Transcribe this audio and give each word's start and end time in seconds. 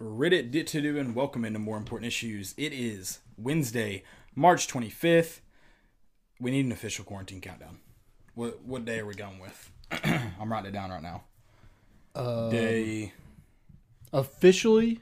Reddit 0.00 0.50
did 0.50 0.66
to 0.68 0.80
do 0.80 0.98
and 0.98 1.14
welcome 1.14 1.44
into 1.44 1.58
more 1.58 1.76
important 1.76 2.06
issues. 2.06 2.54
It 2.56 2.72
is 2.72 3.18
Wednesday, 3.36 4.04
March 4.34 4.68
25th. 4.68 5.40
We 6.40 6.50
need 6.52 6.66
an 6.66 6.72
official 6.72 7.04
quarantine 7.04 7.40
countdown. 7.40 7.78
What 8.34 8.62
what 8.62 8.84
day 8.84 9.00
are 9.00 9.06
we 9.06 9.14
going 9.14 9.40
with? 9.40 9.72
I'm 10.04 10.52
writing 10.52 10.68
it 10.68 10.72
down 10.72 10.90
right 10.90 11.02
now. 11.02 11.24
Uh, 12.14 12.48
Day 12.48 13.12
officially 14.12 15.00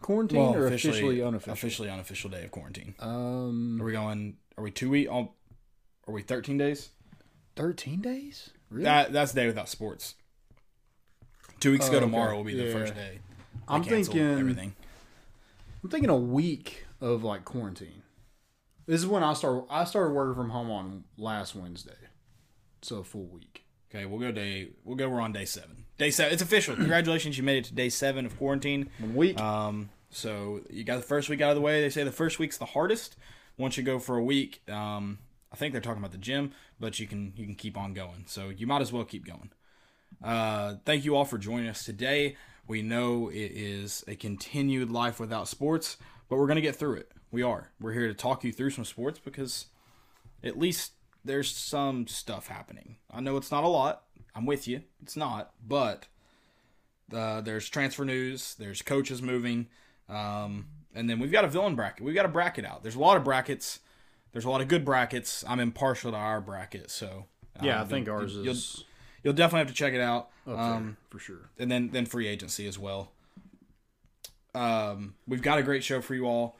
quarantine 0.00 0.40
well, 0.40 0.54
or 0.54 0.66
officially, 0.66 1.22
unofficial? 1.22 1.52
Officially 1.52 1.90
unofficial 1.90 2.30
day 2.30 2.44
of 2.44 2.50
quarantine. 2.50 2.94
Um, 2.98 3.80
Are 3.80 3.84
we 3.84 3.92
going? 3.92 4.36
Are 4.58 4.64
we 4.64 4.70
two 4.72 4.90
week? 4.90 5.08
Are 5.10 5.28
we 6.08 6.22
13 6.22 6.58
days? 6.58 6.88
thirteen 7.54 8.00
days. 8.00 8.50
Really? 8.70 8.84
That 8.84 9.12
that's 9.12 9.32
day 9.32 9.46
without 9.46 9.68
sports. 9.68 10.14
Two 11.60 11.70
weeks 11.72 11.86
ago 11.86 11.96
Oh, 11.96 12.00
okay. 12.00 12.06
tomorrow 12.06 12.36
will 12.36 12.44
be 12.44 12.54
the 12.56 12.72
first 12.72 12.94
day. 12.94 13.20
I'm 13.68 13.82
thinking. 13.82 14.20
everything. 14.20 14.74
I'm 15.82 15.90
thinking 15.90 16.10
a 16.10 16.16
week 16.16 16.86
of 17.00 17.24
like 17.24 17.44
quarantine. 17.44 18.02
This 18.86 19.00
is 19.00 19.06
when 19.06 19.22
I 19.22 19.32
start. 19.32 19.64
I 19.70 19.84
started 19.84 20.12
working 20.12 20.34
from 20.34 20.50
home 20.50 20.70
on 20.70 21.04
last 21.16 21.54
Wednesday, 21.54 21.92
so 22.82 22.98
a 22.98 23.04
full 23.04 23.26
week. 23.26 23.64
Okay, 23.90 24.06
we'll 24.06 24.18
go 24.18 24.32
day. 24.32 24.70
We'll 24.84 24.96
go. 24.96 25.08
We're 25.08 25.20
on 25.20 25.32
day 25.32 25.44
seven. 25.44 25.84
Day 25.98 26.10
seven. 26.10 26.32
It's 26.32 26.42
official. 26.42 26.74
Congratulations, 26.76 27.36
you 27.36 27.44
made 27.44 27.58
it 27.58 27.64
to 27.66 27.74
day 27.74 27.88
seven 27.88 28.26
of 28.26 28.36
quarantine. 28.38 28.90
One 28.98 29.14
week. 29.14 29.40
Um, 29.40 29.90
so 30.10 30.60
you 30.70 30.84
got 30.84 30.96
the 30.96 31.02
first 31.02 31.28
week 31.28 31.40
out 31.40 31.50
of 31.50 31.56
the 31.56 31.60
way. 31.62 31.80
They 31.80 31.90
say 31.90 32.02
the 32.02 32.12
first 32.12 32.38
week's 32.38 32.58
the 32.58 32.66
hardest. 32.66 33.16
Once 33.56 33.76
you 33.76 33.82
go 33.82 33.98
for 33.98 34.16
a 34.16 34.22
week, 34.22 34.62
um, 34.70 35.18
I 35.52 35.56
think 35.56 35.72
they're 35.72 35.80
talking 35.82 36.00
about 36.00 36.12
the 36.12 36.18
gym, 36.18 36.52
but 36.80 36.98
you 36.98 37.06
can 37.06 37.32
you 37.36 37.44
can 37.44 37.54
keep 37.54 37.76
on 37.76 37.92
going. 37.92 38.24
So 38.26 38.48
you 38.48 38.66
might 38.66 38.82
as 38.82 38.92
well 38.92 39.04
keep 39.04 39.26
going. 39.26 39.50
Uh, 40.22 40.76
thank 40.84 41.04
you 41.04 41.14
all 41.16 41.24
for 41.24 41.38
joining 41.38 41.68
us 41.68 41.84
today. 41.84 42.36
We 42.66 42.82
know 42.82 43.28
it 43.28 43.52
is 43.52 44.04
a 44.06 44.14
continued 44.14 44.90
life 44.90 45.18
without 45.18 45.48
sports, 45.48 45.96
but 46.28 46.36
we're 46.36 46.46
gonna 46.46 46.60
get 46.60 46.76
through 46.76 46.94
it. 46.94 47.10
We 47.30 47.42
are. 47.42 47.70
We're 47.80 47.92
here 47.92 48.08
to 48.08 48.14
talk 48.14 48.44
you 48.44 48.52
through 48.52 48.70
some 48.70 48.84
sports 48.84 49.18
because 49.18 49.66
at 50.42 50.58
least 50.58 50.92
there's 51.24 51.50
some 51.54 52.06
stuff 52.06 52.46
happening. 52.46 52.96
I 53.10 53.20
know 53.20 53.36
it's 53.36 53.50
not 53.50 53.64
a 53.64 53.68
lot. 53.68 54.04
I'm 54.34 54.46
with 54.46 54.66
you. 54.66 54.82
It's 55.02 55.16
not, 55.16 55.52
but 55.66 56.06
uh, 57.12 57.40
there's 57.42 57.68
transfer 57.68 58.04
news. 58.04 58.54
There's 58.54 58.82
coaches 58.82 59.20
moving, 59.20 59.68
um, 60.08 60.66
and 60.94 61.08
then 61.08 61.18
we've 61.18 61.32
got 61.32 61.44
a 61.44 61.48
villain 61.48 61.74
bracket. 61.74 62.04
We've 62.04 62.14
got 62.14 62.24
a 62.24 62.30
bracket 62.30 62.64
out. 62.64 62.82
There's 62.82 62.94
a 62.94 63.00
lot 63.00 63.16
of 63.16 63.24
brackets. 63.24 63.80
There's 64.32 64.44
a 64.46 64.50
lot 64.50 64.62
of 64.62 64.68
good 64.68 64.84
brackets. 64.84 65.44
I'm 65.46 65.60
impartial 65.60 66.12
to 66.12 66.16
our 66.16 66.40
bracket, 66.40 66.90
so 66.90 67.26
yeah, 67.62 67.80
um, 67.80 67.86
I 67.86 67.88
think 67.88 68.08
ours 68.08 68.36
is 68.36 68.84
You'll 69.22 69.34
definitely 69.34 69.60
have 69.60 69.68
to 69.68 69.74
check 69.74 69.92
it 69.94 70.00
out. 70.00 70.30
up 70.46 70.58
Um, 70.58 70.96
for 71.10 71.18
sure. 71.18 71.50
and 71.58 71.70
then 71.70 71.90
then 71.90 72.06
free 72.06 72.26
agency 72.26 72.66
as 72.66 72.78
well. 72.78 73.12
Um, 74.54 75.14
we've 75.26 75.42
got 75.42 75.58
a 75.58 75.62
great 75.62 75.82
show 75.84 76.00
for 76.00 76.14
you 76.14 76.26
all. 76.26 76.56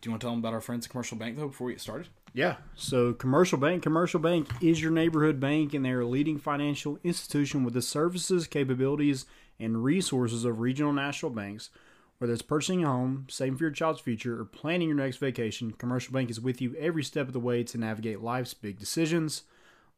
Do 0.00 0.08
you 0.08 0.12
want 0.12 0.20
to 0.20 0.24
tell 0.26 0.30
them 0.32 0.40
about 0.40 0.54
our 0.54 0.60
friends 0.60 0.86
at 0.86 0.90
Commercial 0.92 1.18
Bank 1.18 1.36
though 1.36 1.48
before 1.48 1.66
we 1.66 1.72
get 1.74 1.80
started? 1.80 2.08
Yeah. 2.32 2.56
So 2.76 3.12
Commercial 3.12 3.58
Bank, 3.58 3.82
Commercial 3.82 4.20
Bank 4.20 4.48
is 4.62 4.80
your 4.80 4.92
neighborhood 4.92 5.40
bank 5.40 5.74
and 5.74 5.84
they're 5.84 6.00
a 6.00 6.06
leading 6.06 6.38
financial 6.38 6.98
institution 7.02 7.64
with 7.64 7.74
the 7.74 7.82
services, 7.82 8.46
capabilities, 8.46 9.26
and 9.58 9.82
resources 9.84 10.44
of 10.44 10.60
regional 10.60 10.92
national 10.92 11.32
banks. 11.32 11.70
Whether 12.18 12.34
it's 12.34 12.42
purchasing 12.42 12.84
a 12.84 12.86
home, 12.86 13.26
saving 13.30 13.56
for 13.56 13.64
your 13.64 13.70
child's 13.72 14.00
future, 14.00 14.38
or 14.40 14.44
planning 14.44 14.88
your 14.88 14.96
next 14.98 15.16
vacation, 15.16 15.72
Commercial 15.72 16.12
Bank 16.12 16.30
is 16.30 16.38
with 16.40 16.60
you 16.60 16.74
every 16.78 17.02
step 17.02 17.26
of 17.26 17.32
the 17.32 17.40
way 17.40 17.64
to 17.64 17.78
navigate 17.78 18.20
life's 18.20 18.52
big 18.54 18.78
decisions. 18.78 19.42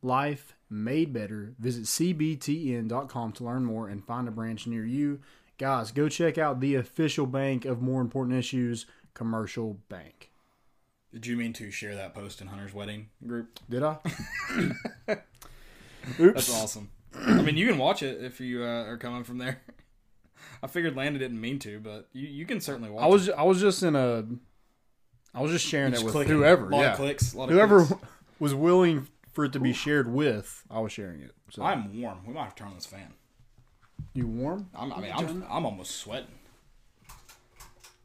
Life 0.03 0.55
made 0.72 1.12
better. 1.12 1.55
Visit 1.59 1.84
cbtn.com 1.84 3.33
to 3.33 3.44
learn 3.44 3.65
more 3.65 3.88
and 3.88 4.05
find 4.05 4.27
a 4.27 4.33
branch 4.33 4.66
near 4.66 4.84
you. 4.84 5.21
Guys, 5.59 5.93
go 5.93 6.09
check 6.09 6.38
out 6.38 6.60
the 6.60 6.75
official 6.75 7.27
bank 7.27 7.65
of 7.65 7.81
more 7.81 8.00
important 8.00 8.37
issues, 8.37 8.87
Commercial 9.15 9.78
Bank. 9.88 10.31
Did 11.12 11.27
you 11.27 11.37
mean 11.37 11.53
to 11.55 11.71
share 11.71 11.94
that 11.94 12.15
post 12.15 12.41
in 12.41 12.47
Hunter's 12.47 12.72
wedding 12.72 13.11
group? 13.27 13.61
Did 13.69 13.82
I? 13.82 13.99
That's 16.19 16.53
awesome. 16.53 16.91
I 17.15 17.43
mean, 17.43 17.59
you 17.59 17.69
can 17.69 17.77
watch 17.77 18.03
it 18.03 18.25
if 18.25 18.41
you 18.41 18.65
uh, 18.65 18.84
are 18.84 18.97
coming 18.97 19.22
from 19.22 19.37
there. 19.38 19.61
I 20.62 20.66
figured 20.69 20.97
Landon 20.97 21.21
didn't 21.21 21.41
mean 21.41 21.59
to, 21.61 21.81
but 21.81 22.09
you, 22.12 22.27
you 22.27 22.47
can 22.47 22.61
certainly 22.61 22.88
watch. 22.88 23.05
I 23.05 23.06
was 23.06 23.28
I 23.28 23.43
was 23.43 23.61
just 23.61 23.82
in 23.82 23.94
a 23.94 24.25
I 25.34 25.41
was 25.41 25.50
just 25.50 25.66
sharing 25.66 25.93
it. 25.93 26.00
it 26.00 26.05
with 26.05 26.12
clicking. 26.12 26.34
whoever. 26.34 26.69
a 26.69 26.71
lot 26.71 26.81
yeah. 26.81 26.91
of 26.93 26.97
clicks, 26.97 27.34
a 27.34 27.38
lot 27.38 27.44
of 27.44 27.50
Whoever 27.50 27.84
clicks. 27.84 28.03
was 28.38 28.55
willing 28.55 29.09
for 29.32 29.44
it 29.44 29.53
to 29.54 29.60
be 29.60 29.72
shared 29.72 30.12
with, 30.12 30.62
I 30.70 30.81
was 30.81 30.93
sharing 30.93 31.20
it. 31.20 31.32
So 31.50 31.62
I'm 31.62 32.00
warm. 32.00 32.19
We 32.26 32.32
might 32.34 32.44
have 32.44 32.54
to 32.54 32.62
turn 32.62 32.69
on 32.69 32.75
this 32.76 32.87
fan. 32.87 33.12
you 34.15 34.26
warm? 34.26 34.69
I'm, 34.75 34.93
I 34.93 35.00
mean, 35.00 35.12
I'm, 35.15 35.44
I'm 35.50 35.65
almost 35.66 35.97
sweating. 35.97 36.28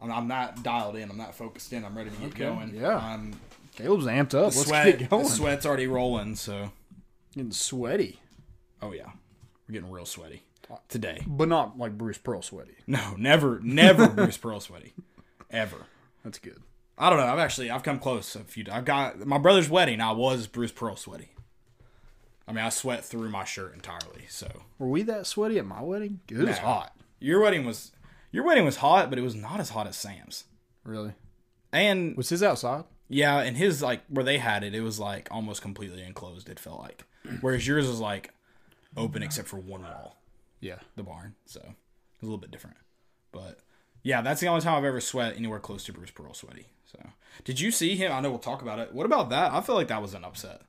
I'm, 0.01 0.11
I'm 0.11 0.27
not 0.27 0.63
dialed 0.63 0.95
in. 0.95 1.09
I'm 1.09 1.17
not 1.17 1.35
focused 1.35 1.73
in. 1.73 1.83
I'm 1.83 1.97
ready 1.97 2.09
to 2.09 2.15
get 2.17 2.27
Okay, 2.29 2.39
going. 2.43 2.73
yeah. 2.75 2.97
I'm 2.97 3.33
Caleb's 3.75 4.05
amped 4.05 4.33
up. 4.33 4.51
the 4.51 4.57
Let's 4.57 4.65
sweat. 4.67 4.99
get 4.99 5.09
going. 5.09 5.23
The 5.23 5.29
sweat's 5.29 5.65
already 5.65 5.88
rolling. 5.88 6.35
So, 6.35 6.71
Getting 7.35 7.51
sweaty, 7.51 8.19
oh 8.81 8.91
yeah, 8.94 9.11
we're 9.67 9.73
getting 9.73 9.91
real 9.91 10.05
sweaty 10.05 10.41
today. 10.89 11.21
but 11.27 11.47
not 11.47 11.77
like 11.77 11.95
Bruce 11.97 12.17
Pearl 12.17 12.41
sweaty. 12.41 12.75
No, 12.88 13.13
never, 13.17 13.59
never 13.61 14.07
Bruce 14.15 14.38
Pearl 14.38 14.59
sweaty, 14.59 14.94
ever. 15.51 15.77
That's 16.23 16.39
good. 16.39 16.61
I 16.97 17.09
don't 17.09 17.19
know. 17.19 17.25
I've 17.27 17.39
actually 17.39 17.69
I've 17.69 17.83
come 17.83 17.99
close 17.99 18.35
a 18.35 18.39
few. 18.39 18.65
I've 18.71 18.85
got 18.85 19.25
my 19.25 19.37
brother's 19.37 19.69
wedding. 19.69 20.01
I 20.01 20.11
was 20.11 20.47
Bruce 20.47 20.71
Pearl 20.71 20.95
sweaty. 20.95 21.29
I 22.47 22.53
mean, 22.53 22.63
I 22.63 22.69
sweat 22.69 23.03
through 23.05 23.29
my 23.29 23.43
shirt 23.43 23.73
entirely. 23.73 24.25
So 24.29 24.47
Were 24.79 24.87
we 24.87 25.01
that 25.03 25.27
sweaty 25.27 25.59
at 25.59 25.65
my 25.65 25.81
wedding? 25.81 26.21
It 26.29 26.37
was 26.37 26.47
No. 26.47 26.53
hot. 26.63 26.95
your 27.19 27.41
wedding 27.41 27.65
was 27.65 27.91
your 28.31 28.43
wedding 28.45 28.65
was 28.65 28.77
hot, 28.77 29.09
but 29.09 29.19
it 29.19 29.21
was 29.23 29.35
not 29.35 29.59
as 29.59 29.69
hot 29.69 29.87
as 29.87 29.95
Sam's. 29.97 30.45
Really? 30.83 31.13
And 31.71 32.15
Was 32.17 32.29
his 32.29 32.41
outside? 32.41 32.85
yeah, 33.09 33.39
and 33.41 33.57
his 33.57 33.81
like 33.81 34.01
where 34.07 34.23
they 34.25 34.37
had 34.37 34.63
it, 34.63 34.73
it 34.73 34.81
was 34.81 34.99
like 34.99 35.27
almost 35.31 35.61
completely 35.61 36.01
enclosed. 36.03 36.49
It 36.49 36.59
felt 36.59 36.79
like, 36.79 37.03
whereas 37.41 37.67
yours 37.67 37.87
was 37.87 37.99
like 37.99 38.31
open 38.95 39.21
except 39.21 39.47
for 39.49 39.57
one 39.57 39.83
wall, 39.83 40.17
Yeah. 40.61 40.79
the 40.95 41.03
barn. 41.03 41.35
So 41.45 41.59
it 41.59 41.65
was 41.67 42.23
a 42.23 42.25
little 42.25 42.37
bit 42.37 42.49
different. 42.51 42.77
But 43.31 43.59
yeah, 44.03 44.21
that's 44.21 44.39
the 44.41 44.47
only 44.47 44.61
time 44.61 44.75
I've 44.75 44.83
ever 44.85 45.01
sweat 45.01 45.35
anywhere 45.35 45.59
close 45.59 45.83
to 45.85 45.93
Bruce 45.93 46.11
Pearl 46.11 46.33
sweaty. 46.33 46.67
So 46.91 46.99
did 47.43 47.59
you 47.59 47.71
see 47.71 47.95
him? 47.95 48.11
I 48.11 48.19
know 48.19 48.29
we'll 48.29 48.39
talk 48.39 48.61
about 48.61 48.79
it. 48.79 48.93
What 48.93 49.05
about 49.05 49.29
that? 49.29 49.51
I 49.51 49.61
feel 49.61 49.75
like 49.75 49.87
that 49.89 50.01
was 50.01 50.13
an 50.13 50.23
upset. 50.23 50.61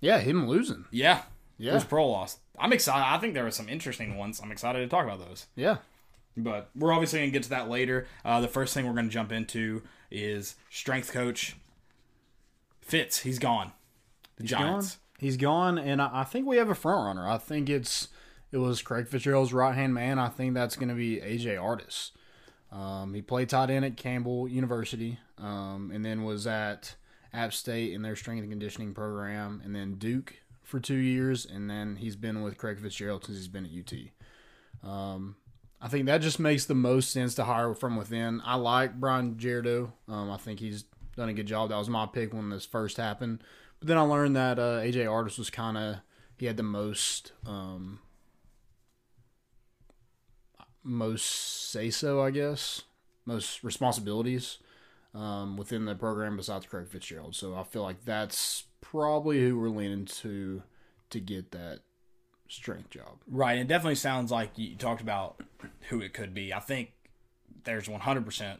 Yeah, 0.00 0.18
him 0.18 0.46
losing. 0.46 0.84
Yeah. 0.90 1.22
Yeah. 1.58 1.72
Bruce 1.72 1.84
Pearl 1.84 2.10
lost. 2.10 2.40
I'm 2.58 2.72
excited. 2.72 3.06
I 3.06 3.18
think 3.18 3.34
there 3.34 3.44
were 3.44 3.50
some 3.50 3.68
interesting 3.68 4.16
ones. 4.16 4.40
I'm 4.42 4.52
excited 4.52 4.80
to 4.80 4.88
talk 4.88 5.04
about 5.04 5.26
those. 5.26 5.46
Yeah. 5.54 5.78
But 6.36 6.70
we're 6.74 6.92
obviously 6.92 7.20
going 7.20 7.30
to 7.30 7.32
get 7.32 7.44
to 7.44 7.50
that 7.50 7.70
later. 7.70 8.06
Uh, 8.24 8.40
the 8.40 8.48
first 8.48 8.74
thing 8.74 8.86
we're 8.86 8.92
going 8.92 9.08
to 9.08 9.12
jump 9.12 9.32
into 9.32 9.82
is 10.10 10.56
strength 10.70 11.12
coach 11.12 11.56
Fitz. 12.82 13.20
He's 13.20 13.38
gone. 13.38 13.72
The 14.36 14.44
Giants. 14.44 14.96
Gone. 14.96 15.00
He's 15.18 15.36
gone, 15.38 15.78
and 15.78 16.02
I, 16.02 16.10
I 16.12 16.24
think 16.24 16.46
we 16.46 16.58
have 16.58 16.68
a 16.68 16.74
front 16.74 17.06
runner. 17.06 17.26
I 17.26 17.38
think 17.38 17.70
it's 17.70 18.08
it 18.52 18.58
was 18.58 18.82
Craig 18.82 19.08
Fitzgerald's 19.08 19.52
right 19.52 19.74
hand 19.74 19.94
man. 19.94 20.18
I 20.18 20.28
think 20.28 20.54
that's 20.54 20.76
going 20.76 20.90
to 20.90 20.94
be 20.94 21.16
AJ 21.16 21.60
Artis. 21.60 22.12
Um, 22.72 23.14
he 23.14 23.22
played 23.22 23.48
tight 23.48 23.70
end 23.70 23.84
at 23.84 23.96
Campbell 23.96 24.48
University, 24.48 25.18
um, 25.38 25.90
and 25.94 26.04
then 26.04 26.24
was 26.24 26.46
at 26.46 26.96
App 27.32 27.52
State 27.52 27.92
in 27.92 28.02
their 28.02 28.16
strength 28.16 28.42
and 28.42 28.50
conditioning 28.50 28.92
program, 28.94 29.62
and 29.64 29.74
then 29.74 29.94
Duke 29.94 30.34
for 30.62 30.80
two 30.80 30.96
years, 30.96 31.46
and 31.46 31.70
then 31.70 31.96
he's 31.96 32.16
been 32.16 32.42
with 32.42 32.58
Craig 32.58 32.80
Fitzgerald 32.80 33.24
since 33.24 33.38
he's 33.38 33.48
been 33.48 33.66
at 33.66 33.70
UT. 33.70 34.88
Um, 34.88 35.36
I 35.80 35.88
think 35.88 36.06
that 36.06 36.18
just 36.18 36.40
makes 36.40 36.64
the 36.64 36.74
most 36.74 37.12
sense 37.12 37.34
to 37.36 37.44
hire 37.44 37.74
from 37.74 37.96
within. 37.96 38.42
I 38.44 38.56
like 38.56 38.98
Brian 38.98 39.38
Gerardo. 39.38 39.92
Um, 40.08 40.30
I 40.30 40.36
think 40.36 40.58
he's 40.58 40.84
done 41.16 41.28
a 41.28 41.34
good 41.34 41.46
job. 41.46 41.68
That 41.68 41.78
was 41.78 41.88
my 41.88 42.06
pick 42.06 42.32
when 42.32 42.50
this 42.50 42.66
first 42.66 42.96
happened. 42.96 43.42
But 43.78 43.88
then 43.88 43.98
I 43.98 44.02
learned 44.02 44.36
that 44.36 44.58
uh, 44.58 44.80
AJ 44.80 45.10
Artis 45.10 45.38
was 45.38 45.50
kind 45.50 45.76
of 45.76 45.96
he 46.36 46.46
had 46.46 46.56
the 46.56 46.62
most 46.62 47.32
um, 47.46 48.00
most 50.86 51.70
say 51.70 51.90
so, 51.90 52.22
I 52.22 52.30
guess, 52.30 52.82
most 53.24 53.62
responsibilities 53.64 54.58
um, 55.14 55.56
within 55.56 55.84
the 55.84 55.94
program 55.94 56.36
besides 56.36 56.66
Craig 56.66 56.88
Fitzgerald. 56.88 57.34
So 57.34 57.54
I 57.54 57.64
feel 57.64 57.82
like 57.82 58.04
that's 58.04 58.64
probably 58.80 59.40
who 59.40 59.58
we're 59.58 59.68
leaning 59.68 60.06
to 60.06 60.62
to 61.10 61.20
get 61.20 61.52
that 61.52 61.80
strength 62.48 62.90
job. 62.90 63.18
Right. 63.28 63.58
It 63.58 63.68
definitely 63.68 63.96
sounds 63.96 64.30
like 64.30 64.50
you 64.56 64.76
talked 64.76 65.00
about 65.00 65.40
who 65.88 66.00
it 66.00 66.12
could 66.12 66.34
be. 66.34 66.52
I 66.52 66.60
think 66.60 66.92
there's 67.64 67.88
100% 67.88 68.58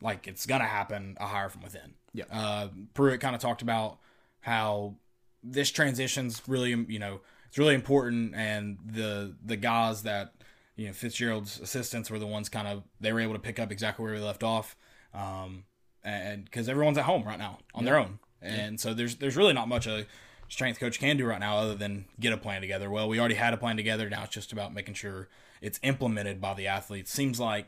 like 0.00 0.26
it's 0.26 0.46
going 0.46 0.60
to 0.60 0.66
happen 0.66 1.16
a 1.18 1.26
hire 1.26 1.48
from 1.48 1.62
within. 1.62 1.94
Yeah. 2.12 2.24
Uh, 2.30 2.68
Pruitt 2.94 3.20
kind 3.20 3.34
of 3.34 3.40
talked 3.40 3.62
about 3.62 3.98
how 4.40 4.94
this 5.42 5.70
transition's 5.70 6.42
really, 6.46 6.70
you 6.70 6.98
know, 6.98 7.20
it's 7.48 7.58
really 7.58 7.74
important, 7.74 8.34
and 8.34 8.78
the 8.84 9.34
the 9.44 9.56
guys 9.56 10.02
that 10.02 10.34
you 10.76 10.86
know 10.86 10.92
Fitzgerald's 10.92 11.60
assistants 11.60 12.10
were 12.10 12.18
the 12.18 12.26
ones 12.26 12.48
kind 12.48 12.68
of 12.68 12.84
they 13.00 13.12
were 13.12 13.20
able 13.20 13.32
to 13.34 13.40
pick 13.40 13.58
up 13.58 13.72
exactly 13.72 14.04
where 14.04 14.14
we 14.14 14.20
left 14.20 14.42
off, 14.42 14.76
um, 15.14 15.64
and 16.04 16.44
because 16.44 16.68
everyone's 16.68 16.98
at 16.98 17.04
home 17.04 17.24
right 17.24 17.38
now 17.38 17.58
on 17.74 17.84
their 17.84 17.98
own, 17.98 18.18
and 18.40 18.80
so 18.80 18.94
there's 18.94 19.16
there's 19.16 19.36
really 19.36 19.52
not 19.52 19.68
much 19.68 19.86
a 19.86 20.06
strength 20.48 20.78
coach 20.78 20.98
can 20.98 21.16
do 21.16 21.26
right 21.26 21.40
now 21.40 21.58
other 21.58 21.74
than 21.74 22.04
get 22.20 22.32
a 22.32 22.36
plan 22.36 22.60
together. 22.60 22.88
Well, 22.90 23.08
we 23.08 23.18
already 23.18 23.34
had 23.34 23.52
a 23.52 23.56
plan 23.56 23.76
together. 23.76 24.08
Now 24.08 24.24
it's 24.24 24.32
just 24.32 24.52
about 24.52 24.72
making 24.72 24.94
sure 24.94 25.28
it's 25.60 25.80
implemented 25.82 26.40
by 26.40 26.54
the 26.54 26.66
athletes. 26.66 27.10
Seems 27.10 27.40
like 27.40 27.66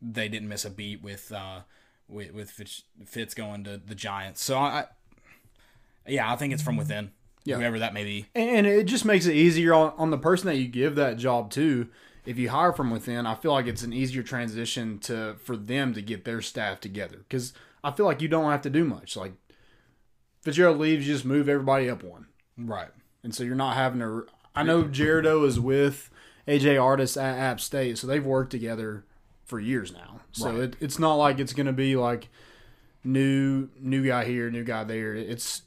they 0.00 0.28
didn't 0.28 0.48
miss 0.48 0.64
a 0.64 0.70
beat 0.70 1.02
with 1.02 1.32
uh, 1.32 1.60
with, 2.08 2.32
with 2.32 2.50
Fitz, 2.50 2.84
Fitz 3.04 3.34
going 3.34 3.64
to 3.64 3.78
the 3.78 3.94
Giants. 3.94 4.42
So 4.42 4.58
I, 4.58 4.86
yeah, 6.06 6.32
I 6.32 6.36
think 6.36 6.52
it's 6.52 6.62
from 6.62 6.76
within. 6.76 7.12
Yeah. 7.44 7.56
Whoever 7.56 7.78
that 7.78 7.94
may 7.94 8.04
be. 8.04 8.26
And 8.34 8.66
it 8.66 8.84
just 8.84 9.06
makes 9.06 9.24
it 9.24 9.34
easier 9.34 9.72
on, 9.72 9.94
on 9.96 10.10
the 10.10 10.18
person 10.18 10.48
that 10.48 10.56
you 10.56 10.68
give 10.68 10.96
that 10.96 11.16
job 11.16 11.50
to. 11.52 11.88
If 12.28 12.38
you 12.38 12.50
hire 12.50 12.72
from 12.74 12.90
within, 12.90 13.24
I 13.26 13.34
feel 13.34 13.52
like 13.52 13.66
it's 13.66 13.82
an 13.82 13.92
easier 13.94 14.22
transition 14.22 14.98
to 15.00 15.36
for 15.42 15.56
them 15.56 15.94
to 15.94 16.02
get 16.02 16.24
their 16.26 16.42
staff 16.42 16.78
together 16.80 17.18
because 17.26 17.54
I 17.82 17.90
feel 17.90 18.04
like 18.04 18.20
you 18.20 18.28
don't 18.28 18.50
have 18.50 18.60
to 18.62 18.70
do 18.70 18.84
much. 18.84 19.16
Like 19.16 19.32
Fitzgerald 20.42 20.78
leaves, 20.78 21.06
you 21.08 21.14
just 21.14 21.24
move 21.24 21.48
everybody 21.48 21.88
up 21.88 22.02
one, 22.02 22.26
Right. 22.56 22.90
and 23.22 23.34
so 23.34 23.44
you're 23.44 23.54
not 23.54 23.76
having 23.76 24.00
to. 24.00 24.26
I 24.54 24.62
know 24.62 24.84
Jaredo 24.84 25.46
is 25.46 25.58
with 25.58 26.10
AJ 26.46 26.82
Artis 26.82 27.16
at 27.16 27.38
App 27.38 27.60
State, 27.60 27.96
so 27.98 28.06
they've 28.06 28.24
worked 28.24 28.50
together 28.50 29.04
for 29.44 29.58
years 29.58 29.92
now. 29.92 30.20
So 30.32 30.50
Right. 30.50 30.60
it, 30.60 30.76
it's 30.80 30.98
not 30.98 31.14
like 31.14 31.38
it's 31.38 31.52
going 31.54 31.66
to 31.66 31.72
be 31.72 31.96
like 31.96 32.28
new 33.04 33.68
new 33.80 34.06
guy 34.06 34.24
here, 34.26 34.50
new 34.50 34.64
guy 34.64 34.84
there. 34.84 35.14
It's 35.14 35.62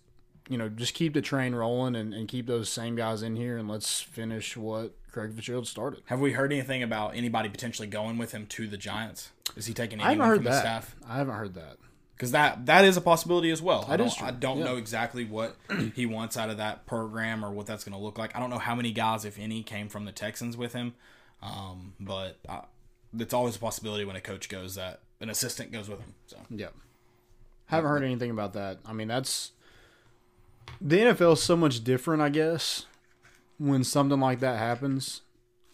you 0.48 0.58
know 0.58 0.70
just 0.70 0.94
keep 0.94 1.14
the 1.16 1.22
train 1.22 1.56
rolling 1.56 1.96
and, 1.96 2.14
and 2.14 2.28
keep 2.28 2.46
those 2.48 2.70
same 2.70 2.96
guys 2.96 3.24
in 3.24 3.36
here, 3.36 3.58
and 3.58 3.68
let's 3.68 4.00
finish 4.02 4.56
what 4.56 4.94
Craig 5.12 5.34
Fitzgerald 5.34 5.68
started. 5.68 6.04
Have 6.06 6.20
we 6.20 6.34
heard 6.34 6.54
anything 6.54 6.84
about 6.84 7.16
anybody 7.16 7.50
potentially 7.50 7.88
going 7.88 8.18
with 8.18 8.32
him 8.32 8.46
to 8.48 8.68
the 8.68 8.78
Giants? 8.78 9.32
Is 9.56 9.66
he 9.66 9.74
taking 9.74 10.00
I 10.00 10.12
haven't 10.12 10.26
heard 10.26 10.36
from 10.36 10.44
the 10.46 10.50
that. 10.52 10.62
staff? 10.62 10.96
I 11.08 11.18
haven't 11.18 11.36
heard 11.36 11.54
that. 11.56 11.78
Because 12.16 12.32
that 12.32 12.68
that 12.68 12.86
is 12.86 12.98
a 12.98 13.02
possibility 13.02 13.50
as 13.50 13.62
well. 13.62 13.84
I 13.90 13.98
don't, 13.98 14.22
I 14.22 14.30
don't 14.30 14.60
yeah. 14.60 14.66
know 14.66 14.76
exactly 14.78 15.26
what 15.26 15.56
he 15.96 16.06
wants 16.06 16.38
out 16.38 16.50
of 16.50 16.58
that 16.58 16.86
program 16.86 17.44
or 17.44 17.52
what 17.52 17.66
that's 17.66 17.84
going 17.84 17.98
to 17.98 18.04
look 18.04 18.18
like. 18.18 18.36
I 18.36 18.40
don't 18.40 18.52
know 18.52 18.60
how 18.60 18.76
many 18.76 18.92
guys, 18.92 19.26
if 19.26 19.40
any, 19.40 19.64
came 19.64 19.90
from 19.90 20.06
the 20.06 20.12
Texans 20.12 20.56
with 20.56 20.74
him. 20.74 20.94
Um, 21.42 21.96
but 22.00 22.38
uh, 22.48 22.62
it's 23.18 23.34
always 23.34 23.56
a 23.56 23.60
possibility 23.60 24.06
when 24.06 24.16
a 24.16 24.22
coach 24.22 24.50
goes 24.50 24.76
that 24.76 25.02
an 25.20 25.30
assistant 25.30 25.72
goes 25.72 25.90
with 25.90 26.00
him. 26.00 26.14
So 26.28 26.38
yeah, 26.52 26.68
Haven't 27.66 27.90
heard 27.90 28.04
anything 28.04 28.32
about 28.32 28.54
that. 28.54 28.80
I 28.86 28.94
mean, 28.94 29.08
that's 29.08 29.52
the 30.80 30.98
NFL 30.98 31.34
is 31.34 31.44
so 31.44 31.56
much 31.56 31.84
different, 31.84 32.22
I 32.22 32.30
guess, 32.30 32.86
when 33.68 33.84
something 33.84 34.20
like 34.20 34.40
that 34.40 34.58
happens. 34.58 35.22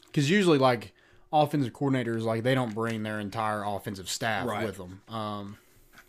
Because 0.08 0.30
usually, 0.30 0.58
like 0.58 0.94
offensive 1.32 1.74
coordinators, 1.74 2.24
like 2.24 2.44
they 2.44 2.56
don't 2.56 2.74
bring 2.74 3.04
their 3.04 3.20
entire 3.20 3.64
offensive 3.64 4.10
staff 4.10 4.46
Right. 4.48 4.66
with 4.66 4.78
them. 4.78 5.02
Um, 5.08 5.58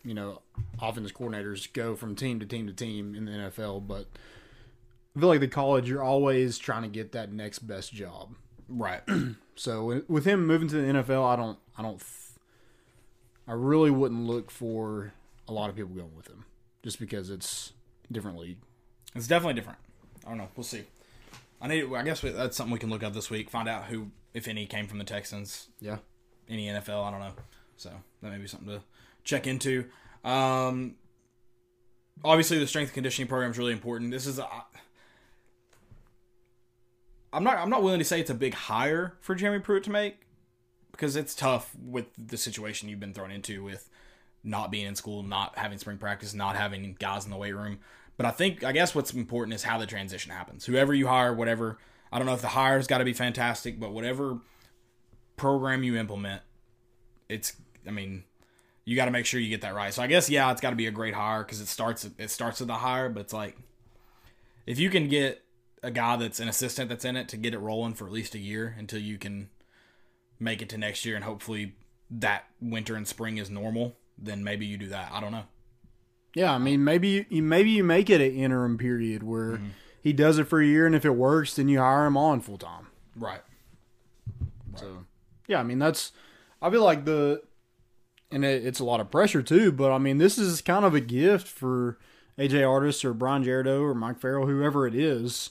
you 0.04 0.14
know, 0.14 0.42
offensive 0.80 1.16
coordinators 1.16 1.72
go 1.72 1.94
from 1.96 2.14
team 2.16 2.40
to 2.40 2.46
team 2.46 2.66
to 2.66 2.72
team 2.72 3.14
in 3.14 3.24
the 3.26 3.32
NFL, 3.32 3.86
but 3.86 4.06
I 5.16 5.20
feel 5.20 5.28
like 5.28 5.40
the 5.40 5.48
college, 5.48 5.88
you're 5.88 6.02
always 6.02 6.56
trying 6.58 6.82
to 6.82 6.88
get 6.88 7.12
that 7.12 7.32
next 7.32 7.60
best 7.60 7.92
job. 7.92 8.34
right, 8.68 9.02
So 9.56 10.02
with- 10.08 10.24
him 10.24 10.46
moving 10.46 10.68
to 10.68 10.76
the 10.76 10.82
NFL, 10.92 11.24
I 11.26 11.34
don't, 11.36 11.58
I 11.76 11.82
don't, 11.82 11.98
th- 11.98 12.38
I 13.48 13.52
really 13.52 13.90
wouldn't 13.90 14.24
look 14.26 14.50
for 14.50 15.12
a 15.48 15.52
lot 15.52 15.68
of 15.70 15.76
people 15.76 15.90
going 15.94 16.14
with 16.16 16.28
him, 16.28 16.44
just 16.82 17.00
because 17.00 17.28
it's 17.30 17.72
a 18.08 18.12
different 18.12 18.38
league. 18.38 18.58
it's 19.14 19.26
definitely 19.26 19.54
different. 19.54 19.78
I 20.24 20.28
don't 20.28 20.38
know. 20.38 20.48
We'll 20.56 20.64
see. 20.64 20.84
I 21.60 21.68
need. 21.68 21.92
I 21.92 22.02
guess 22.02 22.22
we, 22.22 22.30
that's 22.30 22.56
something 22.56 22.72
we 22.72 22.78
can 22.78 22.90
look 22.90 23.02
up 23.02 23.14
this 23.14 23.30
week. 23.30 23.50
Find 23.50 23.68
out 23.68 23.84
who, 23.84 24.10
if 24.34 24.46
any, 24.48 24.66
came 24.66 24.86
from 24.86 24.98
the 24.98 25.04
Texans. 25.04 25.68
Yeah, 25.80 25.98
any 26.48 26.66
NFL. 26.66 27.04
I 27.04 27.10
don't 27.10 27.20
know. 27.20 27.32
So 27.76 27.90
that 28.22 28.30
may 28.30 28.38
be 28.38 28.46
something 28.46 28.68
to 28.68 28.82
check 29.24 29.46
into. 29.46 29.86
Um, 30.24 30.96
obviously, 32.24 32.58
the 32.58 32.66
strength 32.66 32.88
and 32.88 32.94
conditioning 32.94 33.28
program 33.28 33.50
is 33.50 33.58
really 33.58 33.72
important. 33.72 34.10
This 34.10 34.26
is 34.26 34.38
a. 34.38 34.46
I'm 37.32 37.44
not. 37.44 37.58
I'm 37.58 37.70
not 37.70 37.82
willing 37.82 37.98
to 37.98 38.04
say 38.04 38.20
it's 38.20 38.30
a 38.30 38.34
big 38.34 38.54
hire 38.54 39.16
for 39.20 39.34
Jeremy 39.34 39.60
Pruitt 39.60 39.84
to 39.84 39.90
make 39.90 40.26
because 40.92 41.16
it's 41.16 41.34
tough 41.34 41.74
with 41.80 42.06
the 42.18 42.36
situation 42.36 42.88
you've 42.88 43.00
been 43.00 43.14
thrown 43.14 43.30
into 43.30 43.62
with 43.62 43.88
not 44.42 44.70
being 44.70 44.86
in 44.86 44.94
school, 44.94 45.22
not 45.22 45.56
having 45.58 45.78
spring 45.78 45.98
practice, 45.98 46.34
not 46.34 46.56
having 46.56 46.96
guys 46.98 47.24
in 47.24 47.30
the 47.30 47.36
weight 47.36 47.54
room. 47.54 47.78
But 48.18 48.26
I 48.26 48.30
think 48.32 48.62
I 48.64 48.72
guess 48.72 48.94
what's 48.94 49.14
important 49.14 49.54
is 49.54 49.62
how 49.62 49.78
the 49.78 49.86
transition 49.86 50.32
happens. 50.32 50.66
Whoever 50.66 50.92
you 50.92 51.06
hire, 51.06 51.32
whatever. 51.32 51.78
I 52.12 52.18
don't 52.18 52.26
know 52.26 52.34
if 52.34 52.42
the 52.42 52.48
hire's 52.48 52.86
got 52.86 52.98
to 52.98 53.04
be 53.04 53.12
fantastic, 53.12 53.78
but 53.78 53.92
whatever 53.92 54.38
program 55.36 55.82
you 55.84 55.96
implement, 55.96 56.42
it's 57.28 57.54
I 57.86 57.92
mean, 57.92 58.24
you 58.84 58.96
got 58.96 59.04
to 59.04 59.10
make 59.12 59.24
sure 59.24 59.40
you 59.40 59.48
get 59.48 59.60
that 59.62 59.74
right. 59.74 59.94
So 59.94 60.02
I 60.02 60.08
guess 60.08 60.28
yeah, 60.28 60.50
it's 60.50 60.60
got 60.60 60.70
to 60.70 60.76
be 60.76 60.86
a 60.86 60.90
great 60.90 61.14
hire 61.14 61.44
because 61.44 61.60
it 61.60 61.68
starts 61.68 62.08
it 62.18 62.30
starts 62.30 62.58
with 62.58 62.68
the 62.68 62.74
hire, 62.74 63.08
but 63.08 63.20
it's 63.20 63.32
like 63.32 63.56
if 64.66 64.80
you 64.80 64.90
can 64.90 65.08
get 65.08 65.44
a 65.82 65.92
guy 65.92 66.16
that's 66.16 66.40
an 66.40 66.48
assistant 66.48 66.88
that's 66.88 67.04
in 67.04 67.16
it 67.16 67.28
to 67.28 67.36
get 67.36 67.54
it 67.54 67.58
rolling 67.58 67.94
for 67.94 68.04
at 68.04 68.12
least 68.12 68.34
a 68.34 68.38
year 68.38 68.74
until 68.76 69.00
you 69.00 69.16
can 69.16 69.48
make 70.40 70.60
it 70.60 70.68
to 70.70 70.76
next 70.78 71.04
year 71.04 71.14
and 71.14 71.24
hopefully 71.24 71.76
that 72.10 72.46
winter 72.60 72.96
and 72.96 73.06
spring 73.06 73.36
is 73.36 73.48
normal, 73.48 73.96
then 74.16 74.42
maybe 74.42 74.66
you 74.66 74.76
do 74.76 74.88
that. 74.88 75.12
I 75.12 75.20
don't 75.20 75.30
know. 75.30 75.44
Yeah. 76.38 76.54
I 76.54 76.58
mean, 76.58 76.84
maybe 76.84 77.26
you 77.28 77.42
maybe 77.42 77.70
you 77.70 77.84
make 77.84 78.08
it 78.08 78.20
an 78.20 78.34
interim 78.34 78.78
period 78.78 79.22
where 79.22 79.60
he 80.00 80.12
does 80.12 80.38
it 80.38 80.44
for 80.44 80.60
a 80.60 80.66
year, 80.66 80.86
and 80.86 80.94
if 80.94 81.04
it 81.04 81.10
works, 81.10 81.54
then 81.54 81.68
you 81.68 81.78
hire 81.78 82.06
him 82.06 82.16
on 82.16 82.40
full 82.40 82.58
time. 82.58 82.86
Right. 83.16 83.42
So 84.76 85.04
yeah, 85.46 85.60
I 85.60 85.62
mean 85.62 85.78
that's 85.78 86.12
I 86.62 86.70
feel 86.70 86.84
like 86.84 87.04
the 87.04 87.42
and 88.30 88.44
it, 88.44 88.64
it's 88.64 88.80
a 88.80 88.84
lot 88.84 89.00
of 89.00 89.10
pressure 89.10 89.42
too, 89.42 89.72
but 89.72 89.92
I 89.92 89.98
mean 89.98 90.18
this 90.18 90.38
is 90.38 90.60
kind 90.60 90.84
of 90.84 90.94
a 90.94 91.00
gift 91.00 91.48
for 91.48 91.98
AJ 92.38 92.68
Artis 92.68 93.04
or 93.04 93.12
Brian 93.12 93.44
Jaredo 93.44 93.80
or 93.80 93.94
Mike 93.94 94.20
Farrell, 94.20 94.46
whoever 94.46 94.86
it 94.86 94.94
is, 94.94 95.50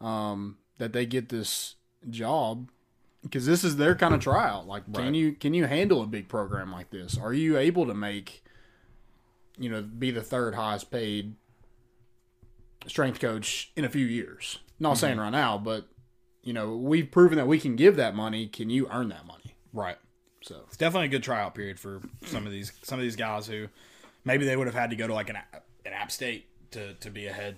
um, 0.00 0.58
that 0.78 0.92
they 0.92 1.06
get 1.06 1.30
this 1.30 1.76
job 2.10 2.70
because 3.22 3.46
this 3.46 3.64
is 3.64 3.76
their 3.76 3.94
kind 3.94 4.14
of 4.14 4.20
tryout. 4.20 4.66
Like, 4.66 4.92
can 4.92 5.14
you 5.14 5.32
can 5.32 5.54
you 5.54 5.64
handle 5.66 6.02
a 6.02 6.06
big 6.06 6.28
program 6.28 6.70
like 6.70 6.90
this? 6.90 7.16
Are 7.16 7.32
you 7.32 7.56
able 7.56 7.86
to 7.86 7.94
make 7.94 8.44
you 9.58 9.68
know 9.70 9.82
be 9.82 10.10
the 10.10 10.22
third 10.22 10.54
highest 10.54 10.90
paid 10.90 11.34
strength 12.86 13.20
coach 13.20 13.72
in 13.76 13.84
a 13.84 13.88
few 13.88 14.06
years? 14.06 14.58
Not 14.78 14.98
saying 14.98 15.18
right 15.18 15.30
now, 15.30 15.56
but 15.58 15.86
you 16.42 16.52
know, 16.52 16.76
we've 16.76 17.10
proven 17.10 17.38
that 17.38 17.48
we 17.48 17.58
can 17.58 17.74
give 17.76 17.96
that 17.96 18.14
money. 18.14 18.46
Can 18.46 18.70
you 18.70 18.88
earn 18.92 19.08
that 19.08 19.26
money? 19.26 19.56
Right. 19.72 19.96
So 20.42 20.60
It's 20.68 20.76
definitely 20.76 21.06
a 21.06 21.10
good 21.10 21.22
tryout 21.24 21.54
period 21.56 21.80
for 21.80 22.00
some 22.26 22.46
of 22.46 22.52
these 22.52 22.72
some 22.82 22.98
of 22.98 23.02
these 23.02 23.16
guys 23.16 23.46
who 23.48 23.66
maybe 24.24 24.44
they 24.44 24.56
would 24.56 24.66
have 24.68 24.76
had 24.76 24.90
to 24.90 24.96
go 24.96 25.06
to 25.06 25.14
like 25.14 25.28
an 25.30 25.36
app- 25.36 25.64
an 25.84 25.92
app 25.92 26.12
state 26.12 26.46
to 26.72 26.94
to 26.94 27.10
be 27.10 27.26
ahead 27.26 27.56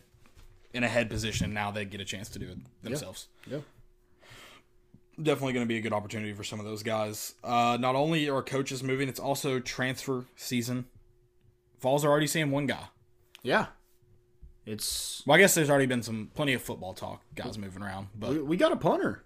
in 0.72 0.84
a 0.84 0.88
head 0.88 1.10
position. 1.10 1.52
Now 1.52 1.70
they 1.70 1.84
get 1.84 2.00
a 2.00 2.04
chance 2.04 2.28
to 2.30 2.38
do 2.38 2.48
it 2.48 2.58
themselves. 2.82 3.28
yeah, 3.50 3.58
Definitely 5.20 5.54
going 5.54 5.64
to 5.66 5.68
be 5.68 5.78
a 5.78 5.80
good 5.80 5.92
opportunity 5.92 6.32
for 6.32 6.44
some 6.44 6.60
of 6.60 6.64
those 6.66 6.82
guys. 6.84 7.34
Uh, 7.42 7.76
not 7.80 7.96
only 7.96 8.30
are 8.30 8.42
coaches 8.42 8.82
moving, 8.84 9.08
it's 9.08 9.18
also 9.18 9.58
transfer 9.58 10.26
season. 10.36 10.84
Falls 11.78 12.04
are 12.04 12.08
already 12.10 12.26
seeing 12.26 12.50
one 12.50 12.66
guy. 12.66 12.88
yeah, 13.42 13.66
it's 14.66 15.22
Well, 15.26 15.36
I 15.36 15.38
guess 15.38 15.54
there's 15.54 15.70
already 15.70 15.86
been 15.86 16.02
some 16.02 16.30
plenty 16.34 16.52
of 16.54 16.62
football 16.62 16.92
talk, 16.94 17.22
guys 17.34 17.56
moving 17.58 17.82
around, 17.82 18.08
but 18.14 18.30
we, 18.30 18.42
we 18.42 18.56
got 18.56 18.72
a 18.72 18.76
punter. 18.76 19.22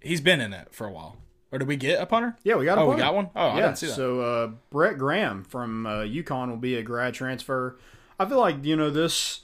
he's 0.00 0.20
been 0.20 0.40
in 0.40 0.52
it 0.52 0.68
for 0.74 0.86
a 0.86 0.92
while. 0.92 1.16
Or 1.52 1.58
did 1.58 1.68
we 1.68 1.76
get 1.76 2.00
a 2.00 2.06
punter? 2.06 2.36
Yeah, 2.44 2.54
we 2.56 2.64
got 2.64 2.78
a 2.78 2.80
Oh, 2.80 2.84
we 2.86 2.92
punter. 2.92 3.04
got 3.04 3.14
one. 3.14 3.30
Oh, 3.36 3.48
I 3.48 3.56
yeah, 3.58 3.66
didn't 3.66 3.78
see 3.78 3.86
that. 3.88 3.94
so 3.94 4.20
uh, 4.20 4.50
Brett 4.70 4.96
Graham 4.96 5.44
from 5.44 5.84
uh, 5.86 5.98
UConn 6.00 6.48
will 6.48 6.56
be 6.56 6.76
a 6.76 6.82
grad 6.82 7.12
transfer. 7.12 7.78
I 8.18 8.24
feel 8.24 8.40
like 8.40 8.64
you 8.64 8.74
know 8.74 8.88
this. 8.90 9.40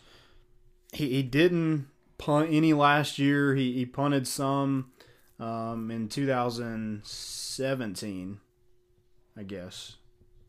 He, 0.94 1.10
he 1.10 1.22
didn't 1.22 1.86
punt 2.16 2.48
any 2.50 2.72
last 2.72 3.18
year. 3.18 3.54
He, 3.54 3.74
he 3.74 3.84
punted 3.84 4.26
some 4.26 4.90
um, 5.38 5.90
in 5.90 6.08
2017, 6.08 8.40
I 9.36 9.42
guess. 9.42 9.96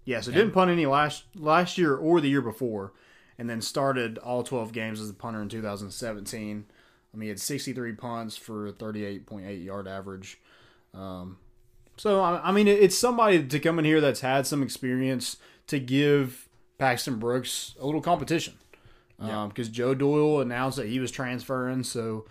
Yeah, 0.09 0.21
so 0.21 0.31
didn't 0.31 0.53
punt 0.53 0.71
any 0.71 0.87
last 0.87 1.25
last 1.35 1.77
year 1.77 1.95
or 1.95 2.19
the 2.19 2.27
year 2.27 2.41
before, 2.41 2.93
and 3.37 3.47
then 3.47 3.61
started 3.61 4.17
all 4.17 4.41
12 4.41 4.73
games 4.73 4.99
as 4.99 5.07
a 5.07 5.13
punter 5.13 5.39
in 5.39 5.49
2017. 5.49 6.65
I 7.13 7.17
mean, 7.17 7.21
he 7.21 7.29
had 7.29 7.39
63 7.39 7.91
punts 7.93 8.35
for 8.35 8.71
38.8 8.71 9.63
yard 9.63 9.87
average. 9.87 10.41
Um, 10.95 11.37
so 11.95 12.21
I, 12.21 12.41
I 12.43 12.51
mean, 12.51 12.67
it's 12.67 12.97
somebody 12.97 13.43
to 13.43 13.59
come 13.59 13.77
in 13.77 13.85
here 13.85 14.01
that's 14.01 14.21
had 14.21 14.47
some 14.47 14.63
experience 14.63 15.37
to 15.67 15.79
give 15.79 16.49
Paxton 16.79 17.19
Brooks 17.19 17.75
a 17.79 17.85
little 17.85 18.01
competition. 18.01 18.55
Because 19.19 19.69
Joe 19.69 19.93
Doyle 19.93 20.41
announced 20.41 20.77
that 20.77 20.87
he 20.87 20.99
was 20.99 21.11
transferring, 21.11 21.83
so 21.83 22.25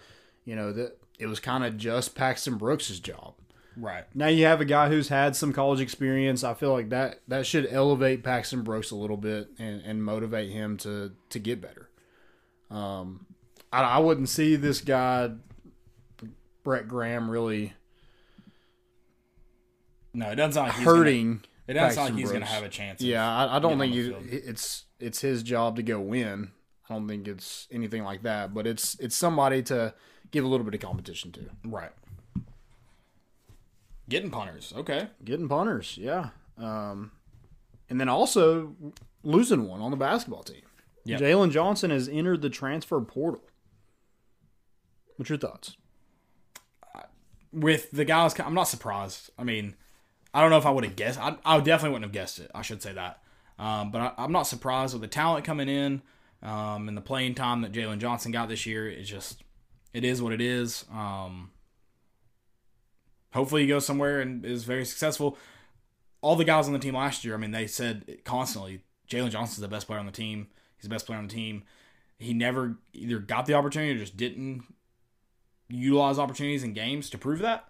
you 0.44 0.56
know 0.56 0.72
that 0.72 0.98
it 1.20 1.26
was 1.26 1.38
kind 1.38 1.62
of 1.62 1.76
just 1.76 2.16
Paxton 2.16 2.56
Brooks' 2.56 2.98
job. 2.98 3.34
Right. 3.78 4.04
Now 4.14 4.26
you 4.28 4.44
have 4.46 4.60
a 4.60 4.64
guy 4.64 4.88
who's 4.88 5.08
had 5.08 5.36
some 5.36 5.52
college 5.52 5.80
experience. 5.80 6.44
I 6.44 6.54
feel 6.54 6.72
like 6.72 6.90
that 6.90 7.20
that 7.28 7.46
should 7.46 7.66
elevate 7.70 8.22
Paxton 8.24 8.62
Brooks 8.62 8.90
a 8.90 8.96
little 8.96 9.16
bit 9.16 9.48
and, 9.58 9.80
and 9.82 10.04
motivate 10.04 10.50
him 10.50 10.76
to 10.78 11.12
to 11.30 11.38
get 11.38 11.60
better. 11.60 11.88
Um, 12.70 13.26
I, 13.72 13.82
I 13.82 13.98
wouldn't 13.98 14.28
see 14.28 14.56
this 14.56 14.80
guy 14.80 15.30
Brett 16.64 16.86
Graham 16.88 17.30
really 17.30 17.72
No, 20.12 20.30
it 20.30 20.34
doesn't 20.36 20.52
sound 20.54 20.68
like 20.68 20.76
he's 20.76 20.84
gonna- 20.84 20.98
hurting. 20.98 21.40
it 21.66 21.72
doesn't 21.74 21.94
sound 21.94 22.10
like 22.14 22.18
he's 22.20 22.30
going 22.30 22.42
to 22.42 22.46
have 22.48 22.64
a 22.64 22.68
chance. 22.68 23.00
Yeah, 23.00 23.26
I, 23.26 23.56
I 23.56 23.58
don't 23.58 23.78
think 23.78 23.94
he, 23.94 24.00
it's 24.08 24.84
it's 24.98 25.20
his 25.20 25.42
job 25.42 25.76
to 25.76 25.82
go 25.82 26.00
win. 26.00 26.50
I 26.90 26.94
don't 26.94 27.06
think 27.06 27.28
it's 27.28 27.68
anything 27.70 28.02
like 28.04 28.22
that, 28.22 28.54
but 28.54 28.66
it's 28.66 28.98
it's 29.00 29.14
somebody 29.16 29.62
to 29.64 29.94
give 30.30 30.44
a 30.44 30.48
little 30.48 30.64
bit 30.64 30.74
of 30.74 30.80
competition 30.80 31.32
to. 31.32 31.50
Right. 31.64 31.90
Getting 34.08 34.30
punters. 34.30 34.72
Okay. 34.76 35.08
Getting 35.24 35.48
punters, 35.48 35.98
yeah. 35.98 36.30
Um, 36.56 37.12
and 37.90 38.00
then 38.00 38.08
also 38.08 38.74
losing 39.22 39.68
one 39.68 39.80
on 39.80 39.90
the 39.90 39.96
basketball 39.96 40.42
team. 40.42 40.62
Yep. 41.04 41.20
Jalen 41.20 41.50
Johnson 41.50 41.90
has 41.90 42.08
entered 42.08 42.42
the 42.42 42.50
transfer 42.50 43.00
portal. 43.00 43.42
What's 45.16 45.28
your 45.28 45.38
thoughts? 45.38 45.76
With 47.52 47.90
the 47.90 48.04
guys, 48.04 48.38
I'm 48.38 48.54
not 48.54 48.64
surprised. 48.64 49.30
I 49.38 49.44
mean, 49.44 49.74
I 50.34 50.40
don't 50.40 50.50
know 50.50 50.58
if 50.58 50.66
I 50.66 50.70
would 50.70 50.84
have 50.84 50.96
guessed. 50.96 51.18
I, 51.18 51.36
I 51.44 51.58
definitely 51.60 51.90
wouldn't 51.90 52.04
have 52.04 52.12
guessed 52.12 52.38
it. 52.38 52.50
I 52.54 52.62
should 52.62 52.82
say 52.82 52.92
that. 52.92 53.22
Um, 53.58 53.90
but 53.90 54.00
I, 54.00 54.12
I'm 54.18 54.32
not 54.32 54.46
surprised 54.46 54.92
with 54.92 55.02
the 55.02 55.08
talent 55.08 55.44
coming 55.44 55.68
in 55.68 56.02
um, 56.42 56.88
and 56.88 56.96
the 56.96 57.02
playing 57.02 57.34
time 57.34 57.62
that 57.62 57.72
Jalen 57.72 57.98
Johnson 57.98 58.30
got 58.30 58.48
this 58.48 58.66
year. 58.66 58.88
It's 58.88 59.08
just, 59.08 59.42
it 59.92 60.04
is 60.04 60.22
what 60.22 60.32
it 60.32 60.40
is. 60.40 60.84
Um, 60.92 61.50
hopefully, 63.32 63.62
he 63.62 63.68
goes 63.68 63.86
somewhere 63.86 64.20
and 64.20 64.44
is 64.44 64.64
very 64.64 64.84
successful. 64.84 65.36
All 66.20 66.36
the 66.36 66.44
guys 66.44 66.66
on 66.66 66.72
the 66.72 66.78
team 66.78 66.94
last 66.94 67.24
year, 67.24 67.34
I 67.34 67.38
mean, 67.38 67.52
they 67.52 67.66
said 67.66 68.18
constantly 68.24 68.82
Jalen 69.08 69.30
Johnson's 69.30 69.60
the 69.60 69.68
best 69.68 69.86
player 69.86 70.00
on 70.00 70.06
the 70.06 70.12
team. 70.12 70.48
He's 70.76 70.84
the 70.84 70.88
best 70.88 71.06
player 71.06 71.18
on 71.18 71.26
the 71.26 71.34
team. 71.34 71.64
He 72.18 72.34
never 72.34 72.78
either 72.92 73.18
got 73.18 73.46
the 73.46 73.54
opportunity 73.54 73.92
or 73.92 73.98
just 73.98 74.16
didn't 74.16 74.64
utilize 75.68 76.18
opportunities 76.18 76.64
in 76.64 76.72
games 76.72 77.10
to 77.10 77.18
prove 77.18 77.38
that. 77.40 77.64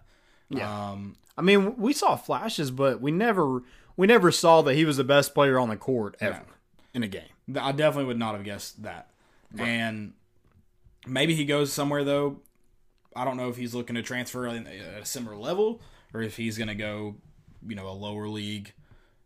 Yeah. 0.49 0.89
Um, 0.91 1.17
I 1.37 1.41
mean, 1.41 1.77
we 1.77 1.93
saw 1.93 2.15
flashes, 2.15 2.71
but 2.71 3.01
we 3.01 3.11
never 3.11 3.61
we 3.95 4.07
never 4.07 4.31
saw 4.31 4.61
that 4.63 4.73
he 4.75 4.85
was 4.85 4.97
the 4.97 5.03
best 5.03 5.33
player 5.33 5.59
on 5.59 5.69
the 5.69 5.77
court 5.77 6.15
ever 6.19 6.45
in 6.93 7.03
a 7.03 7.07
game. 7.07 7.29
I 7.59 7.71
definitely 7.71 8.05
would 8.05 8.19
not 8.19 8.33
have 8.35 8.43
guessed 8.43 8.83
that. 8.83 9.09
And 9.57 10.13
maybe 11.07 11.35
he 11.35 11.45
goes 11.45 11.71
somewhere 11.71 12.03
though. 12.03 12.41
I 13.15 13.25
don't 13.25 13.37
know 13.37 13.49
if 13.49 13.57
he's 13.57 13.73
looking 13.73 13.95
to 13.95 14.01
transfer 14.03 14.47
at 14.47 14.65
a 14.67 15.05
similar 15.05 15.35
level 15.35 15.81
or 16.13 16.21
if 16.21 16.37
he's 16.37 16.57
going 16.57 16.67
to 16.67 16.75
go, 16.75 17.15
you 17.67 17.75
know, 17.75 17.87
a 17.87 17.91
lower 17.93 18.27
league 18.27 18.73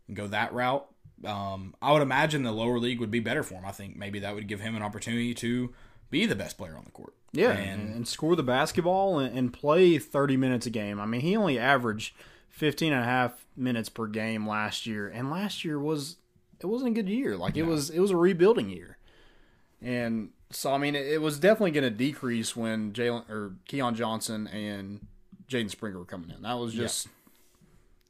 and 0.08 0.16
go 0.16 0.26
that 0.28 0.52
route. 0.52 0.86
Um, 1.24 1.74
I 1.80 1.92
would 1.92 2.02
imagine 2.02 2.42
the 2.42 2.52
lower 2.52 2.78
league 2.78 3.00
would 3.00 3.10
be 3.10 3.20
better 3.20 3.42
for 3.42 3.54
him. 3.54 3.64
I 3.64 3.72
think 3.72 3.96
maybe 3.96 4.18
that 4.20 4.34
would 4.34 4.48
give 4.48 4.60
him 4.60 4.74
an 4.76 4.82
opportunity 4.82 5.32
to 5.34 5.72
be 6.10 6.26
the 6.26 6.34
best 6.34 6.58
player 6.58 6.76
on 6.76 6.84
the 6.84 6.90
court. 6.90 7.14
Yeah, 7.32 7.50
And- 7.52 7.94
and, 7.94 8.08
score 8.08 8.36
the 8.36 8.42
basketball 8.42 9.18
and, 9.18 9.36
and 9.36 9.52
play 9.52 9.98
30 9.98 10.36
minutes 10.36 10.66
a 10.66 10.70
game. 10.70 11.00
I 11.00 11.06
mean, 11.06 11.20
he 11.22 11.36
only 11.36 11.58
averaged 11.58 12.14
15 12.50 12.92
and 12.92 13.02
a 13.02 13.04
half 13.04 13.44
minutes 13.56 13.88
per 13.88 14.06
game 14.06 14.46
last 14.46 14.86
year, 14.86 15.08
and 15.08 15.30
last 15.30 15.64
year 15.64 15.78
was 15.78 16.16
it 16.60 16.66
wasn't 16.66 16.90
a 16.90 16.94
good 16.94 17.08
year. 17.08 17.36
Like 17.36 17.56
it 17.56 17.64
was 17.64 17.90
it 17.90 17.98
was 17.98 18.10
a 18.12 18.16
rebuilding 18.16 18.70
year, 18.70 18.98
and 19.82 20.30
so 20.54 20.72
I 20.72 20.78
mean, 20.78 20.94
it, 20.94 21.06
it 21.06 21.20
was 21.20 21.38
definitely 21.38 21.72
going 21.72 21.84
to 21.84 21.90
decrease 21.90 22.54
when 22.54 22.92
Jalen 22.92 23.28
or 23.28 23.54
Keon 23.66 23.94
Johnson 23.94 24.46
and 24.46 25.06
Jaden 25.48 25.70
Springer 25.70 25.98
were 25.98 26.04
coming 26.04 26.30
in. 26.30 26.42
That 26.42 26.58
was 26.58 26.72
just 26.74 27.08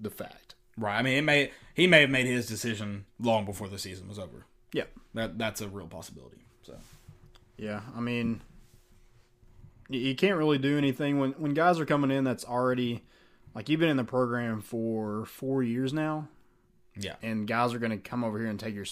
the 0.01 0.11
fact. 0.11 0.55
Right. 0.77 0.99
I 0.99 1.03
mean, 1.03 1.19
it 1.19 1.23
may 1.23 1.51
he 1.75 1.87
may 1.87 2.03
have 2.03 2.11
made 2.11 2.27
his 2.27 2.47
decision 2.47 3.07
long 3.19 3.45
before 3.45 3.69
the 3.69 3.79
season 3.79 4.09
was 4.09 4.19
over. 4.19 4.47
Yeah, 4.73 4.85
That 5.15 5.39
that's 5.39 5.61
a 5.61 5.69
real 5.69 5.87
possibility. 5.87 6.39
So 6.63 6.77
Yeah, 7.57 7.83
I 7.97 8.01
mean, 8.01 8.41
you, 9.89 10.01
you 10.01 10.15
can't 10.15 10.37
really 10.37 10.59
do 10.59 10.77
anything 10.77 11.19
when 11.19 11.33
when 11.33 11.55
guys 11.55 11.79
are 11.79 11.87
coming 11.87 12.11
in 12.11 12.25
that's 12.25 12.45
already 12.45 13.05
like 13.55 13.69
you've 13.69 13.81
been 13.81 13.89
in 13.89 13.97
the 13.97 14.05
program 14.05 14.61
for 14.61 15.25
four 15.27 15.63
years 15.63 15.93
now, 15.93 16.29
yeah, 16.97 17.15
and 17.23 17.47
guys 17.47 17.73
are 17.73 17.79
going 17.79 17.93
to 17.93 17.99
come 17.99 18.25
over 18.25 18.39
here 18.39 18.49
and 18.49 18.59
take 18.59 18.75
your 18.75 18.87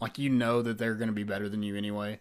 like 0.00 0.18
you 0.18 0.30
know 0.30 0.62
that 0.62 0.78
they're 0.78 0.94
going 0.94 1.08
to 1.08 1.14
be 1.14 1.24
better 1.24 1.48
than 1.48 1.62
you 1.62 1.76
anyway. 1.76 2.20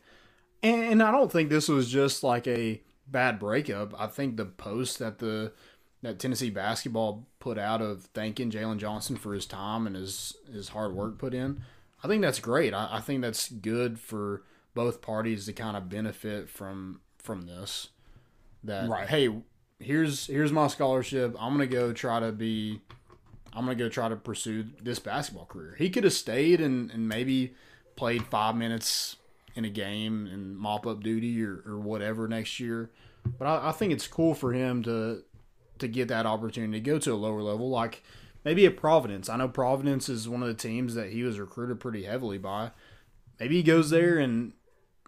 And, 0.63 0.83
and 0.83 1.03
I 1.03 1.11
don't 1.11 1.31
think 1.31 1.49
this 1.49 1.67
was 1.67 1.89
just 1.89 2.23
like 2.23 2.47
a 2.47 2.81
bad 3.07 3.39
breakup. 3.39 3.99
I 3.99 4.07
think 4.07 4.37
the 4.37 4.45
post 4.45 4.99
that 4.99 5.19
the 5.19 5.53
that 6.01 6.19
Tennessee 6.19 6.51
basketball 6.51 7.25
put 7.39 7.57
out 7.57 7.81
of 7.81 8.03
thanking 8.13 8.51
Jalen 8.51 8.77
Johnson 8.77 9.15
for 9.15 9.33
his 9.33 9.45
time 9.45 9.87
and 9.87 9.95
his 9.95 10.35
his 10.51 10.69
hard 10.69 10.93
work 10.93 11.17
put 11.17 11.33
in, 11.33 11.61
I 12.03 12.07
think 12.07 12.21
that's 12.21 12.39
great. 12.39 12.73
I, 12.73 12.89
I 12.91 13.01
think 13.01 13.21
that's 13.21 13.49
good 13.49 13.99
for 13.99 14.43
both 14.73 15.01
parties 15.01 15.45
to 15.45 15.53
kind 15.53 15.75
of 15.75 15.89
benefit 15.89 16.49
from 16.49 17.01
from 17.17 17.43
this. 17.43 17.89
That 18.63 18.89
Right. 18.89 19.07
hey, 19.07 19.29
here's 19.79 20.27
here's 20.27 20.51
my 20.51 20.67
scholarship. 20.67 21.35
I'm 21.39 21.53
gonna 21.53 21.67
go 21.67 21.93
try 21.93 22.19
to 22.19 22.31
be 22.31 22.81
I'm 23.53 23.65
gonna 23.65 23.75
go 23.75 23.89
try 23.89 24.09
to 24.09 24.15
pursue 24.15 24.65
this 24.81 24.99
basketball 24.99 25.45
career. 25.45 25.75
He 25.77 25.89
could 25.89 26.03
have 26.03 26.13
stayed 26.13 26.61
and, 26.61 26.91
and 26.91 27.07
maybe 27.07 27.53
played 27.95 28.25
five 28.25 28.55
minutes 28.55 29.15
in 29.55 29.65
a 29.65 29.69
game 29.69 30.27
and 30.27 30.57
mop 30.57 30.85
up 30.85 31.01
duty 31.01 31.43
or, 31.43 31.63
or 31.65 31.79
whatever 31.79 32.27
next 32.27 32.59
year. 32.59 32.91
But 33.39 33.45
I, 33.45 33.69
I 33.69 33.71
think 33.71 33.93
it's 33.93 34.07
cool 34.07 34.33
for 34.33 34.53
him 34.53 34.83
to 34.83 35.23
to 35.79 35.87
get 35.87 36.07
that 36.07 36.25
opportunity 36.25 36.79
to 36.79 36.79
go 36.79 36.99
to 36.99 37.13
a 37.13 37.15
lower 37.15 37.41
level, 37.41 37.69
like 37.69 38.03
maybe 38.43 38.65
at 38.65 38.77
Providence. 38.77 39.27
I 39.27 39.37
know 39.37 39.49
Providence 39.49 40.07
is 40.07 40.29
one 40.29 40.41
of 40.41 40.47
the 40.47 40.53
teams 40.53 40.95
that 40.95 41.09
he 41.09 41.23
was 41.23 41.39
recruited 41.39 41.79
pretty 41.79 42.03
heavily 42.03 42.37
by. 42.37 42.71
Maybe 43.39 43.57
he 43.57 43.63
goes 43.63 43.89
there 43.89 44.17
and 44.17 44.53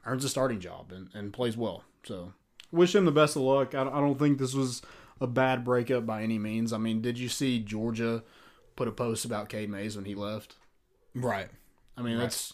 earns 0.05 0.25
a 0.25 0.29
starting 0.29 0.59
job 0.59 0.91
and, 0.91 1.09
and 1.13 1.31
plays 1.31 1.55
well. 1.55 1.83
So 2.03 2.33
wish 2.71 2.95
him 2.95 3.05
the 3.05 3.11
best 3.11 3.35
of 3.35 3.43
luck. 3.43 3.73
I, 3.73 3.81
I 3.81 4.01
don't 4.01 4.19
think 4.19 4.39
this 4.39 4.53
was 4.53 4.81
a 5.21 5.27
bad 5.27 5.63
breakup 5.63 6.05
by 6.05 6.23
any 6.23 6.37
means. 6.37 6.73
I 6.73 6.77
mean, 6.77 7.01
did 7.01 7.17
you 7.17 7.29
see 7.29 7.59
Georgia 7.59 8.23
put 8.75 8.87
a 8.87 8.91
post 8.91 9.23
about 9.23 9.49
K 9.49 9.67
Mays 9.67 9.95
when 9.95 10.05
he 10.05 10.15
left? 10.15 10.55
right. 11.15 11.49
I 11.97 12.01
mean, 12.03 12.17
that's 12.17 12.53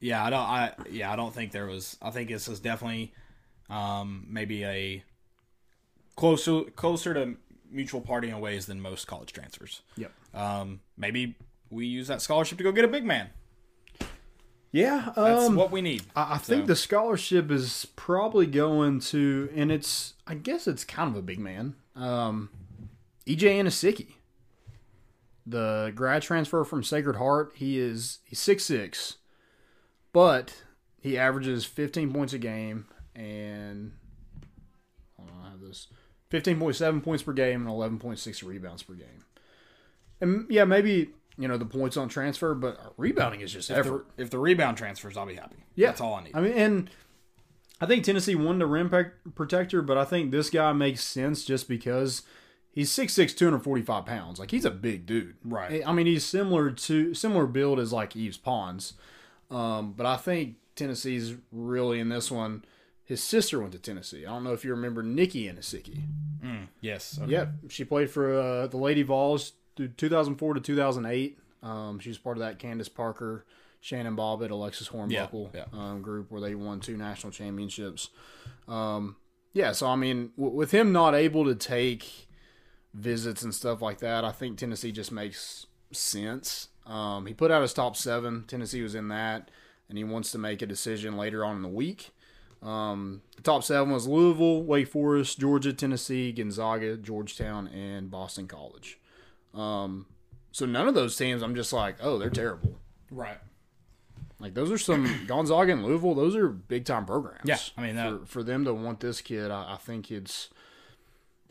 Yeah, 0.00 0.24
I 0.24 0.30
don't. 0.30 0.40
I 0.40 0.72
yeah, 0.90 1.12
I 1.12 1.16
don't 1.16 1.34
think 1.34 1.52
there 1.52 1.66
was. 1.66 1.96
I 2.02 2.10
think 2.10 2.28
this 2.28 2.48
is 2.48 2.60
definitely 2.60 3.12
um, 3.70 4.26
maybe 4.28 4.64
a 4.64 5.02
closer 6.16 6.64
closer 6.76 7.14
to 7.14 7.36
mutual 7.70 8.00
parting 8.00 8.30
in 8.30 8.40
ways 8.40 8.66
than 8.66 8.80
most 8.80 9.06
college 9.06 9.32
transfers. 9.32 9.82
yep. 9.96 10.12
Um, 10.34 10.80
maybe 10.96 11.36
we 11.70 11.86
use 11.86 12.08
that 12.08 12.22
scholarship 12.22 12.58
to 12.58 12.64
go 12.64 12.72
get 12.72 12.84
a 12.84 12.88
big 12.88 13.04
man. 13.04 13.30
Yeah, 14.72 15.12
That's 15.16 15.46
um, 15.46 15.56
what 15.56 15.70
we 15.70 15.80
need. 15.80 16.02
I, 16.14 16.34
I 16.34 16.38
think 16.38 16.66
the 16.66 16.76
scholarship 16.76 17.50
is 17.50 17.86
probably 17.96 18.46
going 18.46 19.00
to, 19.00 19.48
and 19.54 19.72
it's, 19.72 20.14
I 20.26 20.34
guess 20.34 20.66
it's 20.66 20.84
kind 20.84 21.08
of 21.08 21.16
a 21.16 21.22
big 21.22 21.38
man. 21.38 21.76
Um, 21.94 22.50
EJ 23.26 23.58
Anosike, 23.58 24.08
the 25.46 25.92
grad 25.94 26.20
transfer 26.20 26.62
from 26.62 26.82
Sacred 26.82 27.16
Heart. 27.16 27.52
He 27.54 27.78
is 27.78 28.18
he's 28.24 28.38
six 28.38 28.64
six, 28.64 29.16
but 30.12 30.62
he 31.00 31.18
averages 31.18 31.64
fifteen 31.64 32.12
points 32.12 32.32
a 32.32 32.38
game 32.38 32.86
and 33.14 33.92
hold 35.16 35.30
on, 35.30 35.46
I 35.46 35.50
have 35.50 35.60
this 35.60 35.88
fifteen 36.30 36.58
point 36.58 36.76
seven 36.76 37.00
points 37.00 37.22
per 37.22 37.32
game 37.32 37.60
and 37.62 37.70
eleven 37.70 37.98
point 37.98 38.18
six 38.18 38.42
rebounds 38.42 38.82
per 38.82 38.94
game. 38.94 39.24
And 40.20 40.46
yeah, 40.48 40.64
maybe 40.64 41.10
you 41.38 41.48
know 41.48 41.56
the 41.58 41.66
points 41.66 41.96
on 41.96 42.08
transfer, 42.08 42.54
but 42.54 42.94
rebounding 42.96 43.40
is 43.40 43.52
just 43.52 43.70
if, 43.70 43.78
effort. 43.78 44.06
the, 44.16 44.22
if 44.22 44.30
the 44.30 44.38
rebound 44.38 44.76
transfers, 44.78 45.16
I'll 45.16 45.26
be 45.26 45.34
happy. 45.34 45.56
Yeah, 45.74 45.88
that's 45.88 46.00
all 46.00 46.14
I 46.14 46.24
need. 46.24 46.34
I 46.34 46.40
mean, 46.40 46.52
and 46.52 46.90
I 47.80 47.86
think 47.86 48.04
Tennessee 48.04 48.34
won 48.34 48.58
the 48.58 48.66
rim 48.66 48.90
protector, 49.34 49.82
but 49.82 49.98
I 49.98 50.04
think 50.04 50.30
this 50.30 50.48
guy 50.48 50.72
makes 50.72 51.02
sense 51.02 51.44
just 51.44 51.68
because 51.68 52.22
he's 52.72 52.90
6'6", 52.90 53.36
245 53.36 54.06
pounds. 54.06 54.38
Like 54.38 54.50
he's 54.50 54.64
a 54.64 54.70
big 54.70 55.04
dude, 55.04 55.36
Right. 55.44 55.82
I 55.86 55.92
mean, 55.92 56.06
he's 56.06 56.24
similar 56.24 56.70
to 56.70 57.12
similar 57.12 57.46
build 57.46 57.78
as 57.78 57.92
like 57.92 58.16
Yves 58.16 58.38
Pons, 58.38 58.94
um, 59.50 59.92
but 59.96 60.06
I 60.06 60.16
think 60.16 60.56
Tennessee's 60.74 61.34
really 61.52 62.00
in 62.00 62.08
this 62.08 62.30
one. 62.30 62.64
His 63.04 63.22
sister 63.22 63.60
went 63.60 63.72
to 63.72 63.78
Tennessee. 63.78 64.26
I 64.26 64.30
don't 64.30 64.42
know 64.42 64.52
if 64.52 64.64
you 64.64 64.72
remember 64.72 65.02
Nicky 65.02 65.44
Anosike. 65.48 66.00
yes. 66.80 67.18
Okay. 67.22 67.30
Yep, 67.32 67.52
she 67.68 67.84
played 67.84 68.10
for 68.10 68.38
uh, 68.38 68.66
the 68.66 68.76
Lady 68.78 69.02
Vols 69.02 69.52
through 69.76 69.88
2004 69.88 70.54
to 70.54 70.60
2008. 70.60 71.38
Um, 71.62 71.98
she 72.00 72.08
was 72.08 72.18
part 72.18 72.36
of 72.36 72.40
that 72.42 72.58
Candace 72.58 72.88
Parker, 72.88 73.44
Shannon 73.80 74.16
Bobbitt, 74.16 74.50
Alexis 74.50 74.88
Hornbuckle 74.88 75.10
Yeah, 75.54 75.64
Um, 75.72 76.02
group 76.02 76.30
where 76.32 76.40
they 76.40 76.54
won 76.56 76.80
two 76.80 76.96
national 76.96 77.32
championships. 77.32 78.10
Um, 78.66 79.16
yeah, 79.52 79.70
so 79.72 79.86
I 79.86 79.94
mean, 79.96 80.32
w- 80.36 80.54
with 80.56 80.72
him 80.72 80.92
not 80.92 81.14
able 81.14 81.44
to 81.44 81.54
take 81.54 82.26
visits 82.92 83.42
and 83.42 83.54
stuff 83.54 83.80
like 83.82 83.98
that, 83.98 84.24
I 84.24 84.32
think 84.32 84.58
Tennessee 84.58 84.90
just 84.92 85.12
makes 85.12 85.66
sense. 85.92 86.68
Um, 86.86 87.26
he 87.26 87.34
put 87.34 87.50
out 87.50 87.62
his 87.62 87.72
top 87.74 87.96
seven. 87.96 88.44
Tennessee 88.46 88.82
was 88.82 88.94
in 88.94 89.08
that, 89.08 89.50
and 89.88 89.98
he 89.98 90.04
wants 90.04 90.30
to 90.32 90.38
make 90.38 90.62
a 90.62 90.66
decision 90.66 91.16
later 91.16 91.44
on 91.44 91.56
in 91.56 91.62
the 91.62 91.68
week. 91.68 92.10
Um, 92.62 93.22
the 93.36 93.42
top 93.42 93.64
seven 93.64 93.90
was 93.92 94.06
Louisville, 94.06 94.62
Wake 94.62 94.88
Forest, 94.88 95.38
Georgia, 95.38 95.72
Tennessee, 95.72 96.32
Gonzaga, 96.32 96.96
Georgetown, 96.96 97.68
and 97.68 98.10
Boston 98.10 98.46
College. 98.48 98.98
Um, 99.54 100.06
so 100.52 100.64
none 100.66 100.88
of 100.88 100.94
those 100.94 101.16
teams, 101.16 101.42
I'm 101.42 101.54
just 101.54 101.72
like, 101.72 101.96
oh, 102.00 102.18
they're 102.18 102.30
terrible. 102.30 102.78
Right. 103.10 103.38
Like 104.38 104.54
those 104.54 104.70
are 104.70 104.78
some 104.78 105.24
Gonzaga 105.26 105.72
and 105.72 105.84
Louisville. 105.84 106.14
Those 106.14 106.36
are 106.36 106.48
big 106.48 106.84
time 106.84 107.04
programs. 107.06 107.40
Yeah, 107.44 107.58
I 107.76 107.82
mean, 107.82 107.96
that- 107.96 108.20
for, 108.20 108.26
for 108.26 108.42
them 108.42 108.64
to 108.64 108.74
want 108.74 109.00
this 109.00 109.20
kid, 109.20 109.50
I, 109.50 109.74
I 109.74 109.76
think 109.76 110.10
it's 110.10 110.50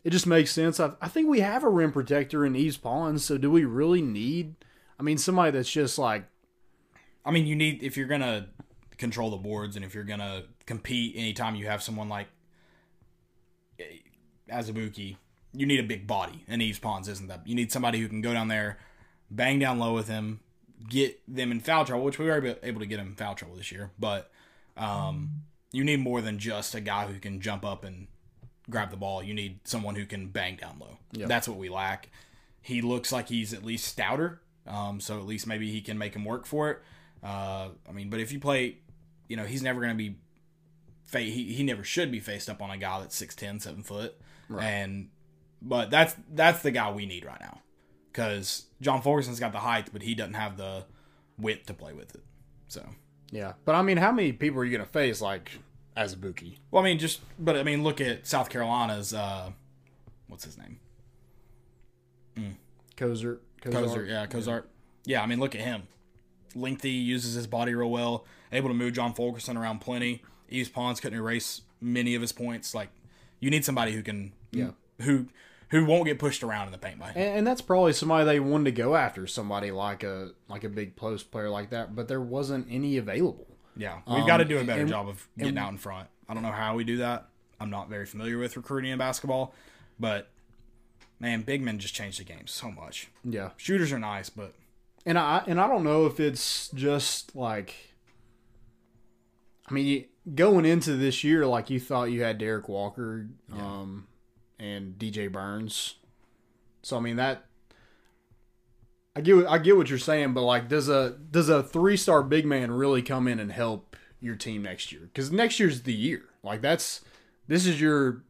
it 0.04 0.10
just 0.10 0.26
makes 0.26 0.52
sense. 0.52 0.78
I, 0.78 0.92
I 1.00 1.08
think 1.08 1.28
we 1.28 1.40
have 1.40 1.64
a 1.64 1.68
rim 1.68 1.90
protector 1.92 2.44
in 2.46 2.54
Yves 2.54 2.76
Pons, 2.76 3.24
so 3.24 3.38
do 3.38 3.50
we 3.50 3.64
really 3.64 4.02
need? 4.02 4.54
I 4.98 5.02
mean, 5.02 5.18
somebody 5.18 5.50
that's 5.50 5.70
just 5.70 5.98
like 5.98 6.24
I 7.24 7.30
mean, 7.30 7.46
you 7.46 7.56
need 7.56 7.82
if 7.82 7.96
you're 7.96 8.06
gonna 8.06 8.48
control 8.98 9.30
the 9.30 9.36
boards 9.36 9.76
and 9.76 9.84
if 9.84 9.94
you're 9.94 10.04
gonna 10.04 10.44
compete 10.64 11.14
anytime 11.16 11.54
you 11.54 11.66
have 11.66 11.82
someone 11.82 12.08
like 12.08 12.28
Azubuike, 14.50 15.16
you 15.52 15.66
need 15.66 15.80
a 15.80 15.86
big 15.86 16.06
body, 16.06 16.44
and 16.48 16.62
Yves 16.62 16.78
Pons 16.78 17.08
isn't 17.08 17.28
that. 17.28 17.46
You 17.46 17.54
need 17.54 17.72
somebody 17.72 18.00
who 18.00 18.08
can 18.08 18.20
go 18.20 18.32
down 18.32 18.48
there, 18.48 18.78
bang 19.30 19.58
down 19.58 19.78
low 19.78 19.94
with 19.94 20.08
him, 20.08 20.40
get 20.88 21.20
them 21.26 21.50
in 21.50 21.60
foul 21.60 21.84
trouble, 21.84 22.04
which 22.04 22.18
we 22.18 22.26
were 22.26 22.56
able 22.62 22.80
to 22.80 22.86
get 22.86 22.98
him 22.98 23.08
in 23.08 23.14
foul 23.14 23.34
trouble 23.34 23.56
this 23.56 23.72
year. 23.72 23.90
But 23.98 24.30
um, 24.76 25.42
you 25.72 25.84
need 25.84 26.00
more 26.00 26.20
than 26.20 26.38
just 26.38 26.74
a 26.74 26.80
guy 26.80 27.06
who 27.06 27.18
can 27.18 27.40
jump 27.40 27.64
up 27.64 27.84
and 27.84 28.06
grab 28.70 28.90
the 28.90 28.96
ball. 28.96 29.22
You 29.22 29.34
need 29.34 29.60
someone 29.64 29.94
who 29.94 30.06
can 30.06 30.28
bang 30.28 30.56
down 30.56 30.78
low. 30.78 30.98
Yep. 31.12 31.28
That's 31.28 31.48
what 31.48 31.58
we 31.58 31.68
lack. 31.68 32.10
He 32.60 32.82
looks 32.82 33.12
like 33.12 33.28
he's 33.28 33.52
at 33.52 33.64
least 33.64 33.86
stouter, 33.86 34.40
um, 34.66 35.00
so 35.00 35.18
at 35.18 35.26
least 35.26 35.46
maybe 35.46 35.70
he 35.70 35.80
can 35.80 35.98
make 35.98 36.14
him 36.14 36.24
work 36.24 36.46
for 36.46 36.70
it. 36.70 36.82
Uh, 37.22 37.68
I 37.88 37.92
mean, 37.92 38.10
but 38.10 38.20
if 38.20 38.32
you 38.32 38.38
play, 38.40 38.78
you 39.28 39.36
know, 39.36 39.44
he's 39.44 39.62
never 39.62 39.80
going 39.80 39.92
to 39.92 39.96
be. 39.96 40.16
Fa- 41.06 41.20
he, 41.20 41.52
he 41.54 41.62
never 41.62 41.84
should 41.84 42.10
be 42.10 42.18
faced 42.20 42.50
up 42.50 42.60
on 42.60 42.70
a 42.70 42.76
guy 42.76 42.98
that's 43.00 43.20
6'10", 43.20 43.62
7 43.62 43.82
foot. 43.82 44.16
Right. 44.48 44.64
And 44.64 45.08
but 45.62 45.90
that's 45.90 46.14
that's 46.32 46.62
the 46.62 46.70
guy 46.70 46.90
we 46.92 47.06
need 47.06 47.24
right 47.24 47.40
now 47.40 47.60
because 48.12 48.66
John 48.80 49.02
Fulkerson's 49.02 49.40
got 49.40 49.52
the 49.52 49.58
height, 49.58 49.88
but 49.92 50.02
he 50.02 50.14
doesn't 50.14 50.34
have 50.34 50.56
the 50.56 50.84
width 51.38 51.66
to 51.66 51.74
play 51.74 51.92
with 51.92 52.14
it. 52.14 52.22
So 52.68 52.84
Yeah, 53.30 53.52
but 53.64 53.74
I 53.74 53.82
mean, 53.82 53.96
how 53.96 54.12
many 54.12 54.32
people 54.32 54.60
are 54.60 54.64
you 54.64 54.76
gonna 54.76 54.88
face 54.88 55.20
like 55.20 55.50
Azubuike? 55.96 56.58
well, 56.70 56.82
I 56.82 56.86
mean, 56.86 56.98
just 56.98 57.20
but 57.38 57.56
I 57.56 57.62
mean, 57.62 57.82
look 57.82 58.00
at 58.00 58.26
South 58.26 58.50
Carolina's 58.50 59.14
uh, 59.14 59.50
what's 60.28 60.44
his 60.44 60.58
name? 60.58 60.78
Kozer, 62.96 63.38
Kozer, 63.62 64.06
yeah, 64.08 64.26
Kozart. 64.26 64.64
Yeah, 65.04 65.22
I 65.22 65.26
mean, 65.26 65.40
look 65.40 65.54
at 65.54 65.60
him. 65.60 65.84
Lengthy, 66.54 66.90
uses 66.90 67.34
his 67.34 67.46
body 67.46 67.74
real 67.74 67.90
well, 67.90 68.24
able 68.52 68.68
to 68.68 68.74
move 68.74 68.94
John 68.94 69.12
Fulkerson 69.14 69.56
around 69.56 69.80
plenty. 69.80 70.22
Yves 70.50 70.68
Pons 70.68 71.00
couldn't 71.00 71.18
erase 71.18 71.62
many 71.80 72.14
of 72.14 72.22
his 72.22 72.32
points. 72.32 72.74
Like, 72.74 72.88
you 73.40 73.50
need 73.50 73.64
somebody 73.64 73.92
who 73.92 74.02
can, 74.02 74.32
Yeah. 74.52 74.70
who 75.02 75.26
who 75.70 75.84
won't 75.84 76.04
get 76.04 76.18
pushed 76.20 76.44
around 76.44 76.66
in 76.66 76.72
the 76.72 76.78
paint 76.78 76.98
by 76.98 77.08
him. 77.08 77.14
And, 77.16 77.38
and 77.38 77.46
that's 77.46 77.60
probably 77.60 77.92
somebody 77.92 78.24
they 78.24 78.38
wanted 78.38 78.66
to 78.66 78.70
go 78.70 78.94
after, 78.94 79.26
somebody 79.26 79.72
like 79.72 80.04
a 80.04 80.30
like 80.48 80.62
a 80.64 80.68
big 80.68 80.94
post 80.96 81.30
player 81.32 81.50
like 81.50 81.70
that, 81.70 81.94
but 81.96 82.06
there 82.08 82.20
wasn't 82.20 82.68
any 82.70 82.96
available. 82.98 83.48
Yeah, 83.76 83.98
we've 84.06 84.20
um, 84.20 84.26
got 84.26 84.36
to 84.38 84.44
do 84.44 84.58
a 84.58 84.64
better 84.64 84.82
and- 84.82 84.88
job 84.90 85.08
of 85.08 85.26
getting 85.36 85.58
out 85.58 85.70
in 85.72 85.78
front. 85.78 86.08
I 86.28 86.34
don't 86.34 86.42
know 86.44 86.52
how 86.52 86.76
we 86.76 86.84
do 86.84 86.98
that. 86.98 87.28
I'm 87.60 87.70
not 87.70 87.88
very 87.88 88.06
familiar 88.06 88.38
with 88.38 88.56
recruiting 88.56 88.90
in 88.92 88.98
basketball, 88.98 89.54
but 89.98 90.30
man, 91.20 91.42
big 91.42 91.62
men 91.62 91.78
just 91.78 91.94
changed 91.94 92.20
the 92.20 92.24
game 92.24 92.46
so 92.46 92.70
much. 92.70 93.08
Yeah, 93.24 93.50
Shooters 93.56 93.92
are 93.92 93.98
nice, 93.98 94.30
but 94.30 94.54
and 95.04 95.18
I 95.18 95.42
and 95.46 95.60
I 95.60 95.68
don't 95.68 95.84
know 95.84 96.06
if 96.06 96.20
it's 96.20 96.68
just 96.70 97.34
like, 97.36 97.74
I 99.68 99.72
mean, 99.72 100.06
going 100.34 100.64
into 100.64 100.94
this 100.94 101.22
year, 101.24 101.46
like 101.46 101.70
you 101.70 101.80
thought 101.80 102.10
you 102.10 102.22
had 102.22 102.38
Derrick 102.38 102.68
Walker, 102.68 103.28
um, 103.52 104.06
and 104.58 104.98
DJ 104.98 105.30
Burns. 105.30 105.94
So 106.82 106.96
I 106.96 107.00
mean 107.00 107.16
that. 107.16 107.44
I 109.14 109.22
get 109.22 109.46
I 109.46 109.58
get 109.58 109.76
what 109.76 109.88
you're 109.88 109.98
saying, 109.98 110.34
but 110.34 110.42
like, 110.42 110.68
does 110.68 110.88
a 110.88 111.16
does 111.30 111.48
a 111.48 111.62
three 111.62 111.96
star 111.96 112.22
big 112.22 112.44
man 112.44 112.70
really 112.70 113.00
come 113.02 113.26
in 113.26 113.40
and 113.40 113.50
help 113.50 113.96
your 114.20 114.36
team 114.36 114.62
next 114.62 114.92
year? 114.92 115.02
Because 115.02 115.32
next 115.32 115.58
year's 115.58 115.82
the 115.82 115.94
year. 115.94 116.24
Like 116.42 116.60
that's 116.60 117.02
this 117.48 117.66
is 117.66 117.80
your 117.80 118.24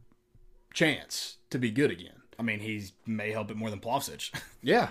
chance 0.73 1.37
to 1.49 1.59
be 1.59 1.71
good 1.71 1.91
again. 1.91 2.16
I 2.39 2.43
mean, 2.43 2.59
he 2.59 2.83
may 3.05 3.31
help 3.31 3.49
it 3.51 3.57
more 3.57 3.69
than 3.69 3.79
Plavsic. 3.79 4.31
Yeah, 4.61 4.89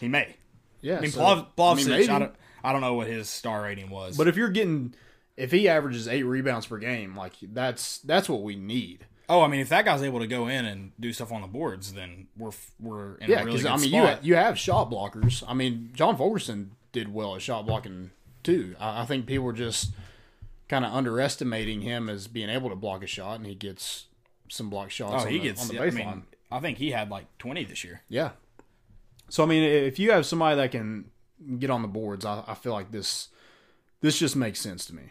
he 0.00 0.08
may. 0.08 0.36
yeah. 0.80 0.98
I 0.98 1.00
mean, 1.00 1.10
so- 1.10 1.20
Plav, 1.56 1.72
I 1.72 1.74
mean, 1.74 1.92
I, 2.10 2.18
don't, 2.18 2.34
I 2.62 2.72
don't 2.72 2.80
know 2.80 2.94
what 2.94 3.06
his 3.06 3.28
star 3.28 3.62
rating 3.62 3.90
was. 3.90 4.16
But 4.16 4.28
if 4.28 4.36
you're 4.36 4.48
getting, 4.48 4.94
if 5.36 5.50
he 5.50 5.68
averages 5.68 6.08
eight 6.08 6.22
rebounds 6.22 6.66
per 6.66 6.78
game, 6.78 7.14
like 7.16 7.34
that's 7.42 7.98
that's 7.98 8.28
what 8.28 8.42
we 8.42 8.56
need. 8.56 9.04
oh, 9.28 9.42
I 9.42 9.48
mean, 9.48 9.60
if 9.60 9.68
that 9.68 9.84
guy's 9.84 10.02
able 10.02 10.20
to 10.20 10.26
go 10.26 10.46
in 10.48 10.64
and 10.64 10.92
do 10.98 11.12
stuff 11.12 11.32
on 11.32 11.42
the 11.42 11.46
boards, 11.48 11.92
then 11.92 12.28
we're 12.36 12.52
we're 12.80 13.16
in 13.16 13.30
Yeah, 13.30 13.42
a 13.42 13.44
really 13.44 13.58
good 13.62 13.66
I 13.70 13.76
mean, 13.76 13.90
spot. 13.90 14.24
you 14.24 14.30
you 14.32 14.36
have 14.36 14.58
shot 14.58 14.90
blockers. 14.90 15.42
I 15.46 15.54
mean, 15.54 15.90
John 15.94 16.16
Fulkerson 16.16 16.70
did 16.92 17.12
well 17.12 17.34
at 17.36 17.42
shot 17.42 17.66
blocking 17.66 18.10
too. 18.42 18.74
I, 18.80 19.02
I 19.02 19.04
think 19.06 19.26
people 19.26 19.44
were 19.44 19.52
just 19.52 19.90
kind 20.68 20.84
of 20.84 20.92
underestimating 20.94 21.82
him 21.82 22.08
as 22.08 22.26
being 22.28 22.48
able 22.48 22.70
to 22.70 22.76
block 22.76 23.02
a 23.02 23.06
shot, 23.06 23.36
and 23.38 23.46
he 23.46 23.54
gets 23.54 24.06
some 24.48 24.70
block 24.70 24.90
shots. 24.90 25.24
oh, 25.24 25.26
on 25.26 25.32
he 25.32 25.38
the, 25.38 25.44
gets. 25.44 25.62
on 25.68 25.74
the 25.76 25.82
I 25.82 25.88
baseline. 25.90 25.94
mean, 25.94 26.22
I 26.54 26.60
think 26.60 26.78
he 26.78 26.92
had 26.92 27.10
like 27.10 27.26
20 27.38 27.64
this 27.64 27.82
year. 27.82 28.02
Yeah. 28.08 28.30
So 29.28 29.42
I 29.42 29.46
mean, 29.46 29.62
if 29.62 29.98
you 29.98 30.12
have 30.12 30.24
somebody 30.24 30.56
that 30.56 30.70
can 30.70 31.10
get 31.58 31.70
on 31.70 31.82
the 31.82 31.88
boards, 31.88 32.24
I, 32.24 32.44
I 32.46 32.54
feel 32.54 32.72
like 32.72 32.92
this 32.92 33.28
this 34.00 34.18
just 34.18 34.36
makes 34.36 34.60
sense 34.60 34.84
to 34.86 34.94
me. 34.94 35.02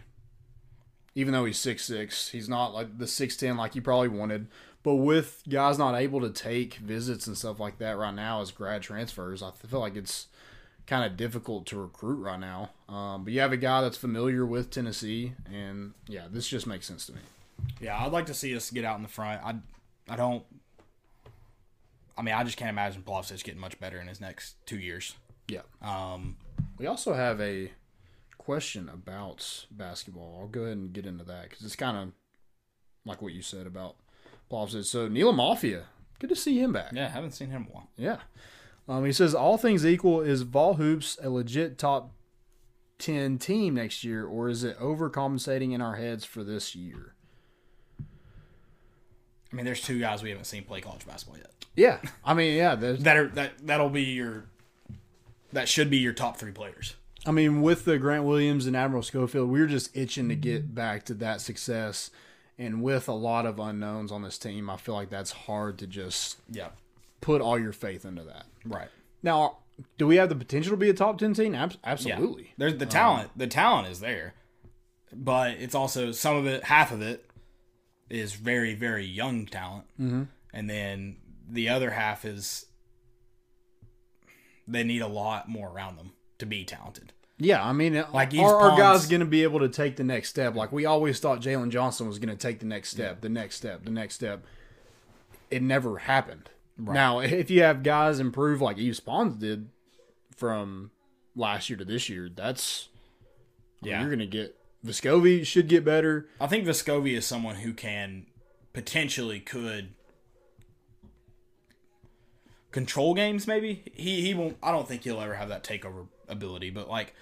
Even 1.16 1.34
though 1.34 1.46
he's 1.46 1.60
six 1.60 1.84
six, 1.84 2.30
he's 2.30 2.48
not 2.48 2.74
like 2.74 2.98
the 2.98 3.08
six 3.08 3.36
ten 3.36 3.58
like 3.58 3.76
you 3.76 3.82
probably 3.82 4.08
wanted. 4.08 4.48
But 4.84 4.96
with 4.96 5.44
guys 5.50 5.78
not 5.78 5.96
able 5.96 6.22
to 6.22 6.30
take 6.30 6.76
visits 6.76 7.28
and 7.28 7.38
stuff 7.38 7.60
like 7.60 7.78
that 7.80 7.98
right 7.98 8.14
now 8.14 8.42
as 8.42 8.52
grad 8.52 8.82
transfers, 8.82 9.42
I 9.42 9.52
feel 9.52 9.80
like 9.80 9.96
it's 9.96 10.28
kind 10.88 11.06
of 11.10 11.18
difficult 11.18 11.66
to 11.68 11.80
recruit 11.80 12.22
right 12.22 12.40
now. 12.40 12.72
Um, 12.90 13.24
but 13.24 13.34
you 13.34 13.40
have 13.40 13.52
a 13.54 13.58
guy 13.58 13.82
that's 13.82 13.98
familiar 13.98 14.46
with 14.46 14.70
Tennessee, 14.70 15.34
and 15.52 15.94
yeah, 16.08 16.26
this 16.30 16.48
just 16.48 16.68
makes 16.68 16.86
sense 16.86 17.06
to 17.08 17.14
me. 17.14 17.22
Yeah, 17.80 17.98
I'd 17.98 18.12
like 18.12 18.26
to 18.28 18.34
see 18.34 18.56
us 18.56 18.72
get 18.72 18.84
out 18.86 18.98
in 18.98 19.04
the 19.04 19.10
front. 19.10 19.42
I, 19.44 19.56
I 20.10 20.16
don't. 20.16 20.44
I 22.18 22.22
mean, 22.22 22.36
I 22.36 22.44
just 22.44 22.58
can't 22.58 22.70
imagine 22.70 23.02
Plavsic 23.04 23.44
getting 23.44 23.60
much 23.62 23.80
better 23.80 24.00
in 24.00 24.08
his 24.08 24.22
next 24.22 24.56
two 24.66 24.78
years. 24.78 25.16
Yeah. 25.48 25.62
Um, 25.82 26.38
We 26.78 26.88
also 26.88 27.14
have 27.14 27.40
a 27.42 27.72
question 28.38 28.90
about 28.90 29.66
basketball. 29.72 30.38
I'll 30.42 30.48
go 30.48 30.62
ahead 30.64 30.78
and 30.78 30.94
get 30.94 31.06
into 31.06 31.24
that 31.26 31.50
because 31.50 31.66
it's 31.66 31.76
kind 31.76 31.98
of 31.98 32.12
like 33.06 33.22
what 33.22 33.34
you 33.34 33.42
said 33.42 33.66
about 33.68 33.96
Plavsic. 34.52 34.86
So 34.86 35.08
Neil 35.08 35.32
Mafia, 35.34 35.86
good 36.20 36.30
to 36.30 36.36
see 36.36 36.60
him 36.60 36.72
back. 36.74 36.92
yeah, 36.94 37.10
haven't 37.10 37.32
seen 37.32 37.50
him 37.50 37.64
in 37.64 37.68
a 37.70 37.72
while. 37.72 37.90
Yeah. 37.98 38.18
Um, 38.88 39.06
he 39.06 39.14
says 39.14 39.34
all 39.34 39.58
things 39.58 39.86
equal, 39.86 40.22
is 40.22 40.42
Vol 40.42 40.74
Hoops 40.76 41.18
a 41.22 41.30
legit 41.30 41.78
top 41.78 42.12
ten 43.00 43.38
team 43.38 43.76
next 43.76 44.04
year, 44.04 44.26
or 44.26 44.50
is 44.50 44.64
it 44.64 44.78
overcompensating 44.78 45.72
in 45.72 45.82
our 45.82 45.96
heads 45.96 46.26
for 46.26 46.44
this 46.44 46.76
year? 46.76 47.13
I 49.54 49.56
mean, 49.56 49.66
there's 49.66 49.82
two 49.82 50.00
guys 50.00 50.24
we 50.24 50.32
haven't 50.32 50.46
seen 50.46 50.64
play 50.64 50.82
college 50.82 51.06
basketball 51.06 51.38
yet. 51.38 51.52
Yeah, 51.76 52.00
I 52.26 52.34
mean, 52.34 52.58
yeah. 52.58 52.74
That 52.76 53.16
are 53.18 53.28
that 53.30 53.52
that'll 53.66 53.90
be 53.90 54.02
your. 54.04 54.46
That 55.52 55.70
should 55.70 55.90
be 55.92 55.98
your 55.98 56.14
top 56.14 56.38
three 56.38 56.52
players. 56.52 56.96
I 57.26 57.32
mean, 57.32 57.62
with 57.62 57.86
the 57.86 57.98
Grant 58.00 58.24
Williams 58.24 58.66
and 58.66 58.76
Admiral 58.76 59.04
Schofield, 59.04 59.50
we 59.52 59.62
are 59.62 59.68
just 59.68 59.96
itching 59.96 60.28
to 60.30 60.36
get 60.36 60.74
back 60.74 61.06
to 61.06 61.14
that 61.16 61.42
success. 61.42 62.10
And 62.58 62.82
with 62.82 63.08
a 63.08 63.14
lot 63.14 63.46
of 63.46 63.60
unknowns 63.60 64.12
on 64.12 64.24
this 64.24 64.38
team, 64.40 64.70
I 64.70 64.78
feel 64.78 64.96
like 64.96 65.10
that's 65.12 65.32
hard 65.32 65.78
to 65.80 65.88
just 65.88 66.38
Yeah. 66.50 66.70
put 67.22 67.40
all 67.42 67.58
your 67.60 67.72
faith 67.72 68.04
into 68.06 68.24
that. 68.24 68.46
Right. 68.66 68.90
Now, 69.22 69.60
do 69.98 70.06
we 70.08 70.18
have 70.18 70.30
the 70.30 70.36
potential 70.36 70.72
to 70.72 70.78
be 70.78 70.90
a 70.90 70.94
top 70.94 71.18
10 71.20 71.34
team? 71.34 71.56
Abs- 71.56 71.76
Yeah. 71.84 71.90
absolutely. 71.92 72.54
There's 72.58 72.78
the 72.78 72.86
um, 72.86 72.90
talent. 72.92 73.32
the 73.38 73.48
talent 73.48 73.88
is 73.88 74.00
there, 74.02 74.34
but 75.14 75.52
it's 75.52 75.74
also 75.76 76.12
some 76.12 76.36
of 76.36 76.46
it. 76.46 76.64
Half 76.66 76.92
of 76.92 77.02
it 77.02 77.26
is 78.10 78.34
very 78.34 78.76
very 78.76 79.06
young 79.06 79.46
talent, 79.46 79.86
mm-hmm. 80.00 80.24
and 80.54 80.70
then 80.70 81.18
the 81.50 81.70
other 81.70 81.92
half 81.92 82.26
is 82.26 82.66
they 84.68 84.84
need 84.84 85.02
a 85.02 85.08
lot 85.08 85.50
more 85.50 85.70
around 85.70 85.98
them 85.98 86.14
to 86.40 86.46
be 86.46 86.64
talented. 86.64 87.12
Yeah, 87.38 87.64
I 87.64 87.74
mean, 87.74 87.96
Like 87.96 88.14
like 88.14 88.36
are 88.36 88.72
our 88.72 88.78
guys 88.78 89.08
going 89.08 89.20
to 89.20 89.26
be 89.26 89.44
able 89.44 89.60
to 89.60 89.70
take 89.70 89.96
the 89.96 90.04
next 90.04 90.30
step? 90.30 90.56
Like 90.56 90.72
we 90.72 90.86
always 90.86 91.20
thought 91.20 91.42
Jalen 91.42 91.70
Johnson 91.72 92.08
was 92.08 92.20
going 92.20 92.36
to 92.36 92.42
take 92.42 92.60
the 92.60 92.66
next 92.66 92.90
step, 92.90 93.22
the 93.22 93.30
next 93.30 93.56
step, 93.56 93.84
the 93.84 93.92
next 93.92 94.16
step. 94.16 94.46
It 95.50 95.62
never 95.62 95.98
happened. 95.98 96.50
Now, 96.78 97.20
if 97.20 97.50
you 97.50 97.64
have 97.64 97.84
guys 97.84 98.20
improve 98.20 98.62
like 98.62 98.78
Yves 98.78 99.00
Pons 99.00 99.36
did 99.36 99.70
from 100.38 100.92
last 101.36 101.70
year 101.70 101.78
to 101.78 101.86
this 101.86 102.08
year, 102.08 102.30
that's 102.34 102.90
I 103.82 103.86
mean, 103.86 103.92
Yeah. 103.92 104.00
you're 104.02 104.10
going 104.10 104.20
to 104.20 104.26
get 104.28 104.56
Vescovi 104.86 105.46
should 105.46 105.68
get 105.68 105.86
better. 105.86 106.28
I 106.42 106.48
think 106.48 106.66
Vescovi 106.66 107.16
is 107.16 107.26
someone 107.26 107.56
who 107.56 107.74
can 107.74 108.26
potentially 108.74 109.40
could 109.40 109.94
control 112.72 113.14
games. 113.14 113.48
Maybe 113.48 113.84
he 113.94 114.22
he 114.22 114.34
won't. 114.34 114.58
I 114.62 114.72
don't 114.72 114.88
think 114.88 115.04
he'll 115.04 115.22
ever 115.22 115.36
have 115.36 115.50
that 115.50 115.64
takeover 115.64 116.08
ability. 116.28 116.70
But 116.70 116.90
like 116.90 117.14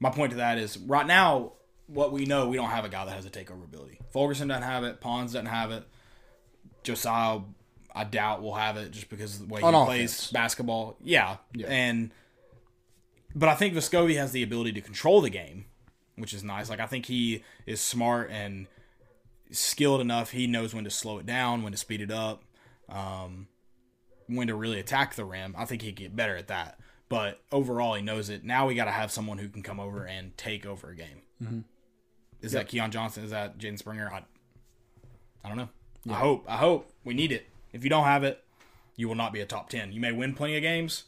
my 0.00 0.10
point 0.10 0.30
to 0.30 0.36
that 0.38 0.58
is 0.58 0.76
right 0.78 1.06
now, 1.06 1.52
what 1.86 2.12
we 2.12 2.24
know, 2.24 2.48
we 2.48 2.56
don't 2.56 2.70
have 2.70 2.84
a 2.84 2.88
guy 2.88 3.04
that 3.04 3.14
has 3.14 3.26
a 3.26 3.30
takeover 3.30 3.64
ability. 3.64 4.00
Fulkerson 4.12 4.48
doesn't 4.48 4.62
have 4.62 4.84
it. 4.84 5.00
Pons 5.00 5.32
doesn't 5.32 5.46
have 5.46 5.70
it. 5.70 5.84
Josiah, 6.82 7.40
I 7.94 8.04
doubt 8.04 8.42
will 8.42 8.54
have 8.54 8.76
it 8.76 8.90
just 8.92 9.08
because 9.10 9.40
of 9.40 9.48
the 9.48 9.54
way 9.54 9.60
he 9.60 9.66
On 9.66 9.86
plays 9.86 10.12
offense. 10.12 10.30
basketball. 10.30 10.96
Yeah. 11.02 11.36
Yeah. 11.54 11.66
and 11.68 12.10
but 13.34 13.48
I 13.50 13.54
think 13.54 13.74
Vescovi 13.74 14.16
has 14.16 14.32
the 14.32 14.42
ability 14.42 14.72
to 14.72 14.80
control 14.80 15.20
the 15.20 15.28
game, 15.30 15.66
which 16.16 16.34
is 16.34 16.42
nice. 16.42 16.68
Like 16.68 16.80
I 16.80 16.86
think 16.86 17.06
he 17.06 17.44
is 17.66 17.80
smart 17.80 18.30
and 18.30 18.66
skilled 19.50 20.00
enough. 20.00 20.30
He 20.32 20.46
knows 20.46 20.74
when 20.74 20.84
to 20.84 20.90
slow 20.90 21.18
it 21.18 21.26
down, 21.26 21.62
when 21.62 21.72
to 21.72 21.78
speed 21.78 22.00
it 22.00 22.10
up, 22.10 22.42
um, 22.88 23.48
when 24.26 24.48
to 24.48 24.54
really 24.54 24.80
attack 24.80 25.14
the 25.14 25.24
rim. 25.24 25.54
I 25.56 25.64
think 25.64 25.82
he'd 25.82 25.96
get 25.96 26.16
better 26.16 26.36
at 26.36 26.48
that. 26.48 26.78
But 27.08 27.40
overall, 27.52 27.94
he 27.94 28.02
knows 28.02 28.28
it. 28.28 28.42
Now 28.42 28.66
we 28.66 28.74
got 28.74 28.86
to 28.86 28.90
have 28.90 29.12
someone 29.12 29.38
who 29.38 29.48
can 29.48 29.62
come 29.62 29.78
over 29.78 30.04
and 30.04 30.36
take 30.36 30.66
over 30.66 30.90
a 30.90 30.96
game. 30.96 31.64
Is 32.40 32.52
that 32.52 32.66
Keon 32.68 32.90
Johnson? 32.90 33.24
Is 33.24 33.30
that 33.30 33.58
Jaden 33.58 33.78
Springer? 33.78 34.10
I, 34.12 34.22
I 35.44 35.48
don't 35.48 35.56
know. 35.56 35.68
I 36.10 36.14
hope. 36.14 36.44
I 36.48 36.56
hope 36.56 36.90
we 37.04 37.14
need 37.14 37.30
it. 37.30 37.46
If 37.72 37.84
you 37.84 37.90
don't 37.90 38.04
have 38.04 38.24
it, 38.24 38.42
you 38.96 39.06
will 39.08 39.14
not 39.14 39.32
be 39.32 39.40
a 39.40 39.46
top 39.46 39.68
ten. 39.68 39.92
You 39.92 40.00
may 40.00 40.12
win 40.12 40.34
plenty 40.34 40.56
of 40.56 40.62
games, 40.62 41.04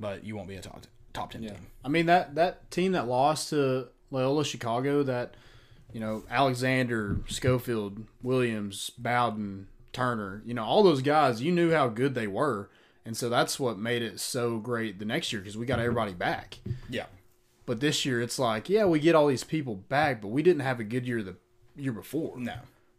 but 0.00 0.24
you 0.24 0.34
won't 0.34 0.48
be 0.48 0.56
a 0.56 0.60
top 0.60 0.82
top 1.12 1.30
ten 1.30 1.42
team. 1.42 1.66
I 1.84 1.88
mean 1.88 2.06
that 2.06 2.34
that 2.34 2.70
team 2.70 2.92
that 2.92 3.06
lost 3.06 3.50
to 3.50 3.88
Loyola 4.10 4.44
Chicago, 4.44 5.02
that 5.02 5.34
you 5.92 6.00
know 6.00 6.24
Alexander, 6.30 7.18
Schofield, 7.28 8.04
Williams, 8.22 8.90
Bowden, 8.98 9.68
Turner, 9.92 10.42
you 10.44 10.54
know 10.54 10.64
all 10.64 10.82
those 10.82 11.02
guys, 11.02 11.42
you 11.42 11.52
knew 11.52 11.72
how 11.72 11.88
good 11.88 12.14
they 12.14 12.26
were, 12.26 12.70
and 13.04 13.16
so 13.16 13.28
that's 13.28 13.58
what 13.60 13.78
made 13.78 14.02
it 14.02 14.20
so 14.20 14.58
great 14.58 14.98
the 14.98 15.04
next 15.04 15.32
year 15.32 15.40
because 15.40 15.56
we 15.56 15.66
got 15.66 15.78
everybody 15.78 16.12
back. 16.12 16.58
Yeah. 16.88 17.06
But 17.66 17.80
this 17.80 18.04
year 18.04 18.20
it's 18.20 18.38
like, 18.38 18.68
yeah, 18.68 18.84
we 18.84 18.98
get 19.00 19.14
all 19.14 19.26
these 19.26 19.44
people 19.44 19.74
back, 19.76 20.20
but 20.20 20.28
we 20.28 20.42
didn't 20.42 20.60
have 20.62 20.80
a 20.80 20.84
good 20.84 21.06
year 21.06 21.22
the 21.22 21.36
year 21.76 21.92
before. 21.92 22.38
No. 22.38 22.56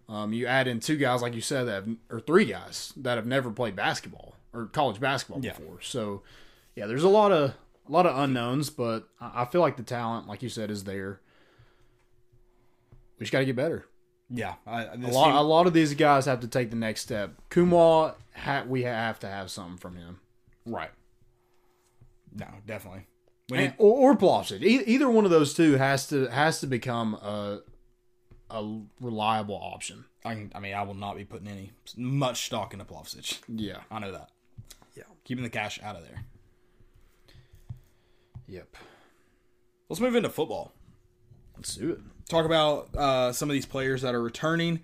Um, 0.09 0.33
you 0.33 0.47
add 0.47 0.67
in 0.67 0.79
two 0.79 0.97
guys, 0.97 1.21
like 1.21 1.33
you 1.35 1.41
said, 1.41 1.65
that 1.65 1.85
have, 1.85 1.95
or 2.09 2.19
three 2.19 2.45
guys 2.45 2.93
that 2.97 3.15
have 3.17 3.25
never 3.27 3.51
played 3.51 3.75
basketball 3.75 4.35
or 4.53 4.65
college 4.67 4.99
basketball 4.99 5.43
Yeah. 5.43 5.53
before. 5.53 5.81
So, 5.81 6.23
yeah, 6.75 6.85
there's 6.87 7.03
a 7.03 7.09
lot 7.09 7.31
of 7.31 7.53
a 7.87 7.91
lot 7.91 8.05
of 8.05 8.17
unknowns, 8.17 8.69
but 8.69 9.07
I 9.21 9.43
I 9.43 9.45
feel 9.45 9.61
like 9.61 9.77
the 9.77 9.83
talent, 9.83 10.27
like 10.27 10.41
you 10.43 10.49
said, 10.49 10.69
is 10.71 10.83
there. 10.83 11.19
We 13.17 13.23
just 13.23 13.31
got 13.31 13.39
to 13.39 13.45
get 13.45 13.55
better. 13.55 13.85
Yeah. 14.29 14.55
I, 14.65 14.83
A 14.85 14.97
this 14.97 15.13
lot, 15.13 15.27
team- 15.27 15.35
a 15.35 15.41
lot 15.43 15.67
of 15.67 15.73
these 15.73 15.93
guys 15.93 16.25
have 16.25 16.39
to 16.41 16.47
take 16.47 16.69
the 16.69 16.75
next 16.75 17.01
step. 17.01 17.33
Kumar, 17.49 18.15
ha, 18.35 18.63
we 18.67 18.83
have 18.83 19.19
to 19.19 19.27
have 19.27 19.49
something 19.51 19.77
from 19.77 19.95
him, 19.95 20.19
right. 20.65 20.91
No, 22.37 22.47
definitely. 22.65 23.05
We 23.49 23.57
and, 23.59 23.67
need, 23.67 23.75
or, 23.77 24.11
or 24.11 24.17
Plavsic. 24.17 24.61
E- 24.63 24.83
either 24.87 25.09
one 25.09 25.23
of 25.25 25.31
those 25.31 25.53
two 25.53 25.73
has 25.77 26.07
to 26.07 26.25
has 26.27 26.59
to 26.61 26.67
become 26.67 27.13
a 27.15 27.59
a 28.49 28.79
reliable 28.99 29.55
option. 29.55 30.05
I, 30.25 30.33
can- 30.33 30.51
I 30.55 30.59
mean, 30.59 30.73
I 30.73 30.81
will 30.81 30.95
not 30.95 31.15
be 31.15 31.23
putting 31.23 31.47
any 31.47 31.71
much 31.95 32.47
stock 32.47 32.73
into 32.73 32.83
Plavsic. 32.85 33.39
Yeah. 33.47 33.81
I 33.91 33.99
know 33.99 34.11
that. 34.11 34.31
Yeah. 34.95 35.03
Keeping 35.23 35.43
the 35.43 35.49
cash 35.49 35.79
out 35.83 35.95
of 35.95 36.03
there. 36.03 36.25
Yep. 38.47 38.75
Let's 39.89 39.99
move 39.99 40.15
into 40.15 40.29
football. 40.29 40.73
Let's 41.55 41.75
do 41.75 41.91
it. 41.91 41.99
talk 42.29 42.45
about 42.45 42.95
uh, 42.95 43.31
some 43.31 43.49
of 43.49 43.53
these 43.53 43.65
players 43.65 44.01
that 44.01 44.13
are 44.13 44.21
returning. 44.21 44.81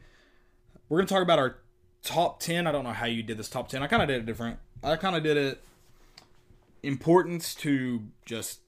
We're 0.89 0.97
going 0.97 1.07
to 1.07 1.13
talk 1.13 1.23
about 1.23 1.39
our 1.39 1.57
top 2.03 2.39
10. 2.39 2.67
I 2.67 2.71
don't 2.71 2.83
know 2.83 2.91
how 2.91 3.05
you 3.07 3.23
did 3.23 3.37
this 3.37 3.49
top 3.49 3.69
10. 3.69 3.83
I 3.83 3.87
kind 3.87 4.01
of 4.01 4.07
did 4.07 4.17
it 4.21 4.25
different. 4.25 4.59
I 4.83 4.95
kind 4.95 5.15
of 5.15 5.23
did 5.23 5.37
it 5.37 5.63
importance 6.83 7.53
to 7.55 8.01
just 8.25 8.59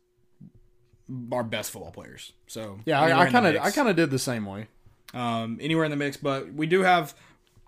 our 1.31 1.43
best 1.43 1.71
football 1.71 1.91
players. 1.91 2.33
So 2.47 2.79
Yeah, 2.85 3.01
I 3.01 3.29
kind 3.29 3.45
of. 3.47 3.55
I 3.61 3.71
kind 3.71 3.89
of 3.89 3.95
did 3.95 4.11
the 4.11 4.19
same 4.19 4.45
way. 4.45 4.67
um, 5.13 5.57
anywhere 5.61 5.85
in 5.85 5.91
the 5.91 5.97
mix, 5.97 6.17
but 6.17 6.53
we 6.53 6.65
do 6.65 6.81
have 6.81 7.13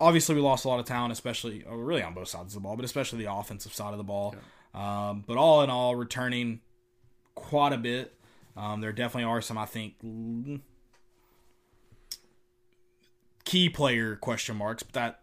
obviously 0.00 0.34
we 0.34 0.40
lost 0.40 0.64
a 0.64 0.68
lot 0.68 0.80
of 0.80 0.86
talent, 0.86 1.12
especially 1.12 1.64
oh, 1.68 1.76
really 1.76 2.02
on 2.02 2.14
both 2.14 2.28
sides 2.28 2.54
of 2.54 2.54
the 2.54 2.60
ball, 2.60 2.76
but 2.76 2.84
especially 2.84 3.24
the 3.24 3.32
offensive 3.32 3.72
side 3.72 3.92
of 3.92 3.98
the 3.98 4.04
ball. 4.04 4.34
Um, 4.74 5.24
but 5.26 5.36
all 5.36 5.62
in 5.62 5.70
all, 5.70 5.96
returning 5.96 6.60
quite 7.36 7.72
a 7.72 7.78
bit. 7.78 8.18
Um, 8.56 8.80
there 8.80 8.92
definitely 8.92 9.30
are 9.30 9.40
some, 9.40 9.56
I 9.56 9.66
think, 9.66 9.94
key 13.44 13.68
player 13.68 14.16
question 14.16 14.56
marks, 14.56 14.82
but 14.82 14.94
that 14.94 15.20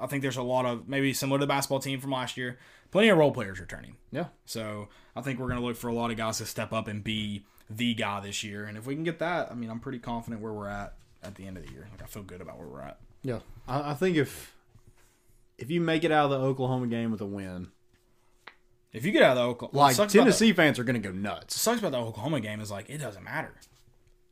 I 0.00 0.06
think 0.06 0.22
there's 0.22 0.36
a 0.36 0.42
lot 0.42 0.64
of 0.64 0.88
maybe 0.88 1.12
similar 1.12 1.38
to 1.38 1.42
the 1.44 1.48
basketball 1.48 1.80
team 1.80 2.00
from 2.00 2.12
last 2.12 2.36
year. 2.36 2.58
Plenty 2.90 3.10
of 3.10 3.18
role 3.18 3.32
players 3.32 3.60
returning. 3.60 3.96
Yeah. 4.10 4.26
So 4.46 4.88
I 5.14 5.20
think 5.20 5.38
we're 5.38 5.48
going 5.48 5.60
to 5.60 5.66
look 5.66 5.76
for 5.76 5.88
a 5.88 5.92
lot 5.92 6.10
of 6.10 6.16
guys 6.16 6.38
to 6.38 6.46
step 6.46 6.72
up 6.72 6.88
and 6.88 7.04
be 7.04 7.44
the 7.68 7.92
guy 7.94 8.20
this 8.20 8.42
year. 8.42 8.64
And 8.64 8.78
if 8.78 8.86
we 8.86 8.94
can 8.94 9.04
get 9.04 9.18
that, 9.18 9.50
I 9.50 9.54
mean, 9.54 9.68
I'm 9.68 9.80
pretty 9.80 9.98
confident 9.98 10.40
where 10.40 10.52
we're 10.52 10.68
at 10.68 10.94
at 11.22 11.34
the 11.34 11.46
end 11.46 11.58
of 11.58 11.66
the 11.66 11.72
year. 11.72 11.86
Like 11.90 12.02
I 12.02 12.06
feel 12.06 12.22
good 12.22 12.40
about 12.40 12.58
where 12.58 12.66
we're 12.66 12.80
at. 12.80 12.98
Yeah. 13.22 13.40
I, 13.66 13.90
I 13.90 13.94
think 13.94 14.16
if 14.16 14.54
if 15.58 15.70
you 15.70 15.80
make 15.80 16.04
it 16.04 16.12
out 16.12 16.26
of 16.26 16.30
the 16.30 16.38
Oklahoma 16.38 16.86
game 16.86 17.10
with 17.10 17.20
a 17.20 17.26
win, 17.26 17.68
If 18.92 19.04
you 19.04 19.12
get 19.12 19.22
out 19.22 19.32
of 19.32 19.36
the 19.36 19.42
Oklahoma, 19.44 19.78
like 19.78 19.94
about 19.96 20.08
the- 20.10 20.18
Tennessee 20.18 20.52
fans 20.52 20.78
are 20.78 20.84
going 20.84 21.00
to 21.00 21.06
go 21.08 21.14
nuts. 21.14 21.54
what 21.54 21.60
sucks 21.60 21.78
about 21.80 21.92
the 21.92 21.98
Oklahoma 21.98 22.40
game 22.40 22.60
is 22.60 22.70
like 22.70 22.88
it 22.88 22.98
doesn't 22.98 23.22
matter. 23.24 23.52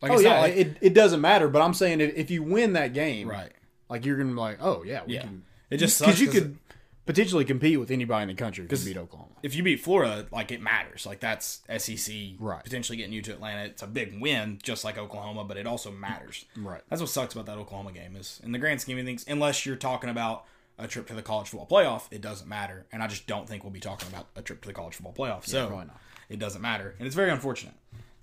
Like 0.02 0.10
Oh 0.12 0.14
it's 0.14 0.22
yeah, 0.24 0.30
not 0.34 0.40
like, 0.40 0.56
it, 0.56 0.76
it 0.80 0.94
doesn't 0.94 1.20
matter. 1.20 1.48
But 1.48 1.62
I'm 1.62 1.74
saying 1.74 2.00
if, 2.00 2.14
if 2.16 2.30
you 2.30 2.42
win 2.42 2.74
that 2.74 2.92
game, 2.94 3.28
right. 3.28 3.52
like 3.88 4.04
you're 4.04 4.16
going 4.16 4.28
to 4.28 4.34
be 4.34 4.40
like, 4.40 4.58
oh 4.60 4.82
yeah, 4.84 5.02
we 5.06 5.14
Yeah. 5.14 5.22
can. 5.22 5.44
It 5.70 5.78
just 5.78 5.96
sucks 5.98 6.18
because 6.18 6.20
you 6.34 6.40
could 6.40 6.58
potentially 7.06 7.44
compete 7.44 7.78
with 7.78 7.90
anybody 7.90 8.22
in 8.22 8.28
the 8.28 8.34
country 8.34 8.62
who 8.64 8.68
can 8.68 8.84
beat 8.84 8.96
Oklahoma. 8.96 9.30
if 9.42 9.54
you 9.54 9.62
beat 9.62 9.80
Florida, 9.80 10.26
like 10.32 10.50
it 10.52 10.60
matters. 10.60 11.06
Like 11.06 11.20
that's 11.20 11.60
SEC 11.78 12.14
Right. 12.38 12.62
potentially 12.64 12.96
getting 12.98 13.12
you 13.12 13.22
to 13.22 13.32
Atlanta. 13.32 13.64
It's 13.64 13.82
a 13.82 13.86
big 13.86 14.20
win, 14.20 14.58
just 14.62 14.84
like 14.84 14.98
Oklahoma, 14.98 15.44
but 15.44 15.56
it 15.56 15.66
also 15.66 15.90
matters. 15.90 16.44
Right. 16.56 16.82
That's 16.88 17.00
what 17.00 17.10
sucks 17.10 17.34
about 17.34 17.46
that 17.46 17.58
Oklahoma 17.58 17.92
game 17.92 18.16
is 18.16 18.40
in 18.44 18.52
the 18.52 18.58
grand 18.58 18.80
scheme 18.80 18.98
of 18.98 19.04
things, 19.04 19.24
unless 19.28 19.64
you're 19.66 19.76
talking 19.76 20.10
about 20.10 20.44
a 20.78 20.86
trip 20.86 21.06
to 21.08 21.14
the 21.14 21.22
college 21.22 21.48
football 21.48 21.66
playoff, 21.68 22.02
it 22.10 22.20
doesn't 22.20 22.48
matter. 22.48 22.86
And 22.92 23.02
I 23.02 23.06
just 23.06 23.26
don't 23.26 23.48
think 23.48 23.64
we'll 23.64 23.72
be 23.72 23.80
talking 23.80 24.08
about 24.08 24.26
a 24.36 24.42
trip 24.42 24.60
to 24.62 24.68
the 24.68 24.74
college 24.74 24.94
football 24.94 25.14
playoff. 25.14 25.46
So 25.46 25.66
probably 25.68 25.86
not. 25.86 26.00
it 26.28 26.38
doesn't 26.38 26.60
matter. 26.62 26.94
And 26.98 27.06
it's 27.06 27.16
very 27.16 27.30
unfortunate. 27.30 27.74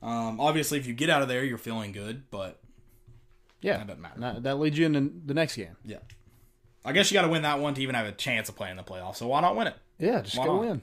Um, 0.02 0.40
obviously 0.40 0.78
if 0.78 0.86
you 0.86 0.94
get 0.94 1.10
out 1.10 1.22
of 1.22 1.28
there, 1.28 1.44
you're 1.44 1.58
feeling 1.58 1.92
good, 1.94 2.24
but 2.30 2.60
Yeah, 3.62 3.78
That 3.78 3.88
doesn't 3.88 4.02
matter. 4.02 4.20
That, 4.20 4.44
that 4.44 4.60
leads 4.60 4.78
you 4.78 4.86
into 4.86 5.12
the 5.26 5.34
next 5.34 5.56
game. 5.56 5.76
yeah. 5.84 6.00
I 6.86 6.92
guess 6.92 7.10
you 7.10 7.16
gotta 7.16 7.30
win 7.30 7.44
that 7.44 7.60
one 7.60 7.74
to 7.76 7.82
even 7.82 7.96
have 7.96 8.06
a 8.06 8.12
chance 8.12 8.50
of 8.50 8.58
playing 8.58 8.76
the 8.76 8.84
playoff. 8.84 9.16
So 9.16 9.28
why 9.28 9.40
not 9.40 9.56
win 9.56 9.68
it? 9.68 9.76
Yeah, 10.00 10.20
just 10.22 10.38
Why 10.38 10.46
go 10.46 10.56
not? 10.58 10.62
win. 10.68 10.82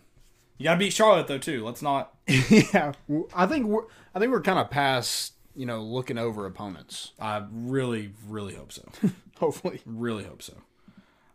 You 0.56 0.64
gotta 0.64 0.78
beat 0.78 0.94
Charlotte 0.94 1.26
though 1.26 1.36
too. 1.36 1.62
Let's 1.62 1.82
not 1.82 2.14
yeah, 2.26 2.92
I 3.34 3.44
think 3.46 3.66
we're 3.66 3.82
I 4.14 4.18
think 4.18 4.32
we're 4.32 4.40
kind 4.40 4.58
of 4.58 4.70
past 4.70 5.34
you 5.54 5.66
know 5.66 5.82
looking 5.82 6.16
over 6.16 6.46
opponents. 6.46 7.12
I 7.20 7.44
really, 7.52 8.12
really 8.28 8.54
hope 8.54 8.72
so. 8.72 8.88
Hopefully, 9.38 9.82
Really 9.84 10.24
hope 10.24 10.40
so. 10.42 10.54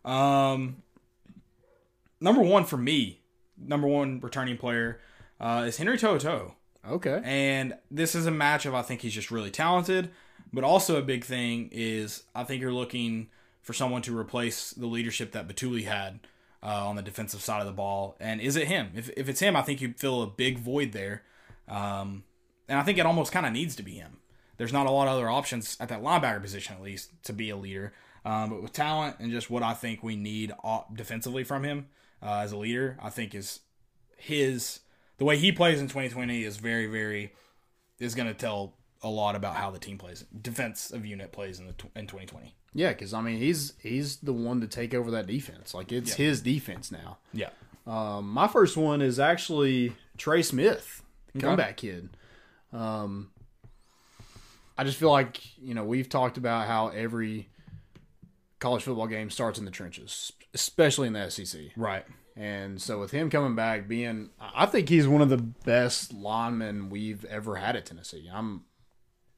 Um, 0.06 0.84
number 2.22 2.41
one 2.41 2.63
for 2.65 2.78
me, 2.78 3.22
number 3.58 3.88
one 3.88 4.20
returning 4.20 4.58
player 4.58 5.00
uh, 5.39 5.65
is 5.68 5.78
Henry 5.78 5.98
Toto. 5.98 6.56
okay. 6.88 7.22
And 7.24 7.76
this 7.89 8.15
is 8.15 8.26
a 8.26 8.32
match 8.32 8.65
of 8.65 8.74
I 8.74 8.82
think 8.84 9.02
he's 9.02 9.13
just 9.13 9.32
really 9.32 9.52
talented, 9.52 10.12
but 10.54 10.63
also 10.63 10.98
a 10.98 11.02
big 11.02 11.26
thing 11.26 11.70
is 11.72 12.24
I 12.34 12.44
think 12.44 12.62
you're 12.62 12.72
looking 12.72 13.30
for 13.62 13.74
someone 13.74 14.04
to 14.04 14.18
replace 14.18 14.72
the 14.72 14.86
leadership 14.86 15.32
that 15.32 15.48
Bituli 15.48 15.86
had 15.86 16.20
uh, 16.62 16.88
on 16.88 16.96
the 16.96 17.02
defensive 17.02 17.41
side 17.41 17.62
of 17.62 17.65
the 17.65 17.74
ball. 17.74 18.15
And 18.20 18.39
is 18.39 18.56
it 18.56 18.68
him? 18.68 18.91
If, 18.96 19.10
if 19.18 19.28
it's 19.28 19.39
him, 19.39 19.56
I 19.56 19.63
think 19.63 19.82
you 19.82 19.94
fill 19.98 20.22
a 20.22 20.28
big 20.28 20.60
void 20.60 20.91
there. 20.91 21.24
Um, 21.68 22.24
and 22.68 22.80
I 22.80 22.84
think 22.84 23.00
it 23.00 23.06
almost 23.06 23.32
kind 23.32 23.46
of 23.46 23.54
needs 23.54 23.76
to 23.76 23.84
be 23.84 23.94
him. 23.94 24.18
There's 24.58 24.74
not 24.74 24.86
a 24.86 24.91
lot 24.91 25.08
of 25.08 25.13
other 25.13 25.30
options 25.30 25.78
at 25.80 25.89
that 25.89 26.02
linebacker 26.02 26.41
position, 26.41 26.76
at 26.76 26.82
least, 26.82 27.12
to 27.24 27.34
be 27.34 27.50
a 27.50 27.58
leader. 27.58 27.94
Um, 28.26 28.50
but 28.50 28.62
with 28.64 28.74
talent 28.74 29.18
and 29.20 29.32
just 29.32 29.50
what 29.50 29.62
I 29.64 29.74
think 29.76 30.02
we 30.04 30.16
need 30.16 30.52
defensively 30.94 31.44
from 31.44 31.64
him 31.64 31.86
uh, 32.24 32.40
as 32.40 32.52
a 32.52 32.58
leader, 32.58 32.98
I 33.02 33.10
think 33.12 33.34
is 33.36 33.60
his 34.18 34.80
the 35.18 35.26
way 35.26 35.38
he 35.38 35.52
plays 35.52 35.80
in 35.80 35.88
2020 35.88 36.44
is 36.44 36.58
very 36.58 36.88
very 36.88 37.32
is 38.00 38.16
going 38.16 38.28
to 38.28 38.34
tell 38.34 38.74
a 39.04 39.10
lot 39.10 39.36
about 39.36 39.56
how 39.56 39.70
the 39.70 39.78
team 39.80 39.98
plays 40.00 40.26
defensive 40.42 41.06
unit 41.06 41.32
plays 41.32 41.60
in 41.60 41.68
the 41.68 41.74
in 41.96 42.08
2020 42.08 42.56
Yeah, 42.74 42.90
because 42.90 43.14
I 43.14 43.22
mean 43.22 43.38
he's 43.38 43.74
he's 43.82 44.18
the 44.18 44.34
one 44.34 44.60
to 44.62 44.68
take 44.68 44.94
over 44.96 45.12
that 45.12 45.28
defense. 45.28 45.74
Like 45.76 45.92
it's 45.92 46.14
his 46.16 46.42
defense 46.42 46.92
now. 46.92 47.18
yeah 47.32 47.50
Um, 47.86 48.30
my 48.32 48.48
first 48.48 48.76
one 48.76 49.02
is 49.04 49.20
actually 49.20 49.94
Trey 50.18 50.42
Smith, 50.42 51.04
the 51.34 51.40
Okay. 51.40 51.48
comeback 51.48 51.78
kid. 51.78 52.10
Um, 52.74 53.30
I 54.78 54.84
just 54.84 54.98
feel 54.98 55.12
like 55.12 55.40
you 55.60 55.76
know 55.76 55.84
we've 55.84 56.10
talked 56.10 56.38
about 56.38 56.68
how 56.68 56.88
every 56.88 57.50
college 58.65 58.82
football 58.82 59.06
game 59.06 59.30
starts 59.30 59.60
in 59.60 59.65
the 59.65 59.69
trenches, 59.69 60.34
especially 60.56 61.06
in 61.06 61.13
the 61.13 61.30
SEC. 61.30 61.62
right 61.78 62.04
And 62.36 62.82
so 62.82 62.99
with 62.99 63.12
him 63.12 63.30
coming 63.30 63.54
back, 63.56 63.88
being 63.88 64.32
I 64.39 64.65
think 64.65 64.89
he's 64.89 65.08
one 65.08 65.21
of 65.21 65.30
the 65.30 65.38
best 65.38 66.12
linemen 66.12 66.89
we've 66.89 67.23
ever 67.25 67.58
had 67.58 67.75
at 67.75 67.86
Tennessee. 67.86 68.28
I'm 68.34 68.63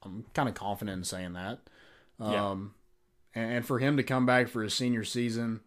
I'm 0.02 0.24
kind 0.32 0.48
of 0.48 0.54
confident 0.54 0.96
in 0.96 1.04
saying 1.04 1.34
that. 1.34 1.60
Yeah. 2.18 2.48
Um, 2.48 2.74
and, 3.34 3.52
and 3.52 3.66
for 3.66 3.78
him 3.78 3.98
to 3.98 4.02
come 4.02 4.24
back 4.24 4.48
for 4.48 4.62
his 4.62 4.72
senior 4.72 5.04
season, 5.04 5.60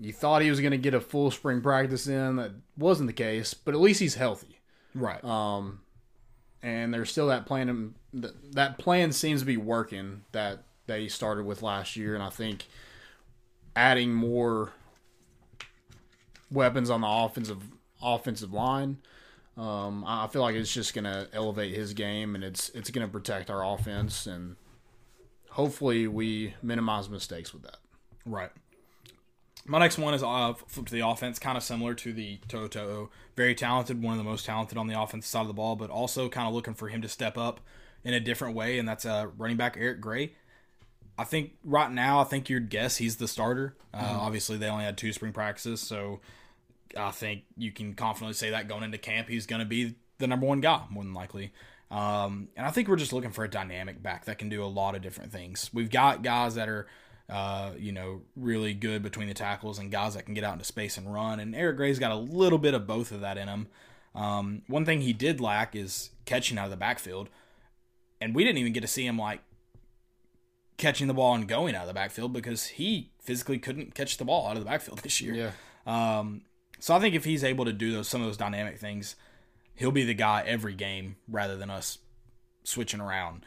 you 0.00 0.12
thought 0.12 0.42
he 0.42 0.50
was 0.50 0.58
going 0.58 0.72
to 0.72 0.78
get 0.78 0.94
a 0.94 1.00
full 1.00 1.30
spring 1.30 1.60
practice 1.60 2.08
in. 2.08 2.36
That 2.36 2.50
wasn't 2.76 3.06
the 3.06 3.12
case, 3.12 3.54
but 3.54 3.72
at 3.72 3.80
least 3.80 4.00
he's 4.00 4.16
healthy. 4.16 4.58
right 4.96 5.22
Um, 5.22 5.82
and 6.60 6.92
there's 6.92 7.12
still 7.12 7.28
that 7.28 7.46
plan. 7.46 7.94
That 8.14 8.54
that 8.54 8.78
plan 8.78 9.12
seems 9.12 9.42
to 9.42 9.46
be 9.46 9.56
working 9.56 10.24
that 10.32 10.64
they 10.86 11.08
started 11.08 11.46
with 11.46 11.62
last 11.62 11.96
year, 11.96 12.14
and 12.14 12.22
I 12.22 12.30
think 12.30 12.66
adding 13.74 14.12
more 14.14 14.72
weapons 16.50 16.90
on 16.90 17.00
the 17.00 17.08
offensive 17.08 17.62
offensive 18.02 18.52
line. 18.52 18.98
Um, 19.56 20.04
I 20.06 20.26
feel 20.26 20.42
like 20.42 20.54
it's 20.54 20.72
just 20.72 20.92
going 20.92 21.04
to 21.04 21.28
elevate 21.32 21.74
his 21.74 21.94
game, 21.94 22.34
and 22.34 22.44
it's 22.44 22.68
it's 22.70 22.90
going 22.90 23.06
to 23.06 23.12
protect 23.12 23.50
our 23.50 23.64
offense, 23.64 24.26
and 24.26 24.56
hopefully 25.50 26.06
we 26.06 26.54
minimize 26.62 27.08
mistakes 27.08 27.52
with 27.52 27.62
that. 27.62 27.78
right 28.24 28.50
my 29.68 29.80
next 29.80 29.98
one 29.98 30.14
is 30.14 30.22
uh, 30.22 30.52
flip 30.68 30.86
to 30.86 30.92
the 30.92 31.00
offense 31.00 31.40
kind 31.40 31.56
of 31.56 31.62
similar 31.64 31.92
to 31.92 32.12
the 32.12 32.38
Toto 32.46 33.10
very 33.34 33.54
talented 33.54 34.00
one 34.00 34.12
of 34.12 34.18
the 34.18 34.30
most 34.30 34.44
talented 34.44 34.78
on 34.78 34.86
the 34.86 35.00
offensive 35.00 35.26
side 35.26 35.40
of 35.40 35.48
the 35.48 35.54
ball 35.54 35.74
but 35.74 35.90
also 35.90 36.28
kind 36.28 36.46
of 36.46 36.54
looking 36.54 36.74
for 36.74 36.88
him 36.88 37.02
to 37.02 37.08
step 37.08 37.36
up 37.36 37.60
in 38.06 38.14
a 38.14 38.20
different 38.20 38.54
way, 38.54 38.78
and 38.78 38.88
that's 38.88 39.04
uh, 39.04 39.26
running 39.36 39.56
back 39.56 39.76
Eric 39.76 40.00
Gray. 40.00 40.32
I 41.18 41.24
think 41.24 41.52
right 41.64 41.90
now, 41.90 42.20
I 42.20 42.24
think 42.24 42.50
you'd 42.50 42.68
guess 42.68 42.96
he's 42.96 43.16
the 43.16 43.28
starter. 43.28 43.74
Uh, 43.94 44.18
Obviously, 44.20 44.56
they 44.56 44.68
only 44.68 44.84
had 44.84 44.98
two 44.98 45.12
spring 45.12 45.32
practices, 45.32 45.80
so 45.80 46.20
I 46.96 47.10
think 47.10 47.44
you 47.56 47.72
can 47.72 47.94
confidently 47.94 48.34
say 48.34 48.50
that 48.50 48.68
going 48.68 48.82
into 48.82 48.98
camp, 48.98 49.28
he's 49.28 49.46
going 49.46 49.60
to 49.60 49.66
be 49.66 49.94
the 50.18 50.26
number 50.26 50.46
one 50.46 50.60
guy, 50.60 50.82
more 50.90 51.04
than 51.04 51.14
likely. 51.14 51.52
Um, 51.90 52.48
and 52.56 52.66
I 52.66 52.70
think 52.70 52.88
we're 52.88 52.96
just 52.96 53.12
looking 53.12 53.30
for 53.30 53.44
a 53.44 53.50
dynamic 53.50 54.02
back 54.02 54.24
that 54.24 54.38
can 54.38 54.48
do 54.48 54.64
a 54.64 54.66
lot 54.66 54.94
of 54.94 55.02
different 55.02 55.32
things. 55.32 55.70
We've 55.72 55.90
got 55.90 56.22
guys 56.22 56.56
that 56.56 56.68
are, 56.68 56.86
uh, 57.30 57.72
you 57.78 57.92
know, 57.92 58.22
really 58.34 58.74
good 58.74 59.02
between 59.02 59.28
the 59.28 59.34
tackles 59.34 59.78
and 59.78 59.90
guys 59.90 60.14
that 60.14 60.24
can 60.24 60.34
get 60.34 60.44
out 60.44 60.54
into 60.54 60.64
space 60.64 60.96
and 60.96 61.12
run. 61.12 61.38
And 61.38 61.54
Eric 61.54 61.76
Gray's 61.76 61.98
got 61.98 62.10
a 62.10 62.16
little 62.16 62.58
bit 62.58 62.74
of 62.74 62.86
both 62.86 63.12
of 63.12 63.20
that 63.20 63.38
in 63.38 63.48
him. 63.48 63.68
Um, 64.14 64.62
one 64.66 64.84
thing 64.84 65.02
he 65.02 65.12
did 65.12 65.40
lack 65.40 65.76
is 65.76 66.10
catching 66.24 66.58
out 66.58 66.64
of 66.64 66.70
the 66.70 66.76
backfield. 66.76 67.28
And 68.20 68.34
we 68.34 68.44
didn't 68.44 68.58
even 68.58 68.72
get 68.72 68.80
to 68.80 68.86
see 68.86 69.06
him 69.06 69.18
like 69.18 69.40
catching 70.76 71.06
the 71.06 71.14
ball 71.14 71.34
and 71.34 71.48
going 71.48 71.74
out 71.74 71.82
of 71.82 71.88
the 71.88 71.94
backfield 71.94 72.32
because 72.32 72.66
he 72.66 73.10
physically 73.20 73.58
couldn't 73.58 73.94
catch 73.94 74.16
the 74.16 74.24
ball 74.24 74.48
out 74.48 74.56
of 74.56 74.64
the 74.64 74.68
backfield 74.68 74.98
this 75.02 75.20
year. 75.20 75.34
Yeah. 75.34 75.50
Um, 75.86 76.42
so 76.78 76.94
I 76.94 77.00
think 77.00 77.14
if 77.14 77.24
he's 77.24 77.44
able 77.44 77.64
to 77.64 77.72
do 77.72 77.92
those 77.92 78.08
some 78.08 78.20
of 78.20 78.26
those 78.26 78.36
dynamic 78.36 78.78
things, 78.78 79.16
he'll 79.74 79.92
be 79.92 80.04
the 80.04 80.14
guy 80.14 80.42
every 80.46 80.74
game 80.74 81.16
rather 81.28 81.56
than 81.56 81.70
us 81.70 81.98
switching 82.64 83.00
around. 83.00 83.44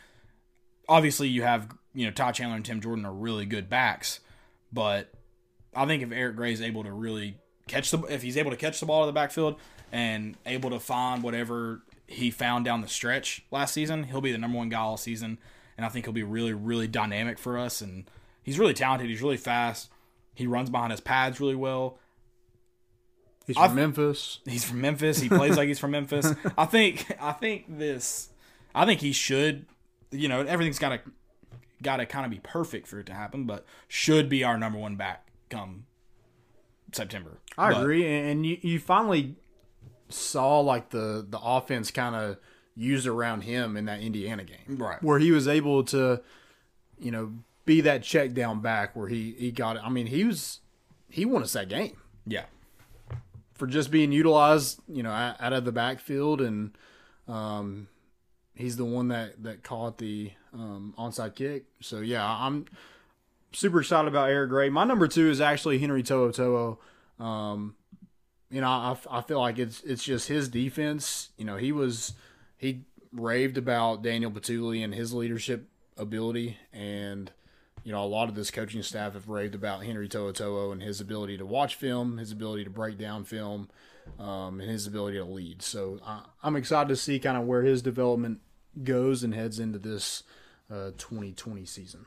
Obviously, 0.88 1.28
you 1.28 1.44
have 1.44 1.70
you 1.94 2.06
know 2.06 2.12
Ty 2.12 2.32
Chandler 2.32 2.56
and 2.56 2.66
Tim 2.66 2.82
Jordan 2.82 3.06
are 3.06 3.14
really 3.14 3.46
good 3.46 3.70
backs, 3.70 4.20
but 4.72 5.12
I 5.76 5.86
think 5.86 6.02
if 6.02 6.12
Eric 6.12 6.36
Gray 6.36 6.54
is 6.54 6.62
able 6.62 6.84
to 6.84 6.92
really 6.92 7.38
catch 7.68 7.92
the 7.92 8.00
if 8.04 8.22
he's 8.22 8.38
able 8.38 8.52
to 8.52 8.58
catch 8.58 8.80
the 8.80 8.86
ball 8.86 9.02
out 9.02 9.04
of 9.04 9.08
the 9.08 9.14
backfield 9.14 9.56
and 9.92 10.36
able 10.46 10.70
to 10.72 10.80
find 10.80 11.22
whatever 11.22 11.84
he 12.08 12.32
found 12.32 12.66
down 12.66 12.82
the 12.82 12.88
stretch 12.88 13.44
last 13.52 13.74
season, 13.74 14.06
he'll 14.06 14.22
be 14.22 14.32
the 14.32 14.38
number 14.38 14.58
one 14.58 14.70
guy 14.70 14.80
all 14.80 14.98
season, 14.98 15.38
and 15.80 15.86
I 15.86 15.90
think 15.90 16.06
he'll 16.06 16.12
be 16.14 16.24
really 16.24 16.52
really 16.52 16.88
dynamic 16.90 17.40
for 17.40 17.58
us. 17.58 17.80
And 17.80 18.12
he's 18.44 18.60
really 18.60 18.74
talented. 18.74 19.10
He's 19.10 19.22
really 19.22 19.38
fast. 19.38 19.90
He 20.36 20.46
runs 20.46 20.70
behind 20.70 20.92
his 20.92 21.00
pads 21.00 21.40
really 21.40 21.56
well. 21.56 21.98
He's 23.48 23.56
from 23.56 23.64
I've- 23.66 23.76
Memphis. 23.76 24.40
He's 24.46 24.64
from 24.66 24.82
Memphis. 24.82 25.20
He 25.22 25.30
plays 25.30 25.56
like 25.58 25.68
he's 25.70 25.80
from 25.80 25.92
Memphis. 25.92 26.34
I 26.58 26.66
think 26.66 27.12
I 27.22 27.32
think 27.32 27.66
this 27.80 28.30
I 28.76 28.86
think 28.86 29.00
he 29.02 29.12
should 29.14 29.66
you 30.12 30.28
know, 30.28 30.42
everything's 30.42 30.80
gotta 30.80 31.00
gotta 31.82 32.06
kinda 32.06 32.28
be 32.30 32.40
perfect 32.44 32.88
for 32.88 33.00
it 33.00 33.06
to 33.06 33.14
happen, 33.14 33.46
but 33.46 33.66
should 33.88 34.28
be 34.28 34.44
our 34.44 34.58
number 34.58 34.78
one 34.78 34.98
back 34.98 35.28
come 35.50 35.86
September. 36.92 37.40
I 37.58 37.72
But- 37.72 37.82
agree, 37.82 38.06
and 38.06 38.28
and 38.30 38.46
you, 38.46 38.58
you 38.62 38.80
finally 38.80 39.36
saw 40.10 40.60
like 40.60 40.90
the 40.90 41.26
the 41.28 41.40
offense 41.40 41.90
kind 41.92 42.16
of 42.16 42.38
used 42.80 43.06
around 43.06 43.42
him 43.42 43.76
in 43.78 43.86
that 43.86 44.00
Indiana 44.00 44.44
game, 44.44 44.78
Right. 44.78 45.02
Where 45.04 45.20
he 45.20 45.32
was 45.32 45.48
able 45.48 45.84
to, 45.86 46.22
you 46.98 47.12
know, 47.12 47.34
be 47.66 47.82
that 47.82 48.02
check 48.04 48.34
down 48.34 48.62
back 48.62 48.96
where 48.96 49.08
he 49.08 49.36
he 49.38 49.52
got 49.52 49.76
it. 49.76 49.82
I 49.84 49.90
mean, 49.90 50.08
he 50.08 50.24
was 50.24 50.60
he 51.10 51.26
won 51.26 51.44
us 51.44 51.54
that 51.54 51.70
game 51.70 51.98
Yeah. 52.26 52.46
for 53.54 53.68
just 53.68 53.92
being 53.92 54.12
utilized, 54.12 54.80
you 54.88 55.04
know, 55.04 55.12
out 55.12 55.54
of 55.54 55.66
the 55.66 55.72
backfield, 55.72 56.40
and 56.42 56.72
um, 57.28 57.88
he's 58.56 58.78
the 58.78 58.86
one 58.86 59.10
that 59.10 59.44
that 59.44 59.64
caught 59.64 59.98
the 59.98 60.32
um, 60.54 60.94
onside 60.98 61.36
kick. 61.36 61.66
So 61.82 62.00
yeah, 62.00 62.26
I'm 62.26 62.66
super 63.52 63.82
excited 63.82 64.08
about 64.08 64.30
Eric 64.30 64.50
Gray. 64.50 64.70
My 64.70 64.84
number 64.86 65.08
two 65.08 65.30
is 65.30 65.42
actually 65.42 65.80
Henry 65.80 66.02
To'o 66.04 66.32
To'o. 66.32 66.80
Um, 67.24 67.76
you 68.50 68.62
know, 68.62 68.68
I, 68.68 68.98
I 69.12 69.22
feel 69.22 69.40
like 69.40 69.60
it's 69.60 69.82
it's 69.84 70.04
just 70.04 70.28
his 70.28 70.48
defense. 70.50 71.30
You 71.38 71.46
know, 71.46 71.58
he 71.58 71.72
was 71.72 72.14
he 72.60 72.84
raved 73.12 73.58
about 73.58 74.04
Daniel 74.04 74.30
Bituli 74.30 74.84
and 74.84 74.94
his 74.94 75.14
leadership 75.14 75.68
ability, 75.98 76.58
and 76.72 77.32
you 77.84 77.92
know, 77.94 78.04
a 78.04 78.06
lot 78.06 78.30
of 78.30 78.36
this 78.36 78.52
coaching 78.52 78.84
staff 78.84 79.14
have 79.14 79.30
raved 79.30 79.56
about 79.56 79.84
Henry 79.84 80.08
To'o 80.08 80.72
and 80.72 80.84
his 80.84 81.00
ability 81.00 81.38
to 81.38 81.46
watch 81.46 81.76
film, 81.76 82.18
his 82.18 82.32
ability 82.32 82.66
to 82.66 82.70
break 82.70 82.98
down 82.98 83.24
film, 83.24 83.70
um, 84.20 84.60
and 84.60 84.70
his 84.70 84.86
ability 84.86 85.18
to 85.18 85.24
lead. 85.24 85.62
So 85.62 86.00
I, 86.06 86.24
I'm 86.44 86.58
excited 86.58 86.90
to 86.90 86.96
see 86.98 87.18
kind 87.20 87.38
of 87.38 87.46
where 87.46 87.64
his 87.64 87.82
development 87.82 88.42
goes 88.84 89.24
and 89.24 89.34
heads 89.34 89.60
into 89.60 89.80
this 89.80 90.24
uh, 90.70 90.92
2020 90.98 91.66
season. 91.66 92.06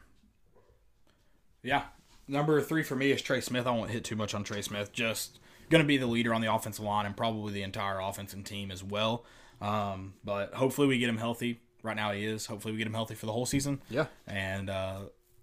Yeah. 1.63 1.85
Number 2.29 2.61
three 2.61 2.83
for 2.83 2.95
me 2.95 3.11
is 3.11 3.23
Trey 3.23 3.41
Smith. 3.41 3.67
I 3.67 3.71
won't 3.71 3.91
hit 3.91 4.05
too 4.05 4.17
much 4.17 4.35
on 4.35 4.45
Trey 4.45 4.63
Smith. 4.63 4.93
Just 4.93 5.39
going 5.71 5.83
to 5.83 5.89
be 5.89 5.97
the 5.97 6.07
leader 6.07 6.35
on 6.35 6.43
the 6.43 6.53
offensive 6.53 6.85
line 6.85 7.07
and 7.07 7.17
probably 7.17 7.53
the 7.53 7.63
entire 7.63 7.99
offensive 7.99 8.45
team 8.45 8.71
as 8.71 8.85
well. 8.85 9.25
Um, 9.63 10.15
but 10.25 10.55
hopefully 10.55 10.89
we 10.89 10.99
get 10.99 11.09
him 11.09 11.19
healthy. 11.19 11.61
Right 11.83 11.97
now 11.97 12.13
he 12.13 12.25
is. 12.25 12.47
Hopefully 12.47 12.73
we 12.73 12.79
get 12.79 12.87
him 12.87 12.95
healthy 12.95 13.15
for 13.15 13.27
the 13.27 13.33
whole 13.33 13.47
season. 13.47 13.81
Yeah. 13.89 14.07
And 14.27 14.69
uh, 14.69 14.99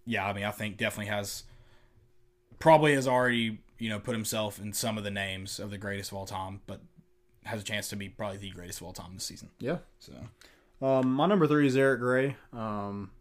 yeah, 0.06 0.28
I 0.28 0.34
mean 0.34 0.44
I 0.44 0.52
think 0.52 0.78
definitely 0.78 1.12
has 1.12 1.44
probably 2.60 2.94
has 2.94 3.08
already 3.08 3.60
you 3.78 3.90
know 3.90 4.00
put 4.00 4.14
himself 4.14 4.60
in 4.60 4.74
some 4.74 4.98
of 4.98 5.04
the 5.04 5.12
names 5.12 5.60
of 5.60 5.72
the 5.72 5.78
greatest 5.78 6.12
of 6.12 6.18
all 6.18 6.26
time, 6.26 6.62
but 6.68 6.82
has 7.46 7.62
a 7.62 7.64
chance 7.64 7.88
to 7.90 7.96
be 7.96 8.10
probably 8.10 8.38
the 8.38 8.52
greatest 8.52 8.82
of 8.82 8.88
all 8.88 8.94
time 8.94 9.12
this 9.14 9.24
season. 9.24 9.50
Yeah. 9.60 9.78
So 10.00 10.14
Um, 10.82 11.14
my 11.14 11.26
number 11.26 11.48
three 11.48 11.68
is 11.68 11.76
Eric 11.76 12.00
Gray. 12.02 12.36
Um, 12.54 13.12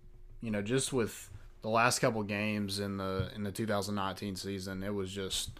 you 0.41 0.51
know, 0.51 0.63
just 0.63 0.93
with 0.93 1.31
the 1.63 1.69
last 1.69 1.99
couple 2.01 2.23
games 2.23 2.79
in 2.79 2.97
the 2.99 3.31
in 3.35 3.43
the 3.45 3.53
2019 3.53 4.37
season, 4.37 4.83
it 4.83 4.95
was 4.95 5.11
just 5.13 5.51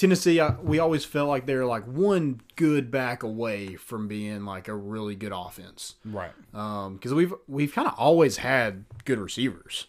Tennessee. 0.00 0.40
I, 0.40 0.54
we 0.60 0.78
always 0.78 1.04
felt 1.04 1.28
like 1.28 1.44
they're 1.44 1.66
like 1.66 1.84
one 1.84 2.40
good 2.56 2.90
back 2.90 3.22
away 3.22 3.76
from 3.76 4.08
being 4.08 4.46
like 4.46 4.66
a 4.66 4.74
really 4.74 5.14
good 5.14 5.32
offense. 5.34 5.96
right. 6.04 6.32
because 6.52 7.12
we've 7.12 7.34
we've 7.46 7.74
kind 7.74 7.86
of 7.86 7.94
always 7.98 8.38
had 8.38 8.86
good 9.04 9.18
receivers, 9.18 9.86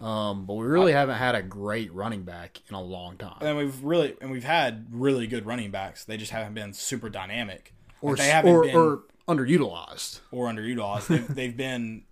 um, 0.00 0.44
but 0.44 0.54
we 0.54 0.66
really 0.66 0.92
haven't 0.92 1.18
had 1.18 1.36
a 1.36 1.42
great 1.42 1.92
running 1.94 2.22
back 2.22 2.60
in 2.68 2.74
a 2.74 2.82
long 2.82 3.16
time. 3.16 3.38
And 3.42 3.56
we've 3.56 3.82
really 3.82 4.16
and 4.20 4.32
we've 4.32 4.44
had 4.44 4.86
really 4.90 5.28
good 5.28 5.46
running 5.46 5.70
backs. 5.70 6.04
They 6.04 6.16
just 6.16 6.32
haven't 6.32 6.54
been 6.54 6.72
super 6.72 7.08
dynamic. 7.08 7.72
Or 8.00 8.16
they 8.16 8.26
haven't 8.26 8.52
or, 8.52 8.64
been 8.64 8.76
or 8.76 9.02
underutilized. 9.28 10.20
or 10.32 10.48
underutilized. 10.48 11.06
They've, 11.06 11.28
they've 11.34 11.56
been, 11.56 12.02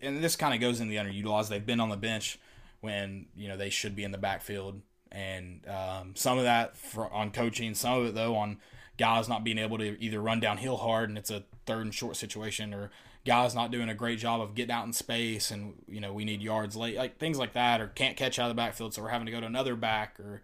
and 0.00 0.22
this 0.22 0.36
kind 0.36 0.54
of 0.54 0.60
goes 0.60 0.80
in 0.80 0.88
the 0.88 0.96
underutilized. 0.96 1.48
They've 1.48 1.66
been 1.66 1.80
on 1.80 1.88
the 1.88 1.96
bench 1.96 2.38
when 2.80 3.26
you 3.34 3.48
know 3.48 3.56
they 3.56 3.70
should 3.70 3.96
be 3.96 4.04
in 4.04 4.12
the 4.12 4.18
backfield, 4.18 4.80
and 5.12 5.60
um, 5.68 6.12
some 6.14 6.38
of 6.38 6.44
that 6.44 6.76
for, 6.76 7.12
on 7.12 7.30
coaching, 7.30 7.74
some 7.74 8.00
of 8.00 8.06
it 8.06 8.14
though 8.14 8.34
on 8.36 8.58
guys 8.98 9.28
not 9.28 9.44
being 9.44 9.58
able 9.58 9.78
to 9.78 10.02
either 10.02 10.20
run 10.20 10.40
downhill 10.40 10.76
hard 10.76 11.08
and 11.08 11.18
it's 11.18 11.30
a 11.30 11.44
third 11.66 11.82
and 11.82 11.94
short 11.94 12.16
situation, 12.16 12.74
or 12.74 12.90
guys 13.24 13.54
not 13.54 13.70
doing 13.70 13.88
a 13.88 13.94
great 13.94 14.18
job 14.18 14.40
of 14.40 14.54
getting 14.54 14.72
out 14.72 14.86
in 14.86 14.92
space, 14.92 15.50
and 15.50 15.74
you 15.86 16.00
know 16.00 16.12
we 16.12 16.24
need 16.24 16.42
yards 16.42 16.74
late, 16.74 16.96
like 16.96 17.18
things 17.18 17.38
like 17.38 17.52
that, 17.52 17.80
or 17.80 17.88
can't 17.88 18.16
catch 18.16 18.38
out 18.38 18.50
of 18.50 18.56
the 18.56 18.60
backfield, 18.60 18.94
so 18.94 19.02
we're 19.02 19.08
having 19.08 19.26
to 19.26 19.32
go 19.32 19.40
to 19.40 19.46
another 19.46 19.76
back, 19.76 20.18
or 20.18 20.42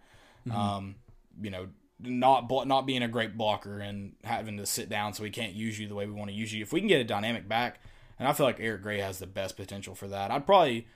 um, 0.51 0.95
you 1.41 1.49
know 1.49 1.67
not 1.99 2.47
blo- 2.47 2.63
not 2.63 2.85
being 2.85 3.03
a 3.03 3.07
great 3.07 3.37
blocker 3.37 3.79
and 3.79 4.13
having 4.23 4.57
to 4.57 4.65
sit 4.65 4.87
down 4.87 5.13
so 5.13 5.21
we 5.23 5.29
can't 5.29 5.53
use 5.53 5.77
you 5.77 5.87
the 5.87 5.95
way 5.95 6.05
we 6.05 6.13
want 6.13 6.29
to 6.29 6.35
use 6.35 6.53
you. 6.53 6.61
If 6.61 6.71
we 6.71 6.79
can 6.79 6.87
get 6.87 7.01
a 7.01 7.05
dynamic 7.05 7.47
back, 7.47 7.81
and 8.17 8.27
I 8.27 8.33
feel 8.33 8.45
like 8.45 8.59
Eric 8.59 8.83
Gray 8.83 8.99
has 8.99 9.19
the 9.19 9.27
best 9.27 9.57
potential 9.57 9.95
for 9.95 10.07
that. 10.07 10.31
I'd 10.31 10.45
probably 10.45 10.87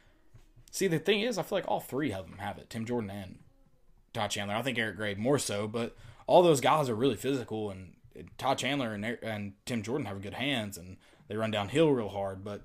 see 0.71 0.87
the 0.87 0.99
thing 0.99 1.21
is 1.21 1.37
I 1.37 1.43
feel 1.43 1.57
like 1.57 1.67
all 1.67 1.79
three 1.79 2.13
of 2.13 2.29
them 2.29 2.39
have 2.39 2.57
it. 2.57 2.69
Tim 2.69 2.85
Jordan 2.85 3.09
and 3.09 3.39
Ty 4.13 4.27
Chandler. 4.27 4.55
I 4.55 4.61
think 4.61 4.77
Eric 4.77 4.95
Gray 4.97 5.15
more 5.15 5.39
so, 5.39 5.67
but 5.67 5.95
all 6.27 6.41
those 6.43 6.61
guys 6.61 6.89
are 6.89 6.95
really 6.95 7.15
physical 7.15 7.69
and 7.69 7.93
Ty 8.37 8.55
Chandler 8.55 8.93
and 8.93 9.05
and 9.23 9.53
Tim 9.65 9.81
Jordan 9.81 10.05
have 10.05 10.21
good 10.21 10.35
hands 10.35 10.77
and 10.77 10.97
they 11.27 11.35
run 11.35 11.51
downhill 11.51 11.89
real 11.89 12.09
hard, 12.09 12.43
but 12.43 12.61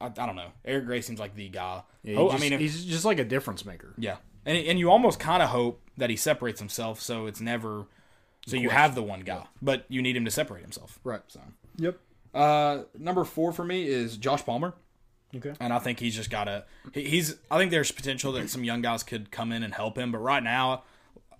I, 0.00 0.06
I 0.06 0.26
don't 0.26 0.36
know. 0.36 0.50
Eric 0.64 0.86
Gray 0.86 1.00
seems 1.00 1.20
like 1.20 1.34
the 1.34 1.48
guy. 1.48 1.82
Yeah, 2.02 2.16
oh, 2.18 2.30
he 2.30 2.36
I 2.36 2.40
mean, 2.40 2.52
if, 2.54 2.60
he's 2.60 2.84
just 2.84 3.04
like 3.04 3.18
a 3.18 3.24
difference 3.24 3.64
maker. 3.64 3.94
yeah, 3.98 4.16
and 4.46 4.56
and 4.56 4.78
you 4.78 4.90
almost 4.90 5.20
kind 5.20 5.42
of 5.42 5.50
hope 5.50 5.82
that 5.96 6.10
he 6.10 6.16
separates 6.16 6.58
himself, 6.60 7.00
so 7.00 7.26
it's 7.26 7.40
never. 7.40 7.86
So 8.46 8.56
you 8.56 8.70
have 8.70 8.94
the 8.94 9.02
one 9.02 9.20
guy, 9.20 9.44
but 9.60 9.84
you 9.90 10.00
need 10.00 10.16
him 10.16 10.24
to 10.24 10.30
separate 10.30 10.62
himself. 10.62 10.98
Right. 11.04 11.20
So, 11.28 11.40
Yep. 11.76 11.98
uh, 12.34 12.82
number 12.98 13.24
four 13.24 13.52
for 13.52 13.64
me 13.64 13.86
is 13.86 14.16
Josh 14.16 14.44
Palmer, 14.44 14.72
Okay. 15.34 15.52
and 15.60 15.72
I 15.72 15.78
think 15.78 16.00
he's 16.00 16.16
just 16.16 16.30
got 16.30 16.44
to. 16.44 16.64
He, 16.92 17.04
he's. 17.04 17.36
I 17.50 17.58
think 17.58 17.70
there's 17.70 17.92
potential 17.92 18.32
that 18.32 18.50
some 18.50 18.64
young 18.64 18.82
guys 18.82 19.02
could 19.02 19.30
come 19.30 19.52
in 19.52 19.62
and 19.62 19.74
help 19.74 19.96
him, 19.96 20.10
but 20.10 20.18
right 20.18 20.42
now, 20.42 20.82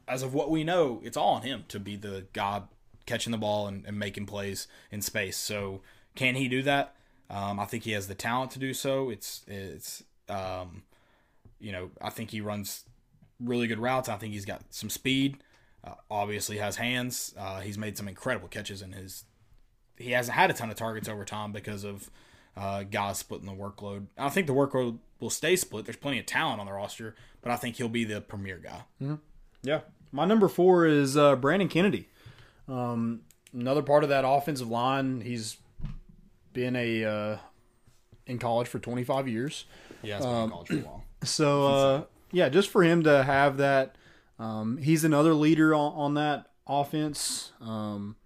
as 0.07 0.22
of 0.22 0.35
what 0.35 0.50
we 0.50 0.64
know, 0.64 1.00
it's 1.03 1.16
all 1.16 1.35
on 1.35 1.42
him 1.42 1.64
to 1.68 1.81
be 1.81 1.96
the 1.96 2.26
guy 2.33 2.62
catching 3.07 3.33
the 3.33 3.38
ball 3.38 3.66
and, 3.66 3.85
and 3.87 3.98
making 3.98 4.26
plays 4.26 4.68
in 4.90 5.03
space. 5.03 5.37
So 5.37 5.81
can 6.14 6.37
he 6.37 6.48
do 6.48 6.62
that? 6.62 6.94
Um, 7.29 7.61
I 7.61 7.64
think 7.64 7.85
he 7.85 7.92
has 7.92 8.09
the 8.09 8.14
talent 8.14 8.50
to 8.53 8.59
do 8.59 8.74
so. 8.74 9.11
It's 9.11 9.42
it's 9.46 10.03
um, 10.29 10.83
you 11.59 11.72
know 11.72 11.90
I 12.00 12.11
think 12.11 12.31
he 12.31 12.40
runs 12.40 12.85
really 13.40 13.66
good 13.66 13.79
routes. 13.79 14.09
I 14.09 14.16
think 14.16 14.33
he's 14.33 14.44
got 14.44 14.62
some 14.70 14.90
speed. 14.90 15.38
Uh, 15.83 15.94
obviously 16.11 16.59
has 16.59 16.76
hands. 16.76 17.35
Uh, 17.38 17.61
he's 17.61 17.79
made 17.79 17.96
some 17.96 18.09
incredible 18.09 18.48
catches 18.48 18.83
in 18.83 18.92
his. 18.92 19.24
He 19.96 20.11
hasn't 20.12 20.37
had 20.37 20.50
a 20.50 20.55
ton 20.55 20.70
of 20.70 20.76
targets 20.76 21.09
over 21.09 21.24
time 21.24 21.53
because 21.53 21.85
of 21.85 22.11
uh, 22.57 22.83
guys 22.85 23.19
splitting 23.19 23.47
the 23.47 23.53
workload. 23.53 24.07
I 24.19 24.29
think 24.29 24.47
the 24.47 24.55
workload 24.55 24.99
will 25.21 25.31
stay 25.31 25.57
split. 25.57 25.85
There's 25.85 25.97
plenty 25.97 26.19
of 26.19 26.27
talent 26.27 26.61
on 26.61 26.67
the 26.67 26.73
roster, 26.73 27.15
but 27.43 27.53
I 27.53 27.57
think 27.57 27.77
he'll 27.77 27.89
be 27.89 28.05
the 28.05 28.21
premier 28.21 28.59
guy. 28.59 28.83
Yeah. 29.63 29.81
My 30.13 30.25
number 30.25 30.49
four 30.49 30.87
is 30.87 31.17
uh, 31.17 31.37
Brandon 31.37 31.69
Kennedy. 31.69 32.09
Um, 32.69 33.23
another 33.53 33.83
part 33.83 34.03
of 34.03 34.09
that 34.11 34.25
offensive 34.27 34.69
line. 34.69 35.21
He's 35.21 35.59
been 36.53 36.75
a 36.77 37.05
uh, 37.05 37.37
in 38.27 38.39
college 38.39 38.69
for 38.69 38.79
25 38.79 39.29
years. 39.29 39.65
Yeah, 40.03 40.17
it's 40.17 40.27
been 40.27 40.45
in 40.45 40.51
college 40.51 40.69
for 40.69 40.75
a 40.75 40.79
while. 40.79 41.05
So 41.23 41.67
uh, 41.67 42.05
yeah, 42.33 42.49
just 42.49 42.71
for 42.71 42.83
him 42.83 43.03
to 43.03 43.23
have 43.23 43.59
that, 43.59 43.97
um, 44.39 44.79
he's 44.79 45.05
another 45.05 45.35
leader 45.35 45.75
on, 45.75 45.93
on 45.93 46.15
that 46.15 46.47
offense. 46.67 47.53
Um, 47.61 48.17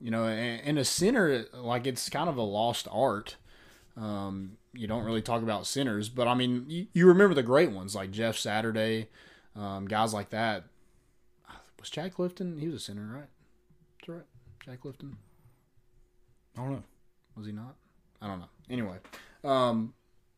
you 0.00 0.10
know, 0.10 0.24
and, 0.24 0.60
and 0.62 0.78
a 0.80 0.84
center 0.84 1.46
like 1.54 1.86
it's 1.86 2.08
kind 2.10 2.28
of 2.28 2.36
a 2.36 2.42
lost 2.42 2.88
art. 2.90 3.36
Um, 3.98 4.58
you 4.72 4.86
don't 4.86 5.04
really 5.04 5.22
talk 5.22 5.42
about 5.42 5.66
centers, 5.66 6.08
but 6.08 6.28
I 6.28 6.34
mean, 6.34 6.66
you, 6.68 6.86
you 6.92 7.06
remember 7.08 7.34
the 7.34 7.42
great 7.42 7.72
ones 7.72 7.94
like 7.96 8.10
Jeff 8.12 8.36
Saturday, 8.38 9.08
um, 9.56 9.86
guys 9.86 10.14
like 10.14 10.30
that. 10.30 10.64
Was 11.80 11.90
Chad 11.90 12.14
Clifton? 12.14 12.58
He 12.58 12.66
was 12.66 12.76
a 12.76 12.80
center, 12.80 13.06
right? 13.12 13.28
That's 14.00 14.08
right. 14.08 14.26
Chad 14.64 14.80
Clifton. 14.80 15.16
I 16.56 16.60
don't 16.62 16.72
know. 16.72 16.82
Was 17.36 17.46
he 17.46 17.52
not? 17.52 17.76
I 18.20 18.26
don't 18.26 18.40
know. 18.40 18.48
Anyway, 18.68 18.96
um, 19.44 19.94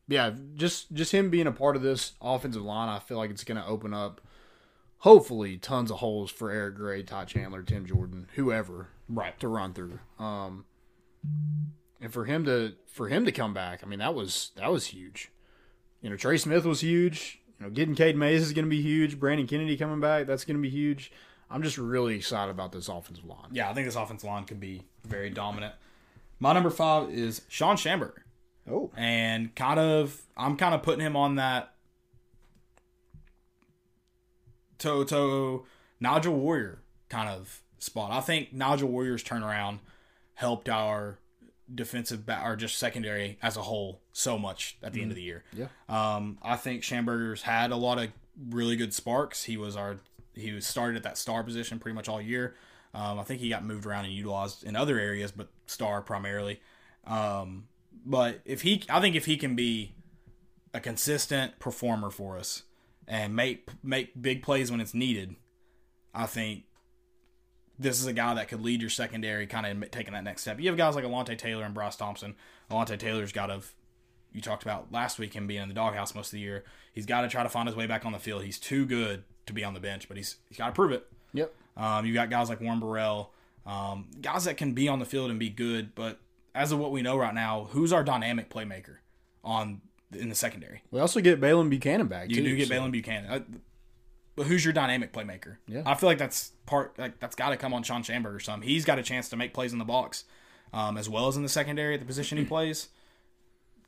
yeah, 0.07 0.31
just 0.55 0.91
just 0.93 1.11
him 1.11 1.29
being 1.29 1.47
a 1.47 1.51
part 1.51 1.75
of 1.75 1.81
this 1.81 2.13
offensive 2.21 2.61
line, 2.63 2.89
I 2.89 2.99
feel 2.99 3.17
like 3.17 3.31
it's 3.31 3.43
going 3.43 3.59
to 3.59 3.65
open 3.65 3.93
up, 3.93 4.21
hopefully, 4.99 5.57
tons 5.57 5.89
of 5.89 5.97
holes 5.97 6.29
for 6.29 6.51
Eric 6.51 6.75
Gray, 6.75 7.01
Ty 7.03 7.25
Chandler, 7.25 7.63
Tim 7.63 7.85
Jordan, 7.87 8.27
whoever, 8.35 8.89
Right. 9.09 9.39
to 9.39 9.47
run 9.47 9.73
through. 9.73 9.99
Um, 10.19 10.65
and 12.01 12.11
for 12.11 12.25
him 12.25 12.43
to 12.45 12.73
for 12.87 13.07
him 13.07 13.25
to 13.25 13.31
come 13.31 13.53
back, 13.53 13.81
I 13.83 13.87
mean 13.87 13.99
that 13.99 14.15
was 14.15 14.51
that 14.55 14.71
was 14.71 14.87
huge. 14.87 15.31
You 16.01 16.09
know, 16.09 16.17
Trey 16.17 16.37
Smith 16.37 16.65
was 16.65 16.81
huge. 16.81 17.39
You 17.59 17.67
know, 17.67 17.71
getting 17.71 17.93
Cade 17.93 18.17
Mays 18.17 18.41
is 18.41 18.53
going 18.53 18.65
to 18.65 18.69
be 18.69 18.81
huge. 18.81 19.19
Brandon 19.19 19.45
Kennedy 19.45 19.77
coming 19.77 19.99
back, 19.99 20.25
that's 20.25 20.45
going 20.45 20.57
to 20.57 20.61
be 20.61 20.69
huge. 20.69 21.11
I'm 21.49 21.61
just 21.61 21.77
really 21.77 22.15
excited 22.15 22.49
about 22.49 22.71
this 22.71 22.87
offensive 22.87 23.25
line. 23.25 23.49
Yeah, 23.51 23.69
I 23.69 23.73
think 23.73 23.85
this 23.85 23.95
offensive 23.95 24.27
line 24.27 24.45
could 24.45 24.59
be 24.59 24.83
very 25.03 25.29
dominant. 25.29 25.75
My 26.39 26.53
number 26.53 26.71
five 26.71 27.11
is 27.11 27.41
Shawn 27.49 27.75
Shamburger. 27.75 28.23
Oh, 28.69 28.89
and 28.95 29.53
kind 29.55 29.79
of 29.79 30.21
I'm 30.35 30.57
kind 30.57 30.73
of 30.73 30.81
putting 30.81 31.05
him 31.05 31.15
on 31.15 31.35
that 31.35 31.73
Toto 34.79 35.65
Nigel 35.99 36.33
Warrior 36.33 36.81
kind 37.09 37.29
of 37.29 37.61
spot. 37.77 38.11
I 38.11 38.21
think 38.21 38.53
Nigel 38.53 38.89
Warrior's 38.89 39.23
turnaround 39.23 39.79
helped 40.33 40.67
our 40.67 41.19
defensive 41.73 42.25
ba- 42.25 42.41
or 42.43 42.55
just 42.55 42.77
secondary 42.77 43.37
as 43.41 43.57
a 43.57 43.61
whole 43.61 44.01
so 44.11 44.37
much 44.37 44.77
at 44.83 44.93
the 44.93 45.01
end 45.01 45.11
of 45.11 45.15
the 45.15 45.23
year. 45.23 45.43
Yeah. 45.53 45.67
Um, 45.87 46.37
I 46.41 46.57
think 46.57 46.83
Shamburger's 46.83 47.43
had 47.43 47.71
a 47.71 47.75
lot 47.75 47.99
of 47.99 48.09
really 48.49 48.75
good 48.75 48.93
sparks. 48.93 49.43
He 49.43 49.57
was 49.57 49.75
our 49.75 49.97
he 50.33 50.51
was 50.51 50.65
started 50.65 50.97
at 50.97 51.03
that 51.03 51.17
star 51.17 51.43
position 51.43 51.79
pretty 51.79 51.95
much 51.95 52.07
all 52.07 52.21
year. 52.21 52.55
Um, 52.93 53.19
I 53.19 53.23
think 53.23 53.39
he 53.39 53.49
got 53.49 53.63
moved 53.63 53.85
around 53.85 54.05
and 54.05 54.13
utilized 54.13 54.63
in 54.63 54.75
other 54.75 54.99
areas, 54.99 55.31
but 55.31 55.49
star 55.65 56.01
primarily. 56.01 56.59
Um, 57.05 57.67
but 58.05 58.41
if 58.45 58.61
he, 58.61 58.83
I 58.89 58.99
think 58.99 59.15
if 59.15 59.25
he 59.25 59.37
can 59.37 59.55
be 59.55 59.95
a 60.73 60.79
consistent 60.79 61.59
performer 61.59 62.09
for 62.09 62.37
us 62.37 62.63
and 63.07 63.35
make 63.35 63.69
make 63.83 64.21
big 64.21 64.43
plays 64.43 64.71
when 64.71 64.81
it's 64.81 64.93
needed, 64.93 65.35
I 66.13 66.25
think 66.25 66.63
this 67.81 67.99
is 67.99 68.05
a 68.07 68.13
guy 68.13 68.33
that 68.35 68.47
could 68.47 68.61
lead 68.61 68.81
your 68.81 68.89
secondary, 68.89 69.47
kind 69.47 69.65
of 69.83 69.91
taking 69.91 70.13
that 70.13 70.23
next 70.23 70.43
step. 70.43 70.59
You 70.59 70.69
have 70.69 70.77
guys 70.77 70.95
like 70.95 71.03
Alontae 71.03 71.37
Taylor 71.37 71.63
and 71.63 71.73
Bryce 71.73 71.95
Thompson. 71.95 72.35
Alontae 72.69 72.97
Taylor's 72.99 73.31
got 73.31 73.47
to, 73.47 73.61
you 74.31 74.41
talked 74.41 74.63
about 74.63 74.91
last 74.91 75.17
week 75.19 75.33
him 75.35 75.47
being 75.47 75.61
in 75.63 75.67
the 75.67 75.73
doghouse 75.73 76.13
most 76.15 76.27
of 76.27 76.31
the 76.33 76.39
year. 76.39 76.63
He's 76.93 77.05
got 77.05 77.21
to 77.21 77.27
try 77.27 77.43
to 77.43 77.49
find 77.49 77.67
his 77.67 77.75
way 77.75 77.87
back 77.87 78.05
on 78.05 78.11
the 78.11 78.19
field. 78.19 78.43
He's 78.43 78.59
too 78.59 78.85
good 78.85 79.23
to 79.47 79.53
be 79.53 79.63
on 79.63 79.73
the 79.73 79.79
bench, 79.79 80.07
but 80.07 80.17
he's 80.17 80.37
he's 80.49 80.57
got 80.57 80.67
to 80.67 80.73
prove 80.73 80.91
it. 80.91 81.07
yep. 81.33 81.53
Um, 81.75 82.05
you 82.05 82.13
got 82.13 82.29
guys 82.29 82.49
like 82.49 82.61
Warren 82.61 82.79
Burrell, 82.79 83.31
um, 83.65 84.07
guys 84.21 84.43
that 84.43 84.57
can 84.57 84.73
be 84.73 84.87
on 84.87 84.99
the 84.99 85.05
field 85.05 85.29
and 85.29 85.39
be 85.39 85.49
good. 85.49 85.95
But 85.95 86.19
as 86.53 86.71
of 86.71 86.79
what 86.79 86.91
we 86.91 87.01
know 87.01 87.17
right 87.17 87.33
now, 87.33 87.67
who's 87.71 87.91
our 87.93 88.03
dynamic 88.03 88.49
playmaker 88.49 88.97
on 89.43 89.81
in 90.11 90.29
the 90.29 90.35
secondary? 90.35 90.83
We 90.91 90.99
also 90.99 91.21
get 91.21 91.39
Baylen 91.39 91.69
Buchanan 91.69 92.07
back. 92.07 92.29
You 92.29 92.35
too, 92.35 92.43
do 92.43 92.55
get 92.57 92.67
so- 92.67 92.73
Baylen 92.75 92.91
Buchanan, 92.91 93.31
uh, 93.31 93.39
but 94.41 94.47
who's 94.47 94.65
your 94.65 94.73
dynamic 94.73 95.13
playmaker? 95.13 95.57
Yeah. 95.67 95.83
I 95.85 95.93
feel 95.93 96.09
like 96.09 96.17
that's 96.17 96.51
part 96.65 96.97
like 96.97 97.19
that's 97.19 97.35
got 97.35 97.49
to 97.49 97.57
come 97.57 97.75
on 97.75 97.83
Shawn 97.83 98.01
Shamburger 98.01 98.37
or 98.37 98.39
something. 98.39 98.67
He's 98.67 98.85
got 98.85 98.97
a 98.97 99.03
chance 99.03 99.29
to 99.29 99.37
make 99.37 99.53
plays 99.53 99.71
in 99.71 99.77
the 99.77 99.85
box, 99.85 100.23
um, 100.73 100.97
as 100.97 101.07
well 101.07 101.27
as 101.27 101.37
in 101.37 101.43
the 101.43 101.49
secondary 101.49 101.93
at 101.93 101.99
the 101.99 102.07
position 102.07 102.39
he 102.39 102.43
plays. 102.43 102.87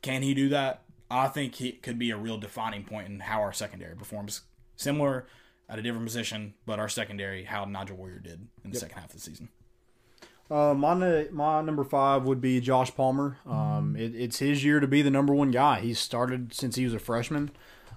Can 0.00 0.22
he 0.22 0.32
do 0.32 0.48
that? 0.50 0.84
I 1.10 1.26
think 1.26 1.56
he 1.56 1.72
could 1.72 1.98
be 1.98 2.12
a 2.12 2.16
real 2.16 2.38
defining 2.38 2.84
point 2.84 3.08
in 3.08 3.18
how 3.18 3.40
our 3.40 3.52
secondary 3.52 3.96
performs. 3.96 4.42
Similar 4.76 5.26
at 5.68 5.80
a 5.80 5.82
different 5.82 6.06
position, 6.06 6.54
but 6.66 6.78
our 6.78 6.88
secondary, 6.88 7.42
how 7.42 7.64
Nigel 7.64 7.96
Warrior 7.96 8.20
did 8.20 8.46
in 8.64 8.70
the 8.70 8.78
second 8.78 8.96
half 8.96 9.06
of 9.06 9.14
the 9.14 9.20
season. 9.20 9.48
Uh, 10.48 10.72
my 10.72 11.26
my 11.32 11.62
number 11.62 11.82
five 11.82 12.22
would 12.26 12.40
be 12.40 12.60
Josh 12.60 12.94
Palmer. 12.94 13.38
Um, 13.44 13.96
it, 13.98 14.14
it's 14.14 14.38
his 14.38 14.62
year 14.62 14.78
to 14.78 14.86
be 14.86 15.02
the 15.02 15.10
number 15.10 15.34
one 15.34 15.50
guy. 15.50 15.80
He's 15.80 15.98
started 15.98 16.54
since 16.54 16.76
he 16.76 16.84
was 16.84 16.94
a 16.94 17.00
freshman. 17.00 17.50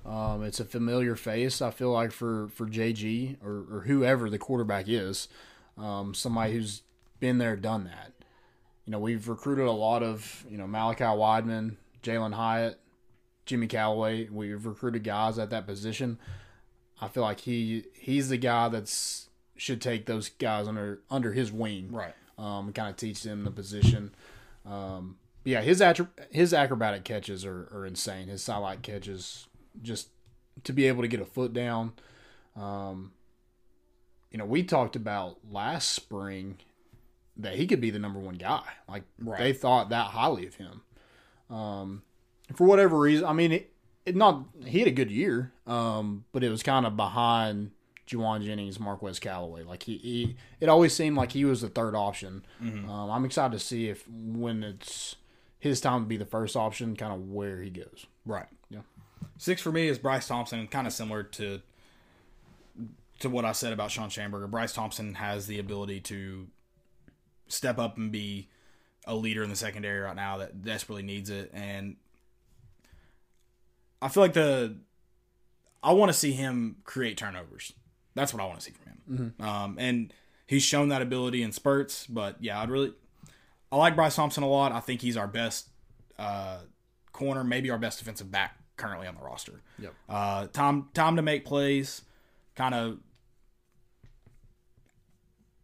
Um, 0.07 0.43
it's 0.43 0.59
a 0.61 0.65
familiar 0.65 1.15
face. 1.15 1.61
I 1.61 1.69
feel 1.71 1.91
like 1.91 2.11
for 2.11 2.47
for 2.49 2.65
JG 2.65 3.37
or, 3.43 3.65
or 3.69 3.81
whoever 3.87 4.29
the 4.29 4.37
quarterback 4.39 4.85
is, 4.87 5.27
um, 5.77 6.13
somebody 6.13 6.53
who's 6.53 6.83
been 7.19 7.37
there, 7.39 7.55
done 7.57 7.83
that. 7.85 8.13
You 8.85 8.91
know, 8.91 8.99
we've 8.99 9.27
recruited 9.27 9.65
a 9.65 9.71
lot 9.71 10.03
of 10.03 10.45
you 10.49 10.57
know 10.57 10.65
Malachi 10.67 11.03
Wideman, 11.03 11.75
Jalin 12.03 12.33
Hyatt, 12.33 12.79
Jimmy 13.45 13.67
Calloway. 13.67 14.29
We've 14.29 14.65
recruited 14.65 15.03
guys 15.03 15.37
at 15.37 15.49
that 15.49 15.67
position. 15.67 16.19
I 17.01 17.09
feel 17.09 17.23
like 17.23 17.41
he 17.41 17.83
he's 17.99 18.29
the 18.29 18.37
guy 18.37 18.69
that's 18.69 19.29
should 19.57 19.81
take 19.81 20.05
those 20.05 20.29
guys 20.29 20.67
under 20.69 21.01
under 21.09 21.33
his 21.33 21.51
wing 21.51 21.89
Right. 21.91 22.13
um, 22.37 22.67
and 22.67 22.75
kind 22.75 22.89
of 22.89 22.95
teach 22.95 23.23
them 23.23 23.43
the 23.43 23.51
position. 23.51 24.15
Um, 24.65 25.17
yeah, 25.43 25.61
his 25.61 25.81
atro- 25.81 26.09
his 26.31 26.53
acrobatic 26.53 27.03
catches 27.03 27.43
are, 27.43 27.67
are 27.73 27.85
insane. 27.85 28.27
His 28.27 28.43
sidelight 28.43 28.83
catches, 28.83 29.47
just 29.81 30.09
to 30.63 30.73
be 30.73 30.87
able 30.87 31.01
to 31.03 31.07
get 31.07 31.19
a 31.19 31.25
foot 31.25 31.53
down. 31.53 31.93
Um, 32.55 33.11
you 34.31 34.37
know, 34.37 34.45
we 34.45 34.63
talked 34.63 34.95
about 34.95 35.37
last 35.49 35.91
spring 35.91 36.57
that 37.37 37.55
he 37.55 37.67
could 37.67 37.79
be 37.81 37.91
the 37.91 37.99
number 37.99 38.19
one 38.19 38.35
guy. 38.35 38.63
Like 38.89 39.03
Right. 39.19 39.39
they 39.39 39.53
thought 39.53 39.89
that 39.89 40.07
highly 40.07 40.47
of 40.47 40.55
him. 40.55 40.81
Um, 41.49 42.01
for 42.55 42.65
whatever 42.65 42.97
reason, 42.97 43.25
I 43.25 43.33
mean, 43.33 43.51
it, 43.51 43.73
it 44.05 44.15
not 44.15 44.43
he 44.65 44.79
had 44.79 44.87
a 44.87 44.91
good 44.91 45.11
year, 45.11 45.51
um, 45.65 46.25
but 46.31 46.43
it 46.43 46.49
was 46.49 46.63
kind 46.63 46.85
of 46.85 46.95
behind 46.97 47.71
Jauan 48.07 48.43
Jennings, 48.43 48.79
Marquez 48.79 49.19
Callaway. 49.19 49.63
Like 49.63 49.83
he, 49.83 49.97
he, 49.97 50.37
it 50.59 50.67
always 50.69 50.93
seemed 50.93 51.15
like 51.17 51.33
he 51.33 51.45
was 51.45 51.61
the 51.61 51.69
third 51.69 51.93
option. 51.95 52.43
Um, 52.61 52.89
I'm 53.11 53.25
excited 53.25 53.51
to 53.57 53.63
see 53.63 53.89
if 53.89 54.07
when 54.09 54.63
it's 54.63 55.15
his 55.59 55.79
time 55.81 56.03
to 56.03 56.07
be 56.07 56.17
the 56.17 56.25
first 56.25 56.55
option, 56.55 56.95
kind 56.95 57.13
of 57.13 57.29
where 57.29 57.61
he 57.61 57.69
goes. 57.69 58.05
Right. 58.25 58.47
Six 59.37 59.61
for 59.61 59.71
me 59.71 59.87
is 59.87 59.99
Bryce 59.99 60.27
Thompson, 60.27 60.67
kind 60.67 60.87
of 60.87 60.93
similar 60.93 61.23
to 61.23 61.61
to 63.19 63.29
what 63.29 63.45
I 63.45 63.51
said 63.51 63.73
about 63.73 63.89
Shawn 63.89 64.09
Shamburger. 64.09 64.49
Bryce 64.49 64.73
Thompson 64.73 65.15
has 65.15 65.47
the 65.47 65.59
ability 65.59 66.01
to 66.01 66.47
step 67.47 67.79
up 67.79 67.97
and 67.97 68.11
be 68.11 68.49
a 69.05 69.15
leader 69.15 69.43
in 69.43 69.49
the 69.49 69.55
secondary 69.55 69.99
right 69.99 70.15
now 70.15 70.37
that 70.37 70.63
desperately 70.63 71.03
needs 71.03 71.29
it, 71.29 71.51
and 71.53 71.95
I 74.01 74.09
feel 74.09 74.23
like 74.23 74.33
the 74.33 74.77
I 75.83 75.93
want 75.93 76.09
to 76.09 76.17
see 76.17 76.31
him 76.31 76.77
create 76.83 77.17
turnovers. 77.17 77.73
That's 78.15 78.33
what 78.33 78.41
I 78.41 78.45
want 78.45 78.59
to 78.59 78.65
see 78.65 78.71
from 78.71 78.91
him. 78.91 79.33
Um, 79.47 79.75
and 79.79 80.13
he's 80.47 80.63
shown 80.63 80.89
that 80.89 81.01
ability 81.01 81.43
in 81.43 81.51
spurts. 81.51 82.07
But 82.07 82.37
yeah, 82.39 82.59
I'd 82.59 82.69
really 82.69 82.93
I 83.71 83.77
like 83.77 83.95
Bryce 83.95 84.15
Thompson 84.15 84.43
a 84.43 84.49
lot. 84.49 84.71
I 84.71 84.79
think 84.79 85.01
he's 85.01 85.17
our 85.17 85.27
best 85.27 85.69
uh, 86.17 86.59
corner, 87.11 87.43
maybe 87.43 87.69
our 87.69 87.77
best 87.77 87.99
defensive 87.99 88.31
back 88.31 88.57
currently 88.77 89.07
on 89.07 89.15
the 89.15 89.21
roster. 89.21 89.61
Yep. 89.79 89.93
Uh, 90.07 90.47
time 90.47 90.89
time 90.93 91.15
to 91.15 91.21
make 91.21 91.43
plays. 91.45 92.03
Kind 92.55 92.73
of. 92.73 92.99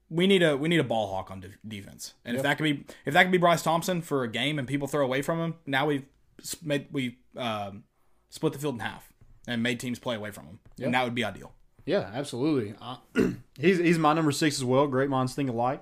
We 0.10 0.28
need 0.28 0.44
a 0.44 0.58
we 0.58 0.70
need 0.70 0.80
a 0.80 0.84
ball 0.84 1.08
hawk 1.08 1.32
on 1.32 1.40
de- 1.40 1.50
defense, 1.68 2.14
and 2.24 2.36
if 2.36 2.44
that 2.44 2.58
could 2.58 2.64
be 2.64 2.86
if 3.06 3.14
that 3.14 3.24
could 3.24 3.32
be 3.32 3.40
Bryce 3.40 3.64
Thompson 3.64 4.02
for 4.02 4.24
a 4.24 4.28
game 4.28 4.60
and 4.60 4.68
people 4.68 4.88
throw 4.88 5.04
away 5.04 5.24
from 5.24 5.40
him, 5.40 5.56
now 5.66 5.88
we've 5.88 6.06
made 6.62 6.88
we 6.92 7.18
um, 7.36 7.84
split 8.30 8.54
the 8.54 8.60
field 8.60 8.76
in 8.76 8.82
half 8.82 9.12
and 9.48 9.64
made 9.64 9.80
teams 9.80 9.98
play 9.98 10.16
away 10.16 10.30
from 10.30 10.46
him, 10.46 10.60
and 10.80 10.94
that 10.94 11.04
would 11.04 11.16
be 11.16 11.24
ideal. 11.24 11.54
Yeah, 11.86 12.12
absolutely. 12.14 12.76
Uh, 12.80 12.98
he's 13.60 13.80
he's 13.80 13.98
my 13.98 14.14
number 14.14 14.32
six 14.32 14.58
as 14.58 14.64
well. 14.64 14.86
Great 14.86 15.10
minds 15.10 15.34
think 15.34 15.50
alike. 15.50 15.82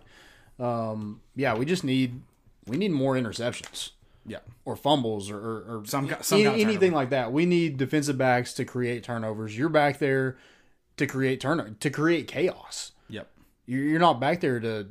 Um, 0.59 1.19
yeah, 1.35 1.55
we 1.55 1.65
just 1.65 1.83
need 1.83 2.21
we 2.67 2.77
need 2.77 2.91
more 2.91 3.15
interceptions 3.15 3.89
Yeah, 4.25 4.39
or 4.65 4.75
fumbles 4.75 5.31
or, 5.31 5.37
or, 5.37 5.57
or 5.79 5.83
Some 5.85 6.07
some 6.21 6.37
any- 6.39 6.45
kind 6.49 6.61
of 6.61 6.67
anything 6.67 6.91
like 6.93 7.09
that. 7.09 7.31
We 7.33 7.45
need 7.47 7.77
defensive 7.77 8.17
backs 8.17 8.53
to 8.53 8.65
create 8.65 9.03
turnovers. 9.03 9.57
You're 9.57 9.69
back 9.69 9.97
there 9.99 10.37
to 10.97 11.07
create 11.07 11.41
turn 11.41 11.75
to 11.79 11.89
create 11.89 12.27
chaos. 12.27 12.91
yep, 13.09 13.29
You're 13.65 13.83
you're 13.83 13.99
not 13.99 14.19
back 14.19 14.39
there 14.41 14.59
to. 14.59 14.87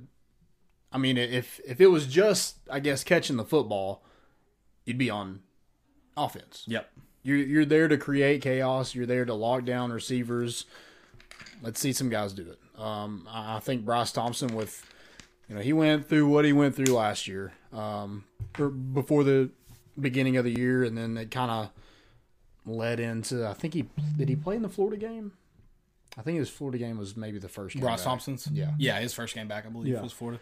I 0.93 0.99
mean, 0.99 1.17
if 1.17 1.61
if 1.65 1.81
it 1.81 1.87
was 1.87 2.07
just 2.09 2.57
I 2.69 2.81
guess 2.81 3.05
catching 3.05 3.37
the 3.37 3.45
football, 3.45 4.03
you'd 4.85 4.99
be 4.99 5.11
on 5.11 5.41
offense. 6.17 6.65
yep. 6.67 6.91
You're 7.23 7.37
you're 7.37 7.65
there 7.67 7.87
to 7.87 7.97
create 7.99 8.43
chaos. 8.43 8.95
You're 8.95 9.07
there 9.07 9.25
to 9.27 9.35
lock 9.35 9.65
down 9.65 9.93
receivers. 9.93 10.65
Let's 11.63 11.79
see 11.79 11.93
some 11.93 12.09
guys 12.09 12.33
do 12.33 12.43
it. 12.51 12.59
Um, 12.81 13.29
I 13.31 13.57
I 13.57 13.61
think 13.61 13.85
Bryce 13.85 14.11
Thompson 14.11 14.57
with 14.57 14.85
you 15.51 15.57
know, 15.57 15.61
he 15.61 15.73
went 15.75 16.09
through 16.09 16.27
what 16.29 16.45
he 16.47 16.53
went 16.55 16.75
through 16.77 16.95
last 16.95 17.27
year, 17.29 17.53
um, 17.73 18.25
before 18.95 19.25
the 19.25 19.51
beginning 20.01 20.37
of 20.39 20.45
the 20.45 20.53
year, 20.57 20.85
and 20.85 20.97
then 20.97 21.17
it 21.19 21.31
kind 21.33 21.51
of 21.51 21.71
led 22.65 23.01
into. 23.01 23.47
I 23.47 23.53
think 23.55 23.75
he 23.75 23.85
did 24.17 24.29
he 24.29 24.37
play 24.37 24.55
in 24.57 24.63
the 24.63 24.69
Florida 24.69 24.97
game. 24.97 25.33
I 26.17 26.23
think 26.23 26.39
his 26.39 26.49
Florida 26.49 26.79
game 26.79 26.99
was 26.99 27.17
maybe 27.17 27.39
the 27.39 27.49
first 27.49 27.75
game. 27.75 27.85
Ross 27.85 27.99
back. 28.01 28.05
Thompson's. 28.07 28.49
Yeah. 28.53 28.73
yeah, 28.79 28.99
his 29.01 29.13
first 29.13 29.35
game 29.35 29.49
back, 29.49 29.67
I 29.67 29.71
believe, 29.71 29.93
Yeah. 29.95 30.01
was 30.03 30.13
Florida. 30.13 30.41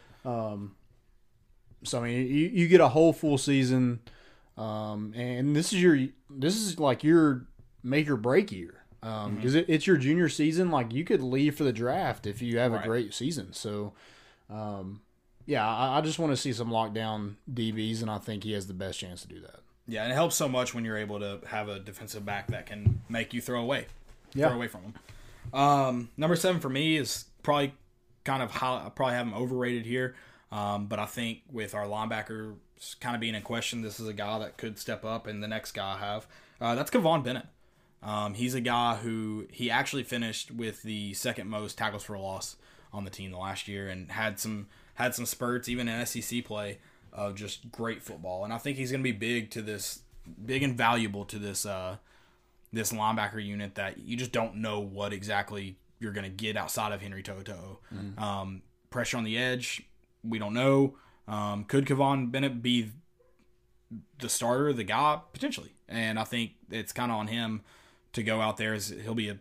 So 1.84 2.00
I 2.00 2.02
mean, 2.02 2.26
you, 2.26 2.48
you 2.48 2.68
get 2.68 2.80
a 2.80 2.88
whole 2.88 3.12
full 3.12 3.38
season, 3.38 4.00
um, 4.56 5.12
and 5.14 5.54
this 5.54 5.72
is 5.72 5.80
your 5.80 5.96
this 6.28 6.56
is 6.56 6.78
like 6.80 7.04
your 7.04 7.46
make 7.82 8.09
or 8.11 8.16
break 8.16 8.50
year 8.52 8.74
Mm-hmm. 9.02 9.36
because 9.36 9.54
it, 9.54 9.66
it's 9.68 9.86
your 9.86 9.96
junior 9.96 10.28
season. 10.28 10.72
Like 10.72 10.92
you 10.92 11.04
could 11.04 11.22
leave 11.22 11.54
for 11.56 11.62
the 11.62 11.72
draft 11.72 12.26
if 12.26 12.42
you 12.42 12.59
have 12.59 12.72
Right. 12.72 12.82
a 12.84 12.86
great 12.86 13.14
season. 13.14 13.52
So, 13.52 13.92
um, 14.51 15.01
yeah, 15.46 15.66
I, 15.66 15.99
I 15.99 16.01
just 16.01 16.18
want 16.18 16.32
to 16.32 16.36
see 16.36 16.53
some 16.53 16.68
lockdown 16.70 17.34
DBs, 17.53 18.03
and 18.03 18.11
I 18.11 18.18
think 18.18 18.44
he 18.44 18.53
has 18.53 18.66
the 18.66 18.74
best 18.74 18.99
chance 18.99 19.22
to 19.22 19.28
do 19.28 19.40
that. 19.40 19.61
Yeah, 19.86 20.03
and 20.03 20.12
it 20.12 20.14
helps 20.14 20.36
so 20.36 20.49
much 20.49 20.74
when 20.74 20.84
you're 20.84 20.99
able 20.99 21.18
to 21.20 21.40
have 21.46 21.68
a 21.68 21.78
defensive 21.80 22.24
back 22.26 22.49
that 22.49 22.66
can 22.66 23.01
make 23.09 23.32
you 23.32 23.40
throw 23.40 23.61
away, 23.62 23.86
Yeah. 24.34 24.49
throw 24.49 24.57
away 24.57 24.68
from 24.68 24.82
him. 24.82 24.94
Um, 25.55 26.11
number 26.18 26.36
seven 26.36 26.61
for 26.61 26.68
me 26.68 26.96
is 26.99 27.24
probably 27.42 27.72
kind 28.24 28.42
of 28.42 28.51
how 28.51 28.74
I 28.76 28.90
probably 28.94 29.14
have 29.14 29.26
him 29.26 29.32
overrated 29.34 29.86
here, 29.86 30.14
um, 30.53 30.86
but 30.86 30.99
I 30.99 31.07
think 31.07 31.40
with 31.51 31.74
our 31.74 31.86
linebackers 31.86 32.55
kind 33.01 33.14
of 33.14 33.20
being 33.20 33.34
in 33.34 33.40
question, 33.42 33.80
this 33.80 33.99
is 33.99 34.07
a 34.07 34.12
guy 34.12 34.38
that 34.40 34.59
could 34.59 34.78
step 34.78 35.05
up, 35.07 35.26
and 35.26 35.42
the 35.42 35.49
next 35.49 35.72
guy 35.72 35.94
I 35.94 35.99
have 35.99 36.26
uh, 36.61 36.74
that's 36.74 36.90
Kivon 36.90 37.22
Bennett. 37.24 37.46
Um, 38.03 38.34
he's 38.34 38.55
a 38.55 38.61
guy 38.61 38.96
who 38.96 39.46
he 39.51 39.70
actually 39.70 40.03
finished 40.03 40.51
with 40.51 40.82
the 40.82 41.14
second 41.14 41.49
most 41.49 41.78
tackles 41.78 42.03
for 42.05 42.14
a 42.14 42.20
loss 42.20 42.57
on 42.93 43.05
the 43.05 43.11
team 43.11 43.30
the 43.30 43.39
last 43.39 43.68
year, 43.68 43.89
and 43.89 44.11
had 44.12 44.39
some 44.39 44.68
had 44.95 45.14
some 45.14 45.26
spurts 45.26 45.68
even 45.68 45.89
in 45.89 46.05
SEC 46.07 46.45
play 46.45 46.78
of 47.12 47.34
just 47.34 47.70
great 47.70 48.03
football. 48.03 48.45
And 48.45 48.53
I 48.53 48.59
think 48.59 48.76
he's 48.76 48.91
going 48.91 49.03
to 49.03 49.12
be 49.12 49.16
big 49.16 49.51
to 49.51 49.62
this, 49.62 50.01
big 50.45 50.62
and 50.62 50.76
valuable 50.76 51.24
to 51.26 51.39
this 51.39 51.64
uh, 51.66 51.97
this 52.72 52.93
linebacker 52.93 53.45
unit 53.45 53.74
that 53.76 53.99
you 53.99 54.16
just 54.16 54.32
don't 54.32 54.57
know 54.57 54.80
what 54.80 55.12
exactly 55.12 55.76
you're 56.01 56.12
going 56.12 56.24
to 56.24 56.30
get 56.30 56.57
outside 56.57 56.93
of 56.93 57.01
Henry 57.01 57.22
To'oTo'o. 57.22 57.78
Um, 58.22 58.62
pressure 58.91 59.16
on 59.16 59.24
the 59.24 59.36
edge, 59.36 59.82
we 60.22 60.39
don't 60.39 60.55
know. 60.55 60.97
Um, 61.26 61.64
could 61.64 61.86
Kivon 61.86 62.30
Bennett 62.30 62.62
be 62.62 62.91
the 64.18 64.28
starter, 64.28 64.72
the 64.72 64.84
guy 64.84 65.20
potentially? 65.32 65.74
And 65.89 66.18
I 66.18 66.24
think 66.24 66.53
it's 66.70 66.93
kind 66.93 67.11
of 67.11 67.18
on 67.18 67.26
him 67.28 67.62
to 68.12 68.22
go 68.22 68.41
out 68.41 68.59
there. 68.59 68.74
As 68.74 68.89
he'll 68.89 69.14
be 69.14 69.28
a, 69.28 69.39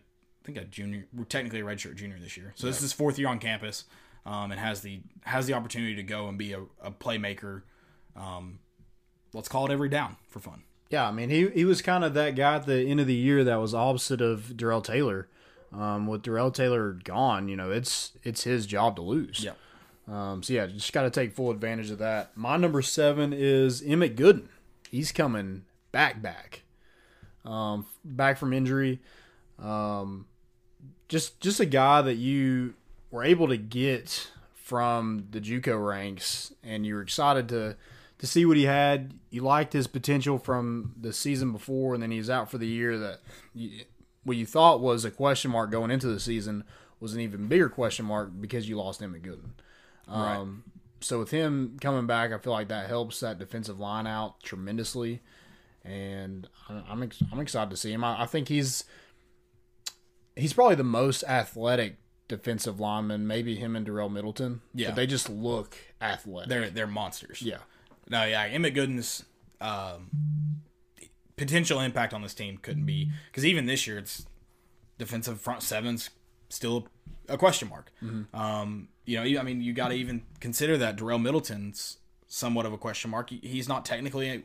think 0.52 0.64
a 0.66 0.68
junior, 0.68 1.06
technically 1.28 1.60
a 1.60 1.64
redshirt 1.64 1.96
junior 1.96 2.18
this 2.18 2.36
year. 2.36 2.52
So 2.56 2.66
this 2.66 2.76
is 2.76 2.82
his 2.82 2.92
fourth 2.92 3.18
year 3.18 3.28
on 3.28 3.38
campus, 3.38 3.84
um, 4.24 4.50
and 4.50 4.58
has 4.58 4.80
the 4.80 5.00
has 5.22 5.46
the 5.46 5.52
opportunity 5.52 5.94
to 5.96 6.02
go 6.02 6.28
and 6.28 6.38
be 6.38 6.52
a, 6.52 6.60
a 6.82 6.90
playmaker. 6.90 7.62
Um, 8.16 8.60
let's 9.34 9.48
call 9.48 9.66
it 9.66 9.72
every 9.72 9.88
down 9.88 10.16
for 10.28 10.40
fun. 10.40 10.62
Yeah, 10.90 11.06
I 11.06 11.12
mean, 11.12 11.28
he 11.28 11.48
he 11.50 11.64
was 11.64 11.82
kind 11.82 12.02
of 12.02 12.14
that 12.14 12.34
guy 12.34 12.56
at 12.56 12.66
the 12.66 12.80
end 12.80 13.00
of 13.00 13.06
the 13.06 13.14
year 13.14 13.44
that 13.44 13.56
was 13.56 13.74
opposite 13.74 14.20
of 14.20 14.56
Darrell 14.56 14.82
Taylor. 14.82 15.28
Um, 15.70 16.06
with 16.06 16.22
Darrell 16.22 16.50
Taylor 16.50 16.92
gone, 16.92 17.48
you 17.48 17.56
know, 17.56 17.70
it's 17.70 18.12
it's 18.22 18.44
his 18.44 18.64
job 18.64 18.96
to 18.96 19.02
lose. 19.02 19.44
Yeah. 19.44 19.52
Um, 20.10 20.42
so 20.42 20.54
yeah, 20.54 20.66
just 20.66 20.94
got 20.94 21.02
to 21.02 21.10
take 21.10 21.34
full 21.34 21.50
advantage 21.50 21.90
of 21.90 21.98
that. 21.98 22.34
My 22.34 22.56
number 22.56 22.80
seven 22.80 23.34
is 23.34 23.82
Emmett 23.82 24.16
Gooden. 24.16 24.46
He's 24.90 25.12
coming 25.12 25.66
back, 25.92 26.22
back, 26.22 26.62
um, 27.44 27.84
back 28.02 28.38
from 28.38 28.54
injury. 28.54 29.00
Um, 29.58 30.24
just 31.08 31.40
just 31.40 31.60
a 31.60 31.66
guy 31.66 32.02
that 32.02 32.16
you 32.16 32.74
were 33.10 33.24
able 33.24 33.48
to 33.48 33.56
get 33.56 34.30
from 34.54 35.26
the 35.30 35.40
JUCO 35.40 35.86
ranks, 35.86 36.52
and 36.62 36.84
you 36.86 36.94
were 36.94 37.02
excited 37.02 37.48
to 37.50 37.76
to 38.18 38.26
see 38.26 38.44
what 38.44 38.56
he 38.56 38.64
had. 38.64 39.14
You 39.30 39.42
liked 39.42 39.72
his 39.72 39.86
potential 39.86 40.38
from 40.38 40.94
the 41.00 41.12
season 41.12 41.52
before, 41.52 41.94
and 41.94 42.02
then 42.02 42.10
he's 42.10 42.28
out 42.30 42.50
for 42.50 42.58
the 42.58 42.66
year. 42.66 42.98
That 42.98 43.20
you, 43.54 43.84
what 44.24 44.36
you 44.36 44.44
thought 44.46 44.80
was 44.80 45.04
a 45.04 45.10
question 45.10 45.50
mark 45.50 45.70
going 45.70 45.90
into 45.90 46.08
the 46.08 46.20
season 46.20 46.64
was 47.00 47.14
an 47.14 47.20
even 47.20 47.46
bigger 47.46 47.68
question 47.68 48.04
mark 48.04 48.30
because 48.40 48.68
you 48.68 48.76
lost 48.76 49.00
Emmett 49.02 49.22
Gooden. 49.22 49.50
Um, 50.08 50.64
So 51.00 51.20
with 51.20 51.30
him 51.30 51.78
coming 51.80 52.06
back, 52.08 52.32
I 52.32 52.38
feel 52.38 52.52
like 52.52 52.68
that 52.68 52.88
helps 52.88 53.20
that 53.20 53.38
defensive 53.38 53.78
line 53.78 54.06
out 54.06 54.42
tremendously, 54.42 55.20
and 55.84 56.48
I- 56.68 56.82
I'm 56.88 57.02
ex- 57.04 57.22
I'm 57.32 57.38
excited 57.40 57.70
to 57.70 57.76
see 57.76 57.92
him. 57.92 58.02
I, 58.04 58.22
I 58.22 58.26
think 58.26 58.48
he's 58.48 58.84
he's 60.38 60.52
probably 60.52 60.76
the 60.76 60.84
most 60.84 61.24
athletic 61.24 61.96
defensive 62.28 62.78
lineman. 62.80 63.26
Maybe 63.26 63.56
him 63.56 63.74
and 63.76 63.84
Darrell 63.84 64.08
Middleton. 64.08 64.60
Yeah. 64.74 64.88
but 64.88 64.96
they 64.96 65.06
just 65.06 65.28
look 65.28 65.76
athletic. 66.00 66.48
They're 66.48 66.70
they're 66.70 66.86
monsters. 66.86 67.42
yeah, 67.42 67.58
No, 68.08 68.24
yeah, 68.24 68.44
Emmett 68.44 68.74
Gooden's 68.74 69.24
um, 69.60 70.10
potential 71.36 71.80
impact 71.80 72.14
on 72.14 72.22
this 72.22 72.34
team 72.34 72.58
couldn't 72.58 72.86
be 72.86 73.10
because 73.30 73.44
even 73.44 73.66
this 73.66 73.86
year, 73.86 73.98
it's 73.98 74.26
defensive 74.98 75.40
front 75.40 75.62
sevens 75.62 76.10
still 76.48 76.88
a 77.28 77.36
question 77.38 77.68
mark. 77.68 77.92
Um, 78.34 78.88
you 79.04 79.16
know, 79.16 79.40
I 79.40 79.42
mean, 79.42 79.60
you 79.60 79.72
got 79.72 79.88
to 79.88 79.94
even 79.94 80.22
consider 80.40 80.76
that 80.78 80.96
Darrell 80.96 81.18
Middleton's 81.18 81.98
somewhat 82.26 82.66
of 82.66 82.72
a 82.72 82.78
question 82.78 83.10
mark. 83.10 83.30
He's 83.30 83.68
not 83.68 83.84
technically 83.84 84.44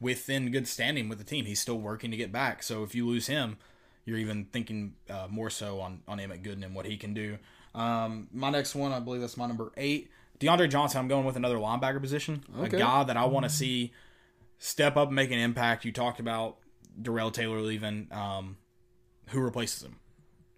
within 0.00 0.50
good 0.50 0.66
standing 0.66 1.08
with 1.08 1.18
the 1.18 1.24
team. 1.24 1.44
He's 1.44 1.60
still 1.60 1.78
working 1.78 2.10
to 2.10 2.16
get 2.16 2.32
back. 2.32 2.62
So 2.62 2.82
if 2.82 2.94
you 2.94 3.06
lose 3.06 3.28
him, 3.28 3.58
you're 4.04 4.18
even 4.18 4.46
thinking 4.46 4.94
uh, 5.10 5.26
more 5.30 5.50
so 5.50 5.80
on 5.80 6.00
on 6.08 6.18
Emmett 6.20 6.42
Gooden 6.42 6.64
and 6.64 6.74
what 6.74 6.86
he 6.86 6.96
can 6.96 7.14
do. 7.14 7.38
Um, 7.74 8.28
my 8.32 8.50
next 8.50 8.74
one, 8.74 8.92
I 8.92 9.00
believe 9.00 9.20
that's 9.20 9.36
my 9.36 9.46
number 9.46 9.72
eight. 9.76 10.10
DeAndre 10.40 10.68
Johnson. 10.68 10.98
I'm 11.00 11.08
going 11.08 11.24
with 11.24 11.36
another 11.36 11.56
linebacker 11.56 12.00
position, 12.00 12.44
Okay. 12.58 12.76
a 12.76 12.80
guy 12.80 13.04
that 13.04 13.16
I 13.16 13.24
want 13.26 13.44
to 13.44 13.50
see 13.50 13.92
step 14.58 14.96
up 14.96 15.08
and 15.08 15.16
make 15.16 15.30
an 15.30 15.38
impact. 15.38 15.84
You 15.84 15.92
talked 15.92 16.18
about 16.20 16.58
Darrell 17.00 17.30
Taylor 17.30 17.60
leaving. 17.60 18.08
Um, 18.10 18.56
who 19.28 19.40
replaces 19.40 19.82
him? 19.84 19.96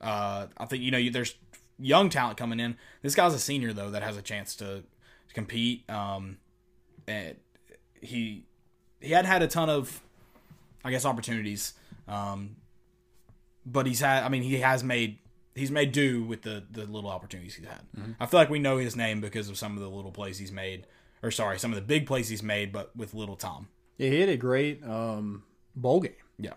Uh, 0.01 0.47
I 0.57 0.65
think 0.67 0.83
you 0.83 0.91
know 0.91 0.99
you, 0.99 1.11
there's 1.11 1.35
young 1.79 2.09
talent 2.09 2.39
coming 2.39 2.61
in. 2.61 2.77
This 3.03 3.15
guy's 3.15 3.35
a 3.35 3.39
senior 3.39 3.73
though 3.73 3.91
that 3.91 4.03
has 4.03 4.17
a 4.17 4.23
chance 4.23 4.57
to, 4.57 4.83
to 5.29 5.35
compete. 5.35 5.89
Um, 5.91 6.39
and 7.07 7.37
he 8.01 8.47
he 9.01 9.11
hadn't 9.13 9.31
had 9.31 9.43
a 9.43 9.47
ton 9.49 9.69
of, 9.69 10.01
I 10.85 10.91
guess, 10.91 11.05
opportunities. 11.05 11.75
Um, 12.09 12.57
but 13.67 13.87
he's 13.87 14.01
had. 14.01 14.23
I 14.25 14.29
mean, 14.29 14.43
he 14.43 14.57
has 14.59 14.83
made 14.85 15.19
he's 15.55 15.71
made 15.71 15.93
do 15.93 16.23
with 16.25 16.43
the 16.43 16.65
the 16.71 16.85
little 16.85 17.11
opportunities 17.11 17.55
he's 17.55 17.67
had. 17.67 17.83
I 18.21 18.27
feel 18.27 18.41
like 18.41 18.51
we 18.51 18.59
know 18.59 18.79
his 18.79 18.97
name 18.97 19.21
because 19.21 19.49
of 19.49 19.57
some 19.59 19.77
of 19.77 19.83
the 19.83 19.89
little 19.89 20.13
plays 20.13 20.39
he's 20.39 20.53
made, 20.53 20.87
or 21.23 21.31
sorry, 21.31 21.59
some 21.59 21.71
of 21.73 21.77
the 21.77 21.83
big 21.83 22.07
plays 22.07 22.29
he's 22.29 22.43
made, 22.43 22.73
but 22.73 22.95
with 22.97 23.15
little 23.15 23.37
Tom. 23.37 23.69
yeah, 23.99 24.11
he 24.11 24.21
had 24.21 24.29
a 24.29 24.37
great 24.37 24.83
um, 24.85 25.45
bowl 25.77 26.01
game. 26.01 26.13
Yeah, 26.39 26.55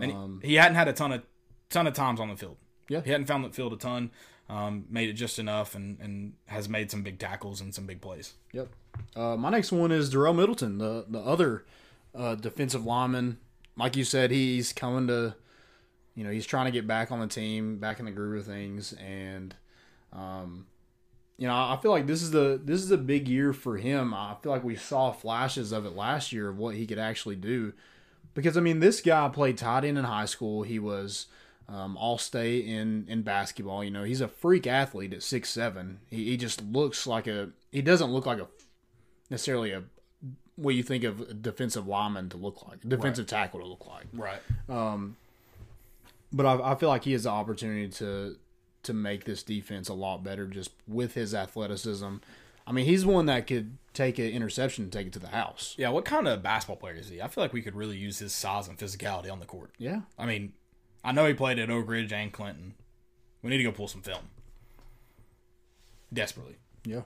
and 0.00 0.40
he, 0.42 0.48
he 0.50 0.54
hadn't 0.54 0.76
had 0.76 0.88
a 0.88 0.92
ton 0.92 1.12
of 1.12 1.22
ton 1.70 1.86
of 1.86 1.94
times 1.94 2.20
on 2.20 2.28
the 2.28 2.36
field. 2.36 2.56
Yeah. 2.88 3.00
he 3.00 3.10
hadn't 3.10 3.26
found 3.26 3.44
the 3.44 3.50
field 3.50 3.72
a 3.72 3.76
ton. 3.76 4.10
Um, 4.48 4.84
made 4.88 5.08
it 5.08 5.14
just 5.14 5.40
enough, 5.40 5.74
and 5.74 5.98
and 6.00 6.34
has 6.46 6.68
made 6.68 6.90
some 6.92 7.02
big 7.02 7.18
tackles 7.18 7.60
and 7.60 7.74
some 7.74 7.84
big 7.86 8.00
plays. 8.00 8.34
Yep. 8.52 8.68
Uh, 9.16 9.36
my 9.36 9.50
next 9.50 9.72
one 9.72 9.90
is 9.90 10.08
Darrell 10.08 10.34
Middleton, 10.34 10.78
the 10.78 11.04
the 11.08 11.18
other 11.18 11.64
uh, 12.14 12.36
defensive 12.36 12.86
lineman. 12.86 13.38
Like 13.76 13.96
you 13.96 14.04
said, 14.04 14.30
he's 14.30 14.72
coming 14.72 15.06
to, 15.08 15.34
you 16.16 16.24
know, 16.24 16.30
he's 16.30 16.46
trying 16.46 16.64
to 16.64 16.72
get 16.72 16.88
back 16.88 17.12
on 17.12 17.20
the 17.20 17.28
team, 17.28 17.78
back 17.78 18.00
in 18.00 18.06
the 18.06 18.10
groove 18.10 18.40
of 18.40 18.46
things, 18.46 18.92
and, 18.94 19.54
um, 20.12 20.66
you 21.36 21.46
know, 21.46 21.54
I 21.54 21.78
feel 21.80 21.92
like 21.92 22.08
this 22.08 22.22
is 22.22 22.32
the 22.32 22.60
this 22.64 22.82
is 22.82 22.90
a 22.90 22.98
big 22.98 23.28
year 23.28 23.52
for 23.52 23.76
him. 23.76 24.12
I 24.12 24.34
feel 24.42 24.50
like 24.50 24.64
we 24.64 24.74
saw 24.74 25.12
flashes 25.12 25.70
of 25.70 25.86
it 25.86 25.94
last 25.94 26.32
year 26.32 26.48
of 26.48 26.58
what 26.58 26.74
he 26.74 26.86
could 26.86 26.98
actually 26.98 27.36
do, 27.36 27.72
because 28.34 28.56
I 28.56 28.60
mean, 28.60 28.80
this 28.80 29.00
guy 29.00 29.28
played 29.28 29.58
tight 29.58 29.84
end 29.84 29.98
in 29.98 30.04
high 30.04 30.26
school. 30.26 30.64
He 30.64 30.80
was. 30.80 31.26
Um, 31.68 31.96
all 31.96 32.16
state 32.16 32.64
in 32.64 33.06
in 33.08 33.22
basketball. 33.22 33.82
You 33.82 33.90
know, 33.90 34.04
he's 34.04 34.20
a 34.20 34.28
freak 34.28 34.68
athlete 34.68 35.12
at 35.12 35.24
six 35.24 35.50
seven. 35.50 35.98
He, 36.08 36.26
he 36.26 36.36
just 36.36 36.62
looks 36.62 37.08
like 37.08 37.26
a. 37.26 37.50
He 37.72 37.82
doesn't 37.82 38.12
look 38.12 38.24
like 38.24 38.38
a 38.38 38.46
necessarily 39.30 39.72
a 39.72 39.82
what 40.54 40.76
you 40.76 40.84
think 40.84 41.02
of 41.02 41.20
a 41.22 41.34
defensive 41.34 41.88
lineman 41.88 42.28
to 42.28 42.36
look 42.36 42.66
like, 42.68 42.84
a 42.84 42.86
defensive 42.86 43.26
tackle 43.26 43.58
to 43.58 43.66
look 43.66 43.84
like. 43.84 44.06
Right. 44.12 44.38
But 46.36 46.44
I, 46.44 46.72
I 46.72 46.74
feel 46.74 46.90
like 46.90 47.04
he 47.04 47.12
has 47.12 47.22
the 47.22 47.30
opportunity 47.30 47.88
to 47.88 48.36
to 48.82 48.92
make 48.92 49.24
this 49.24 49.42
defense 49.42 49.88
a 49.88 49.94
lot 49.94 50.22
better 50.22 50.46
just 50.46 50.70
with 50.86 51.14
his 51.14 51.34
athleticism. 51.34 52.16
I 52.66 52.72
mean, 52.72 52.84
he's 52.84 53.06
one 53.06 53.26
that 53.26 53.46
could 53.46 53.78
take 53.94 54.18
an 54.18 54.26
interception 54.26 54.84
and 54.84 54.92
take 54.92 55.06
it 55.06 55.12
to 55.14 55.18
the 55.18 55.28
house. 55.28 55.74
Yeah. 55.78 55.88
What 55.88 56.04
kind 56.04 56.28
of 56.28 56.42
basketball 56.42 56.76
player 56.76 56.94
is 56.94 57.08
he? 57.08 57.22
I 57.22 57.28
feel 57.28 57.42
like 57.42 57.52
we 57.52 57.62
could 57.62 57.74
really 57.74 57.96
use 57.96 58.18
his 58.18 58.32
size 58.32 58.68
and 58.68 58.78
physicality 58.78 59.32
on 59.32 59.40
the 59.40 59.46
court. 59.46 59.70
Yeah. 59.78 60.02
I 60.18 60.26
mean, 60.26 60.52
I 61.02 61.12
know 61.12 61.26
he 61.26 61.34
played 61.34 61.58
at 61.58 61.70
Oak 61.70 61.88
Ridge 61.88 62.12
and 62.12 62.32
Clinton. 62.32 62.74
We 63.42 63.50
need 63.50 63.58
to 63.58 63.64
go 63.64 63.72
pull 63.72 63.88
some 63.88 64.02
film. 64.02 64.30
Desperately. 66.12 66.56
Yeah. 66.84 67.02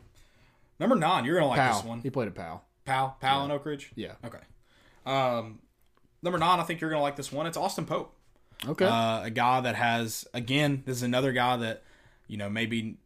Number 0.78 0.96
nine, 0.96 1.24
you're 1.24 1.38
gonna 1.38 1.48
like 1.48 1.74
this 1.74 1.84
one. 1.84 2.00
He 2.00 2.10
played 2.10 2.28
at 2.28 2.34
Powell. 2.34 2.64
Powell, 2.84 3.16
Powell 3.20 3.44
and 3.44 3.52
Oak 3.52 3.64
Ridge. 3.64 3.92
Yeah. 3.94 4.14
Okay. 4.24 4.38
Um, 5.06 5.60
number 6.22 6.38
nine, 6.38 6.58
I 6.58 6.64
think 6.64 6.80
you're 6.80 6.90
gonna 6.90 7.02
like 7.02 7.16
this 7.16 7.30
one. 7.30 7.46
It's 7.46 7.56
Austin 7.56 7.86
Pope. 7.86 8.14
Okay. 8.68 8.84
Uh, 8.84 9.22
a 9.24 9.30
guy 9.30 9.60
that 9.60 9.74
has 9.76 10.26
again, 10.34 10.82
this 10.86 10.96
is 10.98 11.02
another 11.02 11.32
guy 11.32 11.56
that 11.56 11.82
you 12.26 12.36
know 12.36 12.50
maybe 12.50 12.96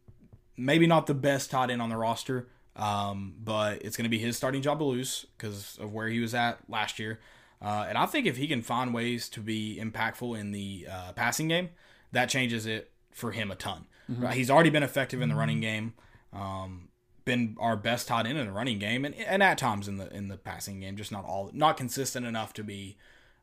maybe 0.57 0.87
not 0.87 1.07
the 1.07 1.13
best 1.13 1.51
tight 1.51 1.69
end 1.69 1.81
on 1.81 1.89
the 1.89 1.97
roster, 1.97 2.47
Um, 2.75 3.35
but 3.43 3.81
it's 3.83 3.95
going 3.95 4.03
to 4.03 4.09
be 4.09 4.19
his 4.19 4.35
starting 4.35 4.61
job 4.61 4.79
to 4.79 4.85
lose 4.85 5.25
because 5.37 5.77
of 5.79 5.93
where 5.93 6.07
he 6.07 6.19
was 6.19 6.33
at 6.33 6.59
last 6.69 6.99
year. 6.99 7.19
Uh, 7.61 7.85
and 7.87 7.97
I 7.97 8.05
think 8.05 8.25
if 8.27 8.35
he 8.37 8.47
can 8.47 8.61
find 8.61 8.93
ways 8.93 9.29
to 9.29 9.39
be 9.39 9.79
impactful 9.81 10.37
in 10.37 10.51
the 10.51 10.87
uh, 10.91 11.13
passing 11.13 11.47
game, 11.47 11.69
that 12.11 12.27
changes 12.29 12.65
it 12.65 12.91
for 13.11 13.31
him 13.31 13.49
a 13.49 13.55
ton. 13.55 13.85
Right? 14.09 14.35
He's 14.35 14.51
already 14.51 14.69
been 14.69 14.83
effective 14.83 15.21
in 15.21 15.29
the 15.29 15.35
running 15.35 15.61
game, 15.61 15.93
um, 16.31 16.89
been 17.23 17.55
our 17.59 17.75
best 17.77 18.07
tight 18.07 18.27
end 18.27 18.37
in 18.37 18.45
the 18.45 18.51
running 18.51 18.77
game, 18.77 19.03
and, 19.05 19.15
and 19.15 19.41
at 19.41 19.57
times 19.57 19.87
in 19.87 19.95
the 19.97 20.13
in 20.13 20.27
the 20.27 20.37
passing 20.37 20.81
game, 20.81 20.95
just 20.95 21.11
not 21.11 21.25
all 21.25 21.49
not 21.53 21.75
consistent 21.77 22.25
enough 22.25 22.53
to 22.53 22.63
be 22.63 22.97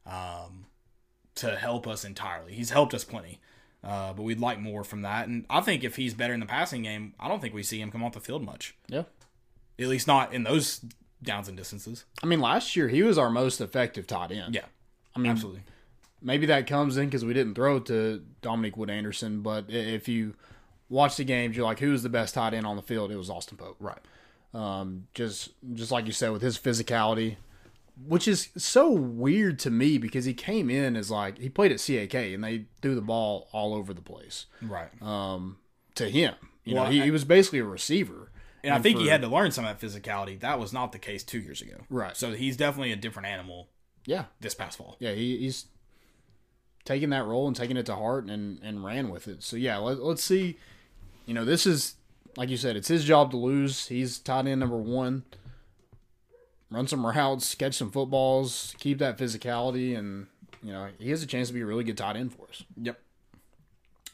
um, 0.06 0.66
to 1.36 1.56
help 1.56 1.86
us 1.86 2.04
entirely. 2.04 2.54
He's 2.54 2.70
helped 2.70 2.94
us 2.94 3.04
plenty. 3.04 3.40
Uh, 3.84 4.12
but 4.12 4.22
we'd 4.22 4.38
like 4.38 4.60
more 4.60 4.84
from 4.84 5.02
that. 5.02 5.26
And 5.26 5.44
I 5.50 5.60
think 5.60 5.82
if 5.82 5.96
he's 5.96 6.14
better 6.14 6.32
in 6.32 6.40
the 6.40 6.46
passing 6.46 6.82
game, 6.82 7.14
I 7.18 7.26
don't 7.26 7.40
think 7.40 7.52
we 7.52 7.64
see 7.64 7.80
him 7.80 7.90
come 7.90 8.04
off 8.04 8.12
the 8.12 8.20
field 8.20 8.44
much. 8.44 8.76
Yeah. 8.86 9.04
At 9.78 9.88
least 9.88 10.06
not 10.06 10.32
in 10.32 10.44
those 10.44 10.84
downs 11.22 11.48
and 11.48 11.56
distances. 11.56 12.04
I 12.22 12.26
mean, 12.26 12.40
last 12.40 12.76
year 12.76 12.88
he 12.88 13.02
was 13.02 13.18
our 13.18 13.30
most 13.30 13.60
effective 13.60 14.06
tight 14.06 14.30
end. 14.30 14.54
Yeah, 14.54 14.66
I 15.16 15.18
mean, 15.18 15.32
absolutely. 15.32 15.62
maybe 16.20 16.46
that 16.46 16.66
comes 16.66 16.96
in 16.96 17.06
because 17.06 17.24
we 17.24 17.34
didn't 17.34 17.54
throw 17.54 17.76
it 17.78 17.86
to 17.86 18.22
Dominick 18.40 18.76
Wood 18.76 18.90
Anderson. 18.90 19.40
But 19.40 19.64
if 19.68 20.08
you 20.08 20.34
watch 20.88 21.16
the 21.16 21.24
games, 21.24 21.56
you're 21.56 21.64
like, 21.64 21.80
who's 21.80 22.02
the 22.02 22.08
best 22.08 22.34
tight 22.34 22.54
end 22.54 22.66
on 22.66 22.76
the 22.76 22.82
field? 22.82 23.10
It 23.10 23.16
was 23.16 23.30
Austin 23.30 23.56
Pope. 23.56 23.76
Right. 23.80 23.98
Um, 24.54 25.08
just 25.14 25.50
just 25.74 25.90
like 25.90 26.06
you 26.06 26.12
said 26.12 26.30
with 26.30 26.42
his 26.42 26.58
physicality, 26.58 27.36
which 28.06 28.26
is 28.28 28.48
so 28.56 28.90
weird 28.90 29.58
to 29.60 29.70
me 29.70 29.98
because 29.98 30.24
he 30.24 30.34
came 30.34 30.70
in 30.70 30.96
as 30.96 31.10
like 31.10 31.38
he 31.38 31.48
played 31.48 31.72
at 31.72 31.78
CAK 31.78 32.14
and 32.14 32.42
they 32.42 32.66
threw 32.80 32.94
the 32.94 33.00
ball 33.00 33.48
all 33.52 33.74
over 33.74 33.92
the 33.94 34.00
place. 34.02 34.46
Right. 34.60 34.88
Um, 35.02 35.58
to 35.96 36.08
him, 36.08 36.34
you 36.64 36.74
Well, 36.74 36.84
know, 36.84 36.90
he, 36.90 37.00
I- 37.02 37.04
he 37.04 37.10
was 37.10 37.24
basically 37.24 37.58
a 37.60 37.64
receiver. 37.64 38.30
and 38.64 38.72
I 38.72 38.78
think 38.80 38.98
he 38.98 39.08
had 39.08 39.20
to 39.22 39.28
learn 39.28 39.50
some 39.52 39.64
of 39.66 39.78
that 39.78 39.86
physicality. 39.86 40.38
That 40.40 40.58
was 40.58 40.72
not 40.72 40.92
the 40.92 40.98
case 40.98 41.22
two 41.22 41.38
years 41.40 41.60
ago. 41.60 41.76
Right. 41.90 42.16
So 42.16 42.32
he's 42.32 42.56
definitely 42.56 42.92
a 42.92 42.96
different 42.96 43.28
animal 43.28 43.68
Yeah, 44.06 44.24
this 44.40 44.54
past 44.54 44.78
fall. 44.78 44.96
yeah, 44.98 45.12
he, 45.12 45.36
he's 45.38 45.66
taking 46.84 47.10
that 47.10 47.24
role 47.24 47.46
and 47.46 47.54
taking 47.54 47.76
it 47.76 47.86
to 47.86 47.94
heart 47.94 48.24
and, 48.26 48.58
and 48.62 48.84
ran 48.84 49.08
with 49.10 49.28
it. 49.28 49.42
So 49.42 49.56
yeah, 49.56 49.76
let, 49.78 49.98
let's 49.98 50.22
see. 50.24 50.56
You 51.26 51.34
know, 51.34 51.44
this 51.44 51.66
is 51.66 51.94
like 52.36 52.48
you 52.48 52.56
said, 52.56 52.76
it's 52.76 52.88
his 52.88 53.04
job 53.04 53.30
to 53.32 53.36
lose. 53.36 53.88
He's 53.88 54.18
tight 54.18 54.46
end 54.46 54.60
number 54.60 54.76
one. 54.78 55.24
Run 56.72 56.86
some 56.88 57.04
routes, 57.06 57.54
catch 57.54 57.74
some 57.74 57.90
footballs, 57.90 58.74
keep 58.78 58.98
that 58.98 59.18
physicality, 59.18 59.96
and 59.96 60.26
you 60.62 60.72
know 60.72 60.88
he 60.98 61.10
has 61.10 61.22
a 61.22 61.26
chance 61.26 61.48
to 61.48 61.54
be 61.54 61.60
a 61.60 61.66
really 61.66 61.84
good 61.84 61.98
tight 61.98 62.16
end 62.16 62.32
for 62.34 62.46
us. 62.48 62.64
Yep. 62.80 62.98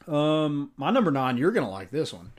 Um, 0.07 0.73
my 0.77 0.91
number 0.91 1.11
nine, 1.11 1.37
you're 1.37 1.51
gonna 1.53 1.71
like 1.71 1.91
this 1.91 2.13
one, 2.13 2.33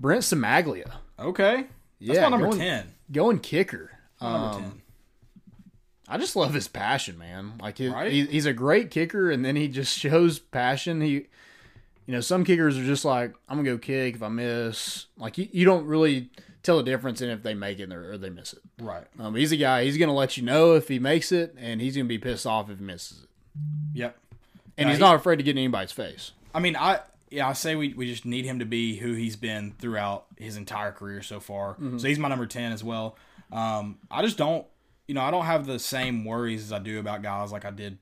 Brent 0.00 0.22
Cimaglia, 0.22 0.92
Okay. 1.18 1.66
That's 2.00 2.16
Yeah, 2.18 2.22
my 2.24 2.28
number 2.30 2.46
going- 2.48 2.58
ten. 2.58 2.86
going 3.10 3.38
kicker. 3.38 3.92
Number 4.20 4.38
Um, 4.56 4.62
ten. 4.62 4.72
I 6.06 6.18
just 6.18 6.36
love 6.36 6.52
his 6.52 6.68
passion, 6.68 7.16
man. 7.18 7.54
Like 7.60 7.78
he, 7.78 7.88
Right? 7.88 8.12
he, 8.12 8.26
he's 8.26 8.46
a 8.46 8.52
great 8.52 8.90
kicker, 8.90 9.30
and 9.30 9.44
then 9.44 9.56
he 9.56 9.68
just 9.68 9.96
shows 9.98 10.38
passion. 10.38 11.00
He, 11.00 11.12
you 12.06 12.12
know, 12.12 12.20
some 12.20 12.44
kickers 12.44 12.76
are 12.78 12.84
just 12.84 13.04
like, 13.04 13.32
I'm 13.48 13.56
gonna 13.58 13.70
go 13.70 13.78
kick 13.78 14.14
if 14.16 14.22
I 14.22 14.28
miss. 14.28 15.06
Like 15.16 15.38
you, 15.38 15.48
you 15.50 15.64
don't 15.64 15.86
really 15.86 16.30
tell 16.64 16.78
the 16.78 16.82
difference 16.82 17.20
in 17.20 17.30
if 17.30 17.44
they 17.44 17.54
make 17.54 17.78
it 17.78 17.92
or, 17.92 18.18
they 18.18 18.30
miss 18.30 18.52
it. 18.52 18.60
Right. 18.80 19.04
Um, 19.20 19.36
he's 19.36 19.52
a 19.52 19.56
guy. 19.56 19.84
He's 19.84 19.96
gonna 19.96 20.14
let 20.14 20.36
you 20.36 20.42
know 20.42 20.74
if 20.74 20.88
he 20.88 20.98
makes 20.98 21.30
it, 21.30 21.54
and 21.56 21.80
he's 21.80 21.96
gonna 21.96 22.08
be 22.08 22.18
pissed 22.18 22.46
off 22.46 22.68
if 22.68 22.78
he 22.80 22.84
misses 22.84 23.22
it. 23.22 23.28
Yep. 23.92 24.18
And 24.76 24.88
he's 24.88 24.98
he- 24.98 25.04
not 25.04 25.14
afraid 25.14 25.36
to 25.36 25.44
get 25.44 25.52
in 25.52 25.58
anybody's 25.58 25.92
face. 25.92 26.32
I 26.52 26.58
mean, 26.58 26.74
I 26.74 27.00
yeah, 27.30 27.48
I 27.48 27.52
say 27.52 27.74
we, 27.76 27.94
we 27.94 28.06
just 28.06 28.24
need 28.24 28.44
him 28.44 28.58
to 28.60 28.64
be 28.64 28.96
who 28.96 29.12
he's 29.12 29.36
been 29.36 29.74
throughout 29.78 30.26
his 30.36 30.56
entire 30.56 30.92
career 30.92 31.20
so 31.22 31.40
far. 31.40 31.76
So 31.98 32.06
he's 32.06 32.18
my 32.18 32.28
number 32.28 32.46
ten 32.46 32.72
as 32.72 32.82
well. 32.82 33.16
Um, 33.52 33.98
I 34.10 34.22
just 34.22 34.36
don't, 34.38 34.66
you 35.08 35.14
know, 35.14 35.20
I 35.20 35.30
don't 35.30 35.44
have 35.44 35.66
the 35.66 35.78
same 35.78 36.24
worries 36.24 36.62
as 36.62 36.72
I 36.72 36.78
do 36.78 36.98
about 36.98 37.22
guys 37.22 37.50
like 37.52 37.64
I 37.64 37.70
did 37.70 37.98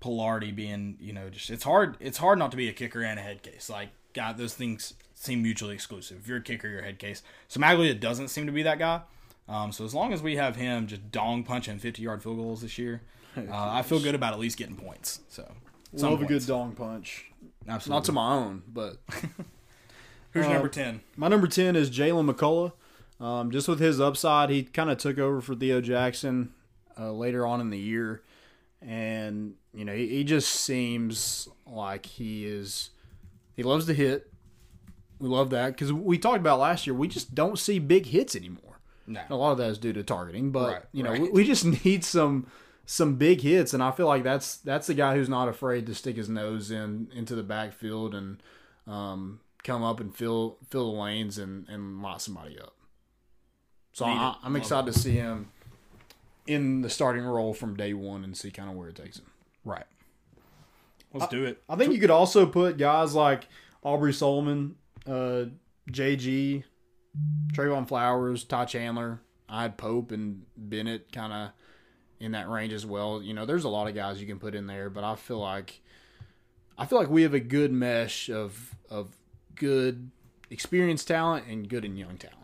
Palardy 0.00 0.54
being, 0.54 0.96
you 0.98 1.12
know, 1.12 1.30
just 1.30 1.50
it's 1.50 1.64
hard. 1.64 1.96
It's 2.00 2.18
hard 2.18 2.38
not 2.38 2.50
to 2.50 2.56
be 2.56 2.68
a 2.68 2.72
kicker 2.72 3.02
and 3.02 3.18
a 3.18 3.22
head 3.22 3.42
case. 3.42 3.68
Like, 3.70 3.90
God, 4.14 4.36
those 4.38 4.54
things 4.54 4.94
seem 5.24 5.42
mutually 5.42 5.74
exclusive. 5.74 6.18
If 6.22 6.28
you're 6.28 6.38
a 6.38 6.42
kicker, 6.42 6.68
you're 6.68 6.80
a 6.80 6.84
head 6.84 6.98
case. 6.98 7.22
Cimaglia 7.50 7.98
doesn't 7.98 8.28
seem 8.28 8.46
to 8.46 8.52
be 8.52 8.62
that 8.62 8.78
guy. 8.78 9.02
Um, 9.48 9.72
so 9.72 9.84
as 9.84 9.94
long 9.94 10.12
as 10.12 10.22
we 10.22 10.36
have 10.36 10.56
him 10.56 10.86
just 10.86 11.10
dong 11.10 11.44
punching 11.44 11.78
50 11.78 12.02
yard 12.02 12.22
field 12.22 12.36
goals 12.38 12.62
this 12.62 12.78
year, 12.78 13.02
uh, 13.36 13.42
I 13.50 13.82
feel 13.82 14.00
good 14.00 14.14
about 14.14 14.32
at 14.32 14.38
least 14.38 14.56
getting 14.56 14.76
points. 14.76 15.20
So 15.28 15.50
Love 15.92 16.22
a 16.22 16.26
good 16.26 16.46
dong 16.46 16.72
punch. 16.72 17.30
Absolutely. 17.68 17.96
Not 17.96 18.04
to 18.04 18.12
my 18.12 18.32
own, 18.34 18.62
but 18.66 18.96
Who's 20.32 20.46
Uh, 20.46 20.52
number 20.52 20.68
ten? 20.68 21.00
My 21.16 21.28
number 21.28 21.46
10 21.46 21.76
is 21.76 21.90
Jaylen 21.90 22.28
McCollough. 22.30 22.72
Um, 23.24 23.50
just 23.52 23.68
with 23.68 23.78
his 23.78 24.00
upside, 24.00 24.50
he 24.50 24.64
kind 24.64 24.90
of 24.90 24.98
took 24.98 25.18
over 25.18 25.40
for 25.40 25.54
Theo 25.54 25.80
Jackson 25.80 26.52
uh, 26.98 27.12
later 27.12 27.46
on 27.46 27.60
in 27.60 27.70
the 27.70 27.78
year. 27.78 28.22
And, 28.82 29.54
you 29.72 29.84
know, 29.84 29.94
he, 29.94 30.08
he 30.08 30.24
just 30.24 30.50
seems 30.50 31.48
like 31.64 32.04
he 32.04 32.44
is, 32.46 32.90
he 33.54 33.62
loves 33.62 33.86
to 33.86 33.94
hit. 33.94 34.30
We 35.24 35.30
love 35.30 35.48
that 35.50 35.68
because 35.68 35.90
we 35.90 36.18
talked 36.18 36.36
about 36.36 36.58
last 36.58 36.86
year, 36.86 36.92
we 36.92 37.08
just 37.08 37.34
don't 37.34 37.58
see 37.58 37.78
big 37.78 38.04
hits 38.04 38.36
anymore. 38.36 38.78
No. 39.06 39.22
A 39.30 39.34
lot 39.36 39.52
of 39.52 39.58
that 39.58 39.70
is 39.70 39.78
due 39.78 39.94
to 39.94 40.02
targeting, 40.02 40.50
but, 40.50 40.70
Right, 40.70 40.82
you 40.92 41.02
know, 41.02 41.12
right. 41.12 41.22
we, 41.22 41.30
we 41.30 41.44
just 41.44 41.64
need 41.84 42.04
some 42.04 42.46
some 42.84 43.14
big 43.16 43.40
hits 43.40 43.72
and 43.72 43.82
I 43.82 43.90
feel 43.90 44.06
like 44.06 44.22
that's 44.22 44.56
that's 44.58 44.86
the 44.86 44.92
guy 44.92 45.14
who's 45.14 45.30
not 45.30 45.48
afraid 45.48 45.86
to 45.86 45.94
stick 45.94 46.16
his 46.16 46.28
nose 46.28 46.70
in 46.70 47.08
into 47.14 47.34
the 47.34 47.42
backfield 47.42 48.14
and 48.14 48.42
um, 48.86 49.40
come 49.62 49.82
up 49.82 49.98
and 49.98 50.14
fill 50.14 50.58
fill 50.68 50.92
the 50.92 51.00
lanes 51.00 51.38
and 51.38 51.66
and 51.70 52.02
lock 52.02 52.20
somebody 52.20 52.60
up. 52.60 52.74
So 53.94 54.04
Need 54.04 54.12
I, 54.12 54.36
I'm 54.42 54.52
Love 54.52 54.60
excited 54.60 54.92
to 54.92 54.98
see 54.98 55.12
him 55.12 55.48
in 56.46 56.82
the 56.82 56.90
starting 56.90 57.24
role 57.24 57.54
from 57.54 57.78
day 57.78 57.94
one 57.94 58.24
and 58.24 58.36
see 58.36 58.50
kind 58.50 58.68
of 58.68 58.76
where 58.76 58.90
it 58.90 58.96
takes 58.96 59.20
him. 59.20 59.30
Right. 59.64 59.86
Let's 61.14 61.28
do 61.28 61.46
it. 61.46 61.62
I 61.66 61.76
think 61.76 61.94
you 61.94 61.98
could 62.00 62.10
also 62.10 62.44
put 62.44 62.76
guys 62.76 63.14
like 63.14 63.46
Aubrey 63.82 64.12
Solomon, 64.12 64.76
uh, 65.06 65.46
JG, 65.90 66.64
Trevon 67.52 67.86
Flowers, 67.88 68.44
Ty 68.44 68.64
Chandler. 68.66 69.20
I 69.48 69.62
had 69.62 69.76
Pope 69.76 70.10
and 70.10 70.42
Bennett 70.56 71.12
kind 71.12 71.32
of 71.32 71.50
in 72.20 72.32
that 72.32 72.48
range 72.48 72.72
as 72.72 72.86
well. 72.86 73.22
You 73.22 73.34
know, 73.34 73.44
there's 73.46 73.64
a 73.64 73.68
lot 73.68 73.88
of 73.88 73.94
guys 73.94 74.20
you 74.20 74.26
can 74.26 74.38
put 74.38 74.54
in 74.54 74.66
there, 74.66 74.88
but 74.90 75.04
I 75.04 75.14
feel 75.16 75.38
like 75.38 75.80
I 76.78 76.86
feel 76.86 76.98
like 76.98 77.10
we 77.10 77.22
have 77.22 77.34
a 77.34 77.40
good 77.40 77.72
mesh 77.72 78.28
of 78.30 78.74
of 78.90 79.14
good 79.54 80.10
experienced 80.50 81.06
talent 81.08 81.46
and 81.46 81.68
good 81.68 81.84
and 81.84 81.98
young 81.98 82.16
talent. 82.16 82.38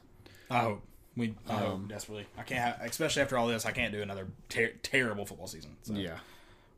I 0.50 0.60
hope 0.60 0.82
we. 1.16 1.34
I 1.48 1.54
Um, 1.54 1.60
hope 1.82 1.88
desperately. 1.88 2.26
I 2.36 2.42
can't. 2.42 2.60
Have, 2.78 2.88
especially 2.88 3.22
after 3.22 3.38
all 3.38 3.48
this, 3.48 3.64
I 3.66 3.72
can't 3.72 3.92
do 3.92 4.02
another 4.02 4.28
ter- 4.48 4.74
terrible 4.82 5.24
football 5.26 5.46
season. 5.46 5.76
So, 5.82 5.94
Yeah. 5.94 6.18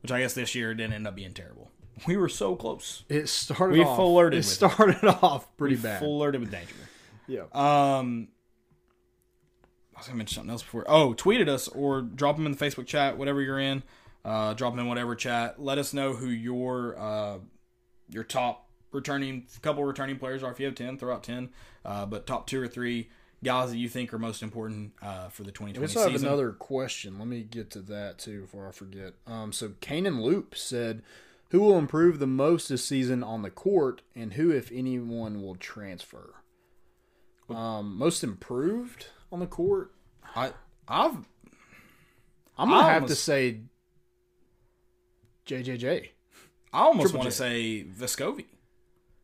Which 0.01 0.11
I 0.11 0.19
guess 0.19 0.33
this 0.33 0.53
year 0.55 0.73
didn't 0.73 0.93
end 0.93 1.07
up 1.07 1.15
being 1.15 1.33
terrible. 1.33 1.71
We 2.07 2.17
were 2.17 2.29
so 2.29 2.55
close. 2.55 3.03
It 3.09 3.29
started 3.29 3.73
We 3.77 3.83
off 3.83 3.97
flirted 3.97 4.33
it 4.33 4.37
with 4.37 4.45
it. 4.45 4.49
started 4.49 5.05
off 5.21 5.55
pretty 5.57 5.75
we 5.75 5.81
bad. 5.81 5.99
flirted 5.99 6.41
with 6.41 6.51
danger. 6.51 6.73
yeah. 7.27 7.41
Um, 7.53 8.29
I 9.95 9.99
was 9.99 10.07
gonna 10.07 10.17
mention 10.17 10.35
something 10.35 10.51
else 10.51 10.63
before. 10.63 10.85
Oh, 10.87 11.13
tweeted 11.13 11.47
us 11.47 11.67
or 11.67 12.01
drop 12.01 12.35
them 12.35 12.45
in 12.45 12.51
the 12.51 12.57
Facebook 12.57 12.87
chat, 12.87 13.17
whatever 13.17 13.41
you're 13.41 13.59
in. 13.59 13.83
Uh, 14.25 14.53
drop 14.53 14.73
them 14.73 14.79
in 14.79 14.87
whatever 14.87 15.15
chat. 15.15 15.61
Let 15.61 15.77
us 15.77 15.93
know 15.93 16.13
who 16.13 16.27
your 16.29 16.97
uh, 16.97 17.37
your 18.09 18.23
top 18.23 18.69
returning 18.91 19.45
couple 19.61 19.83
returning 19.83 20.17
players 20.17 20.43
are. 20.43 20.51
If 20.51 20.59
you 20.59 20.65
have 20.65 20.75
ten, 20.75 20.97
throw 20.97 21.13
out 21.13 21.23
ten. 21.23 21.49
Uh, 21.85 22.05
but 22.05 22.25
top 22.25 22.47
two 22.47 22.61
or 22.61 22.67
three 22.67 23.09
guys 23.43 23.69
that 23.71 23.77
you 23.77 23.89
think 23.89 24.13
are 24.13 24.17
most 24.19 24.41
important 24.41 24.93
uh, 25.01 25.27
for 25.27 25.43
the 25.43 25.51
2020 25.51 25.87
season. 25.87 25.99
We 25.99 26.05
also 26.05 26.11
have 26.13 26.21
another 26.23 26.51
question. 26.53 27.19
Let 27.19 27.27
me 27.27 27.43
get 27.43 27.69
to 27.71 27.81
that 27.81 28.17
too 28.17 28.41
before 28.41 28.69
I 28.69 28.71
forget. 28.71 29.13
Um, 29.27 29.51
so 29.51 29.69
Kanan 29.81 30.21
Loop 30.21 30.55
said, 30.55 31.01
"Who 31.53 31.61
will 31.61 31.77
improve 31.77 32.19
the 32.19 32.27
most 32.27 32.67
this 32.67 32.83
season 32.83 33.23
on 33.23 33.41
the 33.43 33.49
court, 33.49 34.01
and 34.15 34.33
who, 34.33 34.51
if 34.51 34.69
anyone, 34.71 35.41
will 35.41 35.55
transfer?" 35.55 36.33
Um, 37.49 37.97
most 37.97 38.23
improved 38.23 39.05
on 39.31 39.39
the 39.39 39.47
court. 39.47 39.93
I 40.35 40.51
I've 40.87 41.15
I'm 42.57 42.69
gonna 42.69 42.75
I 42.87 42.91
have 42.93 43.05
to 43.05 43.15
say 43.15 43.61
JJJ. 45.45 46.09
I 46.71 46.79
almost 46.79 47.13
want 47.13 47.25
to 47.25 47.31
say 47.31 47.83
Vescovi 47.83 48.45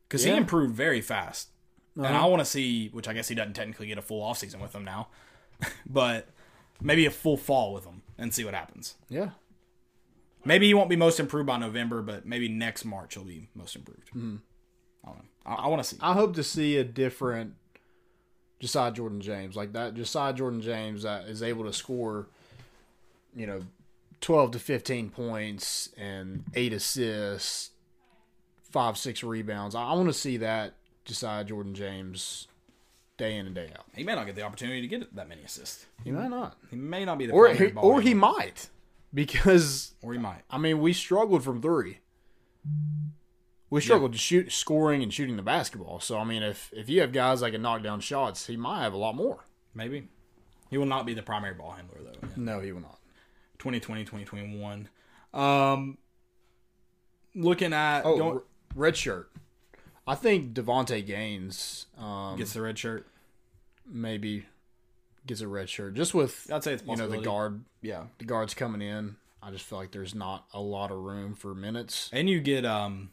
because 0.08 0.26
Yeah. 0.26 0.34
he 0.34 0.38
improved 0.38 0.76
very 0.76 1.02
fast, 1.02 1.50
and 1.96 2.06
Uh-huh. 2.06 2.26
I 2.26 2.28
want 2.28 2.42
to 2.42 2.46
see, 2.46 2.90
which 2.90 3.08
I 3.08 3.14
guess 3.14 3.28
he 3.28 3.36
doesn't 3.36 3.54
technically 3.54 3.88
get 3.88 3.98
a 3.98 4.02
full 4.02 4.22
off 4.22 4.38
season 4.38 4.60
with 4.60 4.74
them 4.74 4.84
now, 4.84 5.10
but 5.86 6.28
maybe 6.82 7.06
a 7.06 7.12
full 7.12 7.38
fall 7.38 7.74
with 7.74 7.86
them 7.86 8.04
and 8.18 8.34
see 8.34 8.44
what 8.46 8.54
happens. 8.54 8.96
Yeah, 9.10 9.32
Maybe 10.46 10.68
he 10.68 10.74
won't 10.74 10.90
be 10.90 10.96
most 10.96 11.20
improved 11.20 11.48
by 11.48 11.58
November, 11.58 12.02
but 12.02 12.26
maybe 12.26 12.48
next 12.48 12.86
March 12.86 13.14
he'll 13.14 13.24
be 13.24 13.50
most 13.54 13.76
improved. 13.76 14.08
Mm-hmm. 14.10 14.38
I 15.04 15.08
don't 15.08 15.18
know. 15.18 15.24
I, 15.46 15.54
I 15.54 15.68
want 15.68 15.84
to 15.84 15.90
see. 15.90 15.98
I 16.02 16.14
hope 16.14 16.36
to 16.36 16.44
see 16.44 16.78
a 16.78 16.84
different 16.84 17.56
Josiah 18.60 18.92
Jordan 18.92 19.22
James 19.22 19.56
like 19.56 19.74
that. 19.74 19.96
Josiah 19.96 20.34
Jordan 20.34 20.62
James 20.62 21.04
that 21.04 21.26
is 21.26 21.44
able 21.44 21.66
to 21.66 21.74
score, 21.74 22.28
you 23.36 23.48
know, 23.48 23.62
twelve 24.22 24.52
to 24.52 24.60
fifteen 24.60 25.10
points 25.10 25.90
and 25.98 26.44
eight 26.54 26.74
assists, 26.74 27.72
five 28.72 28.98
six 28.98 29.24
rebounds. 29.24 29.76
I, 29.76 29.84
I 29.84 29.94
want 29.94 30.08
to 30.08 30.14
see 30.14 30.38
that 30.38 30.74
Josiah 31.06 31.44
Jordan 31.44 31.74
James 31.74 32.48
day 33.18 33.36
in 33.36 33.46
and 33.46 33.56
day 33.56 33.70
out. 33.78 33.86
He 33.94 34.04
may 34.04 34.16
not 34.16 34.26
get 34.26 34.36
the 34.36 34.44
opportunity 34.44 34.82
to 34.82 34.88
get 34.88 35.16
that 35.16 35.28
many 35.28 35.44
assists. 35.44 35.86
He 36.04 36.12
might 36.12 36.30
not, 36.30 36.58
He 36.70 36.78
may 36.78 37.04
not 37.04 37.18
be 37.18 37.26
the 37.26 37.34
or 37.34 37.54
he, 37.54 37.72
or 37.74 38.00
he 38.00 38.14
might, 38.14 38.70
because 39.14 39.94
or 40.02 40.14
he 40.14 40.20
might. 40.20 40.44
I 40.50 40.58
mean 40.58 40.80
we 40.80 40.94
struggled 40.94 41.44
from 41.44 41.62
three. 41.62 42.00
We 43.72 43.82
struggled 43.82 44.14
to 44.14 44.18
shoot, 44.18 44.52
scoring, 44.52 45.04
and 45.04 45.14
shooting 45.14 45.36
the 45.38 45.44
basketball. 45.44 46.00
So 46.00 46.18
I 46.18 46.24
mean, 46.24 46.42
if 46.42 46.72
if 46.74 46.90
you 46.90 47.02
have 47.02 47.12
guys 47.12 47.42
that 47.42 47.52
can 47.52 47.62
knock 47.62 47.84
down 47.84 48.00
shots, 48.00 48.48
he 48.48 48.58
might 48.58 48.82
have 48.82 48.94
a 48.94 48.98
lot 48.98 49.16
more. 49.16 49.46
Maybe. 49.76 50.08
He 50.72 50.78
will 50.78 50.88
not 50.88 51.06
be 51.06 51.14
the 51.14 51.22
primary 51.22 51.54
ball 51.54 51.72
handler 51.72 52.00
though. 52.04 52.28
in 52.36 52.46
No, 52.46 52.60
he 52.60 52.72
will 52.72 52.82
not. 52.82 53.00
2020, 53.60 54.06
2021. 54.06 54.90
Um, 55.34 55.98
looking 57.36 57.74
at 57.74 58.02
Oh, 58.06 58.18
going, 58.18 58.42
red 58.76 58.98
shirt. 58.98 59.32
I 60.08 60.16
think 60.16 60.54
Davonte 60.54 61.06
Gaines 61.06 61.86
um, 61.98 62.38
gets 62.38 62.54
the 62.54 62.62
red 62.62 62.78
shirt. 62.80 63.06
maybe 63.86 64.46
gets 65.30 65.40
a 65.42 65.48
red 65.48 65.70
shirt 65.70 65.94
just 65.94 66.14
with 66.14 66.50
I'd 66.52 66.64
say 66.64 66.74
it's 66.74 66.84
you 66.86 66.96
know 66.98 67.08
the 67.08 67.20
guard 67.22 67.64
Yeah, 67.82 68.04
the 68.18 68.26
guards 68.26 68.54
coming 68.54 68.82
in. 68.82 69.16
I 69.42 69.52
just 69.52 69.64
feel 69.64 69.78
like 69.80 69.92
there's 69.92 70.14
not 70.14 70.46
a 70.54 70.60
lot 70.60 70.92
of 70.92 70.98
room 70.98 71.34
for 71.34 71.56
minutes. 71.56 72.10
and 72.12 72.30
you 72.30 72.42
get 72.42 72.66
um, 72.66 73.12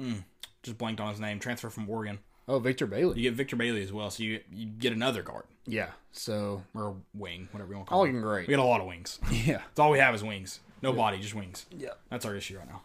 mm, 0.00 0.24
just 0.62 0.78
blanked 0.78 1.00
on 1.00 1.10
his 1.10 1.20
name. 1.20 1.38
Transfer 1.38 1.68
from 1.68 1.90
Oregon. 1.90 2.20
Oh, 2.48 2.58
Victor 2.58 2.86
Bailey. 2.86 3.16
You 3.20 3.22
get 3.30 3.34
Victor 3.34 3.56
Bailey 3.56 3.82
as 3.82 3.92
well, 3.92 4.10
so 4.10 4.22
you 4.22 4.40
you 4.50 4.66
get 4.66 4.92
another 4.94 5.22
guard 5.22 5.44
Yeah. 5.66 5.90
So 6.12 6.62
or 6.74 6.96
wing, 7.14 7.48
whatever 7.52 7.70
you 7.70 7.76
want 7.76 7.88
to 7.88 7.90
call 7.90 7.98
all 7.98 8.04
it. 8.04 8.08
looking 8.08 8.22
great. 8.22 8.48
We 8.48 8.54
got 8.54 8.62
a 8.62 8.64
lot 8.64 8.80
of 8.80 8.86
wings. 8.86 9.18
Yeah. 9.30 9.58
That's 9.58 9.78
all 9.78 9.90
we 9.90 9.98
have 9.98 10.14
is 10.14 10.22
wings. 10.24 10.60
No 10.80 10.92
body, 10.92 11.18
just 11.20 11.34
wings. 11.34 11.66
Yeah. 11.70 11.90
That's 12.10 12.24
our 12.24 12.34
issue 12.34 12.58
right 12.58 12.68
now. 12.68 12.82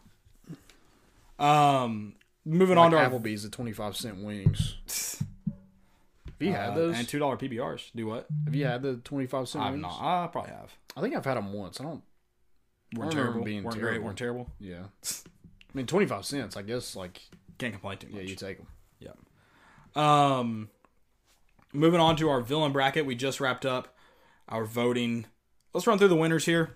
Um, 1.40 2.16
moving 2.46 2.76
Like 2.78 2.86
on 2.86 2.92
to 2.92 2.98
our 2.98 3.10
Applebee's 3.10 3.46
at 3.46 3.52
twenty 3.52 3.72
five 3.72 3.96
cent 3.96 4.24
wings. 4.24 4.76
Have 6.40 6.48
you 6.48 6.54
had 6.54 6.70
uh, 6.72 6.76
those? 6.76 6.98
and 6.98 7.08
two 7.08 7.20
dollar 7.20 7.38
PBRs. 7.38 7.92
Do 7.96 8.06
what? 8.08 8.28
have 8.46 8.56
you 8.56 8.66
had 8.66 8.82
the 8.82 8.98
twenty 8.98 9.26
five 9.28 9.48
cent 9.48 9.64
I've 9.64 9.78
not. 9.78 9.98
I 10.00 10.28
probably 10.28 10.52
have. 10.52 10.72
I 10.96 11.02
think 11.02 11.16
I've 11.16 11.26
had 11.26 11.38
them 11.38 11.54
once. 11.54 11.80
I 11.82 11.84
don't. 11.84 12.04
Weren't 12.96 13.12
terrible. 13.12 13.44
being 13.44 13.64
weren't 13.64 13.78
great. 13.80 13.90
terrible. 13.90 14.06
Weren't 14.06 14.18
terrible. 14.18 14.50
Yeah. 14.60 14.84
I 15.04 15.10
mean, 15.74 15.88
twenty 15.88 16.06
five 16.06 16.26
cents. 16.26 16.56
I 16.56 16.62
guess 16.62 16.96
like 16.96 17.22
Can't 17.58 17.74
complain 17.74 17.98
too 17.98 18.08
much. 18.08 18.16
yeah, 18.18 18.30
you 18.30 18.36
take 18.36 18.58
them. 18.58 18.68
Yeah. 19.00 19.12
Um, 19.96 20.70
moving 21.74 22.00
on 22.00 22.16
to 22.18 22.30
our 22.30 22.42
villain 22.42 22.72
bracket, 22.72 23.06
we 23.06 23.16
just 23.16 23.40
wrapped 23.40 23.66
up 23.66 23.96
our 24.50 24.64
voting. 24.66 25.26
Let's 25.74 25.88
run 25.88 25.98
through 25.98 26.08
the 26.08 26.16
winners 26.16 26.46
here. 26.46 26.76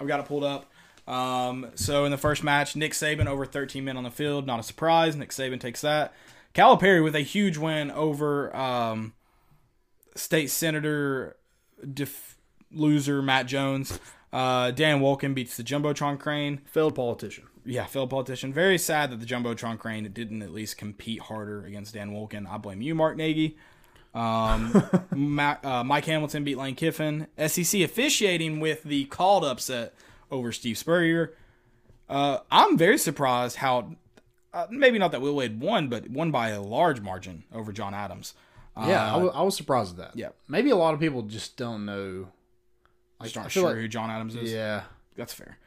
I've 0.00 0.08
got 0.08 0.20
it 0.20 0.26
pulled 0.26 0.44
up. 0.44 0.70
Um, 1.06 1.70
so 1.74 2.04
in 2.04 2.10
the 2.10 2.18
first 2.18 2.42
match, 2.42 2.76
Nick 2.76 2.92
Saban 2.92 3.26
over 3.26 3.44
13 3.44 3.84
men 3.84 3.96
on 3.96 4.04
the 4.04 4.10
field. 4.10 4.46
Not 4.46 4.60
a 4.60 4.62
surprise. 4.62 5.16
Nick 5.16 5.30
Saban 5.30 5.60
takes 5.60 5.80
that. 5.82 6.12
Calipari 6.54 7.02
with 7.02 7.14
a 7.14 7.20
huge 7.20 7.56
win 7.56 7.90
over 7.90 8.54
um, 8.54 9.14
state 10.14 10.50
senator 10.50 11.36
def- 11.92 12.36
loser 12.70 13.22
Matt 13.22 13.46
Jones. 13.46 13.98
Uh, 14.32 14.70
Dan 14.70 15.00
Wolken 15.00 15.34
beats 15.34 15.56
the 15.56 15.62
Jumbotron 15.62 16.18
Crane 16.18 16.60
Failed 16.64 16.94
politician. 16.94 17.44
yeah, 17.66 17.84
failed 17.84 18.10
politician. 18.10 18.52
Very 18.52 18.78
sad 18.78 19.10
that 19.10 19.20
the 19.20 19.26
Jumbotron 19.26 19.78
crane 19.78 20.10
didn't 20.10 20.42
at 20.42 20.52
least 20.52 20.78
compete 20.78 21.20
harder 21.20 21.64
against 21.64 21.94
Dan 21.94 22.12
Wolken. 22.12 22.46
I 22.48 22.56
blame 22.56 22.80
you, 22.80 22.94
Mark 22.94 23.16
Nagi. 23.18 23.56
Um, 24.14 25.38
uh, 25.62 25.84
Mike 25.84 26.04
Hamilton 26.06 26.44
beat 26.44 26.56
Lane 26.58 26.74
Kiffin. 26.74 27.26
SEC 27.46 27.80
officiating 27.82 28.58
with 28.60 28.82
the 28.84 29.04
called 29.06 29.44
upset 29.44 29.94
over 30.30 30.50
Steve 30.50 30.78
Spurrier. 30.78 31.34
Uh, 32.08 32.38
I'm 32.50 32.76
very 32.76 32.98
surprised 32.98 33.56
how, 33.56 33.96
uh, 34.54 34.66
maybe 34.70 34.98
not 34.98 35.12
that 35.12 35.20
Will 35.20 35.34
Wade 35.34 35.60
won, 35.60 35.88
but 35.88 36.08
won 36.10 36.30
by 36.30 36.50
a 36.50 36.60
large 36.60 37.00
margin 37.00 37.44
over 37.52 37.72
John 37.72 37.94
Adams. 37.94 38.34
Uh, 38.76 38.86
Yeah, 38.88 39.14
I 39.14 39.16
wa- 39.18 39.44
was 39.44 39.56
surprised 39.56 39.92
at 39.92 39.96
that. 39.98 40.16
yeah. 40.18 40.28
Maybe 40.48 40.70
a 40.70 40.76
lot 40.76 40.94
of 40.94 41.00
people 41.00 41.22
just 41.22 41.56
don't 41.56 41.84
know. 41.84 42.28
just 43.22 43.36
I 43.36 43.40
aren't 43.40 43.52
sure 43.52 43.68
like- 43.68 43.76
who 43.76 43.88
John 43.88 44.10
Adams 44.10 44.34
is. 44.36 44.52
Yeah. 44.52 44.82
That's 45.16 45.32
fair. 45.34 45.58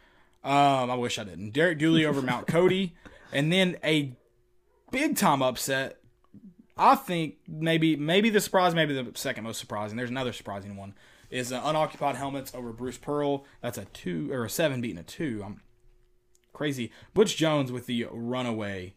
Um, 0.44 0.92
I 0.92 0.96
wish 0.96 1.18
I 1.18 1.24
didn't. 1.24 1.52
Derek 1.52 1.80
Dooley 1.80 2.06
over 2.06 2.22
Mount 2.22 2.48
Cody, 2.56 2.96
and 3.34 3.52
then 3.52 3.78
a 3.84 4.14
big 4.92 5.18
time 5.18 5.42
upset. 5.42 5.98
I 6.78 6.96
think 6.96 7.36
maybe 7.48 7.96
maybe 7.96 8.30
the 8.30 8.42
surprise, 8.42 8.76
maybe 8.76 8.94
the 8.94 9.12
second 9.16 9.44
most 9.46 9.60
surprising. 9.60 9.98
There's 9.98 10.10
another 10.10 10.34
surprising 10.34 10.76
one. 10.76 10.94
Is 11.32 11.52
uh, 11.52 11.60
unoccupied 11.64 12.16
helmets 12.16 12.54
over 12.54 12.72
Bruce 12.72 12.98
Pearl. 12.98 13.46
That's 13.62 13.78
a 13.80 13.86
two 13.86 14.32
or 14.32 14.46
a 14.46 14.50
seven 14.50 14.82
beating 14.82 15.00
a 15.00 15.04
two. 15.04 15.42
I'm 15.44 15.62
crazy. 16.56 16.92
Butch 17.14 17.38
Jones 17.38 17.72
with 17.72 17.86
the 17.86 18.08
runaway 18.12 18.96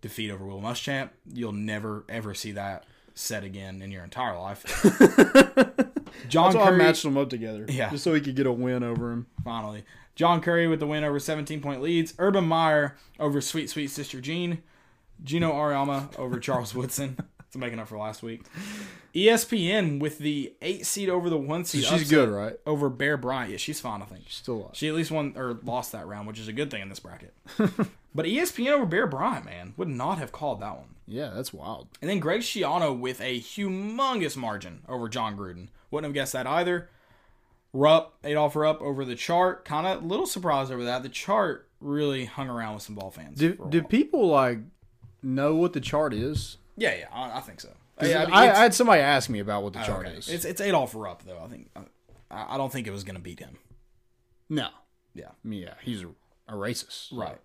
defeat 0.00 0.30
over 0.30 0.44
Will 0.44 0.60
Muschamp. 0.60 1.10
You'll 1.32 1.52
never 1.52 2.04
ever 2.08 2.34
see 2.34 2.52
that 2.52 2.84
set 3.14 3.44
again 3.44 3.80
in 3.80 3.90
your 3.90 4.04
entire 4.04 4.38
life. 4.38 4.62
John 6.28 6.52
That's 6.52 6.64
Currie, 6.64 6.76
matched 6.78 7.02
them 7.02 7.16
up 7.16 7.30
together. 7.30 7.64
Yeah. 7.68 7.90
Just 7.90 8.04
so 8.04 8.14
he 8.14 8.20
could 8.20 8.36
get 8.36 8.46
a 8.46 8.52
win 8.52 8.82
over 8.82 9.10
him. 9.12 9.26
finally. 9.42 9.84
John 10.14 10.40
Currie 10.40 10.68
with 10.68 10.78
the 10.80 10.86
win 10.86 11.02
over 11.02 11.18
17 11.18 11.60
point 11.60 11.82
leads. 11.82 12.14
Urban 12.18 12.44
Meyer 12.44 12.96
over 13.18 13.40
Sweet 13.40 13.70
Sweet 13.70 13.88
Sister 13.88 14.20
Jean. 14.20 14.62
Geno 15.22 15.52
Auriemma 15.52 16.16
over 16.18 16.38
Charles 16.38 16.74
Woodson. 16.74 17.16
It's 17.54 17.60
making 17.60 17.78
up 17.78 17.86
for 17.86 17.96
last 17.96 18.20
week. 18.24 18.42
ESPN 19.14 20.00
with 20.00 20.18
the 20.18 20.54
eight 20.60 20.84
seed 20.86 21.08
over 21.08 21.30
the 21.30 21.36
one 21.36 21.64
seed. 21.64 21.84
She's 21.84 22.10
good, 22.10 22.28
right? 22.28 22.54
Over 22.66 22.90
Bear 22.90 23.16
Bryant. 23.16 23.52
Yeah, 23.52 23.58
she's 23.58 23.80
fine, 23.80 24.02
I 24.02 24.06
think. 24.06 24.24
Still 24.28 24.54
alive. 24.54 24.70
She 24.72 24.88
at 24.88 24.94
least 24.94 25.12
won 25.12 25.34
or 25.36 25.60
lost 25.62 25.92
that 25.92 26.04
round, 26.08 26.26
which 26.26 26.40
is 26.40 26.48
a 26.48 26.52
good 26.52 26.68
thing 26.68 26.82
in 26.82 26.88
this 26.88 26.98
bracket. 26.98 27.32
but 27.56 28.26
ESPN 28.26 28.72
over 28.72 28.86
Bear 28.86 29.06
Bryant, 29.06 29.44
man, 29.44 29.72
would 29.76 29.86
not 29.86 30.18
have 30.18 30.32
called 30.32 30.60
that 30.62 30.76
one. 30.76 30.96
Yeah, 31.06 31.30
that's 31.32 31.52
wild. 31.52 31.86
And 32.02 32.10
then 32.10 32.18
Greg 32.18 32.40
Schiano 32.40 32.98
with 32.98 33.20
a 33.20 33.38
humongous 33.38 34.36
margin 34.36 34.80
over 34.88 35.08
John 35.08 35.36
Gruden. 35.36 35.68
Wouldn't 35.92 36.08
have 36.08 36.14
guessed 36.14 36.32
that 36.32 36.48
either. 36.48 36.88
Rupp, 37.72 38.14
Adolph 38.24 38.56
Rupp 38.56 38.82
over 38.82 39.04
the 39.04 39.14
chart. 39.14 39.64
Kind 39.64 39.86
of 39.86 40.02
a 40.02 40.06
little 40.06 40.26
surprised 40.26 40.72
over 40.72 40.82
that. 40.82 41.04
The 41.04 41.08
chart 41.08 41.68
really 41.80 42.24
hung 42.24 42.48
around 42.48 42.74
with 42.74 42.82
some 42.82 42.96
ball 42.96 43.12
fans. 43.12 43.38
Do 43.38 43.64
do 43.68 43.80
people 43.80 44.26
like 44.26 44.58
know 45.22 45.54
what 45.54 45.72
the 45.72 45.80
chart 45.80 46.12
is? 46.12 46.56
Yeah, 46.76 46.94
yeah, 46.94 47.08
I, 47.12 47.38
I 47.38 47.40
think 47.40 47.60
so. 47.60 47.70
Yeah, 48.02 48.20
I, 48.20 48.22
I 48.22 48.26
mean, 48.26 48.34
I, 48.34 48.44
it's- 48.44 48.58
had 48.58 48.74
somebody 48.74 49.00
ask 49.00 49.30
me 49.30 49.38
about 49.38 49.62
what 49.62 49.72
the 49.72 49.82
oh, 49.82 49.86
chart 49.86 50.06
okay. 50.06 50.16
is. 50.16 50.28
It's 50.28 50.44
it's 50.44 50.60
Adolph 50.60 50.94
Rupp 50.94 51.22
though. 51.22 51.38
I 51.44 51.48
think 51.48 51.70
I, 51.76 52.54
I 52.54 52.56
don't 52.56 52.72
think 52.72 52.86
it 52.86 52.90
was 52.90 53.04
going 53.04 53.16
to 53.16 53.22
beat 53.22 53.40
him. 53.40 53.58
no. 54.48 54.68
Yeah, 55.16 55.28
I 55.28 55.48
yeah, 55.48 55.74
he's 55.80 56.02
a, 56.02 56.08
a 56.48 56.54
racist. 56.54 57.16
right. 57.16 57.38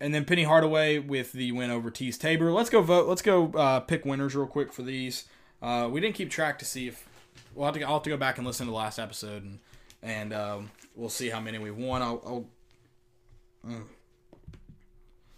And 0.00 0.14
then 0.14 0.24
Penny 0.24 0.44
Hardaway 0.44 0.98
with 0.98 1.32
the 1.32 1.52
win 1.52 1.70
over 1.70 1.90
Teez 1.90 2.18
Tabor. 2.18 2.50
Let's 2.50 2.70
go 2.70 2.80
vote. 2.80 3.06
Let's 3.06 3.20
go 3.20 3.52
uh, 3.52 3.80
pick 3.80 4.06
winners 4.06 4.34
real 4.34 4.46
quick 4.46 4.72
for 4.72 4.80
these. 4.82 5.26
Uh, 5.60 5.88
we 5.92 6.00
didn't 6.00 6.14
keep 6.14 6.30
track 6.30 6.58
to 6.60 6.64
see 6.64 6.88
if 6.88 7.06
we'll 7.54 7.66
have 7.66 7.74
to. 7.74 7.82
I'll 7.82 7.94
have 7.94 8.02
to 8.04 8.10
go 8.10 8.16
back 8.16 8.38
and 8.38 8.46
listen 8.46 8.64
to 8.66 8.70
the 8.70 8.76
last 8.76 8.98
episode 8.98 9.42
and 9.44 9.58
and 10.02 10.32
um, 10.32 10.70
we'll 10.96 11.10
see 11.10 11.28
how 11.28 11.38
many 11.38 11.58
we 11.58 11.70
won. 11.70 12.00
I'll 12.00 12.22
I'll, 12.26 13.70
mm. 13.70 13.82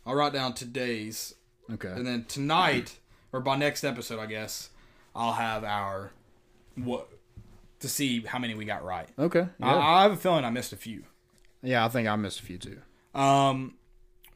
I'll 0.07 0.15
write 0.15 0.33
down 0.33 0.55
today's 0.55 1.35
Okay. 1.73 1.89
and 1.89 2.07
then 2.07 2.25
tonight 2.27 2.99
or 3.35 3.41
by 3.41 3.57
next 3.57 3.83
episode, 3.85 4.21
I 4.21 4.27
guess 4.27 4.71
I'll 5.15 5.33
have 5.33 5.65
our 5.65 6.13
what 6.77 7.09
to 7.81 7.89
see 7.89 8.21
how 8.23 8.39
many 8.39 8.55
we 8.55 8.65
got 8.65 8.85
right. 8.85 9.09
Okay. 9.19 9.47
Yeah. 9.59 9.75
I, 9.75 9.99
I 9.99 10.03
have 10.03 10.13
a 10.13 10.17
feeling 10.17 10.45
I 10.45 10.51
missed 10.51 10.73
a 10.73 10.77
few. 10.77 11.05
yeah, 11.63 11.85
I 11.85 11.89
think 11.89 12.07
I 12.09 12.15
missed 12.17 12.41
a 12.41 12.43
few 12.45 12.59
too. 12.59 12.79
Um, 13.19 13.75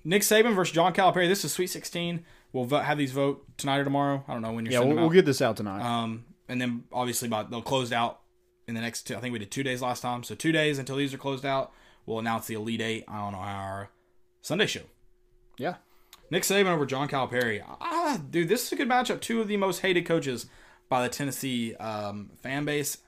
Nick 0.05 0.23
Saban 0.23 0.55
versus 0.55 0.75
John 0.75 0.93
Calipari. 0.93 1.29
This 1.29 1.45
is 1.45 1.53
Sweet 1.53 1.69
16. 1.69 2.25
We'll 2.53 2.65
vote, 2.65 2.85
have 2.85 2.99
these 2.99 3.13
vote 3.13 3.45
tonight 3.57 3.79
or 3.79 3.85
tomorrow. 3.85 4.25
I 4.27 4.33
don't 4.33 4.43
know 4.43 4.53
when 4.53 4.65
you're 4.65 4.73
Yeah, 4.73 4.81
we'll, 4.81 4.97
we'll 4.97 5.11
get 5.11 5.25
this 5.27 5.41
out 5.43 5.57
tonight. 5.57 5.83
um, 5.83 6.25
and 6.49 6.61
then 6.61 6.85
obviously 6.93 7.29
by 7.29 7.43
they'll 7.45 7.63
close 7.63 7.93
out 7.93 8.21
in 8.67 8.75
the 8.75 8.81
next 8.81 9.03
two. 9.05 9.17
I 9.17 9.21
think 9.21 9.33
we 9.33 9.39
did 9.39 9.51
two 9.51 9.63
days 9.63 9.81
last 9.81 10.01
time, 10.01 10.23
so 10.25 10.35
two 10.35 10.51
days 10.53 10.79
until 10.79 10.97
these 10.97 11.15
are 11.15 11.19
closed 11.19 11.45
out. 11.47 11.73
We'll 12.07 12.19
announce 12.19 12.47
the 12.47 12.55
Elite 12.55 12.81
Eight 12.81 13.05
on 13.07 13.35
our 13.35 13.91
Sunday 14.43 14.67
show. 14.67 14.81
yeah. 15.59 15.77
Nick 16.31 16.43
Saban 16.43 16.67
over 16.67 16.87
John 16.87 17.09
Calipari. 17.09 17.63
Ah, 17.81 18.21
dude, 18.31 18.49
this 18.49 18.67
is 18.67 18.73
a 18.73 18.77
good 18.77 18.89
matchup. 18.89 19.21
Two 19.21 19.41
of 19.41 19.49
the 19.49 19.57
most 19.57 19.81
hated 19.81 20.05
coaches 20.07 20.47
by 20.89 21.03
the 21.03 21.09
Tennessee 21.09 21.75
um, 21.77 22.31
fan 22.43 22.65
base. 22.65 22.99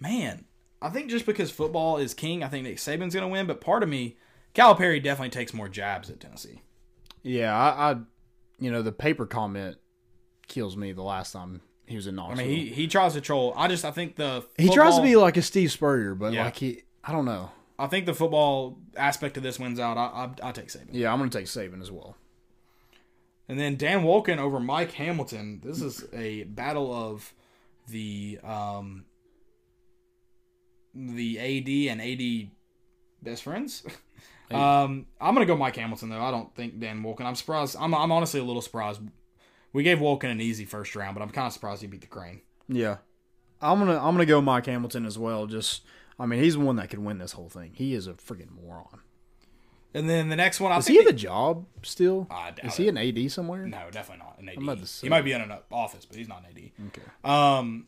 Man, 0.00 0.44
I 0.82 0.90
think 0.90 1.10
just 1.10 1.26
because 1.26 1.50
football 1.50 1.96
is 1.98 2.14
king, 2.14 2.42
I 2.42 2.48
think 2.48 2.64
Nick 2.64 2.76
Saban's 2.76 3.14
going 3.14 3.22
to 3.22 3.28
win. 3.28 3.46
But 3.46 3.60
part 3.60 3.82
of 3.82 3.88
me, 3.88 4.16
Calipari 4.54 5.02
definitely 5.02 5.30
takes 5.30 5.54
more 5.54 5.68
jabs 5.68 6.10
at 6.10 6.20
Tennessee. 6.20 6.62
Yeah, 7.22 7.56
I, 7.56 7.92
I, 7.92 7.96
you 8.58 8.70
know, 8.70 8.82
the 8.82 8.92
paper 8.92 9.26
comment 9.26 9.76
kills 10.46 10.76
me. 10.76 10.92
The 10.92 11.02
last 11.02 11.32
time 11.32 11.60
he 11.86 11.96
was 11.96 12.06
in 12.06 12.14
Knoxville. 12.16 12.44
I 12.44 12.48
mean, 12.48 12.56
he, 12.66 12.72
he 12.72 12.86
tries 12.86 13.14
to 13.14 13.20
troll. 13.20 13.52
I 13.56 13.68
just 13.68 13.84
I 13.84 13.90
think 13.90 14.16
the 14.16 14.44
he 14.58 14.68
tries 14.72 14.96
to 14.96 15.02
be 15.02 15.16
like 15.16 15.36
a 15.36 15.42
Steve 15.42 15.72
Spurrier, 15.72 16.14
but 16.14 16.32
Yeah. 16.32 16.44
like 16.44 16.56
he, 16.56 16.82
I 17.02 17.12
don't 17.12 17.24
know. 17.24 17.50
I 17.78 17.86
think 17.88 18.06
the 18.06 18.14
football 18.14 18.78
aspect 18.96 19.36
of 19.36 19.42
this 19.42 19.58
wins 19.58 19.80
out. 19.80 19.96
I 19.96 20.02
I, 20.44 20.48
I 20.48 20.52
take 20.52 20.68
Saban. 20.68 20.88
Yeah, 20.92 21.12
I'm 21.12 21.18
gonna 21.18 21.30
take 21.30 21.46
Saban 21.46 21.80
as 21.80 21.90
well. 21.90 22.16
And 23.48 23.58
then 23.58 23.76
Dan 23.76 24.02
Wolken 24.02 24.38
over 24.38 24.58
Mike 24.58 24.92
Hamilton. 24.92 25.60
This 25.62 25.82
is 25.82 26.04
a 26.12 26.44
battle 26.44 26.92
of 26.92 27.32
the 27.88 28.38
um, 28.42 29.04
the 30.94 31.38
AD 31.38 31.92
and 31.92 32.00
AD 32.00 32.50
best 33.22 33.42
friends. 33.42 33.84
um, 34.50 35.06
I'm 35.20 35.34
gonna 35.34 35.46
go 35.46 35.56
Mike 35.56 35.76
Hamilton 35.76 36.08
though. 36.08 36.22
I 36.22 36.30
don't 36.30 36.54
think 36.54 36.78
Dan 36.78 37.02
Wolken. 37.02 37.22
I'm 37.22 37.34
surprised. 37.34 37.76
I'm 37.78 37.94
I'm 37.94 38.12
honestly 38.12 38.40
a 38.40 38.44
little 38.44 38.62
surprised 38.62 39.00
We 39.72 39.82
gave 39.82 39.98
Wolken 39.98 40.30
an 40.30 40.40
easy 40.40 40.64
first 40.64 40.96
round, 40.96 41.14
but 41.14 41.22
I'm 41.22 41.30
kind 41.30 41.46
of 41.46 41.52
surprised 41.52 41.82
he 41.82 41.86
beat 41.86 42.00
the 42.00 42.06
Crane. 42.06 42.40
Yeah, 42.68 42.98
I'm 43.60 43.78
gonna 43.78 43.98
I'm 43.98 44.14
gonna 44.14 44.26
go 44.26 44.40
Mike 44.40 44.66
Hamilton 44.66 45.04
as 45.04 45.18
well. 45.18 45.46
Just 45.46 45.82
I 46.18 46.26
mean, 46.26 46.42
he's 46.42 46.54
the 46.54 46.60
one 46.60 46.76
that 46.76 46.90
could 46.90 47.00
win 47.00 47.18
this 47.18 47.32
whole 47.32 47.48
thing. 47.48 47.72
He 47.74 47.94
is 47.94 48.06
a 48.06 48.14
freaking 48.14 48.50
moron. 48.50 49.00
And 49.94 50.10
then 50.10 50.28
the 50.28 50.36
next 50.36 50.58
one, 50.60 50.72
I 50.72 50.80
think 50.80 50.98
he 50.98 51.04
have 51.04 51.14
a 51.14 51.16
job 51.16 51.66
still? 51.82 52.28
Is 52.64 52.74
he 52.76 52.88
an 52.88 52.98
AD 52.98 53.30
somewhere? 53.30 53.64
no, 53.66 53.90
definitely 53.92 54.24
not 54.24 54.38
an 54.40 54.48
AD. 54.48 54.58
about 54.62 54.80
to 54.80 54.86
say. 54.86 55.06
He 55.06 55.08
might 55.08 55.22
be 55.22 55.32
in 55.32 55.40
an 55.40 55.52
office, 55.70 56.04
but 56.04 56.16
he's 56.16 56.28
not 56.28 56.40
an 56.44 56.46
AD. 56.56 56.88
Okay. 56.88 57.02
Um, 57.22 57.86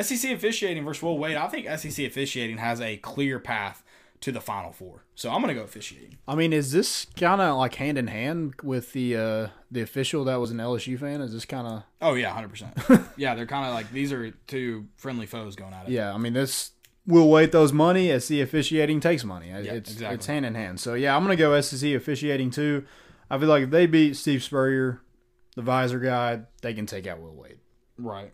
SEC 0.00 0.30
officiating 0.32 0.84
versus 0.84 1.02
Will 1.02 1.18
Wade. 1.18 1.36
I 1.36 1.48
think 1.48 1.66
SEC 1.78 2.06
officiating 2.06 2.58
has 2.58 2.80
a 2.80 2.96
clear 2.98 3.38
path 3.38 3.82
to 4.20 4.30
the 4.32 4.40
Final 4.40 4.70
Four. 4.72 5.04
So 5.14 5.30
I'm 5.30 5.40
gonna 5.40 5.54
go 5.54 5.62
officiating. 5.62 6.18
I 6.28 6.34
mean, 6.34 6.52
is 6.52 6.72
this 6.72 7.06
kind 7.16 7.40
of 7.40 7.56
like 7.56 7.74
hand 7.76 7.96
in 7.98 8.06
hand 8.06 8.54
with 8.62 8.92
the 8.92 9.16
uh, 9.16 9.48
the 9.70 9.80
official 9.80 10.24
that 10.24 10.36
was 10.36 10.50
an 10.50 10.58
LSU 10.58 10.98
fan? 10.98 11.20
Is 11.22 11.32
this 11.32 11.44
kind 11.44 11.66
of 11.66 11.82
Oh 12.00 12.14
yeah, 12.14 12.30
hundred 12.30 12.50
percent. 12.50 12.74
Yeah, 13.16 13.34
they're 13.34 13.46
kind 13.46 13.66
of 13.66 13.74
like 13.74 13.90
these 13.92 14.12
are 14.12 14.30
two 14.46 14.86
friendly 14.96 15.26
foes 15.26 15.56
going 15.56 15.72
at 15.74 15.88
it. 15.88 15.92
yeah? 15.92 16.12
I 16.14 16.18
mean, 16.18 16.32
this 16.34 16.70
will 17.06 17.30
wait 17.30 17.52
those 17.52 17.72
money 17.72 18.10
as 18.10 18.28
the 18.28 18.40
officiating 18.40 19.00
takes 19.00 19.24
money. 19.24 19.50
it's 19.50 19.90
exactly. 19.92 20.14
it's 20.14 20.26
hand 20.26 20.46
in 20.46 20.54
hand. 20.54 20.80
So 20.80 20.94
yeah, 20.94 21.16
I'm 21.16 21.22
gonna 21.22 21.36
go 21.36 21.58
SEC 21.60 21.92
officiating 21.94 22.50
too. 22.50 22.84
I 23.30 23.38
feel 23.38 23.48
like 23.48 23.64
if 23.64 23.70
they 23.70 23.86
beat 23.86 24.16
Steve 24.16 24.42
Spurrier, 24.42 25.00
the 25.56 25.62
visor 25.62 25.98
guy, 25.98 26.42
they 26.62 26.74
can 26.74 26.86
take 26.86 27.06
out 27.06 27.20
Will 27.20 27.34
Wade. 27.34 27.58
Right. 27.96 28.32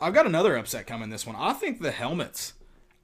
I've 0.00 0.14
got 0.14 0.26
another 0.26 0.56
upset 0.56 0.86
coming 0.86 1.10
this 1.10 1.26
one. 1.26 1.36
I 1.36 1.52
think 1.52 1.80
the 1.80 1.90
helmets. 1.90 2.54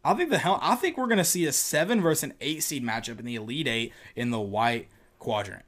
I 0.05 0.15
think 0.15 0.31
the 0.31 0.39
hel- 0.39 0.59
I 0.61 0.75
think 0.75 0.99
we're 0.99 1.07
gonna 1.07 1.25
see 1.25 1.47
a 1.47 1.53
seven 1.53 2.01
versus 2.01 2.25
an 2.25 2.35
eight 2.41 2.63
seed 2.63 2.85
matchup 2.85 3.19
in 3.19 3.25
the 3.25 3.37
Elite 3.37 3.69
Eight 3.69 3.93
in 4.17 4.31
the 4.31 4.41
white 4.41 4.89
quadrant. 5.19 5.65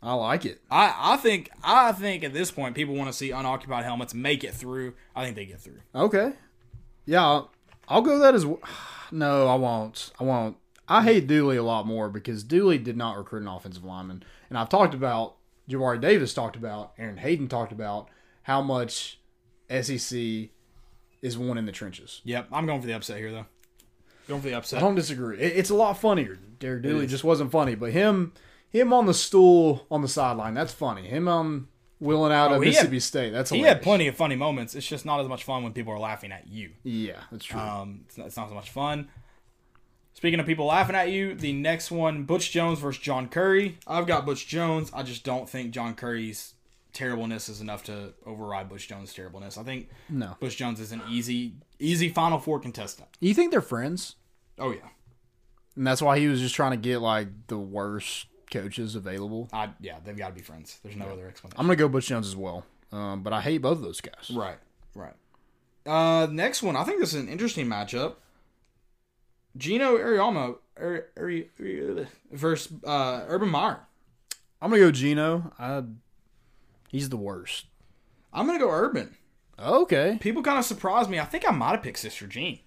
I 0.00 0.14
like 0.14 0.44
it. 0.44 0.60
I, 0.70 0.94
I 0.96 1.16
think 1.16 1.50
I 1.62 1.90
think 1.92 2.22
at 2.22 2.32
this 2.32 2.50
point 2.50 2.76
people 2.76 2.94
want 2.94 3.08
to 3.08 3.12
see 3.12 3.30
unoccupied 3.32 3.84
helmets 3.84 4.14
make 4.14 4.44
it 4.44 4.54
through. 4.54 4.94
I 5.16 5.24
think 5.24 5.34
they 5.34 5.46
get 5.46 5.60
through. 5.60 5.80
Okay. 5.94 6.32
Yeah, 7.08 7.24
I'll, 7.24 7.50
I'll 7.88 8.02
go 8.02 8.18
that 8.18 8.34
as 8.34 8.46
well. 8.46 8.60
No, 9.10 9.48
I 9.48 9.54
won't. 9.54 10.12
I 10.20 10.24
won't. 10.24 10.58
I 10.86 11.02
hate 11.02 11.26
Dooley 11.26 11.56
a 11.56 11.62
lot 11.62 11.86
more 11.86 12.10
because 12.10 12.44
Dooley 12.44 12.76
did 12.76 12.94
not 12.94 13.16
recruit 13.16 13.40
an 13.40 13.48
offensive 13.48 13.82
lineman. 13.82 14.22
And 14.50 14.58
I've 14.58 14.68
talked 14.68 14.92
about, 14.92 15.36
Jabari 15.66 15.98
Davis 15.98 16.34
talked 16.34 16.56
about, 16.56 16.92
Aaron 16.98 17.16
Hayden 17.16 17.48
talked 17.48 17.72
about 17.72 18.10
how 18.42 18.60
much 18.60 19.18
SEC 19.70 20.50
is 21.22 21.38
one 21.38 21.56
in 21.56 21.64
the 21.64 21.72
trenches. 21.72 22.20
Yep, 22.24 22.48
I'm 22.52 22.66
going 22.66 22.82
for 22.82 22.86
the 22.86 22.92
upset 22.92 23.16
here 23.16 23.32
though. 23.32 23.46
Going 24.28 24.42
for 24.42 24.48
the 24.48 24.58
upset. 24.58 24.78
I 24.78 24.82
don't 24.82 24.94
disagree. 24.94 25.38
It, 25.38 25.56
it's 25.56 25.70
a 25.70 25.74
lot 25.74 25.96
funnier. 25.96 26.38
Derek 26.58 26.82
Dooley 26.82 27.06
just 27.06 27.24
wasn't 27.24 27.50
funny, 27.50 27.74
but 27.74 27.92
him 27.92 28.34
him 28.68 28.92
on 28.92 29.06
the 29.06 29.14
stool 29.14 29.86
on 29.90 30.02
the 30.02 30.08
sideline, 30.08 30.52
that's 30.52 30.74
funny. 30.74 31.08
Him 31.08 31.28
um 31.28 31.68
willing 32.00 32.32
out 32.32 32.50
Oh, 32.52 32.54
of 32.56 32.62
he 32.62 32.68
had- 32.68 32.74
Mississippi 32.74 33.00
State, 33.00 33.30
that's 33.32 33.50
a. 33.52 33.56
He 33.56 33.62
had 33.62 33.82
plenty 33.82 34.06
of 34.08 34.16
funny 34.16 34.36
moments. 34.36 34.74
It's 34.74 34.86
just 34.86 35.04
not 35.06 35.20
as 35.20 35.28
much 35.28 35.44
fun 35.44 35.62
when 35.62 35.72
people 35.72 35.92
are 35.92 35.98
laughing 35.98 36.32
at 36.32 36.46
you. 36.48 36.70
Yeah, 36.84 37.20
that's 37.30 37.44
true. 37.44 37.58
Um, 37.60 38.00
it's 38.06 38.16
not, 38.18 38.26
it's 38.28 38.36
not 38.36 38.48
as 38.48 38.54
much 38.54 38.70
fun. 38.70 39.08
Speaking 40.14 40.40
of 40.40 40.46
people 40.46 40.66
laughing 40.66 40.96
at 40.96 41.10
you, 41.10 41.34
the 41.34 41.52
next 41.52 41.90
one, 41.92 42.24
Butch 42.24 42.50
Jones 42.50 42.80
versus 42.80 43.00
John 43.00 43.28
Currie. 43.28 43.78
I've 43.86 44.06
got 44.06 44.26
Butch 44.26 44.48
Jones. 44.48 44.90
I 44.92 45.04
just 45.04 45.22
don't 45.24 45.48
think 45.48 45.70
John 45.70 45.94
Currie's 45.94 46.54
terribleness 46.92 47.48
is 47.48 47.60
enough 47.60 47.84
to 47.84 48.14
override 48.26 48.68
Butch 48.68 48.88
Jones' 48.88 49.14
terribleness. 49.14 49.56
I 49.56 49.62
think 49.62 49.88
no. 50.08 50.36
Butch 50.40 50.56
Jones 50.56 50.80
is 50.80 50.90
an 50.90 51.02
easy, 51.08 51.52
easy 51.78 52.08
Final 52.08 52.38
Four 52.40 52.58
contestant. 52.58 53.08
You 53.20 53.32
think 53.32 53.52
they're 53.52 53.60
friends? 53.60 54.16
Oh 54.58 54.72
yeah, 54.72 54.88
And 55.76 55.86
that's 55.86 56.02
why 56.02 56.18
he 56.18 56.26
was 56.26 56.40
just 56.40 56.56
trying 56.56 56.72
to 56.72 56.76
get 56.76 56.98
like 57.00 57.28
the 57.46 57.58
worst 57.58 58.26
coaches 58.50 58.94
available. 58.94 59.48
I 59.52 59.70
yeah, 59.80 59.96
they've 60.04 60.16
got 60.16 60.28
to 60.28 60.34
be 60.34 60.40
friends. 60.42 60.78
There's 60.82 60.96
no 60.96 61.06
other 61.06 61.28
explanation. 61.28 61.58
I'm 61.60 61.66
gonna 61.66 61.76
go 61.76 61.88
Butch 61.88 62.06
Jones 62.06 62.26
as 62.26 62.36
well, 62.36 62.64
um, 62.92 63.22
but 63.22 63.32
I 63.32 63.40
hate 63.40 63.58
both 63.58 63.78
of 63.78 63.82
those 63.82 64.00
guys. 64.00 64.30
Right, 64.34 64.58
right. 64.94 65.14
Uh, 65.86 66.26
next 66.30 66.62
one. 66.62 66.76
I 66.76 66.84
think 66.84 67.00
this 67.00 67.14
is 67.14 67.20
an 67.20 67.28
interesting 67.28 67.66
matchup. 67.66 68.14
Geno 69.56 69.96
Auriemma 69.96 70.56
Ari, 70.78 71.00
Ari, 71.16 71.50
Ari- 71.58 72.06
versus 72.30 72.72
uh, 72.84 73.24
Urban 73.28 73.48
Meyer. 73.48 73.80
I'm 74.60 74.70
gonna 74.70 74.82
go 74.82 74.90
Geno. 74.90 75.52
I, 75.58 75.82
he's 76.88 77.08
the 77.08 77.16
worst. 77.16 77.66
I'm 78.32 78.46
gonna 78.46 78.58
go 78.58 78.70
Urban. 78.70 79.16
Okay. 79.58 80.18
People 80.20 80.42
kind 80.42 80.58
of 80.58 80.64
surprised 80.64 81.10
me. 81.10 81.18
I 81.18 81.24
think 81.24 81.48
I 81.48 81.52
might 81.52 81.72
have 81.72 81.82
picked 81.82 81.98
Sister 81.98 82.26
Jean. 82.26 82.60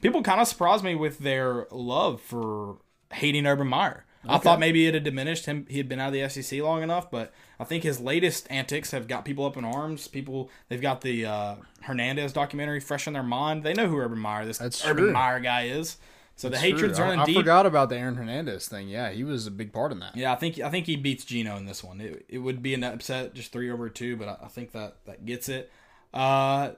People 0.00 0.22
kind 0.22 0.40
of 0.40 0.46
surprised 0.46 0.84
me 0.84 0.94
with 0.94 1.18
their 1.18 1.66
love 1.70 2.20
for 2.20 2.78
hating 3.12 3.46
Urban 3.46 3.66
Meyer. 3.66 4.04
I 4.28 4.38
thought 4.38 4.60
maybe 4.60 4.86
it 4.86 4.94
had 4.94 5.04
diminished 5.04 5.46
him. 5.46 5.66
He 5.68 5.78
had 5.78 5.88
been 5.88 6.00
out 6.00 6.08
of 6.08 6.12
the 6.14 6.28
SEC 6.28 6.60
long 6.60 6.82
enough, 6.82 7.10
but 7.10 7.32
I 7.58 7.64
think 7.64 7.82
his 7.82 8.00
latest 8.00 8.46
antics 8.50 8.90
have 8.90 9.08
got 9.08 9.24
people 9.24 9.44
up 9.44 9.56
in 9.56 9.64
arms. 9.64 10.08
People, 10.08 10.50
they've 10.68 10.80
got 10.80 11.00
the 11.00 11.26
uh, 11.26 11.54
Hernandez 11.82 12.32
documentary 12.32 12.80
fresh 12.80 13.06
in 13.06 13.12
their 13.12 13.22
mind. 13.22 13.62
They 13.62 13.74
know 13.74 13.88
who 13.88 13.98
Urban 13.98 14.18
Meyer, 14.18 14.44
this 14.44 14.58
That's 14.58 14.84
Urban 14.84 15.04
true. 15.04 15.12
Meyer 15.12 15.40
guy 15.40 15.64
is. 15.64 15.96
So 16.36 16.50
the 16.50 16.58
hatred's 16.58 17.00
I, 17.00 17.04
running 17.04 17.20
I 17.20 17.24
deep. 17.24 17.36
forgot 17.36 17.64
about 17.64 17.88
the 17.88 17.96
Aaron 17.96 18.16
Hernandez 18.16 18.68
thing. 18.68 18.88
Yeah, 18.88 19.10
he 19.10 19.24
was 19.24 19.46
a 19.46 19.50
big 19.50 19.72
part 19.72 19.90
in 19.90 20.00
that. 20.00 20.14
Yeah, 20.14 20.32
I 20.32 20.36
think 20.36 20.60
I 20.60 20.68
think 20.68 20.84
he 20.84 20.94
beats 20.96 21.24
Geno 21.24 21.56
in 21.56 21.64
this 21.64 21.82
one. 21.82 21.98
It, 21.98 22.26
it 22.28 22.38
would 22.38 22.62
be 22.62 22.74
an 22.74 22.84
upset, 22.84 23.32
just 23.32 23.52
three 23.52 23.70
over 23.70 23.88
two, 23.88 24.16
but 24.16 24.28
I, 24.28 24.44
I 24.44 24.48
think 24.48 24.72
that 24.72 24.96
that 25.06 25.24
gets 25.24 25.48
it. 25.48 25.72
Uh, 26.12 26.72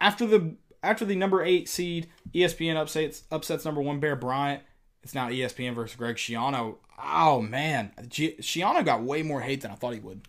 after 0.00 0.26
the 0.26 0.56
after 0.82 1.04
the 1.04 1.14
number 1.14 1.44
eight 1.44 1.68
seed, 1.68 2.08
ESPN 2.34 2.76
upsets 2.76 3.22
upsets 3.30 3.64
number 3.64 3.80
one 3.80 4.00
Bear 4.00 4.16
Bryant. 4.16 4.64
It's 5.08 5.14
now 5.14 5.30
ESPN 5.30 5.74
versus 5.74 5.96
Greg 5.96 6.16
Schiano. 6.16 6.74
Oh 7.02 7.40
man, 7.40 7.92
G- 8.08 8.36
Schiano 8.42 8.84
got 8.84 9.02
way 9.02 9.22
more 9.22 9.40
hate 9.40 9.62
than 9.62 9.70
I 9.70 9.74
thought 9.74 9.94
he 9.94 10.00
would. 10.00 10.20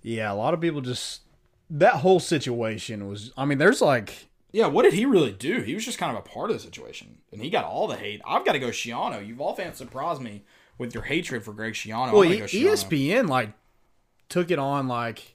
Yeah, 0.00 0.30
a 0.30 0.34
lot 0.36 0.54
of 0.54 0.60
people 0.60 0.80
just 0.80 1.22
that 1.68 1.94
whole 1.96 2.20
situation 2.20 3.08
was. 3.08 3.32
I 3.36 3.44
mean, 3.44 3.58
there's 3.58 3.82
like 3.82 4.28
Yeah, 4.52 4.68
what 4.68 4.82
did 4.84 4.92
he 4.92 5.06
really 5.06 5.32
do? 5.32 5.62
He 5.62 5.74
was 5.74 5.84
just 5.84 5.98
kind 5.98 6.16
of 6.16 6.24
a 6.24 6.28
part 6.28 6.50
of 6.50 6.56
the 6.56 6.62
situation, 6.62 7.18
and 7.32 7.42
he 7.42 7.50
got 7.50 7.64
all 7.64 7.88
the 7.88 7.96
hate. 7.96 8.20
I've 8.24 8.44
got 8.44 8.52
to 8.52 8.60
go 8.60 8.68
Schiano. 8.68 9.26
You've 9.26 9.40
all 9.40 9.56
fans 9.56 9.76
surprised 9.78 10.22
me 10.22 10.44
with 10.78 10.94
your 10.94 11.02
hatred 11.02 11.42
for 11.42 11.52
Greg 11.52 11.72
Schiano. 11.74 12.12
well, 12.12 12.24
E-. 12.32 12.42
ESPN 12.42 13.28
like 13.28 13.54
took 14.28 14.52
it 14.52 14.60
on 14.60 14.86
like 14.86 15.34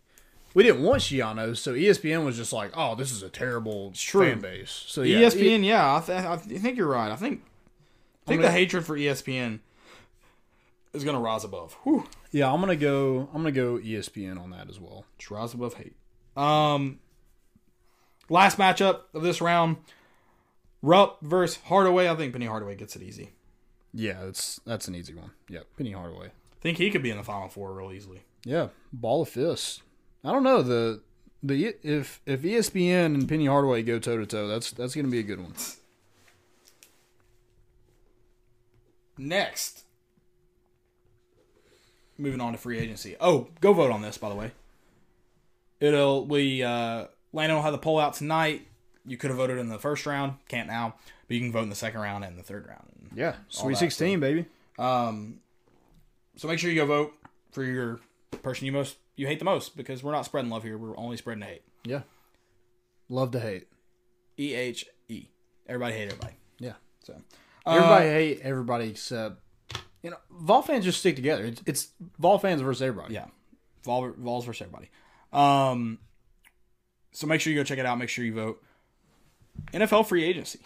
we 0.54 0.64
didn't 0.64 0.82
want 0.82 1.02
Schiano, 1.02 1.58
so 1.58 1.74
ESPN 1.74 2.24
was 2.24 2.38
just 2.38 2.54
like, 2.54 2.72
oh, 2.74 2.96
this 2.96 3.12
is 3.12 3.22
a 3.22 3.28
terrible 3.28 3.92
fan 3.94 4.40
base. 4.40 4.86
So 4.88 5.02
yeah, 5.02 5.20
ESPN, 5.28 5.66
yeah, 5.66 5.98
I, 5.98 6.00
th- 6.00 6.24
I 6.24 6.38
think 6.38 6.78
you're 6.78 6.88
right. 6.88 7.12
I 7.12 7.18
think 7.18 7.44
think 8.30 8.41
gonna- 8.41 8.51
the 8.53 8.57
hatred 8.57 8.86
for 8.86 8.95
ESPN 8.97 9.59
is 10.93 11.03
gonna 11.03 11.19
rise 11.19 11.43
above. 11.43 11.73
Whew. 11.84 12.05
yeah, 12.32 12.51
I'm 12.51 12.59
gonna 12.61 12.75
go. 12.75 13.30
I'm 13.34 13.41
gonna 13.41 13.51
go 13.51 13.77
ESPN 13.77 14.38
on 14.41 14.49
that 14.51 14.69
as 14.69 14.80
well. 14.80 15.05
Just 15.17 15.32
rise 15.32 15.53
above 15.53 15.73
hate. 15.75 15.95
Um, 16.38 16.99
last 18.30 18.57
matchup 18.57 19.01
of 19.13 19.21
this 19.23 19.41
round, 19.41 19.77
Rupp 20.82 21.19
versus 21.21 21.59
Hardaway. 21.65 22.07
I 22.07 22.15
think 22.15 22.34
Penny 22.34 22.45
Hardaway 22.45 22.75
gets 22.75 22.95
it 22.95 23.01
easy. 23.03 23.32
Yeah, 23.93 24.23
that's 24.25 24.59
that's 24.65 24.88
an 24.88 24.95
easy 24.95 25.13
one. 25.13 25.32
Yeah, 25.49 25.61
Penny 25.77 25.91
Hardaway. 25.91 26.32
think 26.61 26.77
he 26.77 26.89
could 26.91 27.01
be 27.03 27.09
in 27.11 27.17
the 27.17 27.23
final 27.23 27.49
four 27.49 27.73
real 27.73 27.91
easily. 27.91 28.21
Yeah, 28.45 28.69
ball 28.93 29.21
of 29.23 29.30
fists. 29.30 29.82
I 30.23 30.32
don't 30.32 30.43
know 30.43 30.61
the 30.61 31.01
the 31.43 31.75
if 31.84 32.21
if 32.25 32.41
ESPN 32.41 33.05
and 33.15 33.27
Penny 33.30 33.45
Hardaway 33.45 33.82
go 33.84 33.99
toe 33.99 34.17
to 34.17 34.25
toe, 34.25 34.47
that's 34.47 34.71
that's 34.71 34.95
gonna 34.95 35.07
be 35.07 35.19
a 35.19 35.23
good 35.23 35.39
one. 35.41 35.53
Next, 39.20 39.84
moving 42.17 42.39
on 42.39 42.53
to 42.53 42.57
free 42.57 42.80
agency. 42.80 43.17
Oh, 43.20 43.49
go 43.59 43.74
vote 43.74 43.91
on 43.91 44.01
this, 44.01 44.17
by 44.17 44.30
the 44.30 44.36
way. 44.36 44.51
It'll 45.82 46.26
we 46.26 46.63
uh 46.63 47.07
Landon 47.34 47.57
will 47.57 47.63
have 47.63 47.74
the 47.74 47.78
poll 47.78 47.99
out 47.99 48.13
tonight. 48.13 48.65
You 49.05 49.17
could 49.17 49.30
have 49.30 49.38
voted 49.38 49.57
in 49.57 49.67
the 49.67 49.78
first 49.78 50.05
round, 50.05 50.36
can't 50.47 50.67
now, 50.67 50.95
but 51.28 51.36
you 51.36 51.41
can 51.41 51.51
vote 51.51 51.63
in 51.63 51.70
the 51.70 51.76
second 51.76 51.99
round 51.99 52.24
and 52.24 52.38
the 52.39 52.43
third 52.43 52.65
round. 52.65 52.86
Yeah, 53.13 53.36
Sweet 53.49 53.78
Sixteen, 53.78 54.20
baby. 54.22 54.45
Um, 54.78 55.39
so 56.38 56.47
make 56.47 56.57
sure 56.59 56.70
you 56.70 56.78
go 56.78 56.86
vote 56.86 57.13
for 57.51 57.63
your 57.63 57.99
person 58.41 58.65
you 58.67 58.72
most 58.72 58.95
you 59.17 59.28
hate 59.28 59.39
the 59.39 59.45
most 59.45 59.76
because 59.76 60.01
we're 60.01 60.13
not 60.13 60.24
spreading 60.26 60.49
love 60.49 60.63
here. 60.63 60.78
We're 60.78 60.97
only 60.97 61.17
spreading 61.17 61.43
hate. 61.43 61.63
Yeah, 61.84 62.01
love 63.09 63.32
to 63.32 63.39
hate. 63.41 63.67
E 64.38 64.53
H 64.53 64.86
E. 65.09 65.26
Everybody 65.67 65.95
hate 65.95 66.05
everybody. 66.05 66.34
Yeah, 66.59 66.74
So 67.03 67.15
everybody 67.76 68.07
uh, 68.07 68.11
hate 68.11 68.39
everybody 68.41 68.89
except 68.89 69.41
you 70.03 70.11
know 70.11 70.17
Vol 70.32 70.61
fans 70.61 70.86
just 70.86 70.99
stick 70.99 71.15
together. 71.15 71.45
It's, 71.45 71.61
it's 71.65 71.88
Vol 72.20 72.39
fans 72.39 72.61
versus 72.61 72.82
everybody. 72.82 73.13
Yeah, 73.13 73.26
Vol, 73.84 74.11
Vols 74.17 74.45
versus 74.45 74.61
everybody. 74.61 74.89
Um, 75.32 75.99
so 77.11 77.28
make 77.28 77.41
sure 77.41 77.51
you 77.51 77.59
go 77.59 77.63
check 77.63 77.80
it 77.80 77.86
out. 77.86 77.97
Make 77.97 78.09
sure 78.09 78.26
you 78.26 78.34
vote. 78.34 78.63
NFL 79.74 80.07
free 80.07 80.24
agency. 80.24 80.59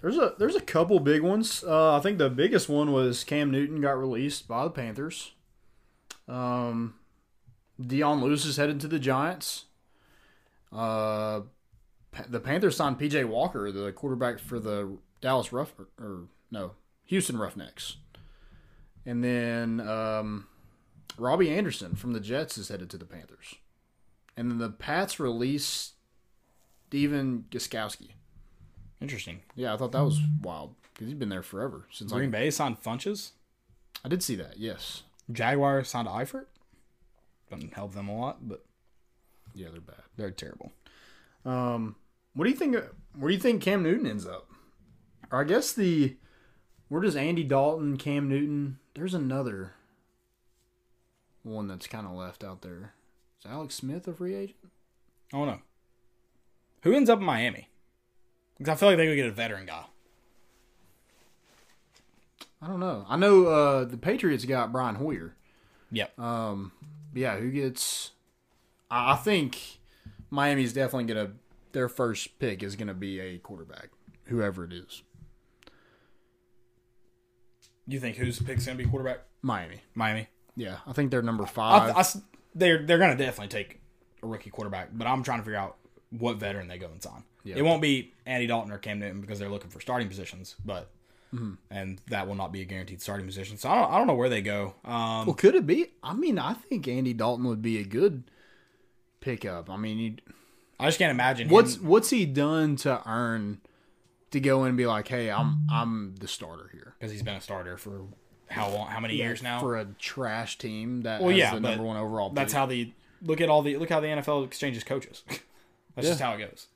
There's 0.00 0.16
a 0.16 0.34
there's 0.38 0.54
a 0.54 0.60
couple 0.60 1.00
big 1.00 1.22
ones. 1.22 1.64
Uh, 1.66 1.96
I 1.96 2.00
think 2.00 2.18
the 2.18 2.30
biggest 2.30 2.68
one 2.68 2.92
was 2.92 3.24
Cam 3.24 3.50
Newton 3.50 3.80
got 3.80 3.98
released 3.98 4.46
by 4.46 4.64
the 4.64 4.70
Panthers. 4.70 5.32
Um, 6.28 6.94
Dion 7.80 8.20
Lewis 8.20 8.44
is 8.44 8.56
headed 8.56 8.80
to 8.80 8.88
the 8.88 8.98
Giants. 8.98 9.64
Uh, 10.72 11.40
Pa- 11.40 11.42
the 12.28 12.40
Panthers 12.40 12.76
signed 12.76 12.98
PJ 12.98 13.24
Walker, 13.26 13.70
the 13.70 13.92
quarterback 13.92 14.38
for 14.38 14.58
the 14.58 14.98
Dallas 15.20 15.52
Rough 15.52 15.74
or, 16.00 16.24
no 16.50 16.72
Houston 17.06 17.38
Roughnecks. 17.38 17.96
And 19.06 19.22
then 19.24 19.80
um, 19.80 20.46
Robbie 21.16 21.50
Anderson 21.50 21.94
from 21.94 22.12
the 22.12 22.20
Jets 22.20 22.58
is 22.58 22.68
headed 22.68 22.90
to 22.90 22.98
the 22.98 23.04
Panthers, 23.06 23.54
and 24.36 24.50
then 24.50 24.58
the 24.58 24.70
Pats 24.70 25.18
release 25.20 25.92
Stephen 26.88 27.44
Gostkowski. 27.50 28.10
Interesting. 29.00 29.40
Yeah, 29.54 29.72
I 29.72 29.76
thought 29.76 29.92
that 29.92 30.04
was 30.04 30.20
wild 30.42 30.74
because 30.92 31.06
he's 31.08 31.16
been 31.18 31.28
there 31.28 31.42
forever 31.42 31.86
since 31.90 32.12
Green 32.12 32.30
like, 32.32 32.40
Bay 32.40 32.50
signed 32.50 32.82
Funchess. 32.82 33.30
I 34.04 34.08
did 34.08 34.22
see 34.22 34.34
that. 34.36 34.58
Yes. 34.58 35.02
Jaguars 35.30 35.88
signed 35.88 36.08
Eifert. 36.08 36.46
Doesn't 37.50 37.74
help 37.74 37.94
them 37.94 38.08
a 38.08 38.18
lot, 38.18 38.46
but 38.48 38.64
Yeah, 39.54 39.68
they're 39.70 39.80
bad. 39.80 40.02
they're 40.16 40.30
terrible. 40.30 40.72
Um, 41.44 41.96
what 42.34 42.44
do 42.44 42.50
you 42.50 42.56
think? 42.56 42.76
Where 43.16 43.28
do 43.28 43.34
you 43.34 43.40
think 43.40 43.62
Cam 43.62 43.82
Newton 43.82 44.06
ends 44.06 44.26
up? 44.26 44.48
Or 45.30 45.40
I 45.40 45.44
guess 45.44 45.72
the 45.72 46.16
where 46.88 47.02
does 47.02 47.16
Andy 47.16 47.44
Dalton, 47.44 47.96
Cam 47.96 48.28
Newton? 48.28 48.78
There's 48.94 49.14
another 49.14 49.74
one 51.42 51.68
that's 51.68 51.86
kind 51.86 52.06
of 52.06 52.12
left 52.12 52.42
out 52.42 52.62
there. 52.62 52.94
Is 53.40 53.50
Alex 53.50 53.74
Smith 53.74 54.08
a 54.08 54.12
free 54.12 54.34
agent? 54.34 54.58
I 55.32 55.36
don't 55.36 55.46
know. 55.46 55.60
Who 56.82 56.94
ends 56.94 57.10
up 57.10 57.18
in 57.18 57.24
Miami? 57.24 57.68
Because 58.56 58.72
I 58.72 58.76
feel 58.76 58.88
like 58.88 58.98
they 58.98 59.06
could 59.06 59.16
get 59.16 59.26
a 59.26 59.32
veteran 59.32 59.66
guy. 59.66 59.84
I 62.60 62.66
don't 62.66 62.80
know. 62.80 63.06
I 63.08 63.16
know 63.16 63.46
uh, 63.46 63.84
the 63.84 63.96
Patriots 63.96 64.44
got 64.44 64.72
Brian 64.72 64.96
Hoyer. 64.96 65.34
Yep. 65.92 66.18
Um, 66.18 66.72
yeah, 67.14 67.36
who 67.36 67.50
gets? 67.50 68.10
I 68.90 69.12
I 69.12 69.16
think 69.16 69.77
Miami's 70.30 70.72
definitely 70.72 71.12
gonna. 71.12 71.32
Their 71.72 71.88
first 71.88 72.38
pick 72.38 72.62
is 72.62 72.76
gonna 72.76 72.94
be 72.94 73.20
a 73.20 73.38
quarterback, 73.38 73.90
whoever 74.24 74.64
it 74.64 74.72
is. 74.72 75.02
you 77.86 78.00
think 78.00 78.16
whose 78.16 78.40
pick's 78.40 78.66
gonna 78.66 78.78
be 78.78 78.84
quarterback? 78.84 79.20
Miami. 79.42 79.80
Miami. 79.94 80.28
Yeah, 80.56 80.78
I 80.86 80.92
think 80.92 81.10
they're 81.10 81.22
number 81.22 81.44
I, 81.44 81.46
five. 81.46 82.22
They're 82.54 82.82
they're 82.84 82.98
gonna 82.98 83.16
definitely 83.16 83.48
take 83.48 83.80
a 84.22 84.26
rookie 84.26 84.50
quarterback, 84.50 84.90
but 84.92 85.06
I'm 85.06 85.22
trying 85.22 85.38
to 85.38 85.44
figure 85.44 85.58
out 85.58 85.76
what 86.10 86.36
veteran 86.38 86.68
they 86.68 86.78
go 86.78 86.88
and 86.88 87.02
sign. 87.02 87.22
Yeah. 87.44 87.56
It 87.56 87.62
won't 87.62 87.80
be 87.80 88.12
Andy 88.26 88.46
Dalton 88.46 88.72
or 88.72 88.78
Cam 88.78 88.98
Newton 88.98 89.20
because 89.20 89.38
they're 89.38 89.48
looking 89.48 89.70
for 89.70 89.80
starting 89.80 90.08
positions, 90.08 90.56
but 90.64 90.90
Mm-hmm. 91.34 91.54
and 91.70 92.00
that 92.08 92.26
will 92.26 92.36
not 92.36 92.52
be 92.52 92.62
a 92.62 92.64
guaranteed 92.64 93.02
starting 93.02 93.26
position. 93.26 93.58
So 93.58 93.68
I 93.68 93.74
don't 93.74 93.92
I 93.92 93.98
don't 93.98 94.06
know 94.06 94.14
where 94.14 94.30
they 94.30 94.40
go. 94.40 94.74
Um, 94.82 95.26
Well, 95.26 95.34
could 95.34 95.54
it 95.54 95.66
be? 95.66 95.88
I 96.02 96.14
mean, 96.14 96.38
I 96.38 96.54
think 96.54 96.88
Andy 96.88 97.12
Dalton 97.12 97.44
would 97.48 97.60
be 97.60 97.76
a 97.78 97.84
good 97.84 98.24
pickup. 99.20 99.68
I 99.70 99.76
mean, 99.76 99.98
he, 99.98 100.16
I 100.80 100.86
just 100.86 100.98
can't 100.98 101.10
imagine 101.10 101.48
what's 101.48 101.76
him- 101.76 101.86
what's 101.86 102.10
he 102.10 102.26
done 102.26 102.76
to 102.76 103.02
earn 103.08 103.60
to 104.30 104.40
go 104.40 104.64
in 104.64 104.68
and 104.70 104.76
be 104.78 104.86
like, 104.86 105.08
hey, 105.08 105.30
I'm 105.30 105.66
I'm 105.70 106.16
the 106.16 106.28
starter 106.28 106.68
here 106.72 106.94
because 106.98 107.12
he's 107.12 107.22
been 107.22 107.36
a 107.36 107.40
starter 107.40 107.76
for 107.76 108.02
how 108.48 108.68
long? 108.70 108.88
How 108.88 109.00
many 109.00 109.14
years 109.16 109.42
now? 109.42 109.60
for 109.60 109.76
a 109.76 109.84
trash 109.98 110.58
team 110.58 111.02
that 111.02 111.20
Well, 111.20 111.32
yeah, 111.32 111.54
the 111.54 111.60
number 111.60 111.84
one 111.84 111.96
overall. 111.96 112.30
That's 112.30 112.52
pick. 112.52 112.58
how 112.58 112.66
the 112.66 112.92
look 113.22 113.40
at 113.40 113.48
all 113.48 113.62
the 113.62 113.76
look 113.76 113.88
how 113.90 114.00
the 114.00 114.06
NFL 114.08 114.44
exchanges 114.44 114.84
coaches. 114.84 115.22
That's 115.94 116.06
just 116.08 116.20
how 116.20 116.32
it 116.34 116.38
goes. 116.38 116.66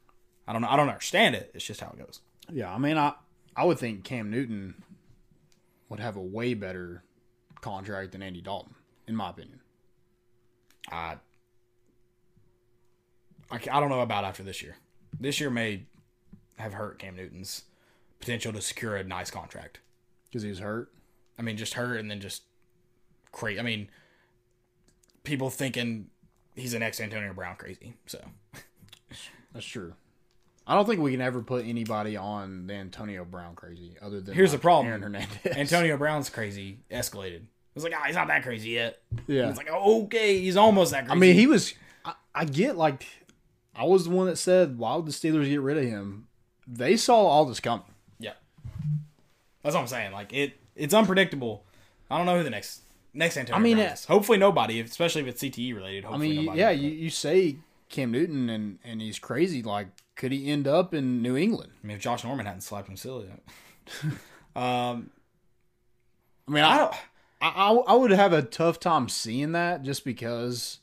I 0.48 0.52
don't 0.52 0.62
know. 0.62 0.68
I 0.68 0.76
don't 0.76 0.88
understand 0.88 1.36
it. 1.36 1.50
It's 1.54 1.64
just 1.64 1.80
how 1.80 1.94
it 1.96 1.98
goes. 2.04 2.20
Yeah, 2.50 2.72
I 2.74 2.78
mean, 2.78 2.98
I 2.98 3.14
I 3.54 3.64
would 3.64 3.78
think 3.78 4.02
Cam 4.04 4.30
Newton 4.30 4.82
would 5.88 6.00
have 6.00 6.16
a 6.16 6.20
way 6.22 6.54
better 6.54 7.04
contract 7.60 8.12
than 8.12 8.22
Andy 8.22 8.40
Dalton, 8.40 8.74
in 9.06 9.14
my 9.14 9.30
opinion. 9.30 9.60
I, 10.90 11.16
I 13.52 13.76
I 13.76 13.80
don't 13.80 13.88
know 13.90 14.00
about 14.00 14.24
after 14.24 14.42
this 14.42 14.62
year. 14.62 14.76
This 15.18 15.40
year 15.40 15.50
may 15.50 15.84
have 16.58 16.72
hurt 16.72 16.98
Cam 16.98 17.16
Newton's 17.16 17.64
potential 18.20 18.52
to 18.52 18.60
secure 18.60 18.96
a 18.96 19.04
nice 19.04 19.30
contract. 19.30 19.80
Because 20.28 20.42
he's 20.42 20.60
hurt. 20.60 20.90
I 21.38 21.42
mean, 21.42 21.56
just 21.56 21.74
hurt 21.74 21.98
and 21.98 22.10
then 22.10 22.20
just 22.20 22.42
crazy. 23.32 23.60
I 23.60 23.62
mean, 23.62 23.88
people 25.24 25.50
thinking 25.50 26.08
he's 26.54 26.74
an 26.74 26.82
ex 26.82 27.00
Antonio 27.00 27.32
Brown 27.32 27.56
crazy. 27.56 27.94
So 28.06 28.18
That's 29.52 29.66
true. 29.66 29.94
I 30.66 30.74
don't 30.74 30.86
think 30.86 31.00
we 31.00 31.10
can 31.10 31.20
ever 31.20 31.42
put 31.42 31.66
anybody 31.66 32.16
on 32.16 32.68
the 32.68 32.74
Antonio 32.74 33.24
Brown 33.24 33.56
crazy 33.56 33.96
other 34.00 34.20
than 34.20 34.34
Here's 34.34 34.52
the 34.52 34.56
like, 34.56 34.62
problem. 34.62 34.86
Aaron 34.86 35.02
Hernandez. 35.02 35.56
Antonio 35.56 35.96
Brown's 35.96 36.30
crazy 36.30 36.78
escalated. 36.90 37.42
It's 37.74 37.84
like, 37.84 37.94
ah, 37.96 38.04
he's 38.06 38.14
not 38.14 38.28
that 38.28 38.42
crazy 38.42 38.70
yet. 38.70 39.00
yeah. 39.26 39.48
It's 39.48 39.58
like, 39.58 39.68
oh, 39.70 40.04
okay, 40.04 40.38
he's 40.38 40.56
almost 40.56 40.92
that 40.92 41.06
crazy. 41.06 41.16
I 41.16 41.18
mean, 41.18 41.34
he 41.34 41.46
was. 41.46 41.74
I, 42.04 42.14
I 42.34 42.44
get 42.44 42.76
like, 42.76 43.06
I 43.74 43.84
was 43.84 44.04
the 44.04 44.10
one 44.10 44.26
that 44.26 44.36
said, 44.36 44.78
"Why 44.78 44.96
would 44.96 45.06
the 45.06 45.12
Steelers 45.12 45.48
get 45.48 45.60
rid 45.60 45.78
of 45.78 45.84
him?" 45.84 46.28
They 46.66 46.96
saw 46.96 47.16
all 47.16 47.44
this 47.44 47.60
coming. 47.60 47.86
Yeah. 48.18 48.34
That's 49.62 49.74
what 49.74 49.82
I'm 49.82 49.86
saying. 49.86 50.12
Like 50.12 50.32
it 50.32 50.54
it's 50.76 50.94
unpredictable. 50.94 51.64
I 52.10 52.16
don't 52.16 52.26
know 52.26 52.36
who 52.36 52.44
the 52.44 52.50
next 52.50 52.82
next 53.14 53.36
Antonio 53.36 53.58
I 53.58 53.62
mean, 53.62 53.76
Brown 53.76 53.92
is. 53.92 54.04
Hopefully 54.04 54.38
nobody, 54.38 54.80
especially 54.80 55.22
if 55.22 55.28
it's 55.28 55.42
CTE 55.42 55.74
related. 55.74 56.04
I 56.04 56.16
mean, 56.16 56.44
nobody. 56.44 56.58
yeah, 56.58 56.70
you, 56.70 56.90
you 56.90 57.10
say 57.10 57.56
Cam 57.88 58.10
Newton 58.10 58.48
and 58.50 58.78
and 58.84 59.00
he's 59.00 59.18
crazy. 59.18 59.62
Like, 59.62 59.88
could 60.16 60.32
he 60.32 60.50
end 60.50 60.66
up 60.66 60.94
in 60.94 61.22
New 61.22 61.36
England? 61.36 61.72
I 61.82 61.86
mean, 61.86 61.96
if 61.96 62.02
Josh 62.02 62.24
Norman 62.24 62.46
hadn't 62.46 62.62
slapped 62.62 62.88
him 62.88 62.96
silly. 62.96 63.28
um, 64.56 65.10
I 66.46 66.50
mean, 66.50 66.64
I 66.64 66.78
don't. 66.78 66.94
I, 67.40 67.48
I, 67.48 67.72
I 67.72 67.94
would 67.94 68.10
have 68.12 68.32
a 68.32 68.42
tough 68.42 68.78
time 68.78 69.08
seeing 69.08 69.52
that 69.52 69.82
just 69.82 70.04
because 70.04 70.78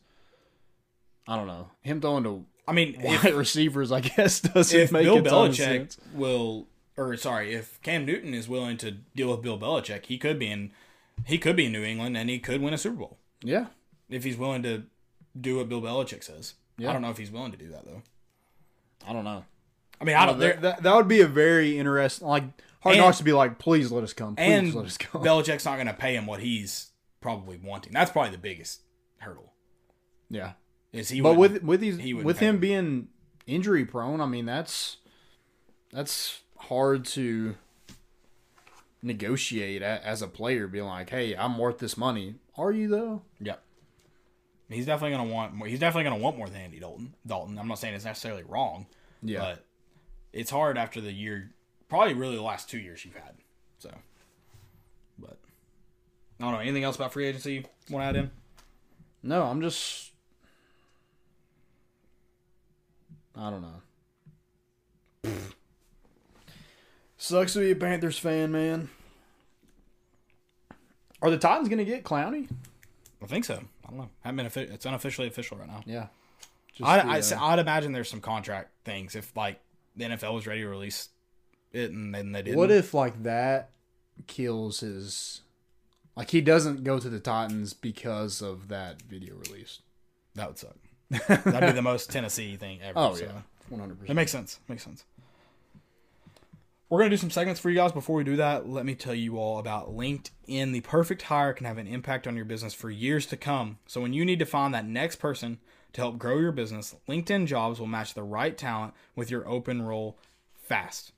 I 1.28 1.36
don't 1.36 1.48
know 1.48 1.70
him 1.82 2.02
throwing 2.02 2.24
to 2.24 2.46
I 2.70 2.74
mean, 2.74 2.96
if, 3.00 3.24
receivers. 3.36 3.92
I 3.92 4.02
guess 4.02 4.40
doesn't 4.42 4.80
if 4.80 4.92
make 4.92 5.04
Bill 5.06 5.18
a 5.18 5.22
ton 5.24 5.50
of 5.50 5.56
Belichick 5.56 5.58
sense. 5.58 5.98
will, 6.14 6.68
or 6.98 7.16
sorry, 7.18 7.54
if 7.54 7.82
Cam 7.82 8.06
Newton 8.06 8.34
is 8.34 8.48
willing 8.48 8.78
to 8.78 8.92
deal 8.92 9.32
with 9.32 9.42
Bill 9.42 9.58
Belichick, 9.60 10.06
he 10.06 10.18
could 10.18 10.38
be 10.40 10.48
in, 10.52 10.72
he 11.26 11.38
could 11.38 11.56
be 11.56 11.66
in 11.66 11.72
New 11.72 11.84
England 11.84 12.16
and 12.16 12.30
he 12.30 12.40
could 12.40 12.62
win 12.62 12.74
a 12.74 12.78
Super 12.78 12.98
Bowl 12.98 13.18
Yeah, 13.44 13.68
if 14.10 14.24
he's 14.24 14.38
willing 14.38 14.64
to 14.64 14.84
do 15.40 15.58
what 15.58 15.68
Bill 15.70 15.82
Belichick 15.82 16.24
says. 16.24 16.54
Yeah. 16.78 16.90
I 16.90 16.94
don't 16.94 17.02
know 17.02 17.10
if 17.10 17.18
he's 17.18 17.32
willing 17.32 17.52
to 17.52 17.58
do 17.58 17.70
that 17.72 17.86
though. 17.86 18.02
I 19.08 19.14
don't 19.14 19.24
know. 19.26 19.44
I 20.00 20.04
mean, 20.06 20.16
I 20.16 20.26
don't. 20.26 20.40
that, 20.40 20.62
that, 20.62 20.84
that 20.84 20.96
would 20.96 21.08
be 21.10 21.22
a 21.22 21.28
very 21.28 21.78
interesting. 21.78 22.28
Like 22.28 22.44
hard 22.82 22.96
And- 22.96 23.04
knocks 23.04 23.18
to 23.18 23.24
be 23.24 23.34
like, 23.34 23.60
please 23.60 23.92
let 23.92 24.04
us 24.04 24.14
come. 24.14 24.36
Please 24.36 24.44
and 24.44 24.74
let 24.74 24.86
us 24.86 24.98
come. 24.98 25.22
Belichick's 25.24 25.66
not 25.66 25.76
going 25.76 25.88
to 25.88 25.94
pay 25.94 26.16
him 26.16 26.26
what 26.26 26.40
he's 26.40 26.92
probably 27.20 27.58
wanting. 27.62 27.92
That's 27.94 28.12
probably 28.12 28.32
the 28.32 28.38
biggest 28.38 28.82
hurdle. 29.18 29.52
yeah, 30.30 30.54
Is 30.92 31.10
he? 31.10 31.22
but 31.22 31.36
with 31.38 31.64
with 31.64 31.82
these 31.82 31.98
he 31.98 32.14
with 32.14 32.40
him 32.40 32.58
being 32.60 33.10
injury 33.46 33.86
prone, 33.86 34.22
I 34.22 34.26
mean 34.26 34.46
that's 34.46 34.98
that's 35.92 36.42
hard 36.58 37.06
to 37.06 37.56
negotiate 39.02 39.82
as 39.82 40.22
a 40.22 40.28
player. 40.28 40.68
Being 40.68 40.86
like, 40.86 41.10
hey, 41.10 41.36
I'm 41.36 41.58
worth 41.58 41.78
this 41.80 41.98
money. 41.98 42.36
Are 42.58 42.72
you 42.72 42.88
though? 42.88 43.22
yeah, 43.40 43.56
he's 44.70 44.86
definitely 44.86 45.16
going 45.16 45.28
to 45.30 45.34
want 45.34 45.54
more. 45.54 45.68
He's 45.68 45.80
definitely 45.80 46.10
going 46.10 46.20
to 46.20 46.24
want 46.24 46.38
more 46.38 46.48
than 46.48 46.62
Andy 46.62 46.80
Dalton. 46.80 47.14
Dalton. 47.26 47.58
I'm 47.58 47.68
not 47.68 47.80
saying 47.80 47.94
it's 47.94 48.06
necessarily 48.06 48.44
wrong, 48.44 48.88
Yeah. 49.24 49.40
but 49.40 49.66
it's 50.34 50.52
hard 50.52 50.78
after 50.78 51.00
the 51.02 51.12
year, 51.14 51.52
probably 51.88 52.14
really 52.14 52.36
the 52.36 52.42
last 52.42 52.70
two 52.70 52.80
years 52.80 53.06
you've 53.06 53.16
had. 53.16 53.36
So, 53.78 53.92
but 55.18 55.38
I 56.40 56.44
don't 56.44 56.54
know. 56.54 56.60
Anything 56.60 56.84
else 56.84 56.96
about 56.98 57.14
free 57.14 57.26
agency 57.28 57.66
want 57.90 58.04
to 58.04 58.08
add 58.08 58.16
in? 58.16 58.32
No, 59.24 59.44
I'm 59.44 59.62
just. 59.62 60.09
I 63.40 63.50
don't 63.50 63.62
know. 63.62 65.32
Sucks 67.18 67.54
to 67.54 67.60
be 67.60 67.72
a 67.72 67.76
Panthers 67.76 68.18
fan, 68.18 68.52
man. 68.52 68.90
Are 71.22 71.30
the 71.30 71.38
Titans 71.38 71.68
gonna 71.70 71.84
get 71.86 72.04
Clowney? 72.04 72.50
I 73.22 73.26
think 73.26 73.46
so. 73.46 73.62
I 73.86 73.90
don't 73.90 73.98
know. 73.98 74.10
Haven't 74.22 74.38
been 74.38 74.46
offi- 74.46 74.62
It's 74.74 74.86
unofficially 74.86 75.28
official 75.28 75.58
right 75.58 75.68
now. 75.68 75.84
Yeah. 75.86 76.08
Just 76.74 76.90
I, 76.90 76.98
the, 77.20 77.36
I, 77.36 77.38
uh, 77.40 77.46
I'd 77.48 77.60
imagine 77.60 77.92
there's 77.92 78.10
some 78.10 78.22
contract 78.22 78.70
things 78.86 79.16
if 79.16 79.36
like 79.36 79.60
the 79.96 80.06
NFL 80.06 80.34
was 80.34 80.48
ready 80.48 80.62
to 80.62 80.68
release 80.70 81.10
it 81.74 81.92
and 81.92 82.16
then 82.16 82.32
they 82.32 82.42
didn't. 82.42 82.58
what 82.58 82.72
if 82.72 82.94
like 82.94 83.24
that 83.24 83.72
kills 84.28 84.80
his? 84.80 85.42
Like 86.16 86.30
he 86.32 86.40
doesn't 86.42 86.84
go 86.84 87.00
to 87.00 87.10
the 87.10 87.20
Titans 87.20 87.74
because 87.74 88.42
of 88.42 88.70
that 88.70 89.02
video 89.02 89.36
release. 89.36 89.80
that 90.36 90.48
would 90.48 90.58
suck? 90.58 90.76
That'd 91.10 91.70
be 91.70 91.72
the 91.72 91.82
most 91.84 92.12
Tennessee 92.12 92.56
thing 92.56 92.80
ever. 92.82 92.94
Oh 92.98 93.16
so. 93.16 93.26
yeah, 93.26 93.42
one 93.70 93.80
hundred 93.80 94.00
percent. 94.00 94.10
It 94.10 94.14
makes 94.14 94.32
sense. 94.32 94.60
Makes 94.68 94.84
sense. 94.84 95.06
We're 96.90 97.00
gonna 97.00 97.12
do 97.12 97.18
some 97.18 97.30
segments 97.30 97.60
for 97.60 97.70
you 97.70 97.76
guys. 97.76 97.92
Before 97.92 98.16
we 98.16 98.24
do 98.24 98.36
that, 98.38 98.68
let 98.68 98.86
me 98.86 98.96
tell 98.96 99.14
you 99.14 99.38
all 99.38 99.60
about 99.60 99.96
LinkedIn. 99.96 100.72
The 100.72 100.82
perfect 100.82 101.24
hire 101.24 101.54
can 101.54 101.68
have 101.68 101.78
an 101.78 101.88
impact 101.88 102.28
on 102.28 102.36
your 102.36 102.46
business 102.46 102.74
for 102.74 102.90
years 102.90 103.26
to 103.28 103.38
come. 103.38 103.78
So 103.86 104.02
when 104.02 104.14
you 104.14 104.26
need 104.26 104.40
to 104.40 104.46
find 104.46 104.74
that 104.74 104.88
next 104.88 105.18
person 105.18 105.60
to 105.94 106.02
help 106.02 106.18
grow 106.18 106.40
your 106.40 106.52
business, 106.52 106.96
LinkedIn 107.08 107.46
Jobs 107.46 107.80
will 107.80 107.88
match 107.88 108.14
the 108.14 108.24
right 108.24 108.58
talent 108.58 108.94
with 109.16 109.30
your 109.30 109.48
open 109.48 109.84
role 109.84 110.18
fast. 110.56 111.12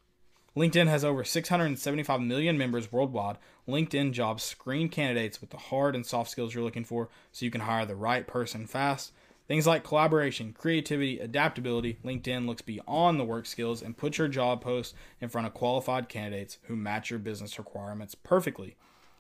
LinkedIn 0.56 0.88
has 0.88 1.06
over 1.06 1.24
675 1.24 2.22
million 2.22 2.58
members 2.58 2.92
worldwide. 2.92 3.38
LinkedIn 3.68 4.12
Jobs 4.12 4.44
screen 4.44 4.90
candidates 4.90 5.40
with 5.40 5.52
the 5.52 5.58
hard 5.58 5.96
and 5.96 6.06
soft 6.06 6.30
skills 6.30 6.54
you're 6.54 6.64
looking 6.64 6.84
for 6.84 7.08
so 7.32 7.46
you 7.46 7.52
can 7.52 7.62
hire 7.62 7.86
the 7.86 7.96
right 7.96 8.28
person 8.28 8.68
fast. 8.68 9.14
Things 9.52 9.68
like 9.68 9.84
collaboration, 9.84 10.56
creativity, 10.58 11.20
adaptability. 11.20 11.98
LinkedIn 12.06 12.48
looks 12.48 12.62
beyond 12.62 13.20
the 13.20 13.26
work 13.26 13.46
skills 13.46 13.82
and 13.82 13.98
puts 13.98 14.18
your 14.18 14.30
job 14.30 14.62
post 14.62 14.96
in 15.20 15.28
front 15.28 15.46
of 15.46 15.54
qualified 15.54 16.08
candidates 16.08 16.58
who 16.68 16.78
match 16.78 17.10
your 17.10 17.20
business 17.20 17.60
requirements 17.60 18.16
perfectly. 18.16 18.78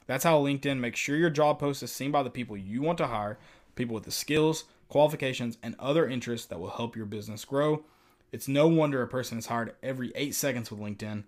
That's 0.07 0.23
how 0.23 0.41
LinkedIn 0.41 0.79
makes 0.79 1.01
sure 1.01 1.17
your 1.17 1.29
job 1.29 1.59
post 1.59 1.83
is 1.83 1.91
seen 1.91 2.11
by 2.11 2.23
the 2.23 2.29
people 2.29 2.55
you 2.55 2.81
want 2.81 2.97
to 2.99 3.07
hire, 3.07 3.39
people 3.75 3.93
with 3.93 4.05
the 4.05 4.11
skills, 4.11 4.63
qualifications, 4.87 5.57
and 5.61 5.75
other 5.77 6.07
interests 6.07 6.47
that 6.47 6.61
will 6.61 6.69
help 6.69 6.95
your 6.95 7.05
business 7.05 7.43
grow. 7.43 7.83
It's 8.31 8.47
no 8.47 8.69
wonder 8.69 9.01
a 9.01 9.09
person 9.09 9.37
is 9.37 9.47
hired 9.47 9.75
every 9.83 10.13
eight 10.15 10.33
seconds 10.33 10.71
with 10.71 10.79
LinkedIn, 10.79 11.25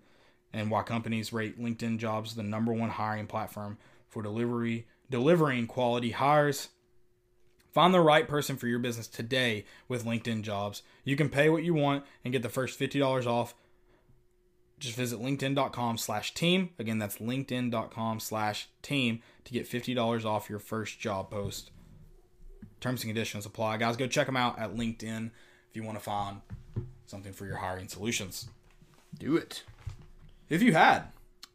and 0.54 0.70
why 0.70 0.82
companies 0.82 1.30
rate 1.30 1.60
LinkedIn 1.60 1.98
jobs 1.98 2.36
the 2.36 2.42
number 2.42 2.72
one 2.72 2.88
hiring 2.88 3.26
platform 3.26 3.76
for 4.08 4.22
delivery 4.22 4.86
delivering 5.10 5.66
quality 5.66 6.12
hires. 6.12 6.70
Find 7.74 7.92
the 7.92 8.00
right 8.00 8.28
person 8.28 8.56
for 8.56 8.68
your 8.68 8.78
business 8.78 9.08
today 9.08 9.64
with 9.88 10.04
LinkedIn 10.04 10.42
Jobs. 10.42 10.82
You 11.02 11.16
can 11.16 11.28
pay 11.28 11.50
what 11.50 11.64
you 11.64 11.74
want 11.74 12.04
and 12.24 12.30
get 12.30 12.42
the 12.42 12.48
first 12.48 12.78
$50 12.78 13.26
off. 13.26 13.56
Just 14.78 14.96
visit 14.96 15.20
linkedin.com 15.20 15.98
slash 15.98 16.34
team. 16.34 16.70
Again, 16.78 17.00
that's 17.00 17.18
linkedin.com 17.18 18.20
slash 18.20 18.68
team 18.82 19.22
to 19.44 19.52
get 19.52 19.68
$50 19.68 20.24
off 20.24 20.48
your 20.48 20.60
first 20.60 21.00
job 21.00 21.30
post. 21.30 21.72
Terms 22.80 23.02
and 23.02 23.08
conditions 23.08 23.44
apply. 23.44 23.78
Guys, 23.78 23.96
go 23.96 24.06
check 24.06 24.26
them 24.26 24.36
out 24.36 24.56
at 24.56 24.76
LinkedIn 24.76 25.32
if 25.68 25.74
you 25.74 25.82
want 25.82 25.98
to 25.98 26.04
find 26.04 26.42
something 27.06 27.32
for 27.32 27.44
your 27.44 27.56
hiring 27.56 27.88
solutions. 27.88 28.48
Do 29.18 29.36
it. 29.36 29.64
If 30.48 30.62
you 30.62 30.74
had, 30.74 31.04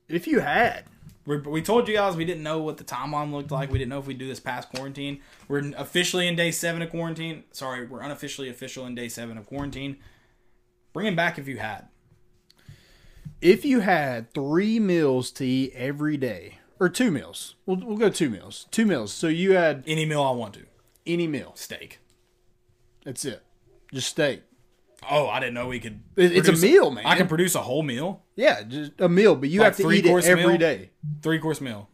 If 0.09 0.27
you 0.27 0.39
had. 0.39 0.83
We 1.25 1.37
we 1.37 1.61
told 1.61 1.87
you 1.87 1.93
guys 1.95 2.15
we 2.15 2.25
didn't 2.25 2.43
know 2.43 2.59
what 2.59 2.77
the 2.77 2.83
timeline 2.83 3.31
looked 3.31 3.51
like. 3.51 3.71
We 3.71 3.77
didn't 3.77 3.89
know 3.89 3.99
if 3.99 4.07
we'd 4.07 4.17
do 4.17 4.27
this 4.27 4.39
past 4.39 4.69
quarantine. 4.69 5.19
We're 5.47 5.71
officially 5.77 6.27
in 6.27 6.35
day 6.35 6.51
seven 6.51 6.81
of 6.81 6.89
quarantine. 6.89 7.43
Sorry, 7.51 7.85
we're 7.85 8.01
unofficially 8.01 8.49
official 8.49 8.85
in 8.85 8.95
day 8.95 9.09
seven 9.09 9.37
of 9.37 9.45
quarantine. 9.45 9.97
Bring 10.93 11.07
him 11.07 11.15
back 11.15 11.37
if 11.37 11.47
you 11.47 11.57
had. 11.57 11.87
If 13.41 13.63
you 13.63 13.79
had 13.81 14.33
three 14.33 14.79
meals 14.79 15.31
to 15.31 15.45
eat 15.45 15.71
every 15.75 16.17
day, 16.17 16.57
or 16.79 16.89
two 16.89 17.09
meals, 17.11 17.55
we'll, 17.65 17.77
we'll 17.77 17.97
go 17.97 18.09
two 18.09 18.29
meals. 18.29 18.65
Two 18.71 18.85
meals. 18.85 19.13
So 19.13 19.27
you 19.27 19.53
had 19.53 19.83
Any 19.87 20.05
meal 20.05 20.21
I 20.23 20.31
want 20.31 20.55
to. 20.55 20.65
any 21.07 21.27
meal. 21.27 21.51
Steak. 21.55 21.99
That's 23.05 23.23
it. 23.23 23.43
Just 23.93 24.09
steak. 24.09 24.43
Oh, 25.09 25.27
I 25.27 25.39
didn't 25.39 25.53
know 25.53 25.67
we 25.67 25.79
could. 25.79 26.01
It- 26.15 26.31
it's 26.33 26.47
a 26.47 26.51
produce 26.51 26.61
meal, 26.63 26.91
man. 26.91 27.05
I 27.05 27.15
can 27.15 27.27
produce 27.27 27.55
a 27.55 27.61
whole 27.61 27.83
meal, 27.83 28.23
Yeah, 28.35 28.63
just 28.63 28.93
a 28.99 29.07
meal, 29.09 29.35
but 29.35 29.49
you 29.49 29.59
Like 29.59 29.65
have 29.67 29.77
to 29.77 29.83
three 29.83 29.99
eat 29.99 30.05
it 30.05 30.09
course 30.09 30.25
every 30.25 30.45
meal? 30.47 30.57
day. 30.57 30.89
three 31.21 31.39
course 31.39 31.61
meal. 31.61 31.89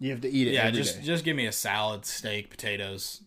You 0.00 0.10
have 0.10 0.20
to 0.22 0.28
eat 0.30 0.48
it 0.48 0.54
Yeah, 0.54 0.64
every 0.64 0.80
just 0.82 0.98
day. 1.00 1.06
just 1.06 1.24
give 1.24 1.36
me 1.36 1.46
a 1.46 1.52
salad, 1.52 2.04
steak, 2.04 2.50
potatoes. 2.50 3.22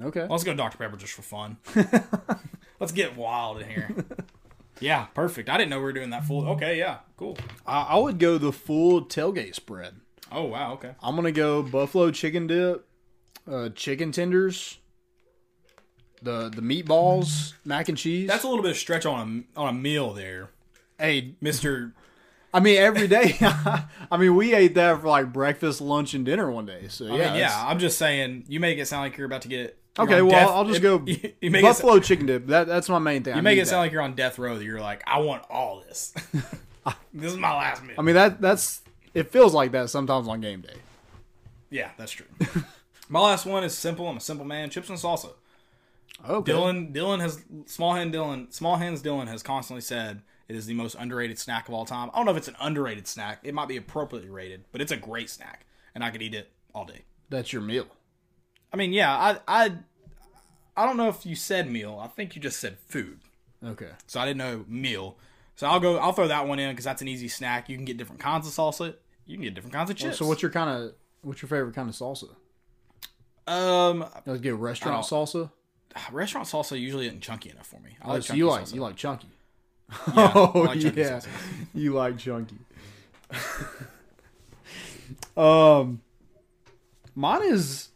Okay. 0.00 0.26
Let's 0.28 0.44
go 0.44 0.54
Dr 0.54 0.76
Pepper 0.78 0.96
just 0.96 1.12
for 1.12 1.22
fun. 1.22 1.58
Let's 2.80 2.92
get 2.92 3.16
wild 3.16 3.60
in 3.62 3.68
here. 3.68 3.90
Yeah, 4.82 5.04
perfect. 5.12 5.50
I 5.50 5.58
didn't 5.58 5.68
know 5.68 5.76
we 5.76 5.82
were 5.82 5.92
doing 5.92 6.08
that 6.08 6.24
full. 6.24 6.48
Okay, 6.52 6.78
yeah, 6.78 7.00
cool. 7.18 7.36
I, 7.66 7.82
I 7.82 7.96
would 7.98 8.18
go 8.18 8.38
the 8.38 8.50
full 8.50 9.04
tailgate 9.04 9.54
spread. 9.54 9.96
Oh 10.32 10.44
wow, 10.44 10.72
okay. 10.72 10.92
I'm 11.02 11.14
gonna 11.16 11.32
go 11.32 11.62
buffalo 11.62 12.10
chicken 12.10 12.46
dip, 12.46 12.88
uh, 13.46 13.68
chicken 13.74 14.10
tenders, 14.10 14.78
the 16.22 16.48
the 16.48 16.62
meatballs, 16.62 17.54
mac 17.64 17.88
and 17.88 17.96
cheese. 17.98 18.28
That's 18.28 18.44
a 18.44 18.48
little 18.48 18.62
bit 18.62 18.72
of 18.72 18.76
stretch 18.76 19.06
on 19.06 19.44
a 19.56 19.60
on 19.60 19.68
a 19.68 19.72
meal 19.72 20.12
there, 20.12 20.50
hey, 20.98 21.34
Mister. 21.40 21.94
I 22.52 22.58
mean 22.58 22.78
every 22.78 23.06
day. 23.06 23.36
I 23.40 24.16
mean 24.18 24.34
we 24.34 24.54
ate 24.54 24.74
that 24.74 25.00
for 25.00 25.08
like 25.08 25.32
breakfast, 25.32 25.80
lunch, 25.80 26.14
and 26.14 26.24
dinner 26.26 26.50
one 26.50 26.66
day. 26.66 26.86
So 26.88 27.04
yeah, 27.04 27.12
I 27.12 27.30
mean, 27.30 27.40
yeah. 27.40 27.64
I'm 27.66 27.78
just 27.78 27.96
saying. 27.96 28.44
You 28.48 28.58
make 28.58 28.78
it 28.78 28.86
sound 28.86 29.02
like 29.02 29.16
you're 29.16 29.26
about 29.26 29.42
to 29.42 29.48
get. 29.48 29.78
Okay, 29.98 30.20
well 30.22 30.30
death- 30.30 30.48
I'll 30.48 30.64
just 30.64 30.82
go 30.82 31.00
You, 31.06 31.32
you 31.40 31.50
make 31.50 31.60
it, 31.60 31.62
buffalo 31.62 32.00
chicken 32.00 32.26
dip. 32.26 32.46
That 32.48 32.66
that's 32.66 32.88
my 32.88 32.98
main 32.98 33.22
thing. 33.22 33.36
you 33.36 33.42
make 33.42 33.58
it 33.58 33.68
sound 33.68 33.82
like 33.82 33.92
you're 33.92 34.02
on 34.02 34.14
death 34.14 34.38
row. 34.38 34.56
That 34.58 34.64
you're 34.64 34.80
like, 34.80 35.02
I 35.06 35.20
want 35.20 35.44
all 35.48 35.80
this. 35.86 36.12
this 37.14 37.32
is 37.32 37.36
my 37.38 37.54
last 37.54 37.84
meal. 37.84 37.94
I 37.98 38.02
mean 38.02 38.16
that 38.16 38.40
that's 38.40 38.82
it 39.14 39.30
feels 39.30 39.54
like 39.54 39.70
that 39.72 39.88
sometimes 39.90 40.26
on 40.26 40.40
game 40.40 40.60
day. 40.60 40.74
yeah, 41.70 41.90
that's 41.96 42.10
true. 42.12 42.26
my 43.08 43.20
last 43.20 43.46
one 43.46 43.62
is 43.62 43.76
simple. 43.78 44.08
I'm 44.08 44.16
a 44.16 44.20
simple 44.20 44.44
man. 44.44 44.70
Chips 44.70 44.88
and 44.88 44.98
salsa. 44.98 45.30
Okay. 46.28 46.52
Dylan, 46.52 46.94
Dylan 46.94 47.20
has 47.20 47.42
small 47.66 47.94
hand 47.94 48.12
Dylan, 48.14 48.52
small 48.52 48.76
hands 48.76 49.02
Dylan 49.02 49.26
has 49.28 49.42
constantly 49.42 49.80
said 49.80 50.22
it 50.48 50.56
is 50.56 50.66
the 50.66 50.74
most 50.74 50.96
underrated 50.98 51.38
snack 51.38 51.68
of 51.68 51.74
all 51.74 51.84
time. 51.84 52.10
I 52.12 52.16
don't 52.16 52.26
know 52.26 52.32
if 52.32 52.36
it's 52.38 52.48
an 52.48 52.56
underrated 52.60 53.06
snack. 53.06 53.40
It 53.42 53.54
might 53.54 53.68
be 53.68 53.76
appropriately 53.76 54.30
rated, 54.30 54.64
but 54.72 54.80
it's 54.80 54.92
a 54.92 54.96
great 54.96 55.30
snack, 55.30 55.64
and 55.94 56.02
I 56.04 56.10
could 56.10 56.22
eat 56.22 56.34
it 56.34 56.50
all 56.74 56.84
day. 56.84 57.02
That's 57.28 57.52
your 57.52 57.62
meal. 57.62 57.86
I 58.72 58.76
mean, 58.76 58.92
yeah, 58.92 59.16
I, 59.16 59.38
I, 59.64 59.72
I 60.76 60.86
don't 60.86 60.96
know 60.96 61.08
if 61.08 61.24
you 61.24 61.34
said 61.36 61.70
meal. 61.70 61.98
I 62.02 62.08
think 62.08 62.34
you 62.36 62.42
just 62.42 62.60
said 62.60 62.78
food, 62.88 63.20
Okay. 63.64 63.90
so 64.06 64.20
I 64.20 64.26
didn't 64.26 64.38
know 64.38 64.64
meal. 64.68 65.16
So 65.56 65.66
I'll 65.66 65.80
go. 65.80 65.98
I'll 65.98 66.12
throw 66.12 66.28
that 66.28 66.46
one 66.48 66.58
in 66.58 66.70
because 66.70 66.84
that's 66.84 67.02
an 67.02 67.08
easy 67.08 67.28
snack. 67.28 67.68
You 67.68 67.76
can 67.76 67.84
get 67.84 67.96
different 67.98 68.20
kinds 68.20 68.46
of 68.46 68.52
salsa. 68.52 68.94
You 69.26 69.36
can 69.36 69.44
get 69.44 69.54
different 69.54 69.74
kinds 69.74 69.90
of 69.90 69.96
chips. 69.96 70.16
So 70.18 70.26
what's 70.26 70.40
your 70.42 70.50
kind 70.50 70.70
of 70.70 70.92
what's 71.22 71.42
your 71.42 71.48
favorite 71.48 71.74
kind 71.74 71.88
of 71.88 71.94
salsa? 71.94 72.30
um 73.46 74.04
Let's 74.26 74.40
get 74.40 74.54
restaurant 74.54 75.04
salsa. 75.04 75.50
Restaurant 76.12 76.46
salsa 76.46 76.78
usually 76.80 77.06
isn't 77.06 77.20
chunky 77.20 77.50
enough 77.50 77.66
for 77.66 77.80
me. 77.80 77.96
I 78.02 78.08
Oh, 78.08 78.12
like 78.14 78.22
so 78.22 78.26
chunky 78.28 78.38
you 78.38 78.46
like 78.48 78.62
salsa. 78.64 78.74
you 78.74 78.80
like 78.82 78.96
chunky. 78.96 79.28
Yeah, 80.14 80.32
oh 80.34 80.52
like 80.66 80.80
chunky 80.80 81.00
yeah, 81.00 81.10
salsa. 81.18 81.28
you 81.74 81.92
like 81.94 82.18
chunky. 82.18 82.58
um, 85.36 86.00
mine 87.14 87.42
is. 87.44 87.88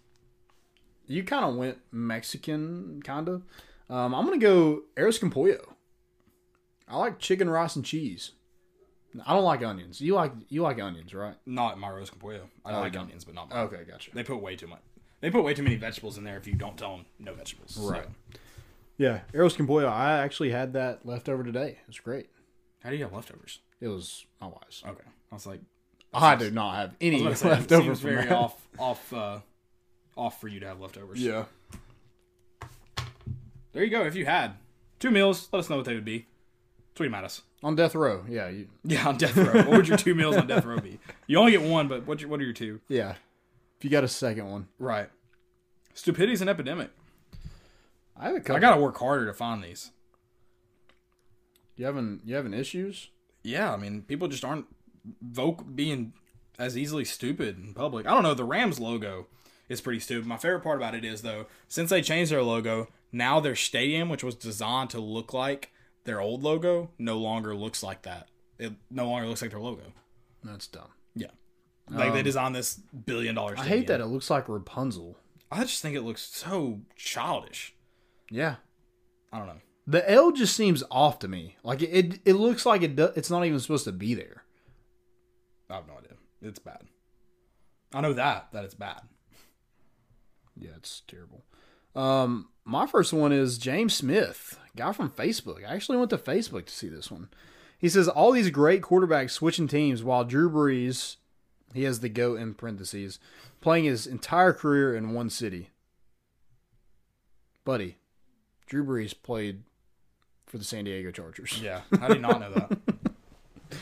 You 1.06 1.22
kind 1.22 1.44
of 1.44 1.54
went 1.56 1.78
Mexican, 1.92 3.02
kind 3.04 3.28
of. 3.28 3.42
Um, 3.90 4.14
I'm 4.14 4.24
gonna 4.24 4.38
go 4.38 4.82
arroz 4.96 5.20
con 5.20 5.30
pollo. 5.30 5.74
I 6.88 6.96
like 6.96 7.18
chicken, 7.18 7.48
rice, 7.50 7.76
and 7.76 7.84
cheese. 7.84 8.32
I 9.26 9.34
don't 9.34 9.44
like 9.44 9.62
onions. 9.62 10.00
You 10.00 10.14
like 10.14 10.32
you 10.48 10.62
like 10.62 10.80
onions, 10.80 11.12
right? 11.14 11.34
Not 11.46 11.78
my 11.78 11.88
arroz 11.88 12.10
con 12.10 12.18
pollo. 12.18 12.48
I 12.64 12.72
Oh, 12.74 12.80
like 12.80 12.92
don't. 12.94 13.04
onions, 13.04 13.24
but 13.24 13.34
not 13.34 13.50
my. 13.50 13.58
Okay, 13.60 13.82
gotcha. 13.88 14.10
They 14.14 14.24
put 14.24 14.40
way 14.40 14.56
too 14.56 14.66
much. 14.66 14.80
They 15.24 15.30
put 15.30 15.42
way 15.42 15.54
too 15.54 15.62
many 15.62 15.76
vegetables 15.76 16.18
in 16.18 16.24
there. 16.24 16.36
If 16.36 16.46
you 16.46 16.52
don't 16.52 16.76
tell 16.76 16.98
them 16.98 17.06
no 17.18 17.32
vegetables, 17.32 17.76
So, 17.76 17.88
Right. 17.88 18.04
Yeah, 18.98 19.20
arroz 19.32 19.56
con 19.56 19.66
pollo. 19.66 19.88
I 19.88 20.18
actually 20.18 20.50
had 20.50 20.74
that 20.74 21.06
leftover 21.06 21.42
today. 21.42 21.78
It's 21.88 21.98
great. 21.98 22.28
how 22.82 22.90
do 22.90 22.96
you 22.96 23.04
have 23.04 23.12
leftovers? 23.14 23.60
It 23.80 23.88
was 23.88 24.26
my 24.38 24.48
wife's. 24.48 24.82
Okay, 24.86 25.02
I 25.32 25.34
was 25.34 25.46
like, 25.46 25.60
I 26.12 26.36
do 26.36 26.50
not 26.50 26.74
have 26.74 26.94
any 27.00 27.20
say, 27.34 27.48
left 27.48 27.72
it 27.72 27.78
seems 27.78 28.00
very 28.00 28.16
that. 28.26 28.32
off, 28.32 28.68
off, 28.78 29.12
uh, 29.14 29.38
off 30.14 30.42
for 30.42 30.48
you 30.48 30.60
to 30.60 30.66
have 30.66 30.78
leftovers. 30.78 31.18
Yeah. 31.22 31.46
There 33.72 33.82
you 33.82 33.90
go. 33.90 34.02
If 34.02 34.16
you 34.16 34.26
had 34.26 34.52
two 34.98 35.10
meals, 35.10 35.48
let 35.52 35.60
us 35.60 35.70
know 35.70 35.76
what 35.76 35.86
they 35.86 35.94
would 35.94 36.04
be. 36.04 36.26
Tweet 36.94 37.06
them 37.10 37.14
at 37.14 37.24
us. 37.24 37.40
On 37.62 37.74
death 37.74 37.94
row. 37.94 38.26
Yeah. 38.28 38.50
You, 38.50 38.68
Yeah, 38.84 39.08
on 39.08 39.16
death 39.16 39.36
row. 39.38 39.54
what 39.62 39.68
would 39.70 39.88
your 39.88 39.96
two 39.96 40.14
meals 40.14 40.36
on 40.36 40.46
death 40.46 40.66
row 40.66 40.78
be? 40.78 40.98
You 41.26 41.38
only 41.38 41.52
get 41.52 41.62
one, 41.62 41.88
but 41.88 42.06
what? 42.06 42.22
What 42.26 42.40
are 42.40 42.44
your 42.44 42.52
two? 42.52 42.80
yeah. 42.88 43.14
You 43.84 43.90
got 43.90 44.02
a 44.02 44.08
second 44.08 44.50
one, 44.50 44.68
Right. 44.78 45.10
Stupidity's 45.92 46.40
an 46.40 46.48
epidemic. 46.48 46.90
I 48.16 48.28
have 48.28 48.36
a 48.36 48.40
couple. 48.40 48.56
I 48.56 48.58
gotta 48.58 48.80
work 48.80 48.96
harder 48.96 49.26
to 49.26 49.34
find 49.34 49.62
these. 49.62 49.90
You 51.76 51.84
having 51.84 52.20
you 52.24 52.34
having 52.34 52.54
issues? 52.54 53.10
Yeah, 53.42 53.74
I 53.74 53.76
mean, 53.76 54.00
people 54.02 54.26
just 54.26 54.42
aren't 54.42 54.64
voc 55.22 55.76
being 55.76 56.14
as 56.58 56.78
easily 56.78 57.04
stupid 57.04 57.58
in 57.62 57.74
public. 57.74 58.06
I 58.06 58.14
don't 58.14 58.22
know. 58.22 58.32
The 58.32 58.42
Rams 58.42 58.80
logo 58.80 59.26
is 59.68 59.82
pretty 59.82 60.00
stupid. 60.00 60.26
My 60.26 60.38
favorite 60.38 60.62
part 60.62 60.78
about 60.78 60.94
it 60.94 61.04
is 61.04 61.20
though, 61.20 61.44
since 61.68 61.90
they 61.90 62.00
changed 62.00 62.32
their 62.32 62.42
logo, 62.42 62.88
now 63.12 63.38
their 63.38 63.54
stadium, 63.54 64.08
which 64.08 64.24
was 64.24 64.34
designed 64.34 64.88
to 64.90 64.98
look 65.00 65.34
like 65.34 65.72
their 66.04 66.22
old 66.22 66.42
logo, 66.42 66.90
no 66.98 67.18
longer 67.18 67.54
looks 67.54 67.82
like 67.82 68.00
that. 68.02 68.28
It 68.58 68.72
no 68.90 69.10
longer 69.10 69.28
looks 69.28 69.42
like 69.42 69.50
their 69.50 69.60
logo. 69.60 69.92
That's 70.42 70.66
dumb. 70.68 70.88
Like 71.90 72.12
they 72.12 72.22
designed 72.22 72.54
this 72.54 72.74
billion 72.74 73.34
dollar. 73.34 73.54
Um, 73.54 73.60
I 73.60 73.66
hate 73.66 73.86
that 73.88 74.00
it 74.00 74.06
looks 74.06 74.30
like 74.30 74.48
Rapunzel. 74.48 75.18
I 75.50 75.60
just 75.62 75.82
think 75.82 75.96
it 75.96 76.02
looks 76.02 76.22
so 76.22 76.80
childish. 76.96 77.74
Yeah. 78.30 78.56
I 79.32 79.38
don't 79.38 79.46
know. 79.46 79.60
The 79.86 80.10
L 80.10 80.32
just 80.32 80.56
seems 80.56 80.82
off 80.90 81.18
to 81.20 81.28
me. 81.28 81.56
Like 81.62 81.82
it, 81.82 81.90
it, 81.90 82.20
it 82.24 82.32
looks 82.34 82.64
like 82.64 82.82
it. 82.82 82.96
Do, 82.96 83.10
it's 83.14 83.30
not 83.30 83.44
even 83.44 83.60
supposed 83.60 83.84
to 83.84 83.92
be 83.92 84.14
there. 84.14 84.44
I 85.68 85.74
have 85.74 85.86
no 85.86 85.98
idea. 85.98 86.16
It's 86.40 86.58
bad. 86.58 86.84
I 87.92 88.00
know 88.00 88.14
that 88.14 88.48
that 88.52 88.64
it's 88.64 88.74
bad. 88.74 89.02
Yeah, 90.56 90.70
it's 90.76 91.02
terrible. 91.06 91.44
Um, 91.94 92.48
my 92.64 92.86
first 92.86 93.12
one 93.12 93.32
is 93.32 93.58
James 93.58 93.94
Smith, 93.94 94.58
guy 94.74 94.92
from 94.92 95.10
Facebook. 95.10 95.64
I 95.68 95.74
actually 95.74 95.98
went 95.98 96.10
to 96.10 96.18
Facebook 96.18 96.66
to 96.66 96.72
see 96.72 96.88
this 96.88 97.10
one. 97.10 97.28
He 97.78 97.88
says 97.88 98.08
all 98.08 98.32
these 98.32 98.50
great 98.50 98.82
quarterbacks 98.82 99.30
switching 99.30 99.68
teams 99.68 100.02
while 100.02 100.24
Drew 100.24 100.50
Brees, 100.50 101.16
he 101.74 101.82
has 101.82 102.00
the 102.00 102.08
goat 102.08 102.38
in 102.38 102.54
parentheses, 102.54 103.18
playing 103.60 103.84
his 103.84 104.06
entire 104.06 104.52
career 104.52 104.94
in 104.94 105.12
one 105.12 105.28
city. 105.28 105.70
Buddy, 107.64 107.98
Drew 108.66 108.84
Brees 108.84 109.14
played 109.20 109.64
for 110.46 110.56
the 110.56 110.64
San 110.64 110.84
Diego 110.84 111.10
Chargers. 111.10 111.60
Yeah. 111.60 111.80
How 111.98 112.08
did 112.08 112.16
you 112.18 112.22
not 112.22 112.40
know 112.40 112.52
that? 112.52 112.78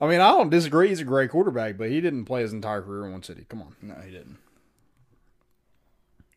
I 0.00 0.06
mean, 0.06 0.20
I 0.20 0.32
don't 0.32 0.50
disagree. 0.50 0.88
He's 0.88 1.00
a 1.00 1.04
great 1.04 1.30
quarterback, 1.30 1.78
but 1.78 1.88
he 1.88 2.02
didn't 2.02 2.26
play 2.26 2.42
his 2.42 2.52
entire 2.52 2.82
career 2.82 3.06
in 3.06 3.12
one 3.12 3.22
city. 3.22 3.46
Come 3.48 3.62
on. 3.62 3.76
No, 3.80 3.94
he 4.04 4.10
didn't. 4.10 4.36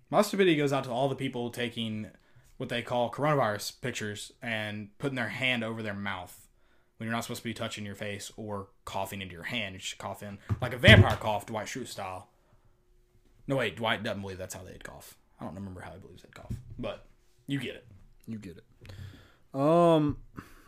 My 0.10 0.22
stupidity 0.22 0.56
goes 0.56 0.72
out 0.72 0.86
to 0.86 0.90
all 0.90 1.10
the 1.10 1.16
people 1.16 1.50
taking 1.50 2.12
what 2.56 2.70
they 2.70 2.82
call 2.82 3.12
coronavirus 3.12 3.82
pictures 3.82 4.32
and 4.42 4.98
putting 5.00 5.16
their 5.18 5.28
hand 5.28 5.66
over 5.66 5.84
their 5.84 5.94
mouth 5.94 6.47
when 6.98 7.08
you're 7.08 7.14
not 7.16 7.24
supposed 7.24 7.42
to 7.42 7.44
be 7.44 7.54
touching 7.54 7.86
your 7.86 7.96
face 7.96 8.32
or 8.38 8.68
coughing 8.86 9.22
into 9.22 9.34
your 9.34 9.44
hand. 9.44 9.76
You 9.76 9.80
should 9.80 10.00
cough 10.00 10.24
in 10.24 10.40
like 10.62 10.74
a 10.74 10.78
vampire 10.78 11.16
cough, 11.16 11.46
Dwight 11.46 11.68
Schrute 11.68 11.88
style. 11.88 12.30
No, 13.48 13.56
wait, 13.58 13.78
Dwight 13.78 14.04
doesn't 14.04 14.22
believe 14.22 14.38
that's 14.38 14.54
how 14.54 14.64
they'd 14.64 14.84
cough. 14.84 15.16
I 15.40 15.46
don't 15.46 15.56
remember 15.56 15.82
how 15.82 15.92
he 15.92 16.00
believes 16.00 16.24
they'd 16.24 16.36
cough, 16.36 16.54
but 16.78 17.06
you 17.46 17.60
get 17.60 17.76
it. 17.76 17.86
You 18.28 18.38
get 18.40 18.58
it. 18.58 19.58
Um, 19.58 20.18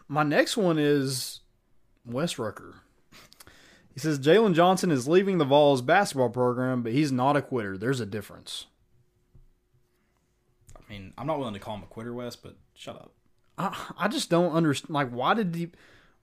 my 0.08 0.24
next 0.24 0.56
one 0.56 0.78
is 0.80 1.42
Wes 2.06 2.40
Rucker. 2.40 2.76
He 3.94 4.00
says 4.00 4.20
Jalen 4.20 4.54
Johnson 4.54 4.92
is 4.92 5.08
leaving 5.08 5.40
the 5.40 5.46
Vols 5.46 5.82
basketball 5.82 6.30
program, 6.30 6.84
but 6.84 6.94
he's 6.94 7.12
not 7.12 7.36
a 7.36 7.42
quitter. 7.42 7.78
There's 7.78 8.00
a 8.00 8.06
difference. 8.06 8.68
I 10.76 10.92
mean, 10.92 11.14
I'm 11.18 11.28
not 11.28 11.38
willing 11.38 11.54
to 11.56 11.60
call 11.60 11.76
him 11.76 11.84
a 11.84 11.88
quitter, 11.88 12.14
Wes, 12.14 12.36
but 12.36 12.56
shut 12.74 12.96
up. 12.96 13.12
I, 13.58 13.76
I 13.98 14.08
just 14.08 14.30
don't 14.30 14.54
understand. 14.54 14.94
Like, 14.94 15.10
why 15.10 15.34
did 15.34 15.54
he? 15.54 15.72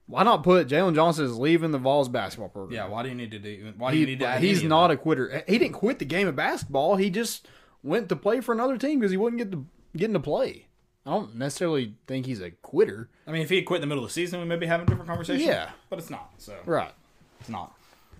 Why 0.07 0.23
not 0.23 0.43
put 0.43 0.67
Jalen 0.67 0.95
Johnson 0.95 1.25
is 1.25 1.37
leaving 1.37 1.71
the 1.71 1.77
Vols 1.77 2.07
basketball 2.09 2.47
program? 2.49 2.75
Yeah, 2.75 2.87
why 2.87 3.03
do 3.03 3.09
you 3.09 3.15
need 3.15 3.31
to 3.31 3.39
do? 3.39 3.73
Why 3.77 3.91
do 3.91 3.95
He- 3.95 4.01
you 4.01 4.07
need 4.07 4.19
to? 4.21 4.39
he's 4.39 4.63
not 4.63 4.89
a 4.89 4.97
quitter. 4.97 5.43
He 5.47 5.57
didn't 5.57 5.73
quit 5.73 5.99
the 5.99 6.05
game 6.05 6.27
of 6.27 6.35
basketball. 6.35 6.95
He 6.95 7.09
just 7.09 7.47
went 7.83 8.07
to 8.09 8.15
play 8.15 8.39
for 8.41 8.53
another 8.53 8.77
team 8.77 8.99
because 8.99 9.11
he 9.11 9.17
wouldn't 9.17 9.37
get 9.39 9.51
to 9.51 9.65
getting 9.95 10.13
to 10.13 10.19
play. 10.19 10.67
I 11.05 11.11
don't 11.11 11.35
necessarily 11.35 11.95
think 12.05 12.25
he's 12.25 12.41
a 12.41 12.51
quitter. 12.51 13.09
I 13.25 13.31
mean, 13.31 13.41
if 13.41 13.49
he 13.49 13.57
had 13.57 13.65
quit 13.65 13.77
in 13.77 13.81
the 13.81 13.87
middle 13.87 14.03
of 14.03 14.09
the 14.09 14.13
season, 14.13 14.39
we 14.39 14.45
maybe 14.45 14.65
have 14.65 14.81
a 14.81 14.85
different 14.85 15.07
conversation. 15.07 15.45
Yeah. 15.47 15.71
but 15.89 15.99
it's 15.99 16.09
not. 16.09 16.31
So 16.37 16.57
Right. 16.65 16.91
it's 17.39 17.49
not. 17.49 17.73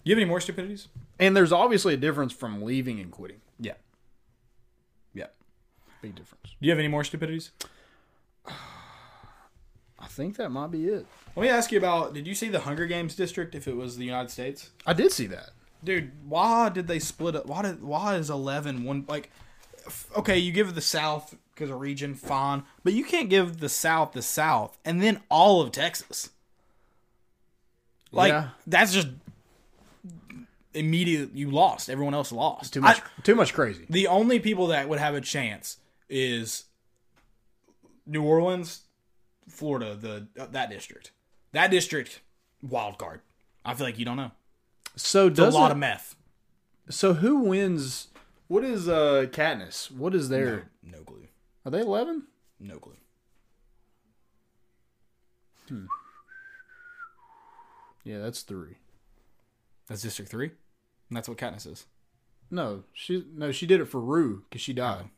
You 0.03 0.13
have 0.13 0.19
any 0.21 0.29
more 0.29 0.39
stupidities? 0.41 0.87
And 1.19 1.35
there's 1.35 1.51
obviously 1.51 1.93
a 1.93 1.97
difference 1.97 2.31
from 2.33 2.61
leaving 2.61 2.99
and 2.99 3.11
quitting. 3.11 3.41
Yeah. 3.59 3.73
Yeah. 5.13 5.27
Big 6.01 6.15
difference. 6.15 6.43
Do 6.61 6.65
you 6.65 6.71
have 6.71 6.79
any 6.79 6.87
more 6.87 7.03
stupidities? 7.03 7.51
I 8.47 10.07
think 10.07 10.37
that 10.37 10.49
might 10.51 10.71
be 10.71 10.85
it. 10.87 11.05
Let 11.37 11.43
me 11.43 11.49
ask 11.49 11.71
you 11.71 11.77
about. 11.77 12.15
Did 12.15 12.25
you 12.25 12.33
see 12.33 12.49
the 12.49 12.61
Hunger 12.61 12.87
Games 12.87 13.15
district? 13.15 13.53
If 13.53 13.67
it 13.67 13.75
was 13.75 13.95
the 13.95 14.05
United 14.05 14.31
States, 14.31 14.71
I 14.87 14.93
did 14.93 15.11
see 15.11 15.27
that. 15.27 15.51
dude, 15.83 16.11
why 16.27 16.69
did 16.69 16.87
they 16.87 16.97
split 16.97 17.35
up? 17.35 17.45
Why 17.45 17.61
did? 17.61 17.83
Why 17.83 18.15
is 18.15 18.31
eleven 18.31 18.83
one? 18.83 19.05
Like, 19.07 19.29
okay, 20.17 20.39
you 20.39 20.51
give 20.51 20.73
the 20.73 20.81
South 20.81 21.35
because 21.53 21.69
of 21.69 21.79
region, 21.79 22.15
fine, 22.15 22.63
but 22.83 22.93
you 22.93 23.03
can't 23.05 23.29
give 23.29 23.59
the 23.59 23.69
South 23.69 24.13
the 24.13 24.23
South 24.23 24.79
and 24.83 24.99
then 24.99 25.21
all 25.29 25.61
of 25.61 25.71
Texas. 25.71 26.31
Like 28.11 28.29
Yeah. 28.31 28.49
that's 28.65 28.91
just 28.91 29.09
immediate. 30.73 31.35
You 31.35 31.51
lost. 31.51 31.87
Everyone 31.87 32.15
else 32.15 32.31
lost. 32.31 32.73
Too 32.73 32.81
much. 32.81 32.99
I- 32.99 33.21
too 33.21 33.35
much 33.35 33.53
crazy. 33.53 33.85
the 33.91 34.07
only 34.07 34.39
people 34.39 34.65
that 34.67 34.89
would 34.89 34.97
have 34.99 35.13
a 35.13 35.21
chance 35.21 35.77
is 36.09 36.63
New 38.07 38.23
Orleans, 38.23 38.85
Florida, 39.47 39.95
the 39.95 40.27
uh, 40.39 40.47
that 40.47 40.71
district. 40.71 41.11
That 41.51 41.71
district 41.71 42.21
wild 42.61 42.97
card. 42.97 43.21
I 43.65 43.73
feel 43.73 43.85
like 43.85 43.99
you 43.99 44.05
don't 44.05 44.17
know. 44.17 44.31
So 44.95 45.27
It's 45.27 45.39
a 45.39 45.43
does 45.43 45.53
lot 45.53 45.71
of 45.71 45.77
meth. 45.77 46.15
So 46.89 47.13
who 47.15 47.39
wins? 47.39 48.07
What 48.47 48.63
is 48.63 48.87
uh 48.87 49.25
Katniss? 49.31 49.91
What 49.91 50.15
is 50.15 50.29
their? 50.29 50.69
No 50.81 50.99
clue. 50.99 51.27
Are 51.65 51.71
they 51.71 51.81
eleven? 51.81 52.23
No 52.59 52.77
clue. 52.79 52.93
Yeah, 58.03 58.19
that's 58.19 58.41
three. 58.41 58.75
That's 59.87 60.01
District 60.01 60.31
Three. 60.31 60.51
And 61.09 61.17
that's 61.17 61.27
what 61.27 61.37
Katniss 61.37 61.67
is. 61.67 61.85
No, 62.49 62.83
she 62.93 63.25
no 63.35 63.51
she 63.51 63.65
did 63.65 63.81
it 63.81 63.85
for 63.85 63.99
Rue 63.99 64.43
because 64.49 64.61
she 64.61 64.71
died. 64.71 65.09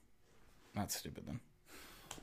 That's 0.76 0.96
stupid 0.96 1.26
then. 1.28 1.40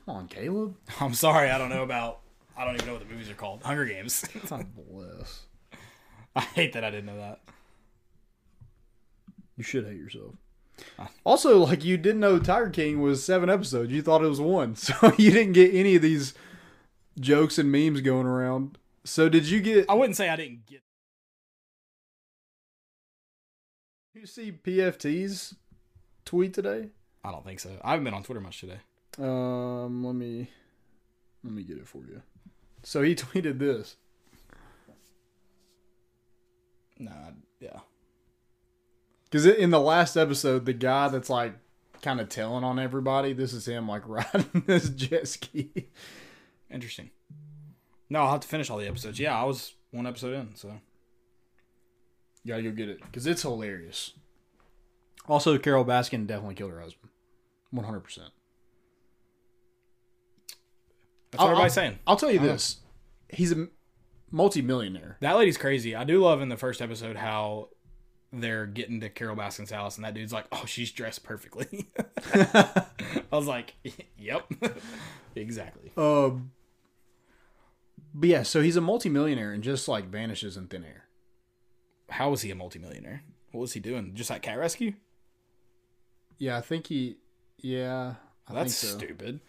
Come 0.05 0.15
on, 0.15 0.27
Caleb. 0.27 0.75
I'm 0.99 1.13
sorry. 1.13 1.49
I 1.49 1.57
don't 1.57 1.69
know 1.69 1.83
about. 1.83 2.19
I 2.57 2.65
don't 2.65 2.73
even 2.73 2.87
know 2.87 2.93
what 2.93 3.07
the 3.07 3.13
movies 3.13 3.29
are 3.29 3.35
called. 3.35 3.61
Hunger 3.63 3.85
Games. 3.85 4.25
God 4.49 4.65
bless. 4.75 5.43
I 6.35 6.41
hate 6.41 6.73
that 6.73 6.83
I 6.83 6.89
didn't 6.89 7.05
know 7.05 7.17
that. 7.17 7.39
You 9.55 9.63
should 9.63 9.85
hate 9.85 9.97
yourself. 9.97 10.35
Also, 11.23 11.59
like 11.59 11.83
you 11.83 11.97
didn't 11.97 12.19
know 12.19 12.39
Tiger 12.39 12.69
King 12.69 13.01
was 13.01 13.23
seven 13.23 13.49
episodes. 13.49 13.91
You 13.91 14.01
thought 14.01 14.23
it 14.23 14.27
was 14.27 14.41
one, 14.41 14.75
so 14.75 14.93
you 15.17 15.31
didn't 15.31 15.53
get 15.53 15.73
any 15.73 15.95
of 15.95 16.01
these 16.01 16.33
jokes 17.19 17.57
and 17.57 17.71
memes 17.71 18.01
going 18.01 18.27
around. 18.27 18.77
So 19.03 19.29
did 19.29 19.47
you 19.47 19.61
get? 19.61 19.89
I 19.89 19.93
wouldn't 19.93 20.17
say 20.17 20.29
I 20.29 20.35
didn't 20.35 20.65
get. 20.65 20.81
You 24.13 24.25
see 24.25 24.51
PFT's 24.51 25.55
tweet 26.25 26.53
today? 26.53 26.89
I 27.23 27.31
don't 27.31 27.45
think 27.45 27.59
so. 27.59 27.71
I 27.83 27.91
haven't 27.91 28.05
been 28.05 28.13
on 28.13 28.23
Twitter 28.23 28.41
much 28.41 28.59
today. 28.61 28.79
Um, 29.19 30.03
let 30.03 30.15
me 30.15 30.49
let 31.43 31.53
me 31.53 31.63
get 31.63 31.77
it 31.77 31.87
for 31.87 31.99
you. 31.99 32.21
So 32.87 33.01
he 33.01 33.15
tweeted 33.15 33.59
this. 33.59 33.97
Nah, 36.97 37.31
yeah. 37.59 37.81
Because 39.25 39.45
in 39.45 39.71
the 39.71 39.79
last 39.81 40.15
episode, 40.15 40.65
the 40.65 40.71
guy 40.71 41.09
that's 41.09 41.29
like 41.29 41.53
kind 42.01 42.21
of 42.21 42.29
telling 42.29 42.63
on 42.63 42.79
everybody, 42.79 43.33
this 43.33 43.51
is 43.51 43.67
him 43.67 43.89
like 43.89 44.03
riding 44.07 44.63
this 44.65 44.89
jet 44.89 45.27
ski. 45.27 45.89
Interesting. 46.71 47.09
No, 48.09 48.21
I'll 48.21 48.31
have 48.31 48.39
to 48.39 48.47
finish 48.47 48.69
all 48.69 48.77
the 48.77 48.87
episodes. 48.87 49.19
Yeah, 49.19 49.37
I 49.37 49.43
was 49.43 49.73
one 49.91 50.07
episode 50.07 50.35
in, 50.35 50.55
so. 50.55 50.69
You 52.43 52.53
gotta 52.53 52.63
go 52.63 52.71
get 52.71 52.87
it 52.87 53.01
because 53.01 53.27
it's 53.27 53.41
hilarious. 53.41 54.13
Also, 55.27 55.57
Carole 55.57 55.83
Baskin 55.83 56.25
definitely 56.25 56.55
killed 56.55 56.71
her 56.71 56.79
husband. 56.79 57.11
100%. 57.75 58.29
That's 61.37 61.43
I'll, 61.43 61.47
what 61.49 61.51
everybody's 61.51 61.77
i 61.77 61.81
saying. 61.81 61.99
I'll 62.07 62.15
tell 62.15 62.31
you 62.31 62.39
this: 62.39 62.77
he's 63.29 63.51
a 63.51 63.67
multi-millionaire. 64.31 65.17
That 65.21 65.33
lady's 65.33 65.57
crazy. 65.57 65.95
I 65.95 66.03
do 66.03 66.19
love 66.19 66.41
in 66.41 66.49
the 66.49 66.57
first 66.57 66.81
episode 66.81 67.15
how 67.15 67.69
they're 68.33 68.65
getting 68.65 69.01
to 69.01 69.09
Carole 69.09 69.35
Baskin's 69.35 69.69
house, 69.69 69.97
and 69.97 70.05
that 70.05 70.15
dude's 70.15 70.33
like, 70.33 70.47
"Oh, 70.51 70.65
she's 70.65 70.91
dressed 70.91 71.23
perfectly." 71.23 71.91
I 72.33 72.85
was 73.31 73.45
like, 73.45 73.75
"Yep, 74.17 74.51
exactly." 75.35 75.91
Um, 75.95 76.53
but 78.15 78.29
yeah, 78.29 78.41
so 78.41 78.63
he's 78.63 78.75
a 78.75 78.81
multi-millionaire 78.81 79.51
and 79.51 79.63
just 79.63 79.87
like 79.87 80.09
vanishes 80.09 80.57
in 80.57 80.65
thin 80.65 80.83
air. 80.83 81.03
How 82.09 82.31
was 82.31 82.41
he 82.41 82.49
a 82.49 82.55
multi-millionaire? 82.55 83.21
What 83.51 83.61
was 83.61 83.73
he 83.73 83.79
doing? 83.79 84.15
Just 84.15 84.31
like 84.31 84.41
cat 84.41 84.57
rescue? 84.57 84.93
Yeah, 86.39 86.57
I 86.57 86.61
think 86.61 86.87
he. 86.87 87.17
Yeah, 87.59 88.15
I 88.47 88.53
that's 88.55 88.73
so. 88.73 88.97
stupid. 88.97 89.39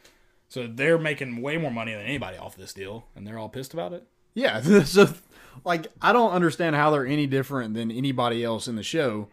So 0.49 0.67
they're 0.67 0.99
making 0.99 1.43
way 1.43 1.59
more 1.59 1.71
money 1.71 1.93
than 1.93 2.03
anybody 2.03 2.39
off 2.39 2.57
this 2.57 2.73
deal, 2.73 3.07
and 3.15 3.27
they're 3.27 3.39
all 3.39 3.49
pissed 3.51 3.75
about 3.75 3.93
it. 3.93 4.07
Yeah, 4.35 4.61
so 4.85 5.09
like 5.65 5.89
I 6.01 6.13
don't 6.13 6.33
understand 6.33 6.77
how 6.77 6.91
they're 6.91 7.07
any 7.07 7.27
different 7.27 7.75
than 7.75 7.91
anybody 7.91 8.43
else 8.45 8.67
in 8.69 8.77
the 8.77 8.83
show. 8.83 9.29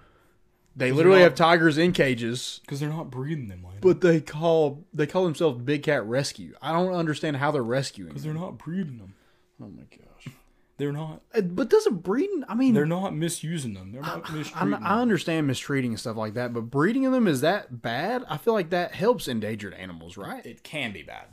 They 0.77 0.91
literally 0.91 1.19
not- 1.19 1.23
have 1.23 1.35
tigers 1.35 1.77
in 1.77 1.93
cages, 1.93 2.59
Because 2.65 2.81
they're 2.81 2.89
not 2.89 3.09
breeding 3.09 3.47
them, 3.47 3.63
Landon. 3.63 3.79
but 3.81 4.01
they 4.01 4.19
call 4.19 4.83
they 4.93 5.07
call 5.07 5.23
themselves 5.23 5.61
Big 5.61 5.83
Cat 5.83 6.05
Rescue. 6.05 6.53
I 6.61 6.73
don't 6.73 6.93
understand 6.93 7.37
how 7.37 7.51
they're 7.51 7.63
rescuing. 7.63 8.09
Because 8.09 8.23
they're 8.23 8.33
not 8.33 8.57
breeding 8.57 8.97
them. 8.97 9.13
Oh 9.61 9.67
my 9.69 9.83
gosh! 9.89 10.33
They're 10.77 10.91
not. 10.91 11.21
Uh, 11.33 11.41
But 11.41 11.69
doesn't 11.69 12.03
breeding? 12.03 12.43
I 12.49 12.55
mean, 12.55 12.73
They're 12.73 12.85
not 12.85 13.15
misusing 13.15 13.73
them. 13.73 13.91
They're 13.93 14.01
not 14.01 14.29
I, 14.29 14.33
mistreating. 14.33 14.73
I 14.73 15.01
understand 15.01 15.47
mistreating 15.47 15.91
and 15.91 15.99
stuff 15.99 16.17
like 16.17 16.33
that, 16.33 16.53
but 16.53 16.61
breeding 16.69 17.09
them 17.11 17.27
is 17.27 17.41
that 17.41 17.81
bad? 17.81 18.23
I 18.29 18.37
feel 18.37 18.53
like 18.53 18.71
that 18.71 18.93
helps 18.93 19.27
endangered 19.27 19.73
animals, 19.73 20.17
right? 20.17 20.45
It 20.45 20.63
can 20.63 20.91
be 20.91 21.01
bad. 21.01 21.27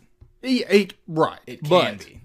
Eh, 0.44 0.62
eh, 0.68 0.86
right. 1.08 1.40
It 1.46 1.60
can 1.64 1.68
but 1.96 2.06
be. 2.06 2.20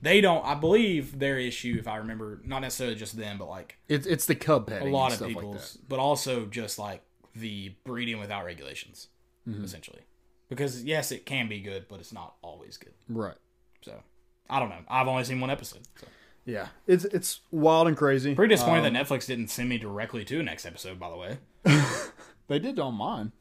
They 0.00 0.20
don't. 0.20 0.44
I 0.44 0.54
believe 0.56 1.20
their 1.20 1.38
issue, 1.38 1.76
if 1.78 1.86
I 1.86 1.96
remember, 1.98 2.40
not 2.44 2.60
necessarily 2.62 2.96
just 2.96 3.16
them, 3.16 3.38
but 3.38 3.48
like 3.48 3.78
It's 3.88 4.04
it's 4.06 4.26
the 4.26 4.34
cub 4.34 4.66
petting. 4.66 4.88
a 4.88 4.90
lot 4.90 5.04
and 5.04 5.12
of 5.12 5.16
stuff 5.18 5.28
like 5.28 5.36
people's, 5.36 5.74
that. 5.74 5.88
but 5.88 6.00
also 6.00 6.46
just 6.46 6.76
like 6.76 7.02
the 7.36 7.72
breeding 7.84 8.18
without 8.18 8.44
regulations, 8.44 9.08
Mm-hmm. 9.48 9.62
essentially. 9.64 10.00
Because 10.48 10.82
yes, 10.84 11.12
it 11.12 11.24
can 11.24 11.48
be 11.48 11.60
good, 11.60 11.86
but 11.88 12.00
it's 12.00 12.12
not 12.12 12.34
always 12.42 12.76
good. 12.76 12.94
Right. 13.08 13.36
So 13.82 14.02
I 14.50 14.58
don't 14.58 14.68
know. 14.70 14.80
I've 14.88 15.06
only 15.08 15.22
seen 15.24 15.40
one 15.40 15.50
episode. 15.50 15.82
So. 16.00 16.06
Yeah. 16.44 16.68
It's 16.86 17.04
it's 17.04 17.40
wild 17.50 17.88
and 17.88 17.96
crazy. 17.96 18.34
Pretty 18.34 18.54
disappointed 18.54 18.86
Um, 18.86 18.92
that 18.94 19.06
Netflix 19.06 19.26
didn't 19.26 19.48
send 19.48 19.68
me 19.68 19.78
directly 19.78 20.24
to 20.24 20.36
the 20.36 20.42
next 20.42 20.66
episode. 20.66 20.98
By 20.98 21.08
the 21.10 21.16
way, 21.16 21.38
They 22.48 22.58
did 22.58 22.78
on 22.80 22.94
mine. 22.94 23.32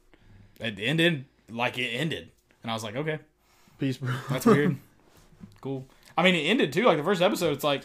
it 0.59 0.77
ended 0.79 1.25
like 1.49 1.77
it 1.77 1.89
ended, 1.89 2.31
and 2.61 2.69
I 2.71 2.73
was 2.73 2.83
like, 2.83 2.95
okay, 2.95 3.19
Peace, 3.79 3.97
bro. 3.97 4.13
that's 4.29 4.45
weird. 4.45 4.77
cool. 5.61 5.87
I 6.17 6.23
mean, 6.23 6.35
it 6.35 6.47
ended 6.47 6.71
too. 6.71 6.83
Like 6.85 6.97
the 6.97 7.03
first 7.03 7.21
episode, 7.21 7.53
it's 7.53 7.63
like, 7.63 7.81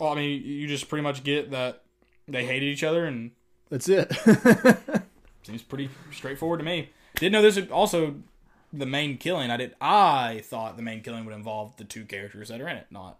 well, 0.00 0.10
I 0.10 0.14
mean, 0.16 0.42
you 0.44 0.66
just 0.66 0.88
pretty 0.88 1.02
much 1.02 1.22
get 1.22 1.50
that 1.50 1.82
they 2.26 2.44
hated 2.46 2.66
each 2.66 2.82
other, 2.82 3.04
and 3.04 3.32
That's 3.68 3.88
it. 3.88 4.10
seems 5.42 5.62
pretty 5.62 5.90
straightforward 6.12 6.60
to 6.60 6.64
me. 6.64 6.88
Didn't 7.16 7.32
know 7.32 7.42
this 7.42 7.60
also 7.70 8.16
the 8.72 8.86
main 8.86 9.18
killing. 9.18 9.50
I 9.50 9.56
did. 9.58 9.74
I 9.80 10.42
thought 10.44 10.76
the 10.76 10.82
main 10.82 11.02
killing 11.02 11.26
would 11.26 11.34
involve 11.34 11.76
the 11.76 11.84
two 11.84 12.04
characters 12.06 12.48
that 12.48 12.60
are 12.60 12.68
in 12.68 12.76
it, 12.78 12.86
not 12.90 13.18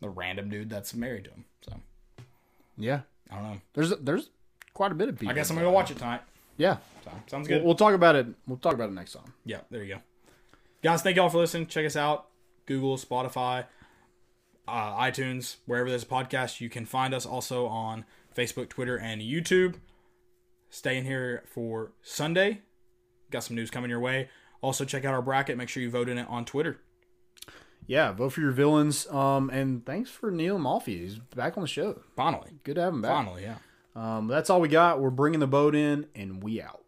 the 0.00 0.08
random 0.08 0.48
dude 0.48 0.70
that's 0.70 0.94
married 0.94 1.24
to 1.24 1.30
him. 1.30 1.44
So 1.62 1.72
yeah. 2.76 3.00
I 3.30 3.34
don't 3.34 3.44
know. 3.44 3.60
There's 3.74 3.90
there's 4.00 4.30
quite 4.74 4.92
a 4.92 4.94
bit 4.94 5.08
of 5.08 5.18
people. 5.18 5.30
I 5.30 5.34
guess 5.34 5.50
I'm 5.50 5.56
gonna 5.56 5.66
go 5.68 5.72
watch 5.72 5.90
it 5.90 5.98
tonight. 5.98 6.22
Yeah. 6.56 6.78
So 7.04 7.10
sounds 7.26 7.48
We'll, 7.48 7.58
good. 7.58 7.64
we'll 7.66 7.74
talk 7.74 7.94
about 7.94 8.16
it. 8.16 8.26
We'll 8.46 8.58
talk 8.58 8.74
about 8.74 8.88
it 8.88 8.94
next 8.94 9.12
time. 9.12 9.32
Yeah, 9.44 9.60
there 9.70 9.82
you 9.84 9.94
go. 9.96 10.00
Guys, 10.82 11.02
thank 11.02 11.16
y'all 11.16 11.28
for 11.28 11.38
listening. 11.38 11.66
Check 11.66 11.84
us 11.86 11.96
out. 11.96 12.26
Google, 12.66 12.96
Spotify, 12.96 13.64
uh, 14.66 14.96
iTunes, 14.98 15.56
wherever 15.66 15.88
there's 15.88 16.02
a 16.02 16.06
podcast. 16.06 16.60
You 16.60 16.68
can 16.68 16.84
find 16.84 17.14
us 17.14 17.26
also 17.26 17.66
on 17.66 18.04
Facebook, 18.36 18.68
Twitter, 18.68 18.96
and 18.96 19.20
YouTube. 19.22 19.76
Stay 20.70 20.96
in 20.98 21.04
here 21.04 21.42
for 21.46 21.92
Sunday. 22.02 22.60
Got 23.30 23.44
some 23.44 23.56
news 23.56 23.70
coming 23.70 23.90
your 23.90 24.00
way. 24.00 24.28
Also, 24.60 24.84
check 24.84 25.04
out 25.04 25.14
our 25.14 25.22
bracket. 25.22 25.56
Make 25.56 25.68
sure 25.68 25.82
you 25.82 25.90
vote 25.90 26.08
in 26.08 26.18
it 26.18 26.26
on 26.28 26.44
Twitter. 26.44 26.80
Yeah, 27.88 28.12
vote 28.12 28.34
for 28.34 28.40
your 28.42 28.52
villains. 28.52 29.08
Um, 29.08 29.50
and 29.50 29.84
thanks 29.84 30.10
for 30.10 30.30
Neil 30.30 30.58
Malfi. 30.58 30.98
He's 30.98 31.18
back 31.18 31.56
on 31.56 31.62
the 31.62 31.68
show. 31.68 32.00
Finally. 32.14 32.50
Good 32.62 32.76
to 32.76 32.82
have 32.82 32.92
him 32.92 33.02
back. 33.02 33.10
Finally, 33.10 33.42
yeah. 33.42 33.56
Um, 33.96 34.28
that's 34.28 34.50
all 34.50 34.60
we 34.60 34.68
got. 34.68 35.00
We're 35.00 35.10
bringing 35.10 35.40
the 35.40 35.46
boat 35.48 35.74
in, 35.74 36.06
and 36.14 36.42
we 36.42 36.62
out. 36.62 36.84